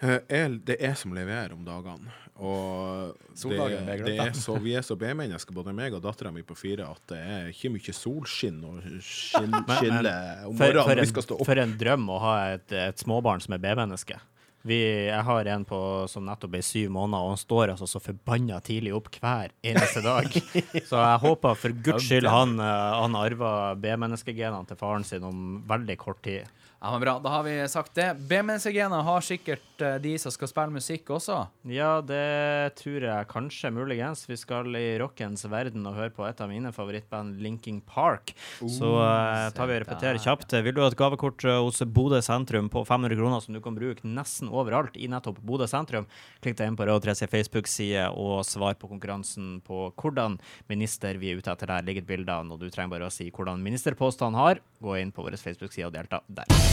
Uh, 0.00 0.20
jeg- 0.30 0.60
det 0.64 0.76
er 0.80 0.94
som 0.94 1.12
leverer 1.12 1.52
om 1.52 1.64
dagene. 1.66 2.14
Og 2.38 3.10
det, 3.18 3.36
Soldagen 3.42 3.84
ble 3.84 3.96
det 4.06 4.14
er 4.22 4.30
så, 4.38 4.54
vi 4.62 4.76
er 4.78 4.86
så 4.86 4.94
B-mennesker, 4.96 5.52
både 5.52 5.74
meg 5.74 5.92
og 5.98 6.00
dattera 6.06 6.30
mi 6.32 6.42
på 6.46 6.56
fire, 6.56 6.86
at 6.88 7.02
det 7.10 7.18
er 7.18 7.50
ikke 7.50 7.72
mye 7.74 7.92
solskinn 7.92 8.62
og 8.64 8.78
skinn, 9.02 9.50
skille 9.66 10.14
om 10.46 10.54
morgenen 10.54 10.56
for, 10.62 10.78
når 10.94 11.02
vi 11.02 11.10
skal 11.10 11.26
stå 11.26 11.40
opp. 11.40 11.46
for 11.50 11.58
en 11.66 11.74
drøm 11.76 12.06
å 12.14 12.20
ha 12.22 12.34
et, 12.54 12.70
et 12.72 13.02
småbarn 13.02 13.42
som 13.44 13.58
er 13.58 13.64
B-menneske. 13.66 14.20
Vi, 14.68 14.78
jeg 15.08 15.24
har 15.24 15.48
en 15.54 15.64
på, 15.68 15.80
som 16.12 16.26
nettopp 16.28 16.58
er 16.58 16.64
syv 16.66 16.90
måneder, 16.92 17.24
og 17.24 17.32
han 17.32 17.40
står 17.40 17.72
altså 17.72 17.88
så 17.88 18.02
forbanna 18.02 18.58
tidlig 18.64 18.92
opp 18.98 19.08
hver 19.16 19.54
eneste 19.64 20.02
dag. 20.04 20.28
Så 20.90 21.00
jeg 21.00 21.22
håper 21.24 21.56
for 21.56 21.80
guds 21.86 22.04
skyld 22.04 22.28
han, 22.28 22.58
eh, 22.60 22.98
han 23.02 23.16
arver 23.16 23.78
B-menneskegenene 23.80 24.68
til 24.68 24.80
faren 24.80 25.06
sin 25.08 25.24
om 25.24 25.62
veldig 25.68 25.96
kort 26.00 26.20
tid. 26.26 26.48
Ja, 26.78 26.92
men 26.92 27.00
bra, 27.00 27.18
Da 27.18 27.28
har 27.28 27.42
vi 27.42 27.68
sagt 27.68 27.94
det. 27.98 28.12
BMS-hygiene 28.30 29.00
har 29.02 29.24
sikkert 29.26 29.82
eh, 29.82 29.96
de 29.98 30.12
som 30.22 30.30
skal 30.30 30.46
spille 30.46 30.70
musikk 30.76 31.10
også. 31.10 31.40
Ja, 31.66 31.96
det 32.06 32.76
tror 32.78 33.02
jeg 33.02 33.28
kanskje, 33.32 33.72
muligens. 33.74 34.22
Vi 34.28 34.36
skal 34.38 34.70
i 34.78 34.92
rockens 35.02 35.42
verden 35.50 35.88
og 35.90 35.96
høre 35.98 36.14
på 36.14 36.22
et 36.28 36.38
av 36.38 36.46
mine 36.50 36.70
favorittband, 36.74 37.40
Linking 37.42 37.80
Park. 37.82 38.30
Så 38.62 38.92
uh, 38.94 39.48
tar 39.56 39.66
vi 39.66 39.74
og 39.74 39.82
repeterer 39.82 40.22
kjapt. 40.22 40.54
Vil 40.62 40.76
du 40.76 40.84
ha 40.84 40.92
et 40.92 40.98
gavekort 40.98 41.42
eh, 41.50 41.58
hos 41.58 41.82
Bodø 41.82 42.22
sentrum 42.22 42.70
på 42.70 42.84
500 42.86 43.18
kroner 43.18 43.42
som 43.42 43.58
du 43.58 43.62
kan 43.64 43.74
bruke 43.74 44.06
nesten 44.06 44.46
overalt 44.46 44.94
i 44.94 45.10
nettopp 45.10 45.42
Bodø 45.42 45.66
sentrum? 45.66 46.06
Klikk 46.44 46.60
deg 46.62 46.70
inn 46.70 46.78
på 46.78 46.86
Radio 46.86 47.02
3 47.08 47.16
sin 47.24 47.34
Facebook-side 47.34 48.06
og 48.14 48.46
svar 48.46 48.78
på 48.78 48.92
konkurransen 48.92 49.58
på 49.66 49.88
hvordan 49.98 50.38
minister 50.70 51.18
vi 51.18 51.34
er 51.34 51.42
ute 51.42 51.50
etter 51.50 51.74
der. 51.74 51.90
ligger 51.90 52.06
et 52.06 52.12
bilde 52.14 52.38
av, 52.38 52.46
og 52.46 52.62
du 52.62 52.70
trenger 52.70 52.94
bare 52.94 53.10
å 53.10 53.14
si 53.18 53.32
hvordan 53.34 53.66
ministerpost 53.66 54.22
har. 54.22 54.62
Gå 54.78 55.00
inn 55.02 55.10
på 55.10 55.26
vår 55.26 55.40
Facebook-side 55.42 55.90
og 55.90 55.98
delta 55.98 56.22
der. 56.30 56.67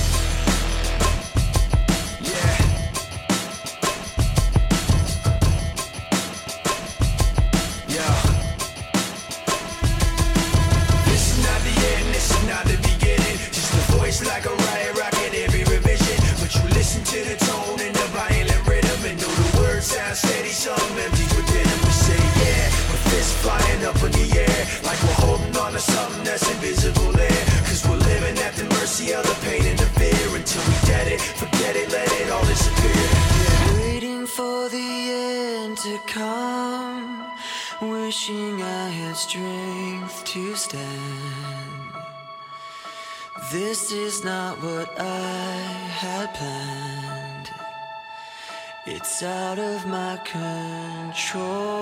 Mercy 28.95 29.13
of 29.13 29.23
the 29.23 29.35
pain 29.45 29.65
and 29.65 29.77
the 29.77 29.85
fear 29.99 30.35
until 30.35 30.61
we 30.61 30.73
it, 31.13 31.21
forget 31.21 31.75
it, 31.75 31.91
let 31.91 32.09
it 32.21 32.31
all 32.31 32.45
disappear. 32.45 33.81
Waiting 33.81 34.25
for 34.25 34.69
the 34.69 34.77
end 34.77 35.77
to 35.79 35.99
come, 36.07 37.25
wishing 37.81 38.61
I 38.61 38.89
had 38.89 39.17
strength 39.17 40.23
to 40.25 40.55
stand. 40.55 41.91
This 43.51 43.91
is 43.91 44.23
not 44.23 44.63
what 44.63 44.89
I 44.97 45.55
had 46.01 46.33
planned. 46.33 47.49
It's 48.85 49.23
out 49.23 49.59
of 49.59 49.85
my 49.87 50.17
control. 50.23 51.75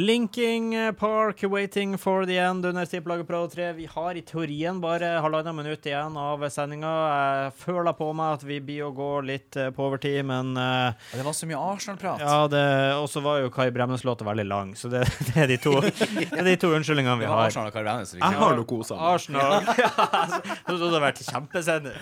Linking 0.00 0.94
Park, 0.94 1.42
waiting 1.42 1.98
for 1.98 2.24
the 2.24 2.38
end 2.38 2.64
under 2.64 2.84
Stiplaget 2.86 3.26
Pro 3.26 3.46
3. 3.48 3.72
Vi 3.72 3.86
har 3.86 4.14
i 4.14 4.22
teorien 4.22 4.80
bare 4.80 5.04
halvannet 5.20 5.54
minutt 5.54 5.84
igjen 5.86 6.16
av 6.16 6.46
sendinga. 6.48 6.92
Jeg 7.10 7.50
føler 7.60 7.92
på 7.98 8.08
meg 8.16 8.38
at 8.38 8.46
vi 8.48 8.56
blir 8.64 8.86
å 8.86 8.94
gå 8.96 9.08
litt 9.28 9.58
eh, 9.60 9.68
på 9.76 9.90
overtid, 9.90 10.22
men 10.24 10.54
uh, 10.56 10.96
Det 11.12 11.26
var 11.26 11.36
så 11.36 11.48
mye 11.50 11.60
Arsenal-prat. 11.74 12.24
ja, 12.24 12.96
Og 12.96 13.10
så 13.12 13.20
var 13.20 13.42
jo 13.42 13.52
Kai 13.52 13.68
Bremnes 13.74 14.06
låta 14.08 14.24
veldig 14.24 14.46
lang, 14.48 14.72
så 14.72 14.88
det, 14.88 15.04
det, 15.28 15.36
er 15.36 15.52
de 15.52 15.60
to, 15.60 15.76
det 15.84 16.30
er 16.32 16.48
de 16.48 16.56
to 16.64 16.72
unnskyldningene 16.78 17.20
vi 17.20 17.28
har. 17.28 17.50
Arsenal 17.50 17.68
og 17.68 17.76
Kai 17.76 17.84
Bremnes. 17.84 18.16
Jeg 18.16 18.40
har 18.40 18.56
noe 18.56 18.68
kosa 18.72 18.96
meg. 18.96 19.04
Arsenal. 19.12 19.58
Ja, 19.80 19.90
altså, 20.06 20.40
det 20.64 20.86
hadde 20.86 21.04
vært 21.04 21.20
kjempesender. 21.28 22.00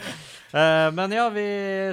Eh, 0.48 0.88
men 0.96 1.12
ja, 1.12 1.26
vi, 1.28 1.44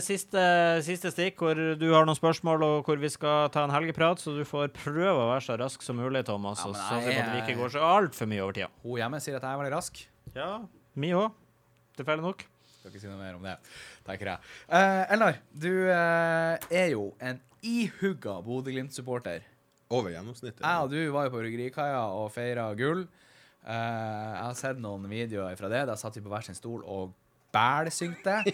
siste, 0.03 0.41
siste 0.85 1.11
stikk 1.11 1.41
hvor 1.43 1.59
du 1.75 1.87
har 1.91 2.07
noen 2.07 2.15
spørsmål, 2.15 2.63
og 2.63 2.87
hvor 2.87 2.99
vi 3.01 3.11
skal 3.11 3.49
ta 3.51 3.65
en 3.67 3.73
helgeprat, 3.73 4.21
så 4.23 4.31
du 4.37 4.45
får 4.47 4.71
prøve 4.77 5.11
å 5.11 5.29
være 5.33 5.43
så 5.43 5.57
rask 5.59 5.83
som 5.83 5.99
mulig, 5.99 6.23
Thomas. 6.27 6.63
Ja, 6.63 6.99
men 7.03 7.19
at 7.19 7.33
vi 7.33 7.41
ikke 7.43 7.57
går 7.59 7.73
så 7.75 7.83
altfor 7.83 8.29
mye 8.31 8.43
over 8.45 8.55
tida. 8.55 8.69
Hun 8.85 9.01
hjemme 9.01 9.19
sier 9.23 9.39
at 9.39 9.43
jeg 9.43 9.51
er 9.51 9.63
veldig 9.63 9.73
rask. 9.75 10.05
Ja, 10.37 10.51
mi 10.95 11.11
òg. 11.17 11.35
Tilfeldig 11.99 12.23
nok. 12.23 12.45
Skal 12.77 12.93
ikke 12.93 13.01
si 13.01 13.09
noe 13.09 13.19
mer 13.19 13.35
om 13.35 13.43
det, 13.43 13.57
tenker 14.07 14.31
jeg. 14.35 14.53
Uh, 14.69 15.03
Elnar, 15.15 15.41
du 15.51 15.71
uh, 15.89 16.55
er 16.69 16.89
jo 16.93 17.09
en 17.19 17.41
ihugga 17.65 18.37
Bodø-Glimt-supporter. 18.45 19.43
Over 19.93 20.15
gjennomsnittet. 20.15 20.63
Jeg 20.63 20.85
og 20.85 20.89
du 20.93 20.99
var 21.13 21.27
jo 21.27 21.35
på 21.35 21.43
Bryggerikaia 21.43 22.01
og 22.17 22.31
feira 22.33 22.69
gull. 22.77 23.03
Uh, 23.65 23.73
jeg 23.73 24.41
har 24.45 24.57
sett 24.57 24.79
noen 24.81 25.05
videoer 25.11 25.57
fra 25.59 25.69
det. 25.71 25.83
Da 25.89 25.97
satt 25.99 26.15
vi 26.17 26.23
på 26.25 26.31
hver 26.31 26.45
sin 26.45 26.57
stol 26.57 26.85
og 26.85 27.13
bælsyngte. 27.55 28.41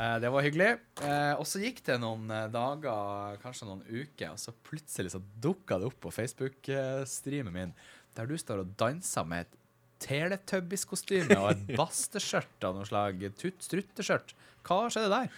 Eh, 0.00 0.16
det 0.22 0.30
var 0.32 0.44
hyggelig. 0.44 0.68
Eh, 1.04 1.34
og 1.36 1.44
så 1.48 1.60
gikk 1.60 1.82
det 1.84 1.98
noen 2.00 2.30
eh, 2.32 2.46
dager, 2.52 3.36
kanskje 3.42 3.66
noen 3.68 3.82
uker, 3.84 4.32
og 4.32 4.40
så 4.40 4.54
plutselig 4.64 5.12
så 5.12 5.20
dukka 5.44 5.76
det 5.80 5.90
opp 5.90 5.98
på 6.06 6.12
Facebook-streamen 6.14 7.52
min 7.52 7.74
der 8.16 8.26
du 8.26 8.34
står 8.40 8.62
og 8.64 8.72
danser 8.80 9.26
med 9.28 9.44
et 9.44 9.58
Teletubbies-kostyme 10.00 11.36
og 11.36 11.50
et 11.52 11.74
basteskjørt 11.78 12.64
av 12.64 12.78
noe 12.78 12.88
slag. 12.88 13.20
Strutteskjørt. 13.36 14.32
Hva 14.66 14.86
skjedde 14.88 15.12
der? 15.12 15.36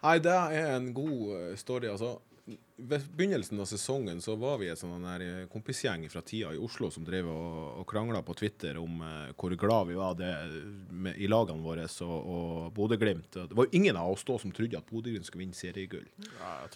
Nei, 0.00 0.16
det 0.24 0.32
er 0.32 0.72
en 0.78 0.88
god 0.96 1.58
story. 1.60 1.90
Altså, 1.92 2.14
ved 2.88 3.06
begynnelsen 3.16 3.60
av 3.60 3.66
sesongen 3.68 4.20
så 4.22 4.34
var 4.40 4.58
vi 4.60 4.68
sånn 4.76 5.04
eh, 5.10 5.44
kompisgjeng 5.52 6.06
fra 6.12 6.22
tida 6.26 6.52
i 6.54 6.60
Oslo 6.60 6.90
som 6.92 7.04
drev 7.06 7.28
og, 7.30 7.56
og 7.80 7.86
krangla 7.90 8.22
på 8.26 8.34
Twitter 8.38 8.78
om 8.80 9.00
eh, 9.04 9.32
hvor 9.38 9.54
glad 9.60 9.90
vi 9.90 9.98
var 9.98 10.16
det 10.18 10.30
med, 10.90 11.18
i 11.20 11.28
lagene 11.30 11.64
våre 11.64 11.86
og, 12.06 12.18
og 12.18 12.70
Bodø-Glimt. 12.76 13.32
Det 13.36 13.56
var 13.56 13.68
jo 13.68 13.80
ingen 13.80 13.98
av 14.00 14.12
oss 14.14 14.24
da 14.28 14.38
som 14.40 14.54
trodde 14.54 14.78
at 14.78 14.88
Bodø-Glimt 14.90 15.28
skulle 15.28 15.44
vinne 15.44 15.58
seriegull. 15.58 16.06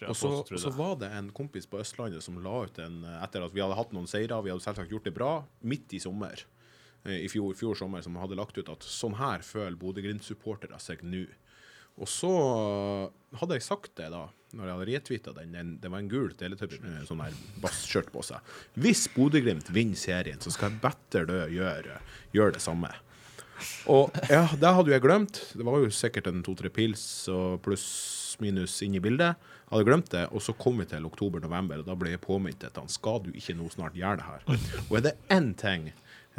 Og 0.08 0.18
så, 0.18 0.32
så 0.60 0.74
var 0.74 0.98
det 1.02 1.12
en 1.14 1.30
kompis 1.34 1.68
på 1.70 1.80
Østlandet 1.82 2.24
som 2.24 2.40
la 2.44 2.64
ut 2.66 2.82
en 2.82 3.02
Etter 3.20 3.44
at 3.44 3.54
vi 3.54 3.62
hadde 3.64 3.78
hatt 3.78 3.94
noen 3.96 4.10
seire, 4.10 4.42
vi 4.44 4.52
hadde 4.52 4.64
selvsagt 4.64 4.92
gjort 4.92 5.08
det 5.08 5.14
bra, 5.16 5.32
midt 5.64 5.94
i 5.96 6.02
sommer, 6.02 6.44
eh, 7.04 7.24
i 7.24 7.30
fjor, 7.32 7.54
fjor 7.58 7.78
sommer, 7.78 8.04
som 8.04 8.18
hadde 8.20 8.38
lagt 8.38 8.58
ut 8.58 8.70
at 8.72 8.84
sånn 8.86 9.16
her 9.20 9.44
føler 9.46 9.78
Bodø-Glimt-supportere 9.80 10.80
seg 10.82 11.04
nå. 11.06 11.26
Og 12.00 12.10
så 12.10 12.30
hadde 13.38 13.58
jeg 13.58 13.66
sagt 13.66 13.92
det 13.98 14.08
da, 14.10 14.26
når 14.54 14.66
jeg 14.66 14.74
hadde 14.74 14.86
retweeta 14.90 15.34
den, 15.36 15.54
den, 15.54 15.72
det 15.82 15.90
var 15.90 16.02
en 16.02 16.10
gul 16.10 16.34
Teletubby 16.38 16.78
med 16.82 17.06
sånn 17.08 17.22
her 17.22 17.34
basskjørt 17.62 18.10
på 18.14 18.22
seg. 18.26 18.54
Hvis 18.78 19.06
Bodø-Glimt 19.14 19.70
vinner 19.74 19.98
serien, 19.98 20.40
så 20.42 20.52
skal 20.54 20.72
jeg 20.72 20.82
better 20.82 21.26
dø 21.30 21.40
gjøre, 21.54 21.98
gjøre 22.34 22.56
det 22.56 22.62
samme. 22.62 22.90
Og 23.90 24.14
ja, 24.30 24.46
det 24.58 24.74
hadde 24.76 24.94
jeg 24.94 25.04
glemt. 25.04 25.40
Det 25.54 25.66
var 25.66 25.82
jo 25.82 25.90
sikkert 25.94 26.30
en 26.30 26.42
to-tre 26.46 26.70
pils 26.74 27.02
og 27.32 27.60
pluss-minus 27.64 28.80
inn 28.86 28.98
i 28.98 29.02
bildet. 29.02 29.38
Jeg 29.64 29.70
hadde 29.70 29.88
glemt 29.88 30.10
det, 30.12 30.24
og 30.34 30.42
så 30.44 30.54
kom 30.58 30.82
vi 30.82 30.86
til 30.90 31.06
oktober-november, 31.08 31.82
og 31.82 31.88
da 31.88 31.96
ble 31.98 32.12
jeg 32.14 32.22
påminnet 32.22 32.66
at 32.68 32.78
han 32.78 32.90
skal 32.90 33.22
du 33.24 33.30
ikke 33.34 33.56
nå 33.58 33.70
snart 33.72 33.96
gjøre 33.98 34.20
det 34.20 34.26
her. 34.28 34.66
Og 34.88 34.98
er 34.98 35.06
det 35.08 35.14
én 35.34 35.52
ting 35.58 35.88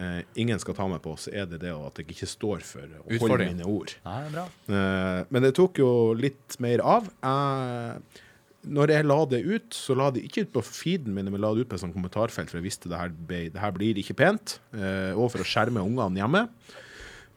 eh, 0.01 0.21
ingen 0.41 0.61
skal 0.61 0.77
ta 0.77 0.87
meg 0.91 1.01
på, 1.05 1.15
så 1.19 1.33
er 1.33 1.49
det 1.49 1.61
det 1.63 1.73
at 1.73 2.01
jeg 2.01 2.11
ikke 2.13 2.29
står 2.29 2.65
for 2.67 2.99
å 3.01 3.19
holde 3.23 3.49
mine 3.49 3.67
ord. 3.69 3.95
Nei, 4.05 4.21
bra. 4.33 4.45
Eh, 4.67 5.23
men 5.29 5.47
det 5.47 5.55
tok 5.57 5.81
jo 5.81 5.89
litt 6.17 6.59
mer 6.63 6.83
av. 6.85 7.09
Jeg, 7.19 8.23
når 8.65 8.95
jeg 8.95 9.05
la 9.05 9.19
det 9.29 9.41
ut, 9.45 9.75
så 9.77 9.95
la 9.97 10.09
det 10.13 10.23
ikke 10.25 10.45
ut 10.45 10.55
på 10.55 10.65
feeden 10.65 11.13
min, 11.15 11.29
men 11.29 11.43
la 11.43 11.53
det 11.53 11.65
ut 11.65 11.69
på 11.71 11.77
et 11.77 11.83
sånt 11.83 11.95
kommentarfelt, 11.95 12.49
for 12.49 12.59
jeg 12.59 12.67
visste 12.67 12.89
det 12.91 12.99
her, 12.99 13.13
ble, 13.13 13.45
det 13.53 13.61
her 13.61 13.75
blir 13.75 13.99
ikke 14.01 14.17
pent, 14.17 14.59
eh, 14.77 15.13
og 15.13 15.29
for 15.33 15.43
å 15.43 15.47
skjerme 15.47 15.83
ungene 15.85 16.21
hjemme. 16.23 16.47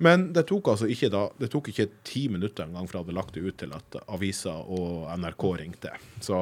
Men 0.04 0.28
det 0.34 0.46
tok 0.48 0.70
altså 0.72 0.86
ikke 0.90 1.10
da, 1.10 1.24
det 1.40 1.50
tok 1.50 1.72
ikke 1.72 1.88
ti 2.06 2.28
minutter 2.30 2.68
engang 2.68 2.86
fra 2.86 3.00
jeg 3.00 3.08
hadde 3.08 3.16
lagt 3.18 3.34
det 3.34 3.42
ut 3.42 3.58
til 3.58 3.74
at 3.74 3.98
avisa 4.06 4.54
og 4.62 5.08
NRK 5.18 5.46
ringte. 5.58 5.94
Så 6.22 6.38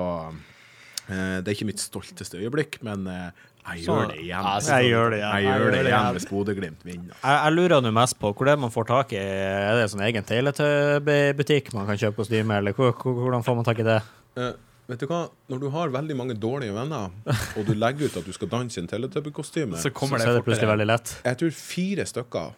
eh, 1.08 1.38
det 1.40 1.48
er 1.48 1.54
ikke 1.54 1.70
mitt 1.70 1.82
stolteste 1.82 2.40
øyeblikk, 2.42 2.82
men 2.86 3.08
eh, 3.10 3.46
jeg 3.66 3.82
gjør 3.82 4.10
det 4.12 4.18
igjen. 4.22 4.46
Jeg 4.62 4.90
gjør 4.90 5.10
det 5.10 5.18
igjen. 5.18 5.32
Jeg 5.34 5.46
gjør 5.46 5.72
det 5.74 5.80
igjen 5.82 6.12
hvis 6.16 6.28
Bodø-Glimt 6.30 6.84
vinner. 6.86 7.16
Jeg, 7.18 7.38
jeg 7.40 7.54
lurer 7.56 7.82
nå 7.82 7.90
mest 7.96 8.18
på 8.20 8.30
hvor 8.30 8.48
det 8.48 8.54
er 8.54 8.60
man 8.62 8.72
får 8.74 8.86
tak 8.92 9.14
i 9.16 9.22
Er 9.22 9.80
det 9.80 9.88
sånn 9.90 10.04
egen 10.06 10.28
Teletubby-butikk 10.28 11.72
man 11.74 11.88
kan 11.90 11.98
kjøpe 11.98 12.20
kostyme, 12.22 12.60
eller 12.60 12.76
hvor, 12.76 12.94
hvor, 13.00 13.18
hvordan 13.24 13.46
får 13.46 13.58
man 13.58 13.66
tak 13.66 13.82
i 13.82 13.88
det? 13.88 13.98
Uh, 14.38 14.52
vet 14.92 15.02
du 15.02 15.08
hva? 15.10 15.24
Når 15.50 15.64
du 15.64 15.68
har 15.74 15.94
veldig 15.96 16.18
mange 16.18 16.38
dårlige 16.38 16.76
venner, 16.76 17.10
og 17.56 17.66
du 17.66 17.74
legger 17.74 18.06
ut 18.06 18.20
at 18.22 18.30
du 18.30 18.36
skal 18.36 18.52
danse 18.54 18.78
i 18.78 18.84
en 18.84 18.90
Teletubby-kostyme 18.92 19.82
Så 19.82 19.90
kommer 19.90 20.22
Så 20.22 20.30
er 20.30 20.38
det 20.38 20.46
plutselig 20.46 20.70
veldig 20.70 20.88
lett. 20.92 21.16
Jeg 21.26 21.42
tror 21.42 21.58
fire 21.58 22.06
stykker, 22.06 22.54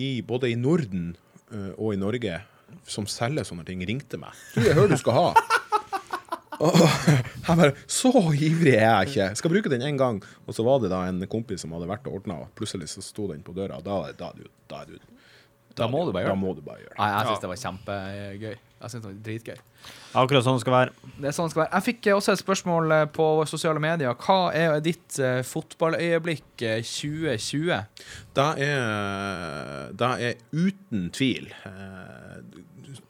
i, 0.00 0.10
både 0.24 0.50
i 0.52 0.56
Norden 0.60 1.14
uh, 1.52 1.72
og 1.76 1.92
i 1.94 2.00
Norge, 2.00 2.40
som 2.88 3.06
selger 3.08 3.44
sånne 3.48 3.64
ting, 3.68 3.84
ringte 3.88 4.18
meg. 4.20 4.32
Du, 4.54 4.62
jeg 4.64 4.76
hører 4.76 4.96
du 4.96 5.00
skal 5.00 5.16
ha. 5.16 5.28
Og 6.60 6.76
jeg 7.46 7.56
bare 7.60 7.72
Så 7.90 8.12
ivrig 8.32 8.74
er 8.76 8.86
jeg 8.86 9.10
ikke. 9.10 9.28
Skal 9.42 9.52
bruke 9.52 9.72
den 9.72 9.84
én 9.84 9.98
gang. 10.00 10.22
Og 10.46 10.54
så 10.56 10.64
var 10.66 10.80
det 10.82 10.90
da 10.92 11.04
en 11.10 11.20
kompis 11.30 11.60
som 11.64 11.74
hadde 11.76 11.88
vært 11.90 12.06
og 12.08 12.20
ordna, 12.20 12.40
og 12.46 12.54
plutselig 12.58 12.88
så 12.92 13.04
sto 13.04 13.28
den 13.32 13.42
på 13.46 13.54
døra. 13.56 13.82
Da, 13.84 14.02
da, 14.16 14.32
da, 14.70 14.82
er 14.82 14.94
du- 14.94 15.12
Da 15.76 15.86
må 15.92 16.06
du 16.06 16.12
bare 16.12 16.24
gjøre 16.24 16.32
det. 16.36 16.40
må 16.40 16.54
bare 16.64 16.80
gjøre 16.80 16.94
det. 16.94 16.98
Nei, 16.98 17.10
jeg 17.12 17.26
syns 17.28 17.40
det 17.42 17.48
var 17.52 17.60
kjempegøy. 17.64 18.54
Jeg 18.76 18.90
synes 18.92 19.02
det 19.04 19.08
var 19.10 19.20
dritgøy. 19.24 19.58
Akkurat 20.16 20.44
sånn 20.44 20.56
det 20.56 20.62
skal 20.64 20.74
være. 20.74 20.90
Det 21.20 21.28
er 21.28 21.34
sånn 21.36 21.46
det 21.46 21.52
skal 21.52 21.62
være. 21.62 21.72
Jeg 21.76 21.84
fikk 21.86 22.06
eh, 22.06 22.16
også 22.16 22.32
et 22.32 22.40
spørsmål 22.40 22.92
eh, 22.96 23.04
på 23.12 23.26
sosiale 23.48 23.80
medier. 23.80 24.14
Hva 24.20 24.38
er 24.56 24.80
ditt 24.84 25.18
eh, 25.20 25.42
fotballøyeblikk 25.48 26.64
eh, 26.64 26.80
2020? 26.84 27.84
Da 28.36 28.46
er, 28.56 29.92
da 29.96 30.10
er 30.20 30.40
uten 30.52 31.08
tvil 31.16 31.48
eh, 31.52 32.40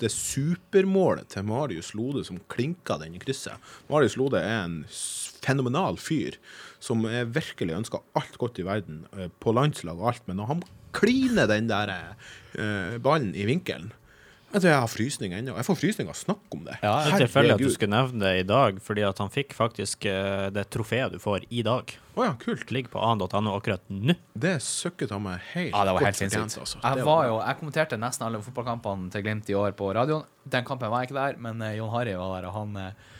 det 0.00 0.10
supermålet 0.12 1.30
til 1.32 1.46
Marius 1.48 1.92
Lode 1.96 2.24
som 2.26 2.40
klinka 2.52 2.98
den 3.00 3.16
i 3.16 3.20
krysset. 3.22 3.60
Marius 3.90 4.16
Lode 4.20 4.40
er 4.42 4.64
en 4.64 4.80
fenomenal 5.44 5.98
fyr 6.00 6.38
som 6.82 7.04
virkelig 7.06 7.76
ønsker 7.76 8.04
alt 8.18 8.38
godt 8.40 8.60
i 8.60 8.66
verden, 8.66 9.04
eh, 9.16 9.30
på 9.40 9.54
landslag 9.56 9.98
og 9.98 10.12
alt, 10.12 10.26
men 10.26 10.40
når 10.40 10.50
han 10.52 10.66
kliner 10.96 11.48
den 11.50 11.68
der 11.70 11.92
eh, 11.92 12.96
ballen 13.02 13.34
i 13.36 13.46
vinkelen 13.48 13.92
Du, 14.52 14.62
Jeg 14.62 14.78
har 14.78 14.88
frysninger 14.88 15.40
ennå. 15.42 15.56
Jeg 15.58 15.66
får 15.66 15.76
frysninger 15.80 16.12
av 16.12 16.16
å 16.16 16.20
snakke 16.20 16.56
om 16.56 16.62
det. 16.64 16.76
Det 16.80 16.90
er 16.90 17.18
tilfeldig 17.26 17.54
at 17.56 17.60
du 17.64 17.70
skulle 17.74 17.92
nevne 17.92 18.22
det 18.24 18.32
i 18.40 18.44
dag, 18.48 18.78
fordi 18.80 19.02
at 19.04 19.18
han 19.20 19.32
fikk 19.34 19.52
faktisk 19.56 20.06
eh, 20.08 20.46
det 20.54 20.64
trofeet 20.72 21.12
du 21.12 21.18
får 21.20 21.44
i 21.50 21.64
dag. 21.66 21.92
Oh 22.16 22.24
ja, 22.24 22.32
kult. 22.40 22.70
Ligger 22.72 22.94
på 22.94 23.02
an.no 23.04 23.52
akkurat 23.56 23.82
nå. 23.92 24.14
Det 24.32 24.54
søkket 24.64 25.12
han 25.12 25.26
meg 25.26 25.42
helt 25.52 25.74
Ja, 25.74 25.82
det 25.84 25.96
var 25.96 26.00
godt 26.00 26.08
helt 26.08 26.20
fortjent, 26.22 26.36
sinnssykt. 26.38 26.62
altså. 26.62 26.80
Jeg, 26.86 27.04
var 27.10 27.26
jo, 27.28 27.34
jeg 27.42 27.60
kommenterte 27.60 27.98
nesten 28.00 28.28
alle 28.30 28.40
fotballkampene 28.46 29.12
til 29.12 29.26
Glimt 29.26 29.52
i 29.52 29.58
år 29.58 29.76
på 29.76 29.90
radioen. 29.98 30.24
Den 30.46 30.64
kampen 30.64 30.88
var 30.94 31.04
jeg 31.04 31.10
ikke 31.10 31.20
der, 31.20 31.38
men 31.48 31.60
eh, 31.66 31.76
Jon 31.80 31.92
Harry 31.92 32.16
var 32.16 32.38
der, 32.38 32.48
og 32.48 32.56
han 32.62 32.80
eh, 32.80 33.12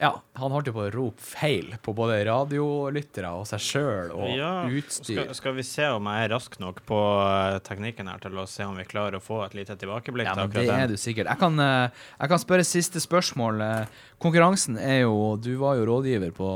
Ja, 0.00 0.10
han 0.38 0.54
holdt 0.54 0.70
jo 0.70 0.74
på 0.76 0.84
å 0.86 0.90
rope 0.94 1.22
feil 1.22 1.74
på 1.84 1.92
både 1.96 2.16
radiolyttere 2.26 3.30
og 3.36 3.44
seg 3.50 3.62
sjøl 3.62 4.12
og 4.14 4.72
utstyr. 4.72 5.20
Skal, 5.24 5.34
skal 5.38 5.56
vi 5.58 5.64
se 5.66 5.86
om 5.92 6.08
jeg 6.10 6.26
er 6.26 6.32
rask 6.34 6.56
nok 6.62 6.80
på 6.88 6.98
eh, 7.26 7.58
teknikken 7.66 8.10
her 8.10 8.22
til 8.24 8.40
å 8.40 8.46
se 8.50 8.66
om 8.66 8.78
vi 8.80 8.86
klarer 8.88 9.18
å 9.20 9.22
få 9.22 9.42
et 9.46 9.56
lite 9.58 9.76
tilbakeblikk 9.78 10.30
Ja, 10.30 10.36
men 10.40 10.50
det 10.54 10.66
er 10.72 10.90
du 10.90 10.96
sikkert. 11.00 11.30
Jeg 11.30 11.42
kan, 11.42 11.60
eh, 11.60 12.02
jeg 12.18 12.32
kan 12.32 12.42
spørre 12.42 12.66
siste 12.66 13.02
spørsmål. 13.04 13.62
Eh, 13.68 14.02
Konkurransen 14.22 14.78
er 14.78 15.02
jo 15.02 15.36
Du 15.42 15.52
var 15.60 15.76
jo 15.78 15.86
rådgiver 15.88 16.32
på, 16.36 16.50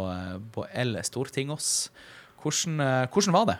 på 0.54 0.66
L 0.86 0.98
Stortingås. 1.06 1.90
Hvordan, 2.42 2.80
eh, 2.80 3.06
hvordan 3.10 3.34
var 3.34 3.46
det? 3.48 3.56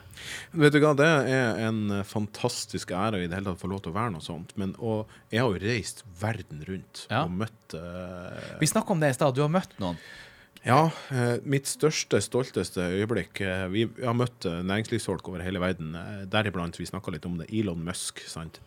Vet 0.52 0.74
du 0.74 0.78
hva, 0.82 0.92
det 0.98 1.06
er 1.06 1.60
en 1.66 1.80
eh, 1.98 2.04
fantastisk 2.06 2.92
ære 2.94 3.22
i 3.22 3.26
det 3.26 3.34
hele 3.38 3.48
tatt 3.48 3.58
å 3.58 3.64
få 3.64 3.70
lov 3.72 3.82
til 3.84 3.92
å 3.94 3.96
være 3.96 4.12
noe 4.14 4.24
sånt. 4.24 4.52
Men 4.60 4.74
og 4.78 5.10
jeg 5.32 5.42
har 5.42 5.50
jo 5.50 5.62
reist 5.64 6.04
verden 6.20 6.62
rundt 6.68 7.06
Ja. 7.10 7.24
og 7.24 7.34
møtt 7.34 7.74
uh, 7.74 8.56
Vi 8.60 8.68
snakka 8.70 8.94
om 8.94 9.00
det 9.02 9.10
i 9.10 9.18
stad. 9.18 9.34
Du 9.34 9.42
har 9.42 9.52
møtt 9.52 9.74
noen. 9.82 9.98
Ja, 10.66 10.90
Uh, 11.10 11.38
mitt 11.46 11.68
største, 11.70 12.18
stolteste 12.20 12.82
øyeblikk 12.98 13.38
uh, 13.46 13.66
Vi 13.70 13.84
har 14.02 14.16
møtt 14.18 14.42
næringslivsfolk 14.44 15.28
over 15.30 15.44
hele 15.46 15.62
verden, 15.62 15.94
deriblant 16.30 16.78
vi 16.78 16.88
snakka 16.88 17.14
litt 17.14 17.26
om 17.28 17.38
det, 17.38 17.46
Elon 17.54 17.84
Musk. 17.86 18.20
sant? 18.26 18.58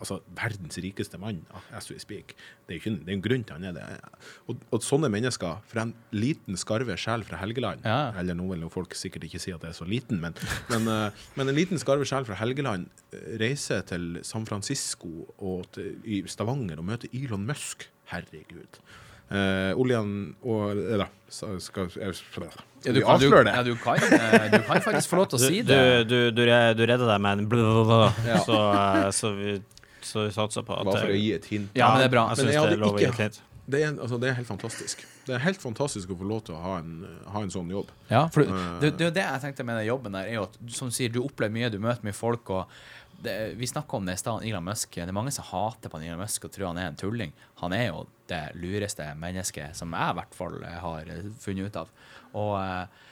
Altså 0.00 0.18
verdens 0.36 0.76
rikeste 0.82 1.18
mann, 1.18 1.38
as 1.72 1.88
we 1.90 1.96
speak. 2.02 2.34
Det 2.66 2.74
er 2.74 2.78
jo 2.78 2.82
ikke, 2.82 2.92
det 3.06 3.12
er 3.12 3.16
en 3.16 3.22
grunn 3.24 3.44
til 3.48 3.56
han 3.56 3.64
er 3.70 3.76
det. 3.76 3.84
Og, 4.50 4.60
og 4.76 4.84
sånne 4.84 5.08
mennesker, 5.12 5.62
fra 5.70 5.86
en 5.86 5.94
liten 6.12 6.58
skarve 6.60 6.96
sjel 7.00 7.24
fra 7.24 7.38
Helgeland 7.40 7.86
Ja. 7.86 8.12
Eller 8.20 8.36
nå 8.36 8.48
vil 8.52 8.66
jo 8.66 8.70
folk 8.72 8.94
sikkert 8.98 9.24
ikke 9.28 9.40
si 9.40 9.54
at 9.54 9.62
det 9.64 9.70
er 9.72 9.78
så 9.78 9.88
liten, 9.88 10.20
men, 10.20 10.36
men, 10.72 10.86
eh, 10.92 11.24
men 11.38 11.48
en 11.48 11.56
liten 11.56 11.80
skarve 11.80 12.04
sjel 12.08 12.26
fra 12.28 12.36
Helgeland 12.42 12.88
eh, 13.12 13.24
reiser 13.40 13.82
til 13.88 14.18
San 14.26 14.44
Francisco 14.48 15.26
og 15.38 15.66
til, 15.76 15.94
i 16.04 16.22
Stavanger 16.28 16.78
og 16.82 16.88
møter 16.92 17.08
Elon 17.16 17.46
Musk. 17.48 17.88
Herregud. 18.12 18.80
Uh, 19.26 19.72
oljen 19.82 20.10
og 20.46 20.76
Eller, 20.78 21.08
så 21.26 21.48
skal 21.58 21.88
jeg 21.98 22.12
Ja, 22.14 22.92
du, 22.94 23.00
kan, 23.02 23.18
du, 23.18 23.26
ja, 23.26 23.62
du, 23.66 23.72
kan, 23.74 23.98
du 24.52 24.58
kan 24.68 24.82
faktisk 24.84 25.10
få 25.10 25.16
lov 25.18 25.26
til 25.32 25.40
å 25.40 25.40
si 25.42 25.62
det. 25.66 25.78
du, 26.06 26.14
du, 26.30 26.42
re- 26.46 26.76
du 26.78 26.84
redder 26.86 27.08
deg 27.10 27.24
med 27.24 27.40
en 27.42 27.48
blå, 27.50 27.96
Ja. 28.22 28.38
så, 28.46 28.60
så, 29.18 29.32
vi, 29.34 29.56
så 30.06 30.24
vi 30.28 30.32
satser 30.36 30.64
på 30.66 30.76
at 30.76 30.86
Bare 30.88 31.02
for 31.04 31.12
å 31.12 31.18
gi 31.18 31.32
et 31.36 31.46
hint. 31.50 31.70
Ja, 31.76 31.92
men 31.92 32.04
det 32.04 32.08
er 32.10 32.14
bra. 32.16 32.28
Jeg 32.30 32.36
Men 32.36 32.44
syns 32.44 32.56
det 32.56 32.72
er 32.78 32.82
lov 32.82 32.96
å 32.96 33.02
gi 33.02 33.08
et 33.10 33.22
hint. 33.24 33.40
Det 33.66 33.80
er, 33.82 33.96
altså, 33.98 34.18
det 34.22 34.28
er 34.30 34.36
helt 34.38 34.46
fantastisk. 34.46 35.00
Det 35.26 35.34
er 35.34 35.40
helt 35.42 35.58
fantastisk 35.58 36.10
å 36.14 36.16
få 36.20 36.26
lov 36.30 36.44
til 36.46 36.54
å 36.54 36.60
ha 36.62 36.76
en, 36.78 36.92
ha 37.34 37.40
en 37.42 37.50
sånn 37.50 37.70
jobb. 37.72 37.88
Ja, 38.12 38.28
for 38.30 38.46
Eh. 38.46 38.68
det, 38.84 38.92
det, 39.00 39.08
det, 39.16 39.24
jeg 39.24 39.42
tenkte 39.42 39.64
med 39.66 39.80
den 39.80 39.88
jobben 39.88 40.14
der, 40.14 40.28
er 40.30 40.38
jo 40.38 40.44
at 40.46 40.54
som 40.70 40.92
du 40.92 40.94
sier, 40.94 41.10
du 41.10 41.18
opplever 41.24 41.50
mye, 41.56 41.70
du 41.74 41.80
møter 41.82 42.06
mye 42.06 42.14
folk, 42.14 42.52
og 42.54 42.70
det, 43.24 43.34
vi 43.58 43.66
snakka 43.66 43.98
om 43.98 44.06
det 44.06 44.14
i 44.14 44.20
stad, 44.22 44.44
Elon 44.46 44.62
Musk. 44.68 44.94
Det 44.94 45.02
er 45.02 45.16
mange 45.16 45.32
som 45.34 45.48
hater 45.48 45.90
på 45.90 45.98
Elon 45.98 46.20
Musk 46.22 46.46
og 46.46 46.52
tror 46.54 46.68
han 46.68 46.78
er 46.78 46.92
en 46.92 47.00
tulling. 47.00 47.34
Han 47.64 47.74
er 47.74 47.88
jo 47.88 48.04
det 48.30 48.42
lureste 48.54 49.08
mennesket 49.18 49.74
som 49.74 49.90
jeg 49.96 50.14
i 50.14 50.18
hvert 50.20 50.38
fall 50.38 50.62
har 50.62 51.10
funnet 51.42 51.66
ut 51.66 51.80
av. 51.82 51.90
Og 52.38 52.54
eh, 52.60 53.02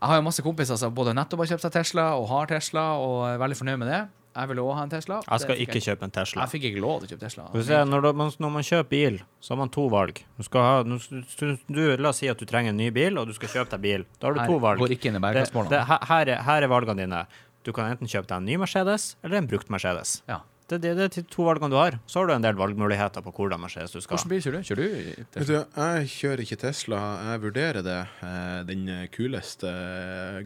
jeg 0.00 0.08
har 0.08 0.16
jo 0.16 0.24
masse 0.24 0.44
kompiser 0.46 0.80
som 0.80 0.94
både 0.96 1.12
nettopp 1.12 1.42
har 1.44 1.52
kjøpt 1.52 1.66
seg 1.66 1.76
Tesla 1.76 2.06
og 2.16 2.24
har 2.30 2.48
Tesla, 2.48 2.86
og 2.96 3.18
er 3.34 3.42
veldig 3.42 3.58
fornøyd 3.58 3.82
med 3.82 3.92
det. 3.92 4.00
Jeg 4.40 4.48
vil 4.50 4.60
òg 4.62 4.70
ha 4.78 4.82
en 4.86 4.92
Tesla. 4.92 5.20
Jeg 5.26 5.42
skal 5.44 5.58
ikke 5.64 5.76
jeg. 5.78 5.84
kjøpe 5.86 6.06
en 6.08 6.14
Tesla. 6.16 6.44
Jeg 6.46 6.52
fikk 6.54 6.64
ikke 6.70 6.80
lov 6.84 7.00
til 7.02 7.08
å 7.08 7.10
kjøpe 7.12 7.24
Tesla. 7.26 7.44
Se, 7.70 7.80
når, 7.90 8.06
du, 8.06 8.22
når 8.44 8.52
man 8.56 8.66
kjøper 8.66 8.88
bil, 8.94 9.20
så 9.40 9.52
har 9.54 9.60
man 9.60 9.72
to 9.74 9.84
valg. 9.92 10.22
Du 10.38 10.46
skal 10.46 10.66
ha, 10.66 10.82
du, 10.86 11.56
du, 11.68 11.80
la 12.00 12.08
oss 12.14 12.22
si 12.22 12.30
at 12.32 12.40
du 12.40 12.46
trenger 12.48 12.72
en 12.74 12.80
ny 12.80 12.88
bil, 12.94 13.18
og 13.20 13.28
du 13.28 13.34
skal 13.36 13.52
kjøpe 13.54 13.76
deg 13.76 13.84
bil. 13.84 14.06
Da 14.18 14.28
har 14.30 14.34
du 14.38 14.40
Her 14.40 14.52
to 14.54 14.58
valg. 14.64 14.80
går 14.82 14.96
ikke 14.96 15.12
inn 15.12 15.20
i 15.20 15.24
Det, 15.30 15.46
det, 15.70 15.84
her, 15.92 16.04
her 16.12 16.32
er- 16.36 16.42
her 16.48 16.62
er 16.62 16.72
valgene 16.72 17.04
dine. 17.04 17.22
Du 17.62 17.72
kan 17.76 17.90
enten 17.92 18.08
kjøpe 18.08 18.26
deg 18.30 18.38
en 18.40 18.46
ny 18.48 18.56
Mercedes 18.56 19.16
eller 19.22 19.36
en 19.42 19.46
brukt 19.50 19.68
Mercedes. 19.68 20.22
Ja. 20.26 20.40
Det, 20.70 20.78
det, 20.84 20.92
det 20.98 21.06
er 21.10 21.24
to 21.32 21.44
valgene 21.46 21.70
du 21.72 21.76
har. 21.78 21.96
Så 22.06 22.20
har 22.22 22.28
du 22.30 22.34
en 22.36 22.44
del 22.44 22.54
valgmuligheter 22.58 23.24
på 23.26 23.32
hvordan 23.34 23.60
Mercedes 23.62 23.90
du 23.92 23.98
skal. 24.00 24.16
Hvordan 24.16 24.30
bil 24.30 24.42
kjører 24.44 24.60
du? 24.62 24.68
Kjører 24.70 24.82
du 24.82 25.10
Vet 25.20 25.30
Tesla? 25.34 25.46
du, 25.50 25.80
jeg 25.82 26.10
kjører 26.14 26.44
ikke 26.46 26.60
Tesla. 26.64 27.00
Jeg 27.32 27.42
vurderer 27.44 27.82
det. 27.86 27.98
Eh, 28.26 28.58
Den 28.70 28.84
kuleste 29.14 29.72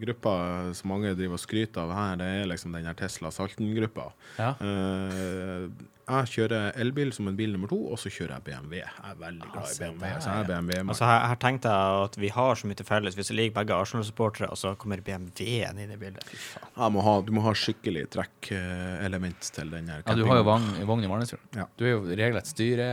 gruppa 0.00 0.34
som 0.74 0.90
mange 0.94 1.14
driver 1.18 1.36
og 1.38 1.42
skryter 1.44 1.82
av 1.84 1.92
her, 1.96 2.16
det 2.20 2.30
er 2.42 2.48
liksom 2.50 2.72
den 2.76 2.88
her 2.88 2.96
Tesla 2.98 3.30
Salten-gruppa. 3.34 4.10
Ja. 4.40 4.54
Eh, 4.64 5.68
Jeg 6.04 6.28
kjører 6.34 6.74
elbil 6.82 7.12
som 7.16 7.28
en 7.30 7.36
bil 7.38 7.54
nummer 7.54 7.70
to, 7.70 7.78
og 7.88 7.96
så 8.00 8.10
kjører 8.12 8.34
jeg 8.36 8.44
BMW. 8.44 8.74
Jeg 8.82 9.08
er 9.08 9.14
veldig 9.22 9.46
glad 9.54 9.70
i 9.70 9.78
BMW. 9.80 10.04
Er, 10.10 10.18
Så 10.20 10.34
jeg 10.34 10.42
er 10.44 10.48
BMW. 10.50 10.80
Altså 10.92 11.06
her, 11.08 11.22
her 11.30 11.38
tenkte 11.40 11.72
jeg 11.72 12.02
at 12.08 12.18
vi 12.20 12.30
har 12.34 12.60
så 12.60 12.68
mye 12.68 12.76
til 12.80 12.88
felles. 12.88 13.16
Hvis 13.16 13.30
det 13.32 13.36
ligger 13.38 13.54
begge 13.56 13.78
Arsenal-supportere, 13.78 14.50
og 14.52 14.60
så 14.60 14.74
kommer 14.80 15.00
BMW-en 15.06 15.80
inn 15.80 15.94
i 15.94 15.96
bildet. 16.00 16.26
Fy 16.28 16.36
faen. 16.42 16.68
Jeg 16.76 16.94
må 16.96 17.04
ha, 17.06 17.14
du 17.24 17.32
må 17.38 17.44
ha 17.46 17.54
skikkelig 17.56 18.04
trekkelement 18.12 19.48
til 19.56 19.72
den 19.72 19.88
her 19.94 20.04
Ja, 20.04 20.18
du 20.18 20.24
har 20.28 20.42
jo 20.42 20.46
vogn, 20.50 20.68
vogn 20.92 21.06
i 21.08 21.10
Marnesfjord. 21.14 21.42
Ja. 21.56 21.66
Du 21.78 21.86
er 21.88 21.94
jo 21.94 22.04
regelrett 22.10 22.52
styre... 22.52 22.90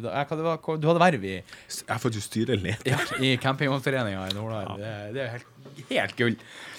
hva 0.00 0.24
det 0.30 0.46
var, 0.48 0.64
Du 0.80 0.88
hadde 0.88 1.04
verv 1.04 1.28
i, 1.28 1.36
Jeg 1.42 1.86
er 1.92 2.02
faktisk 2.02 2.30
styreleder. 2.30 2.88
ja, 2.88 2.98
i 3.20 3.34
campingvognforeninga 3.42 4.26
i 4.30 4.36
Nordland. 4.38 4.80
Det, 4.80 4.96
det 5.16 5.22
er 5.22 5.28
jo 5.28 5.32
helt, 5.36 5.86
helt 5.92 6.16
gull. 6.24 6.36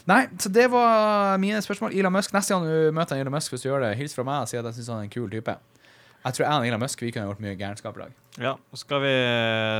Nei, 0.10 0.24
så 0.42 0.50
det 0.50 0.66
var 0.72 1.38
mine 1.38 1.60
spørsmål. 1.62 1.94
Elon 1.94 2.14
Musk, 2.14 2.34
Neste 2.34 2.54
gang 2.56 2.66
du 2.66 2.92
møter 2.96 3.20
Elon 3.22 3.34
Musk, 3.36 3.52
hvis 3.54 3.62
du 3.62 3.70
gjør 3.70 3.84
det, 3.86 3.92
hils 4.00 4.16
fra 4.18 4.24
meg 4.26 4.46
og 4.46 4.50
si 4.50 4.58
at 4.58 4.66
jeg 4.66 4.80
syns 4.80 4.90
han 4.94 5.04
er 5.04 5.10
en 5.10 5.14
kul 5.14 5.30
type. 5.30 5.58
Jeg 6.22 6.34
tror 6.38 6.46
jeg 6.46 6.54
og 6.62 6.68
Elon 6.68 6.82
Musk 6.84 7.02
vi 7.02 7.12
kunne 7.14 7.26
gjort 7.30 7.40
mye 7.42 7.56
gærenskap 7.58 7.98
i 7.98 8.02
dag. 8.04 8.16
Ja, 8.42 8.54
skal 8.78 9.02
vi 9.04 9.14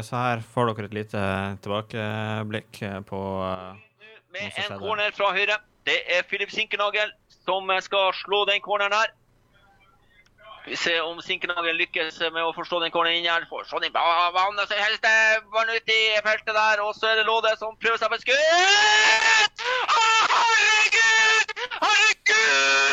Så 0.08 0.18
her 0.18 0.42
får 0.54 0.72
dere 0.74 0.86
et 0.90 0.94
lite 0.98 1.24
tilbakeblikk 1.66 2.82
på 3.10 3.22
eh, 3.48 4.20
med 4.34 4.48
en 4.62 4.78
corner 4.80 5.12
fra 5.18 5.32
høyre. 5.36 5.58
Det 5.86 5.98
er 6.18 6.24
Filip 6.30 6.52
Sinkenagel 6.54 7.10
som 7.46 7.70
skal 7.82 8.14
slå 8.14 8.46
den 8.50 8.62
corneren 8.62 8.94
her. 8.94 9.10
Vi 10.68 10.76
ser 10.78 11.02
om 11.02 11.18
Sinkenagel 11.26 11.74
lykkes 11.82 12.20
med 12.34 12.44
å 12.46 12.52
forstå 12.54 12.84
den 12.84 12.92
corneren 12.94 13.18
inn 13.18 13.26
her. 13.30 13.48
Får 13.50 13.66
sånn 13.72 13.86
i 13.88 13.90
ba- 13.90 14.30
banen, 14.36 14.62
så 14.70 14.78
helst 14.78 15.02
det 15.02 15.42
ballen 15.54 15.74
ut 15.74 15.90
i 15.90 16.02
feltet 16.22 16.54
der. 16.54 16.84
Og 16.86 16.94
så 16.98 17.10
er 17.10 17.16
det 17.18 17.26
Lode 17.26 17.50
som 17.58 17.74
prøver 17.82 17.98
seg 17.98 18.14
på 18.14 18.20
et 18.20 18.26
skudd! 18.28 19.51
uh, 22.52 22.91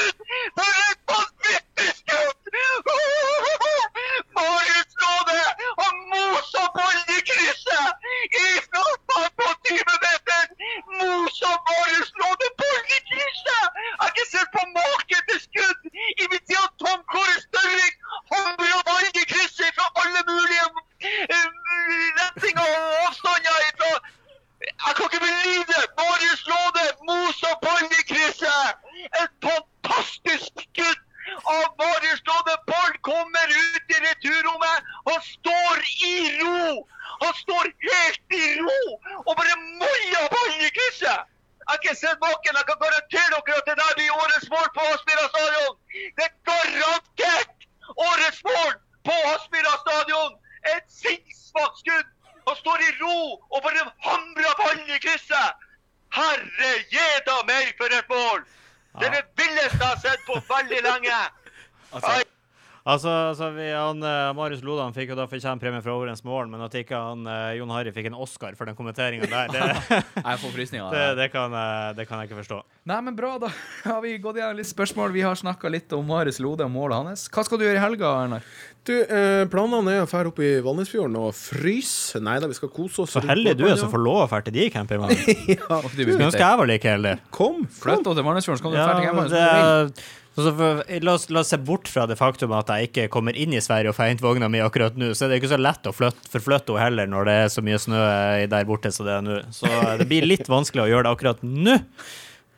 fikk 64.99 65.13
jo 65.15 65.17
da 65.19 65.27
fortjent 65.31 65.63
premie 65.63 65.81
for 65.85 65.95
årets 66.03 66.25
mål, 66.27 66.51
men 66.53 66.61
at 66.67 66.75
ikke 66.83 66.99
han 66.99 67.23
eh, 67.31 67.57
Jon 67.61 67.71
Harry 67.75 67.93
fikk 67.95 68.11
en 68.11 68.19
Oscar 68.19 68.57
for 68.59 68.69
den 68.69 68.77
kommenteringa 68.79 69.29
der, 69.31 69.53
det, 69.55 69.63
Jeg 70.29 70.43
får 70.43 70.55
frysninger. 70.59 70.91
det, 70.97 71.05
det, 71.23 71.29
kan, 71.33 71.55
jeg- 71.55 71.97
det 71.99 72.09
kan 72.11 72.21
jeg 72.23 72.31
ikke 72.33 72.41
forstå. 72.43 72.61
Nei, 72.91 73.01
men 73.07 73.17
bra, 73.19 73.37
da 73.43 73.53
har 73.89 74.03
vi 74.05 74.17
gått 74.23 74.41
gjennom 74.43 74.59
litt 74.59 74.69
spørsmål. 74.71 75.15
Vi 75.17 75.25
har 75.27 75.39
snakka 75.39 75.71
litt 75.73 75.95
om 75.97 76.05
Marius 76.11 76.43
Lode 76.45 76.67
og 76.69 76.75
målet 76.75 76.99
hans. 77.13 77.29
Hva 77.33 77.47
skal 77.49 77.63
du 77.63 77.65
gjøre 77.69 77.79
i 77.81 77.85
helga, 77.87 78.13
Ernar? 78.27 78.45
Du, 78.89 78.95
eh, 79.05 79.43
planene 79.53 79.99
er 79.99 80.05
å 80.07 80.09
fære 80.09 80.31
opp 80.31 80.39
i 80.41 80.53
Valnesfjorden 80.65 81.17
og 81.21 81.35
fryse. 81.37 82.21
Nei 82.25 82.39
da, 82.41 82.49
vi 82.49 82.57
skal 82.57 82.71
kose 82.73 83.03
oss. 83.05 83.13
Så 83.17 83.21
heldig 83.27 83.53
du 83.59 83.67
er 83.69 83.77
som 83.77 83.91
får 83.93 84.01
lov 84.01 84.23
å 84.23 84.29
dra 84.31 84.41
til 84.47 84.55
de 84.57 84.69
campingene. 84.73 85.17
Ja. 85.59 85.81
Du 85.83 85.91
Skulle 85.99 86.31
ønske 86.31 86.41
jeg 86.41 86.61
var 86.63 86.71
like 86.71 86.95
heldig. 86.95 87.13
Kom, 87.35 87.67
Flytt 87.83 88.07
opp 88.09 88.17
til 88.17 88.25
Valnesfjorden, 88.31 88.63
så 88.63 88.65
kan 88.65 88.73
du 88.73 88.79
Ja, 88.81 88.87
dra 88.89 88.95
til 88.97 89.19
men 89.19 89.29
Camping. 89.29 89.93
det, 89.99 90.09
for, 90.45 90.83
la, 91.03 91.15
oss, 91.15 91.27
la 91.33 91.43
oss 91.43 91.51
se 91.53 91.59
bort 91.59 91.89
fra 91.91 92.05
det 92.07 92.19
faktum 92.21 92.53
at 92.55 92.71
jeg 92.71 92.91
ikke 92.91 93.09
kommer 93.15 93.37
inn 93.37 93.57
i 93.57 93.63
Sverige 93.65 93.93
og 93.93 93.97
får 93.99 94.13
hente 94.13 94.25
vogna 94.25 94.51
mi 94.53 94.63
akkurat 94.63 94.99
nå, 94.99 95.11
så 95.17 95.27
er 95.27 95.33
det 95.33 95.41
ikke 95.41 95.53
så 95.55 95.61
lett 95.61 95.89
å 95.89 95.95
flytte, 95.95 96.31
forflytte 96.33 96.77
henne 96.77 96.85
heller 96.85 97.11
når 97.11 97.29
det 97.29 97.37
er 97.43 97.53
så 97.53 97.65
mye 97.65 97.81
snø 97.83 97.99
eh, 97.99 98.47
der 98.51 98.69
borte 98.69 98.93
som 98.95 99.09
det 99.09 99.17
er 99.17 99.27
nå. 99.27 99.43
Så 99.55 99.69
det 99.99 100.09
blir 100.11 100.29
litt 100.29 100.49
vanskelig 100.51 100.87
å 100.87 100.91
gjøre 100.93 101.09
det 101.09 101.15
akkurat 101.17 101.45
nå. 101.45 101.79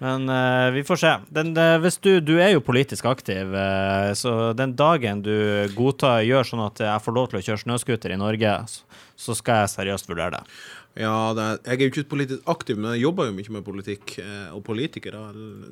Men 0.01 0.31
uh, 0.33 0.71
vi 0.73 0.81
får 0.85 0.97
se. 0.97 1.11
Den, 1.29 1.51
uh, 1.57 1.89
du, 2.01 2.13
du 2.25 2.39
er 2.41 2.55
jo 2.55 2.63
politisk 2.65 3.05
aktiv, 3.11 3.53
uh, 3.53 4.09
så 4.17 4.55
den 4.57 4.73
dagen 4.73 5.21
du 5.21 5.35
godtar 5.77 6.25
gjør 6.25 6.49
sånn 6.49 6.63
at 6.65 6.81
jeg 6.87 7.05
får 7.05 7.17
lov 7.17 7.29
til 7.29 7.41
å 7.41 7.43
kjøre 7.45 7.63
snøscooter 7.67 8.15
i 8.15 8.21
Norge, 8.21 8.55
så 9.21 9.37
skal 9.37 9.65
jeg 9.65 9.75
seriøst 9.75 10.09
vurdere 10.09 10.39
det. 10.39 10.57
Ja, 10.99 11.33
det 11.39 11.43
er, 11.45 11.59
jeg 11.71 11.77
er 11.77 11.85
jo 11.87 11.91
ikke 11.93 12.09
politisk 12.11 12.49
aktiv, 12.51 12.77
men 12.77 12.93
jeg 12.97 13.05
jobber 13.05 13.29
jo 13.29 13.33
mye 13.37 13.53
med 13.55 13.63
politikk 13.65 14.17
eh, 14.19 14.49
og 14.57 14.65
politikere. 14.67 15.21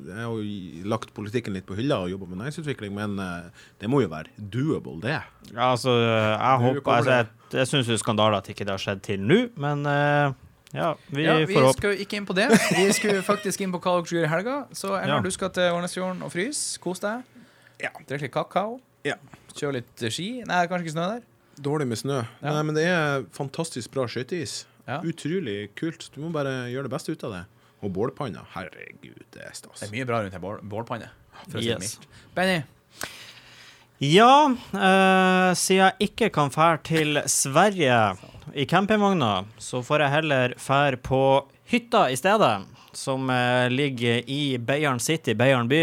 Jeg 0.07 0.15
har 0.15 0.29
jo 0.31 0.85
lagt 0.89 1.11
politikken 1.13 1.53
litt 1.57 1.65
på 1.67 1.75
hylla 1.75 1.97
og 2.05 2.11
jobber 2.13 2.29
med 2.31 2.39
næringsutvikling, 2.39 2.93
men 2.95 3.19
eh, 3.19 3.49
det 3.83 3.89
må 3.91 3.99
jo 4.01 4.07
være 4.13 4.31
doable, 4.39 4.95
det. 5.03 5.17
Ja, 5.51 5.71
altså, 5.73 5.91
jeg 5.99 6.61
håper 6.63 6.93
altså, 6.95 7.11
Jeg, 7.19 7.27
jeg 7.51 7.67
syns 7.67 7.89
det 7.91 7.97
er 7.97 8.03
skandale 8.05 8.39
at 8.39 8.47
ikke 8.53 8.63
det 8.63 8.71
har 8.77 8.79
skjedd 8.85 9.01
til 9.09 9.19
nå, 9.27 9.41
men 9.59 9.83
eh, 9.91 10.31
ja, 10.77 10.93
vi 11.11 11.25
Ja, 11.27 11.35
vi 11.43 11.51
får 11.57 11.67
håpe. 11.67 11.77
skal 11.81 11.93
jo 11.97 12.05
ikke 12.07 12.17
inn 12.21 12.25
på 12.29 12.37
det. 12.39 12.47
Vi 12.77 12.87
skulle 12.95 13.21
faktisk 13.33 13.61
inn 13.65 13.75
på 13.75 13.83
hva 13.83 13.97
dere 13.99 14.15
gjør 14.15 14.23
i 14.27 14.31
helga. 14.37 14.57
Så 14.71 14.93
Ernar, 14.95 15.17
Ja. 15.17 15.21
du 15.25 15.31
skal 15.35 15.51
til 15.51 15.75
Årnesfjorden 15.75 16.23
og 16.23 16.31
fryse. 16.31 16.79
Kos 16.79 17.03
deg. 17.03 17.27
Ja. 17.83 17.89
Drikk 18.07 18.27
litt 18.29 18.33
kakao. 18.39 18.79
Ja. 19.03 19.15
Kjør 19.57 19.79
litt 19.81 20.07
ski. 20.13 20.29
Nei, 20.47 20.63
kanskje 20.69 20.85
ikke 20.87 20.95
snø 20.95 21.07
der. 21.17 21.23
Dårlig 21.59 21.87
med 21.91 21.99
snø. 21.99 22.21
Ja. 22.39 22.53
Nei, 22.53 22.63
men 22.69 22.77
det 22.77 22.85
er 22.87 23.25
fantastisk 23.35 23.91
bra 23.91 24.05
skøyteis. 24.07 24.61
Ja. 24.89 24.99
Utrolig 25.05 25.69
kult. 25.77 26.07
Du 26.15 26.19
må 26.23 26.31
bare 26.33 26.65
gjøre 26.73 26.87
det 26.89 26.93
beste 26.95 27.13
ut 27.13 27.23
av 27.29 27.35
det. 27.37 27.43
Og 27.85 27.93
bålpanna. 27.95 28.41
Herregud, 28.55 29.21
det 29.35 29.43
er 29.45 29.53
stas. 29.55 29.79
Det 29.79 29.87
er 29.87 29.93
mye 29.93 30.07
bra 30.09 30.23
rundt 30.25 30.33
ei 30.35 30.41
bål- 30.43 30.63
bålpanne. 30.67 31.11
Yes. 31.55 31.93
Benny, 32.35 32.63
Ja, 33.99 34.47
eh, 34.73 35.53
siden 35.59 35.85
jeg 35.85 36.09
ikke 36.09 36.29
kan 36.35 36.49
fære 36.51 36.81
til 36.87 37.19
Sverige 37.27 38.17
i 38.55 38.65
campingvogna, 38.65 39.45
så 39.59 39.81
får 39.83 39.99
jeg 40.05 40.13
heller 40.13 40.53
fære 40.59 40.99
på 41.03 41.19
hytta 41.71 42.05
i 42.11 42.15
stedet, 42.19 42.65
som 42.95 43.29
eh, 43.29 43.67
ligger 43.69 44.23
i 44.27 44.57
Beiarn 44.57 44.99
City, 45.03 45.33
Beiarn 45.35 45.67
by. 45.71 45.81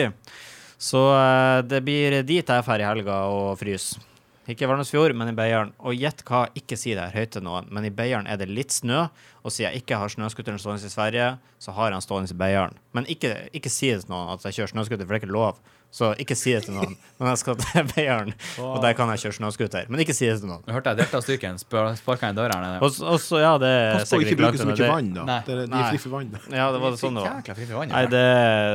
Så 0.80 1.02
eh, 1.12 1.62
det 1.68 1.82
blir 1.84 2.18
dit 2.26 2.40
jeg 2.48 2.64
drar 2.66 2.80
i 2.80 2.88
helga 2.88 3.20
og 3.32 3.58
fryser. 3.60 4.00
Ikke 4.46 4.62
i 4.62 4.68
Valnesfjord, 4.70 5.14
men 5.18 5.32
i 5.32 5.34
Beiarn. 5.34 5.72
Og 5.82 5.96
gjett 5.98 6.22
hva, 6.28 6.44
ikke 6.54 6.78
si 6.78 6.92
det 6.94 7.02
her 7.02 7.14
høyt 7.16 7.32
til 7.34 7.42
noen, 7.42 7.66
men 7.74 7.88
i 7.88 7.90
Beiarn 7.90 8.28
er 8.30 8.38
det 8.38 8.46
litt 8.46 8.74
snø. 8.74 9.08
Og 9.42 9.50
siden 9.50 9.72
jeg 9.72 9.82
ikke 9.82 9.98
har 9.98 10.12
snøscooteren 10.12 10.60
stående 10.62 10.86
i 10.86 10.92
Sverige, 10.92 11.32
så 11.62 11.74
har 11.74 11.90
jeg 11.90 11.96
den 11.96 12.04
stående 12.04 12.30
i 12.30 12.38
Beiarn. 12.38 12.78
Men 12.94 13.08
ikke, 13.10 13.32
ikke 13.58 13.72
si 13.72 13.90
det 13.90 14.04
til 14.04 14.14
noen 14.14 14.30
at 14.36 14.46
jeg 14.46 14.60
kjører 14.60 14.74
snøscooter, 14.76 15.02
for 15.02 15.16
det 15.16 15.18
er 15.18 15.24
ikke 15.24 15.34
lov. 15.34 15.58
Så 15.96 16.10
ikke 16.20 16.36
si 16.36 16.52
det 16.52 16.66
til 16.66 16.74
noen. 16.76 16.92
Men 17.16 17.30
jeg 17.30 17.40
skal 17.40 17.56
til 17.56 17.86
Beiarn, 17.94 18.34
og 18.60 18.82
der 18.84 18.92
kan 18.98 19.08
jeg 19.14 19.22
kjøre 19.22 19.36
snøscooter. 19.38 19.86
Men 19.88 20.02
ikke 20.04 20.12
si 20.16 20.26
det 20.28 20.34
til 20.42 20.50
noen. 20.50 20.60
Jeg 20.68 20.76
hørte 20.76 20.92
jeg 20.92 21.00
deltastyrken 21.00 21.56
sparka 21.62 22.28
inn 22.28 22.36
døra 22.36 22.58
her 22.58 22.66
nede. 22.66 22.82
Og 22.84 22.98
og 23.06 23.16
så, 23.22 23.40
ja, 23.40 23.54
det 23.62 23.70
er 23.70 23.96
Pass 23.96 24.12
på 24.12 24.18
å 24.20 24.26
ikke 24.26 24.38
bruke 24.42 24.60
så 24.60 24.66
mye 24.68 24.76
det. 24.76 24.90
vann, 24.92 25.08
da. 25.16 25.24
Nei. 25.30 25.38
Det 25.46 25.54
er, 25.54 25.62
de 25.72 25.80
er 25.80 25.88
fri 25.94 26.02
for 26.02 26.16
vann. 26.18 26.36
Ja, 26.52 26.68
det 26.74 26.82
var 26.84 26.92
det 26.92 27.00
sånn 27.00 27.16
det 27.16 27.24
var. 27.24 27.72
Vann, 27.78 27.94
Nei, 27.94 28.04
det, 28.12 28.22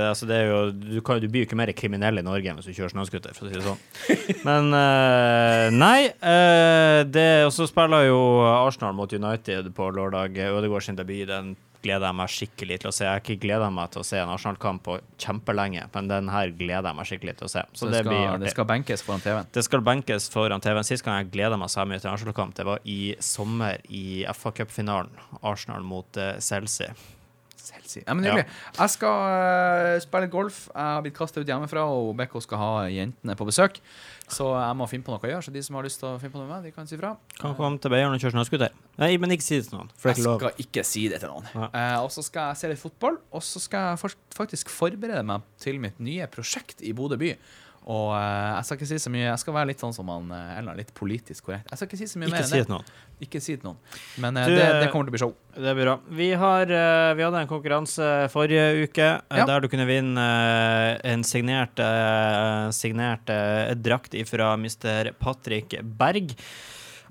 altså 0.10 0.30
det 0.32 0.40
er 0.40 0.50
jo 0.50 0.60
Du, 0.74 0.98
kan, 1.06 1.22
du 1.22 1.30
blir 1.30 1.46
jo 1.46 1.52
ikke 1.52 1.62
mer 1.62 1.74
kriminell 1.78 2.24
i 2.24 2.26
Norge 2.26 2.58
hvis 2.58 2.72
du 2.72 2.74
kjører 2.74 2.96
snøscooter, 2.96 3.38
for 3.38 3.46
å 3.46 3.52
si 3.52 3.60
det 3.60 3.66
sånn. 3.70 3.82
Men 4.48 4.74
uh, 4.74 5.70
nei. 5.78 6.10
Uh, 6.26 7.06
det, 7.06 7.30
og 7.46 7.54
så 7.54 7.70
spiller 7.70 8.10
jo 8.10 8.22
Arsenal 8.50 8.98
mot 8.98 9.14
United 9.14 9.70
på 9.78 9.94
lørdag. 9.94 10.42
Ødegaard 10.50 10.90
sin 10.90 10.98
debut. 10.98 11.28
Den 11.30 11.54
gleder 11.84 12.08
jeg 12.08 12.18
meg 12.18 12.32
skikkelig 12.32 12.80
til 12.82 12.92
å 12.92 12.94
se. 12.96 13.06
Jeg 13.06 13.12
har 13.12 13.24
ikke 13.24 13.42
gleda 13.44 13.70
meg 13.74 13.94
til 13.94 14.04
å 14.04 14.08
se 14.08 14.20
en 14.22 14.34
Arsenal-kamp 14.34 14.84
på 14.86 14.98
kjempelenge, 15.22 15.86
men 15.94 16.12
den 16.12 16.32
her 16.34 16.54
gleder 16.58 16.92
jeg 16.92 17.00
meg 17.00 17.10
skikkelig 17.10 17.38
til 17.40 17.50
å 17.50 17.54
se. 17.54 17.64
Så 17.74 17.86
Så 17.86 17.92
det, 17.94 18.04
skal, 18.06 18.42
det 18.42 18.54
skal 18.56 18.70
benkes 18.70 19.06
foran 19.08 19.24
TV-en. 19.24 19.50
Det 19.54 19.66
skal 19.68 19.86
benkes 19.92 20.30
foran 20.34 20.64
TV-en. 20.64 20.88
Sist 20.88 21.06
gang 21.06 21.22
jeg 21.22 21.32
gleda 21.34 21.60
meg 21.62 21.72
så 21.74 21.88
mye 21.88 22.02
til 22.02 22.12
en 22.12 22.18
Arsenal-kamp, 22.18 22.56
det 22.58 22.68
var 22.68 22.84
i 22.86 23.00
sommer 23.24 23.82
i 23.90 24.22
FA 24.38 24.54
Cup-finalen. 24.62 25.12
Arsenal 25.42 25.86
mot 25.88 26.22
uh, 26.22 26.36
Chelsea. 26.40 26.94
Ja, 28.02 28.16
men 28.16 28.26
nydelig. 28.26 28.46
Jeg 28.78 28.94
skal 28.94 29.28
eh, 29.96 30.00
spille 30.04 30.30
golf. 30.32 30.64
Jeg 30.72 30.96
har 30.96 31.04
blitt 31.06 31.18
kasta 31.18 31.44
ut 31.44 31.50
hjemmefra, 31.50 31.86
og 31.92 32.16
Bekko 32.20 32.42
skal 32.44 32.62
ha 32.62 32.72
jentene 32.92 33.36
på 33.38 33.48
besøk. 33.48 33.80
Så 34.32 34.48
jeg 34.56 34.76
må 34.80 34.88
finne 34.88 35.04
på 35.04 35.12
noe 35.12 35.20
å 35.20 35.32
gjøre. 35.32 35.44
Så 35.44 35.54
de 35.54 35.64
som 35.66 35.76
har 35.78 35.86
lyst 35.88 36.00
til 36.02 36.08
å 36.08 36.20
finne 36.22 36.34
på 36.34 36.40
noe 36.40 36.48
med 36.48 36.56
meg, 36.56 36.70
de 36.70 36.76
kan 36.76 36.88
si 36.88 37.00
fra. 37.00 37.14
Kan 37.40 37.56
komme 37.58 37.82
til 37.84 37.92
Beiarn 37.92 38.16
og 38.16 38.24
kjøre 38.24 38.36
snøscooter. 38.38 38.76
Nei, 39.02 39.12
men 39.22 39.36
ikke 39.36 39.48
si 39.48 39.60
det 39.60 39.68
til 39.68 39.80
noen. 39.80 39.92
Jeg 40.06 40.22
skal 40.22 40.62
ikke 40.64 40.86
si 40.88 41.08
det 41.12 41.20
til 41.24 41.34
noen. 41.34 41.50
Ja. 41.56 41.68
Eh, 41.68 41.98
og 42.06 42.12
så 42.16 42.24
skal 42.26 42.52
jeg 42.52 42.62
se 42.62 42.72
litt 42.72 42.82
fotball, 42.84 43.20
og 43.32 43.44
så 43.46 43.64
skal 43.64 43.92
jeg 43.92 44.16
faktisk 44.38 44.72
forberede 44.72 45.26
meg 45.28 45.44
til 45.62 45.82
mitt 45.84 46.00
nye 46.04 46.30
prosjekt 46.32 46.84
i 46.86 46.96
Bodø 46.96 47.20
by. 47.22 47.34
Og 47.90 48.12
eh, 48.14 48.50
jeg 48.60 48.66
skal 48.68 48.78
ikke 48.78 48.88
si 48.92 48.98
så 49.02 49.10
mye 49.10 49.24
Jeg 49.26 49.40
skal 49.42 49.56
være 49.56 49.70
litt 49.72 49.82
sånn 49.82 49.94
som 49.96 50.10
han 50.14 50.28
eh, 50.36 50.50
Eller 50.60 50.78
litt 50.78 50.92
politisk 50.94 51.48
korrekt. 51.48 51.72
Jeg 51.72 51.80
skal 51.80 51.88
ikke 51.90 51.98
si 51.98 52.08
så 52.12 52.20
mye 52.22 52.30
Ikke 52.30 52.38
mer 52.38 52.50
si 52.52 52.60
det 52.62 52.70
noen. 52.70 52.92
Ikke 53.26 53.42
si 53.42 53.56
det 53.56 53.64
til 53.64 53.70
noen. 53.72 53.80
Men 54.22 54.38
eh, 54.38 54.50
Du, 54.52 54.54
det, 54.54 54.68
det 54.84 54.90
kommer 54.94 55.08
til 55.10 55.14
å 55.14 55.16
bli 55.16 55.22
show. 55.24 55.34
Det 55.56 55.74
blir 55.80 55.90
bra. 55.90 55.96
Vi, 56.22 56.28
har, 56.44 56.74
vi 57.18 57.26
hadde 57.26 57.42
en 57.42 57.50
konkurranse 57.50 58.10
forrige 58.34 58.68
uke 58.86 59.08
Ja. 59.08 59.48
der 59.50 59.66
du 59.66 59.68
kunne 59.72 59.88
vinne 59.90 60.28
en 61.10 61.26
signert, 61.28 61.82
signert 62.78 63.30
drakt 63.82 64.14
fra 64.30 64.54
Mr. 64.62 65.12
Patrick 65.20 65.76
Berg. 65.82 66.36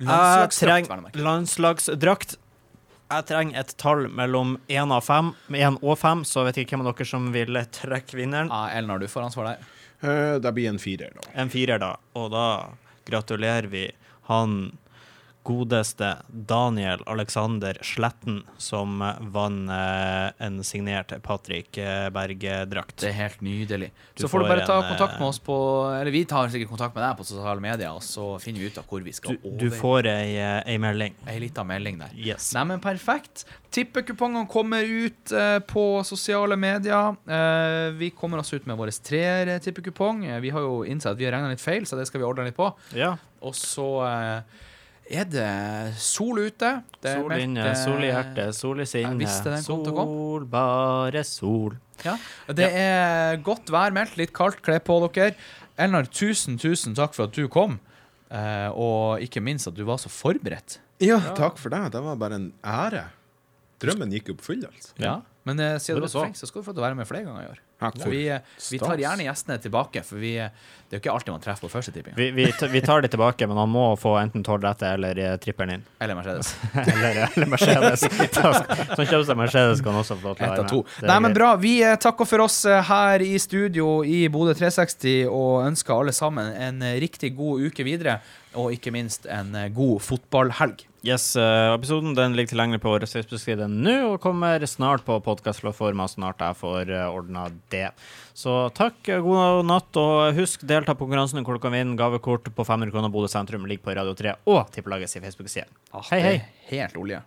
Landslagsdrakt. 0.01 1.19
Landslagsdrakt. 1.19 2.39
Jeg 3.11 3.27
trenger 3.27 3.59
et 3.59 3.73
tall 3.81 4.05
mellom 4.15 4.55
1 4.71 4.93
og 4.95 5.03
5, 5.03 5.33
1 5.59 5.81
og 5.83 5.97
5, 5.99 6.21
så 6.31 6.45
vet 6.47 6.61
jeg 6.61 6.69
ikke 6.69 6.79
hvem 6.79 6.87
av 6.87 6.93
dere 6.95 7.09
som 7.11 7.27
vil 7.35 7.59
trekke 7.75 8.19
vinneren. 8.21 8.53
Ja, 8.53 8.69
Elnar, 8.79 9.03
du 9.03 9.09
får 9.11 9.27
ansvar 9.27 9.51
der. 9.51 9.65
Eh, 10.03 10.35
Det 10.41 10.53
blir 10.53 10.69
en 10.69 10.79
firer, 10.79 11.11
da. 11.15 11.21
En 11.35 11.51
firer, 11.51 11.79
da. 11.79 11.97
Og 12.15 12.31
da 12.31 12.47
gratulerer 13.07 13.67
vi 13.69 13.91
han 14.31 14.79
godeste 15.43 16.17
Daniel 16.29 17.03
Alexander 17.07 17.79
Sletten, 17.83 18.43
som 18.61 19.01
eh, 19.03 19.21
vant 19.33 19.71
eh, 19.71 20.47
en 20.47 20.61
signert 20.65 21.15
Patrick 21.23 21.79
eh, 21.81 22.09
Berge-drakt. 22.15 22.99
Det 23.01 23.11
er 23.11 23.17
helt 23.19 23.41
nydelig. 23.45 23.91
Du 24.15 24.25
så 24.25 24.31
får 24.33 24.45
du 24.45 24.49
bare 24.51 24.67
ta 24.69 24.81
kontakt 24.89 25.19
med 25.19 25.29
oss 25.29 25.39
på 25.43 25.57
Eller 25.97 26.13
vi 26.15 26.25
tar 26.29 26.51
sikkert 26.53 26.73
kontakt 26.73 26.95
med 26.95 27.05
deg 27.07 27.17
på 27.19 27.27
sosiale 27.29 27.63
medier, 27.65 27.95
og 27.97 28.05
så 28.05 28.35
finner 28.43 28.61
vi 28.65 28.71
ut 28.73 28.79
av 28.83 28.89
hvor 28.91 29.05
vi 29.07 29.15
skal 29.17 29.37
Du, 29.37 29.49
over. 29.49 29.59
du 29.63 29.71
får 29.75 30.11
ei, 30.13 30.37
ei 30.75 30.77
melding. 30.83 31.17
Ei 31.31 31.39
lita 31.43 31.65
melding 31.67 32.01
der. 32.03 32.15
Yes. 32.17 32.53
Neimen, 32.57 32.83
perfekt. 32.85 33.47
Tippekupongene 33.71 34.49
kommer 34.51 34.83
ut 34.83 35.33
på 35.71 35.85
sosiale 36.05 36.57
medier. 36.59 37.15
Eh, 37.31 37.91
vi 37.99 38.11
kommer 38.11 38.39
oss 38.43 38.53
ut 38.55 38.67
med 38.67 38.77
vår 38.79 38.91
treer 39.05 39.59
tippekupong. 39.63 40.25
Eh, 40.27 40.41
vi 40.41 40.51
har 40.51 40.65
jo 40.65 40.83
innsett 40.85 41.13
at 41.15 41.21
vi 41.21 41.29
har 41.29 41.37
regna 41.37 41.53
litt 41.53 41.63
feil, 41.63 41.87
så 41.87 41.99
det 41.99 42.09
skal 42.09 42.23
vi 42.23 42.27
ordne 42.29 42.49
litt 42.49 42.59
på. 42.59 42.71
Ja. 42.99 43.15
Og 43.41 43.55
så 43.57 43.87
er 45.11 45.27
det 45.31 45.95
sol 46.01 46.39
ute. 46.39 46.71
Det 47.03 47.11
er 47.11 47.21
Sol 47.21 47.35
inne, 47.37 47.67
sol 47.79 48.03
i 48.07 48.11
hjertet, 48.11 48.55
sol 48.57 48.81
i 48.83 48.87
sinnet. 48.89 49.63
Sol, 49.65 50.45
bare 50.51 51.23
sol. 51.27 51.77
Ja. 52.05 52.17
Det 52.49 52.69
er 52.71 53.41
godt 53.45 53.71
vær 53.75 53.93
meldt, 53.97 54.17
litt 54.21 54.33
kaldt. 54.37 54.63
Kle 54.65 54.79
på 54.85 54.99
dere. 55.11 55.35
Elnar, 55.81 56.07
tusen, 56.13 56.59
tusen 56.61 56.95
takk 56.97 57.15
for 57.17 57.29
at 57.29 57.37
du 57.37 57.47
kom. 57.53 57.79
Eh, 58.31 58.69
og 58.71 59.23
ikke 59.25 59.43
minst 59.43 59.67
at 59.71 59.75
du 59.77 59.83
var 59.89 59.99
så 60.03 60.11
forberedt. 60.13 60.79
Ja, 61.03 61.19
takk 61.35 61.59
for 61.59 61.73
det. 61.73 61.87
Det 61.95 62.03
var 62.05 62.19
bare 62.21 62.37
en 62.39 62.51
ære. 62.63 63.07
Drømmen 63.81 64.13
gikk 64.13 64.29
i 64.31 64.35
oppfyllelse. 64.37 64.93
Ja. 65.01 65.19
Men 65.49 65.59
eh, 65.65 65.79
siden 65.81 66.03
du 66.03 66.07
er 66.07 66.13
så 66.13 66.21
var 66.21 66.27
så. 66.27 66.27
flink, 66.29 66.39
så 66.39 66.49
skal 66.51 66.63
du 66.63 66.69
få 66.69 66.75
til 66.77 66.83
å 66.83 66.87
være 66.87 66.99
med 67.01 67.09
flere 67.09 67.25
ganger 67.27 67.47
i 67.47 67.51
år. 67.55 67.63
Ja, 67.81 67.91
vi, 68.07 68.29
eh, 68.29 68.41
vi 68.71 68.79
tar 68.79 69.01
gjerne 69.01 69.25
gjestene 69.25 69.57
tilbake, 69.59 70.03
for 70.05 70.21
vi, 70.21 70.35
eh, 70.39 70.51
det 70.89 70.97
er 70.97 70.99
jo 70.99 71.01
ikke 71.01 71.13
alltid 71.15 71.33
man 71.33 71.45
treffer 71.45 71.65
på 71.65 71.71
første 71.73 71.95
tippinga. 71.95 72.17
Vi, 72.19 72.27
vi, 72.37 72.45
vi 72.73 72.81
tar 72.85 73.01
det 73.01 73.13
tilbake, 73.15 73.47
men 73.49 73.57
han 73.57 73.71
må 73.73 73.85
få 73.97 74.17
enten 74.21 74.45
tolv 74.45 74.67
rette 74.67 74.89
eller 74.99 75.17
eh, 75.17 75.37
trippelen 75.41 75.79
inn. 75.79 75.87
Eller 76.03 76.19
Mercedes. 76.19 76.53
Eller, 76.91 77.23
eller 77.25 77.49
Mercedes. 77.49 78.05
Som 78.97 79.07
kjøper 79.07 79.25
seg 79.31 79.39
Mercedes, 79.41 79.81
kan 79.85 79.97
også 79.97 80.19
få 80.19 80.29
lov 80.29 80.37
til 80.37 80.49
å 80.49 80.51
være 80.53 80.67
med. 80.67 81.09
Nei, 81.09 81.19
men 81.25 81.37
bra. 81.37 81.55
Vi 81.61 81.75
takker 82.05 82.29
for 82.29 82.45
oss 82.45 82.59
her 82.67 83.25
i 83.25 83.33
studio 83.41 84.01
i 84.05 84.27
Bodø 84.33 84.53
360 84.59 85.31
og 85.31 85.65
ønsker 85.71 85.97
alle 85.97 86.15
sammen 86.17 86.53
en 86.53 86.85
riktig 87.01 87.33
god 87.39 87.71
uke 87.71 87.87
videre. 87.87 88.21
Og 88.59 88.75
ikke 88.75 88.91
minst 88.91 89.29
en 89.31 89.55
god 89.73 90.01
fotballhelg. 90.03 90.89
Yes, 91.07 91.33
episoden 91.39 92.17
den 92.19 92.35
ligger 92.37 92.51
tilgjengelig 92.51 92.83
på 92.83 92.97
Facebook-side 93.09 93.71
nå 93.73 93.95
og 94.11 94.19
kommer 94.21 94.61
snart 94.69 95.07
på 95.07 95.17
podkastplattformer 95.25 96.11
snart 96.13 96.43
jeg 96.45 96.59
får 96.61 96.91
uh, 96.93 97.07
ordna 97.09 97.47
det. 97.73 97.87
Så 98.37 98.55
takk, 98.77 99.01
god 99.25 99.65
natt, 99.69 99.97
og 100.01 100.37
husk 100.39 100.63
delta 100.69 100.95
på 100.95 101.05
konkurransen 101.07 101.45
hvor 101.45 101.59
du 101.59 101.63
kan 101.63 101.75
vinne 101.75 101.99
gavekort 101.99 102.49
på 102.55 102.65
500 102.67 102.95
kroner 102.95 103.13
Bodø 103.13 103.29
sentrum. 103.33 103.67
Ligger 103.71 103.89
på 103.89 103.97
Radio 103.99 104.17
3 104.17 104.37
og 104.51 104.71
Tippelagets 104.75 105.19
Facebook-side. 105.21 105.69
Hei, 106.13 106.23
hei. 106.25 106.35
Er 106.41 106.49
Helt 106.71 106.97
olje. 107.01 107.23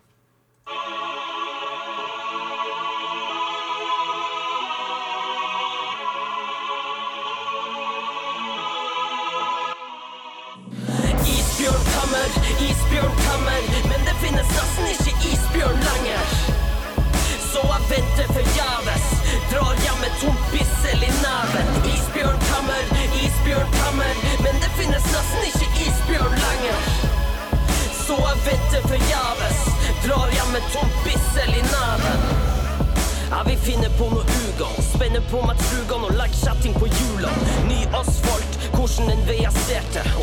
Isbjørnkammer, 11.24 12.28
isbjørnkammer, 12.68 13.62
men 13.90 14.04
det 14.06 14.14
finnes 14.22 14.50
nesten 14.54 14.90
ikke 14.92 15.14
isbjørn 15.32 15.80
lenger. 15.88 16.34
Så 17.50 17.62
jeg 17.70 17.88
venter 17.90 18.30
forgjeves, 18.36 19.06
drar 19.54 19.74
jeg 19.86 19.96
med 20.02 20.12
tomt 20.22 20.44
bissel 20.52 21.02
i 21.08 21.12
neven. 21.24 21.68
Isbjørnkammer, 21.94 22.82
isbjørnkammer, 23.24 24.14
men 24.44 24.54
det 24.62 24.70
finnes 24.78 25.04
nesten 25.14 25.44
ikke 25.50 25.68
isbjørn 25.88 26.34
lenger. 26.46 26.88
Så 28.04 28.16
jeg 28.26 28.40
venter 28.48 28.88
forgjeves, 28.88 29.60
drar 30.06 30.34
hjem 30.38 30.50
med 30.56 30.72
tomt 30.74 30.98
bissel 31.06 31.54
i 31.60 31.62
neven. 31.74 32.43
Jeg 33.24 33.46
vil 33.48 33.58
finne 33.64 33.88
på 33.98 34.08
noe 34.12 34.24
ugagn, 34.44 34.82
spenne 34.84 35.20
på 35.30 35.40
meg 35.46 35.60
trugan 35.64 36.04
og 36.06 36.16
legge 36.18 36.40
kjetting 36.42 36.76
på 36.76 36.88
hjulene. 36.90 37.54
Ny 37.68 37.80
asfalt, 38.00 38.58
hvordan 38.74 39.10
den 39.10 39.24
til 39.28 39.40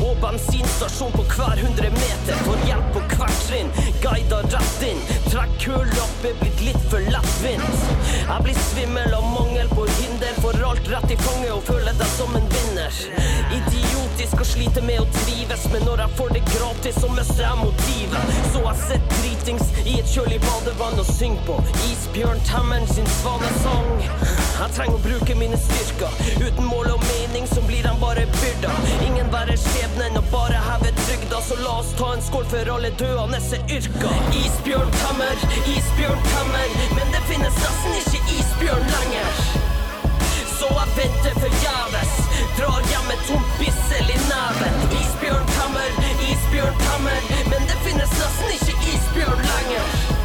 og 0.05 0.17
bensinstasjon 0.21 1.13
på 1.15 1.25
hver 1.33 1.61
hundre 1.63 1.89
meter. 1.95 2.43
Får 2.45 2.65
hjelp 2.69 2.91
på 2.95 3.03
hvert 3.15 3.43
trinn, 3.47 3.71
guider 4.03 4.47
rett 4.53 4.85
inn. 4.87 5.01
Trekk 5.29 5.67
er 6.31 6.37
blitt 6.39 6.61
litt 6.65 6.83
for 6.91 7.11
lettvint. 7.13 7.83
Jeg 8.21 8.45
blir 8.45 8.57
svimmel 8.69 9.13
av 9.17 9.25
mangel 9.33 9.67
på 9.75 9.87
hinder, 9.97 10.33
får 10.43 10.63
alt 10.71 10.91
rett 10.93 11.11
i 11.11 11.17
fanget 11.25 11.53
og 11.55 11.63
føler 11.67 11.97
deg 11.99 12.11
som 12.15 12.35
en 12.37 12.47
vinner. 12.55 12.80
Idiotisk 13.51 14.41
å 14.41 14.45
slite 14.47 14.81
med 14.83 14.99
å 15.01 15.05
trives, 15.21 15.63
men 15.71 15.83
når 15.87 16.03
jeg 16.03 16.15
får 16.17 16.33
det 16.35 16.41
gratis, 16.49 16.97
så 17.01 17.09
mister 17.11 17.43
jeg 17.45 17.59
motivet. 17.61 18.33
Så 18.53 18.63
jeg 18.65 18.81
sitter 18.81 19.21
dritings 19.21 19.71
i 19.85 19.95
et 19.99 20.11
kjølig 20.11 20.39
badevann 20.43 20.99
og 20.99 21.07
synger 21.07 21.45
på 21.47 21.57
Isbjørn 21.89 22.43
Temmen 22.49 22.87
sin 22.91 23.07
svanesang. 23.19 23.89
Jeg 24.01 24.75
trenger 24.75 24.97
å 24.97 25.03
bruke 25.05 25.37
mine 25.39 25.59
styrker. 25.63 26.19
Uten 26.43 26.67
mål 26.67 26.91
og 26.95 27.07
mening 27.07 27.47
så 27.51 27.63
blir 27.67 27.87
de 27.87 27.95
bare 28.03 28.27
byrder. 28.35 28.93
Ingen 29.07 29.31
verre 29.33 29.57
skjebne 29.63 30.09
enn 30.09 30.19
å 30.19 30.25
bare 30.33 30.59
heve 30.67 30.93
trygda, 31.01 31.41
så 31.47 31.57
la 31.63 31.79
oss 31.79 31.95
ta 31.99 32.11
en 32.15 32.23
skål 32.27 32.47
for 32.53 32.75
alle 32.75 32.93
døende 33.01 33.41
yrker. 33.79 34.21
Isbjørn 34.43 34.95
Temmer, 34.99 35.49
isbjørn 35.77 36.23
Temmer, 36.29 36.79
men 36.99 37.17
det 37.17 37.25
finnes 37.31 37.59
nesten 37.63 37.99
ikke 38.03 38.39
isbjørn 38.39 38.89
lenger. 38.95 39.60
Så 40.71 40.77
jeg 40.79 40.91
venter 40.97 41.33
forgjeves, 41.43 42.11
drar 42.57 42.85
hjem 42.91 43.07
med 43.09 43.19
tomt 43.27 43.49
bissel 43.59 44.13
i 44.15 44.19
neven. 44.29 44.77
Isbjørntammer, 45.01 45.89
isbjørntammer, 46.29 47.19
men 47.51 47.67
det 47.67 47.77
finnes 47.83 48.17
nesten 48.23 48.55
ikke 48.55 48.79
isbjørn 48.95 49.45
lenger. 49.51 50.20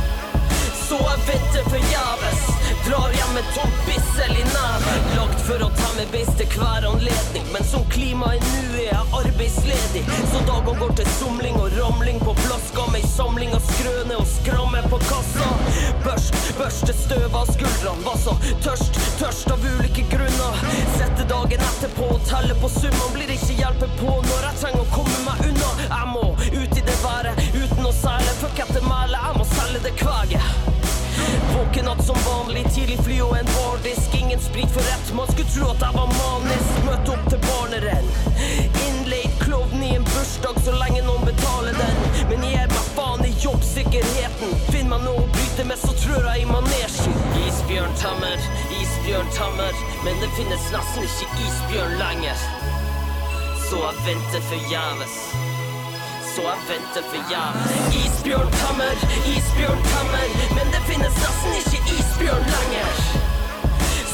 Venter 0.88 1.70
forgjeves, 1.70 2.42
drar 2.86 3.10
hjem 3.10 3.34
med 3.34 3.44
tomt 3.54 3.86
bissel 3.86 4.30
i 4.36 4.44
neven. 4.44 5.00
Lagt 5.16 5.40
for 5.46 5.62
å 5.66 5.68
ta 5.74 5.88
med 5.96 6.12
beist 6.12 6.36
til 6.38 6.46
hver 6.54 6.86
anledning. 6.86 7.48
Men 7.50 7.64
som 7.66 7.82
klimaet 7.90 8.44
nå, 8.46 8.60
er 8.78 8.92
jeg 8.92 9.08
arbeidsledig. 9.20 10.02
Så 10.30 10.42
dagene 10.46 10.76
går 10.78 10.92
til 11.00 11.08
somling 11.16 11.58
og 11.58 11.74
ramling 11.74 12.20
på 12.22 12.36
flaska 12.38 12.84
med 12.92 13.02
ei 13.02 13.10
samling 13.10 13.56
av 13.58 13.66
skrøne 13.66 14.20
og 14.20 14.28
skramme 14.30 14.84
på 14.92 15.00
kassa. 15.08 15.48
Børst, 16.04 16.38
børste 16.60 16.94
støv 17.00 17.34
av 17.34 17.50
skuldrene. 17.50 18.06
Var 18.06 18.22
så 18.22 18.36
tørst, 18.68 19.02
tørst 19.18 19.50
av 19.56 19.66
ulike 19.66 20.06
grunner. 20.14 20.62
Sette 20.94 21.26
dagen 21.26 21.66
etterpå 21.72 22.12
og 22.14 22.22
telle 22.30 22.54
på 22.62 22.70
summene. 22.76 23.10
Blir 23.16 23.34
ikke 23.34 23.58
hjelpe 23.58 23.90
på 23.98 24.20
når 24.28 24.48
jeg 24.52 24.62
trenger 24.62 24.86
å 24.86 24.88
komme 24.94 25.18
meg 25.26 25.44
unna. 25.50 25.74
Jeg 25.90 26.14
må 26.14 26.24
ut 26.46 26.78
i 26.78 26.86
det 26.92 26.96
været 27.02 27.44
uten 27.58 27.90
å 27.90 27.96
seile. 28.04 28.38
Fuck 28.38 28.64
etter 28.68 28.86
mælet, 28.86 29.18
jeg 29.18 29.42
må 29.42 29.50
selge 29.56 29.84
det 29.90 29.96
kveget. 29.98 30.65
Våken 31.56 31.84
natt 31.84 32.06
som 32.06 32.16
vanlig, 32.26 32.64
tidlig 32.74 32.98
fly 33.04 33.20
og 33.24 33.36
en 33.38 33.46
bardisk. 33.46 34.14
Ingen 34.14 34.40
sprit 34.40 34.70
for 34.74 34.84
rett, 34.84 35.12
man 35.16 35.28
skulle 35.30 35.48
tro 35.54 35.70
at 35.72 35.84
jeg 35.86 35.96
var 35.96 36.10
manisk. 36.12 36.74
Møtte 36.84 37.14
opp 37.14 37.30
til 37.32 37.40
barnerenn. 37.46 38.10
Innleid 38.86 39.38
klovn 39.40 39.84
i 39.86 39.94
en 39.96 40.04
bursdag 40.10 40.60
så 40.66 40.74
lenge 40.76 41.00
noen 41.06 41.24
betaler 41.24 41.78
den. 41.80 42.02
Men 42.28 42.44
gir 42.44 42.68
meg 42.74 42.90
faen 42.98 43.24
i 43.24 43.32
jobbsikkerheten. 43.40 44.52
Finn 44.68 44.92
meg 44.92 45.06
noe 45.06 45.24
å 45.24 45.30
bryte 45.32 45.64
med, 45.70 45.80
så 45.80 45.96
trør 46.02 46.28
jeg 46.28 46.44
i 46.44 46.50
manesjen. 46.50 47.16
Isbjørntammer, 47.46 48.48
isbjørntammer. 48.82 49.82
Men 50.04 50.20
det 50.20 50.32
finnes 50.36 50.70
nesten 50.76 51.08
ikke 51.08 51.42
isbjørn 51.48 51.98
lenger. 52.02 52.46
Så 53.66 53.80
jeg 53.80 54.08
venter 54.10 54.44
forgjeves 54.52 55.20
så 56.36 56.42
jeg 56.42 56.60
venter 56.68 57.04
forgjeves. 57.12 57.70
Isbjørn 58.04 58.50
kommer, 58.62 58.94
isbjørn 59.34 59.80
kommer, 59.92 60.26
men 60.56 60.66
det 60.74 60.82
finnes 60.88 61.14
nesten 61.22 61.54
ikke 61.60 61.80
isbjørn 61.96 62.44
lenger. 62.56 62.90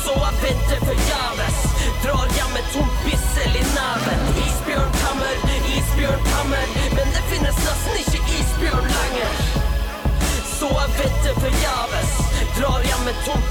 Så 0.05 0.15
jeg 0.25 0.39
venter 0.45 0.85
forgjeves, 0.87 1.59
drar 2.05 2.31
hjem 2.37 2.55
med 2.57 2.71
tomt 2.77 3.03
bissel 3.07 3.59
i 3.63 3.65
neven. 3.75 4.25
Isbjørn 4.47 4.95
kommer, 5.03 5.35
isbjørn 5.75 6.25
kommer, 6.31 6.81
men 6.97 7.15
det 7.17 7.27
finnes 7.35 7.63
nesten 7.67 8.01
ikke 8.05 8.25
isbjørn 8.39 8.91
lenger. 8.97 9.45
Så 10.55 10.71
jeg 10.79 10.99
venter 11.03 11.45
forgjeves, 11.45 12.19
drar 12.59 12.91
hjem 12.91 13.09
med 13.11 13.25
tomt 13.27 13.43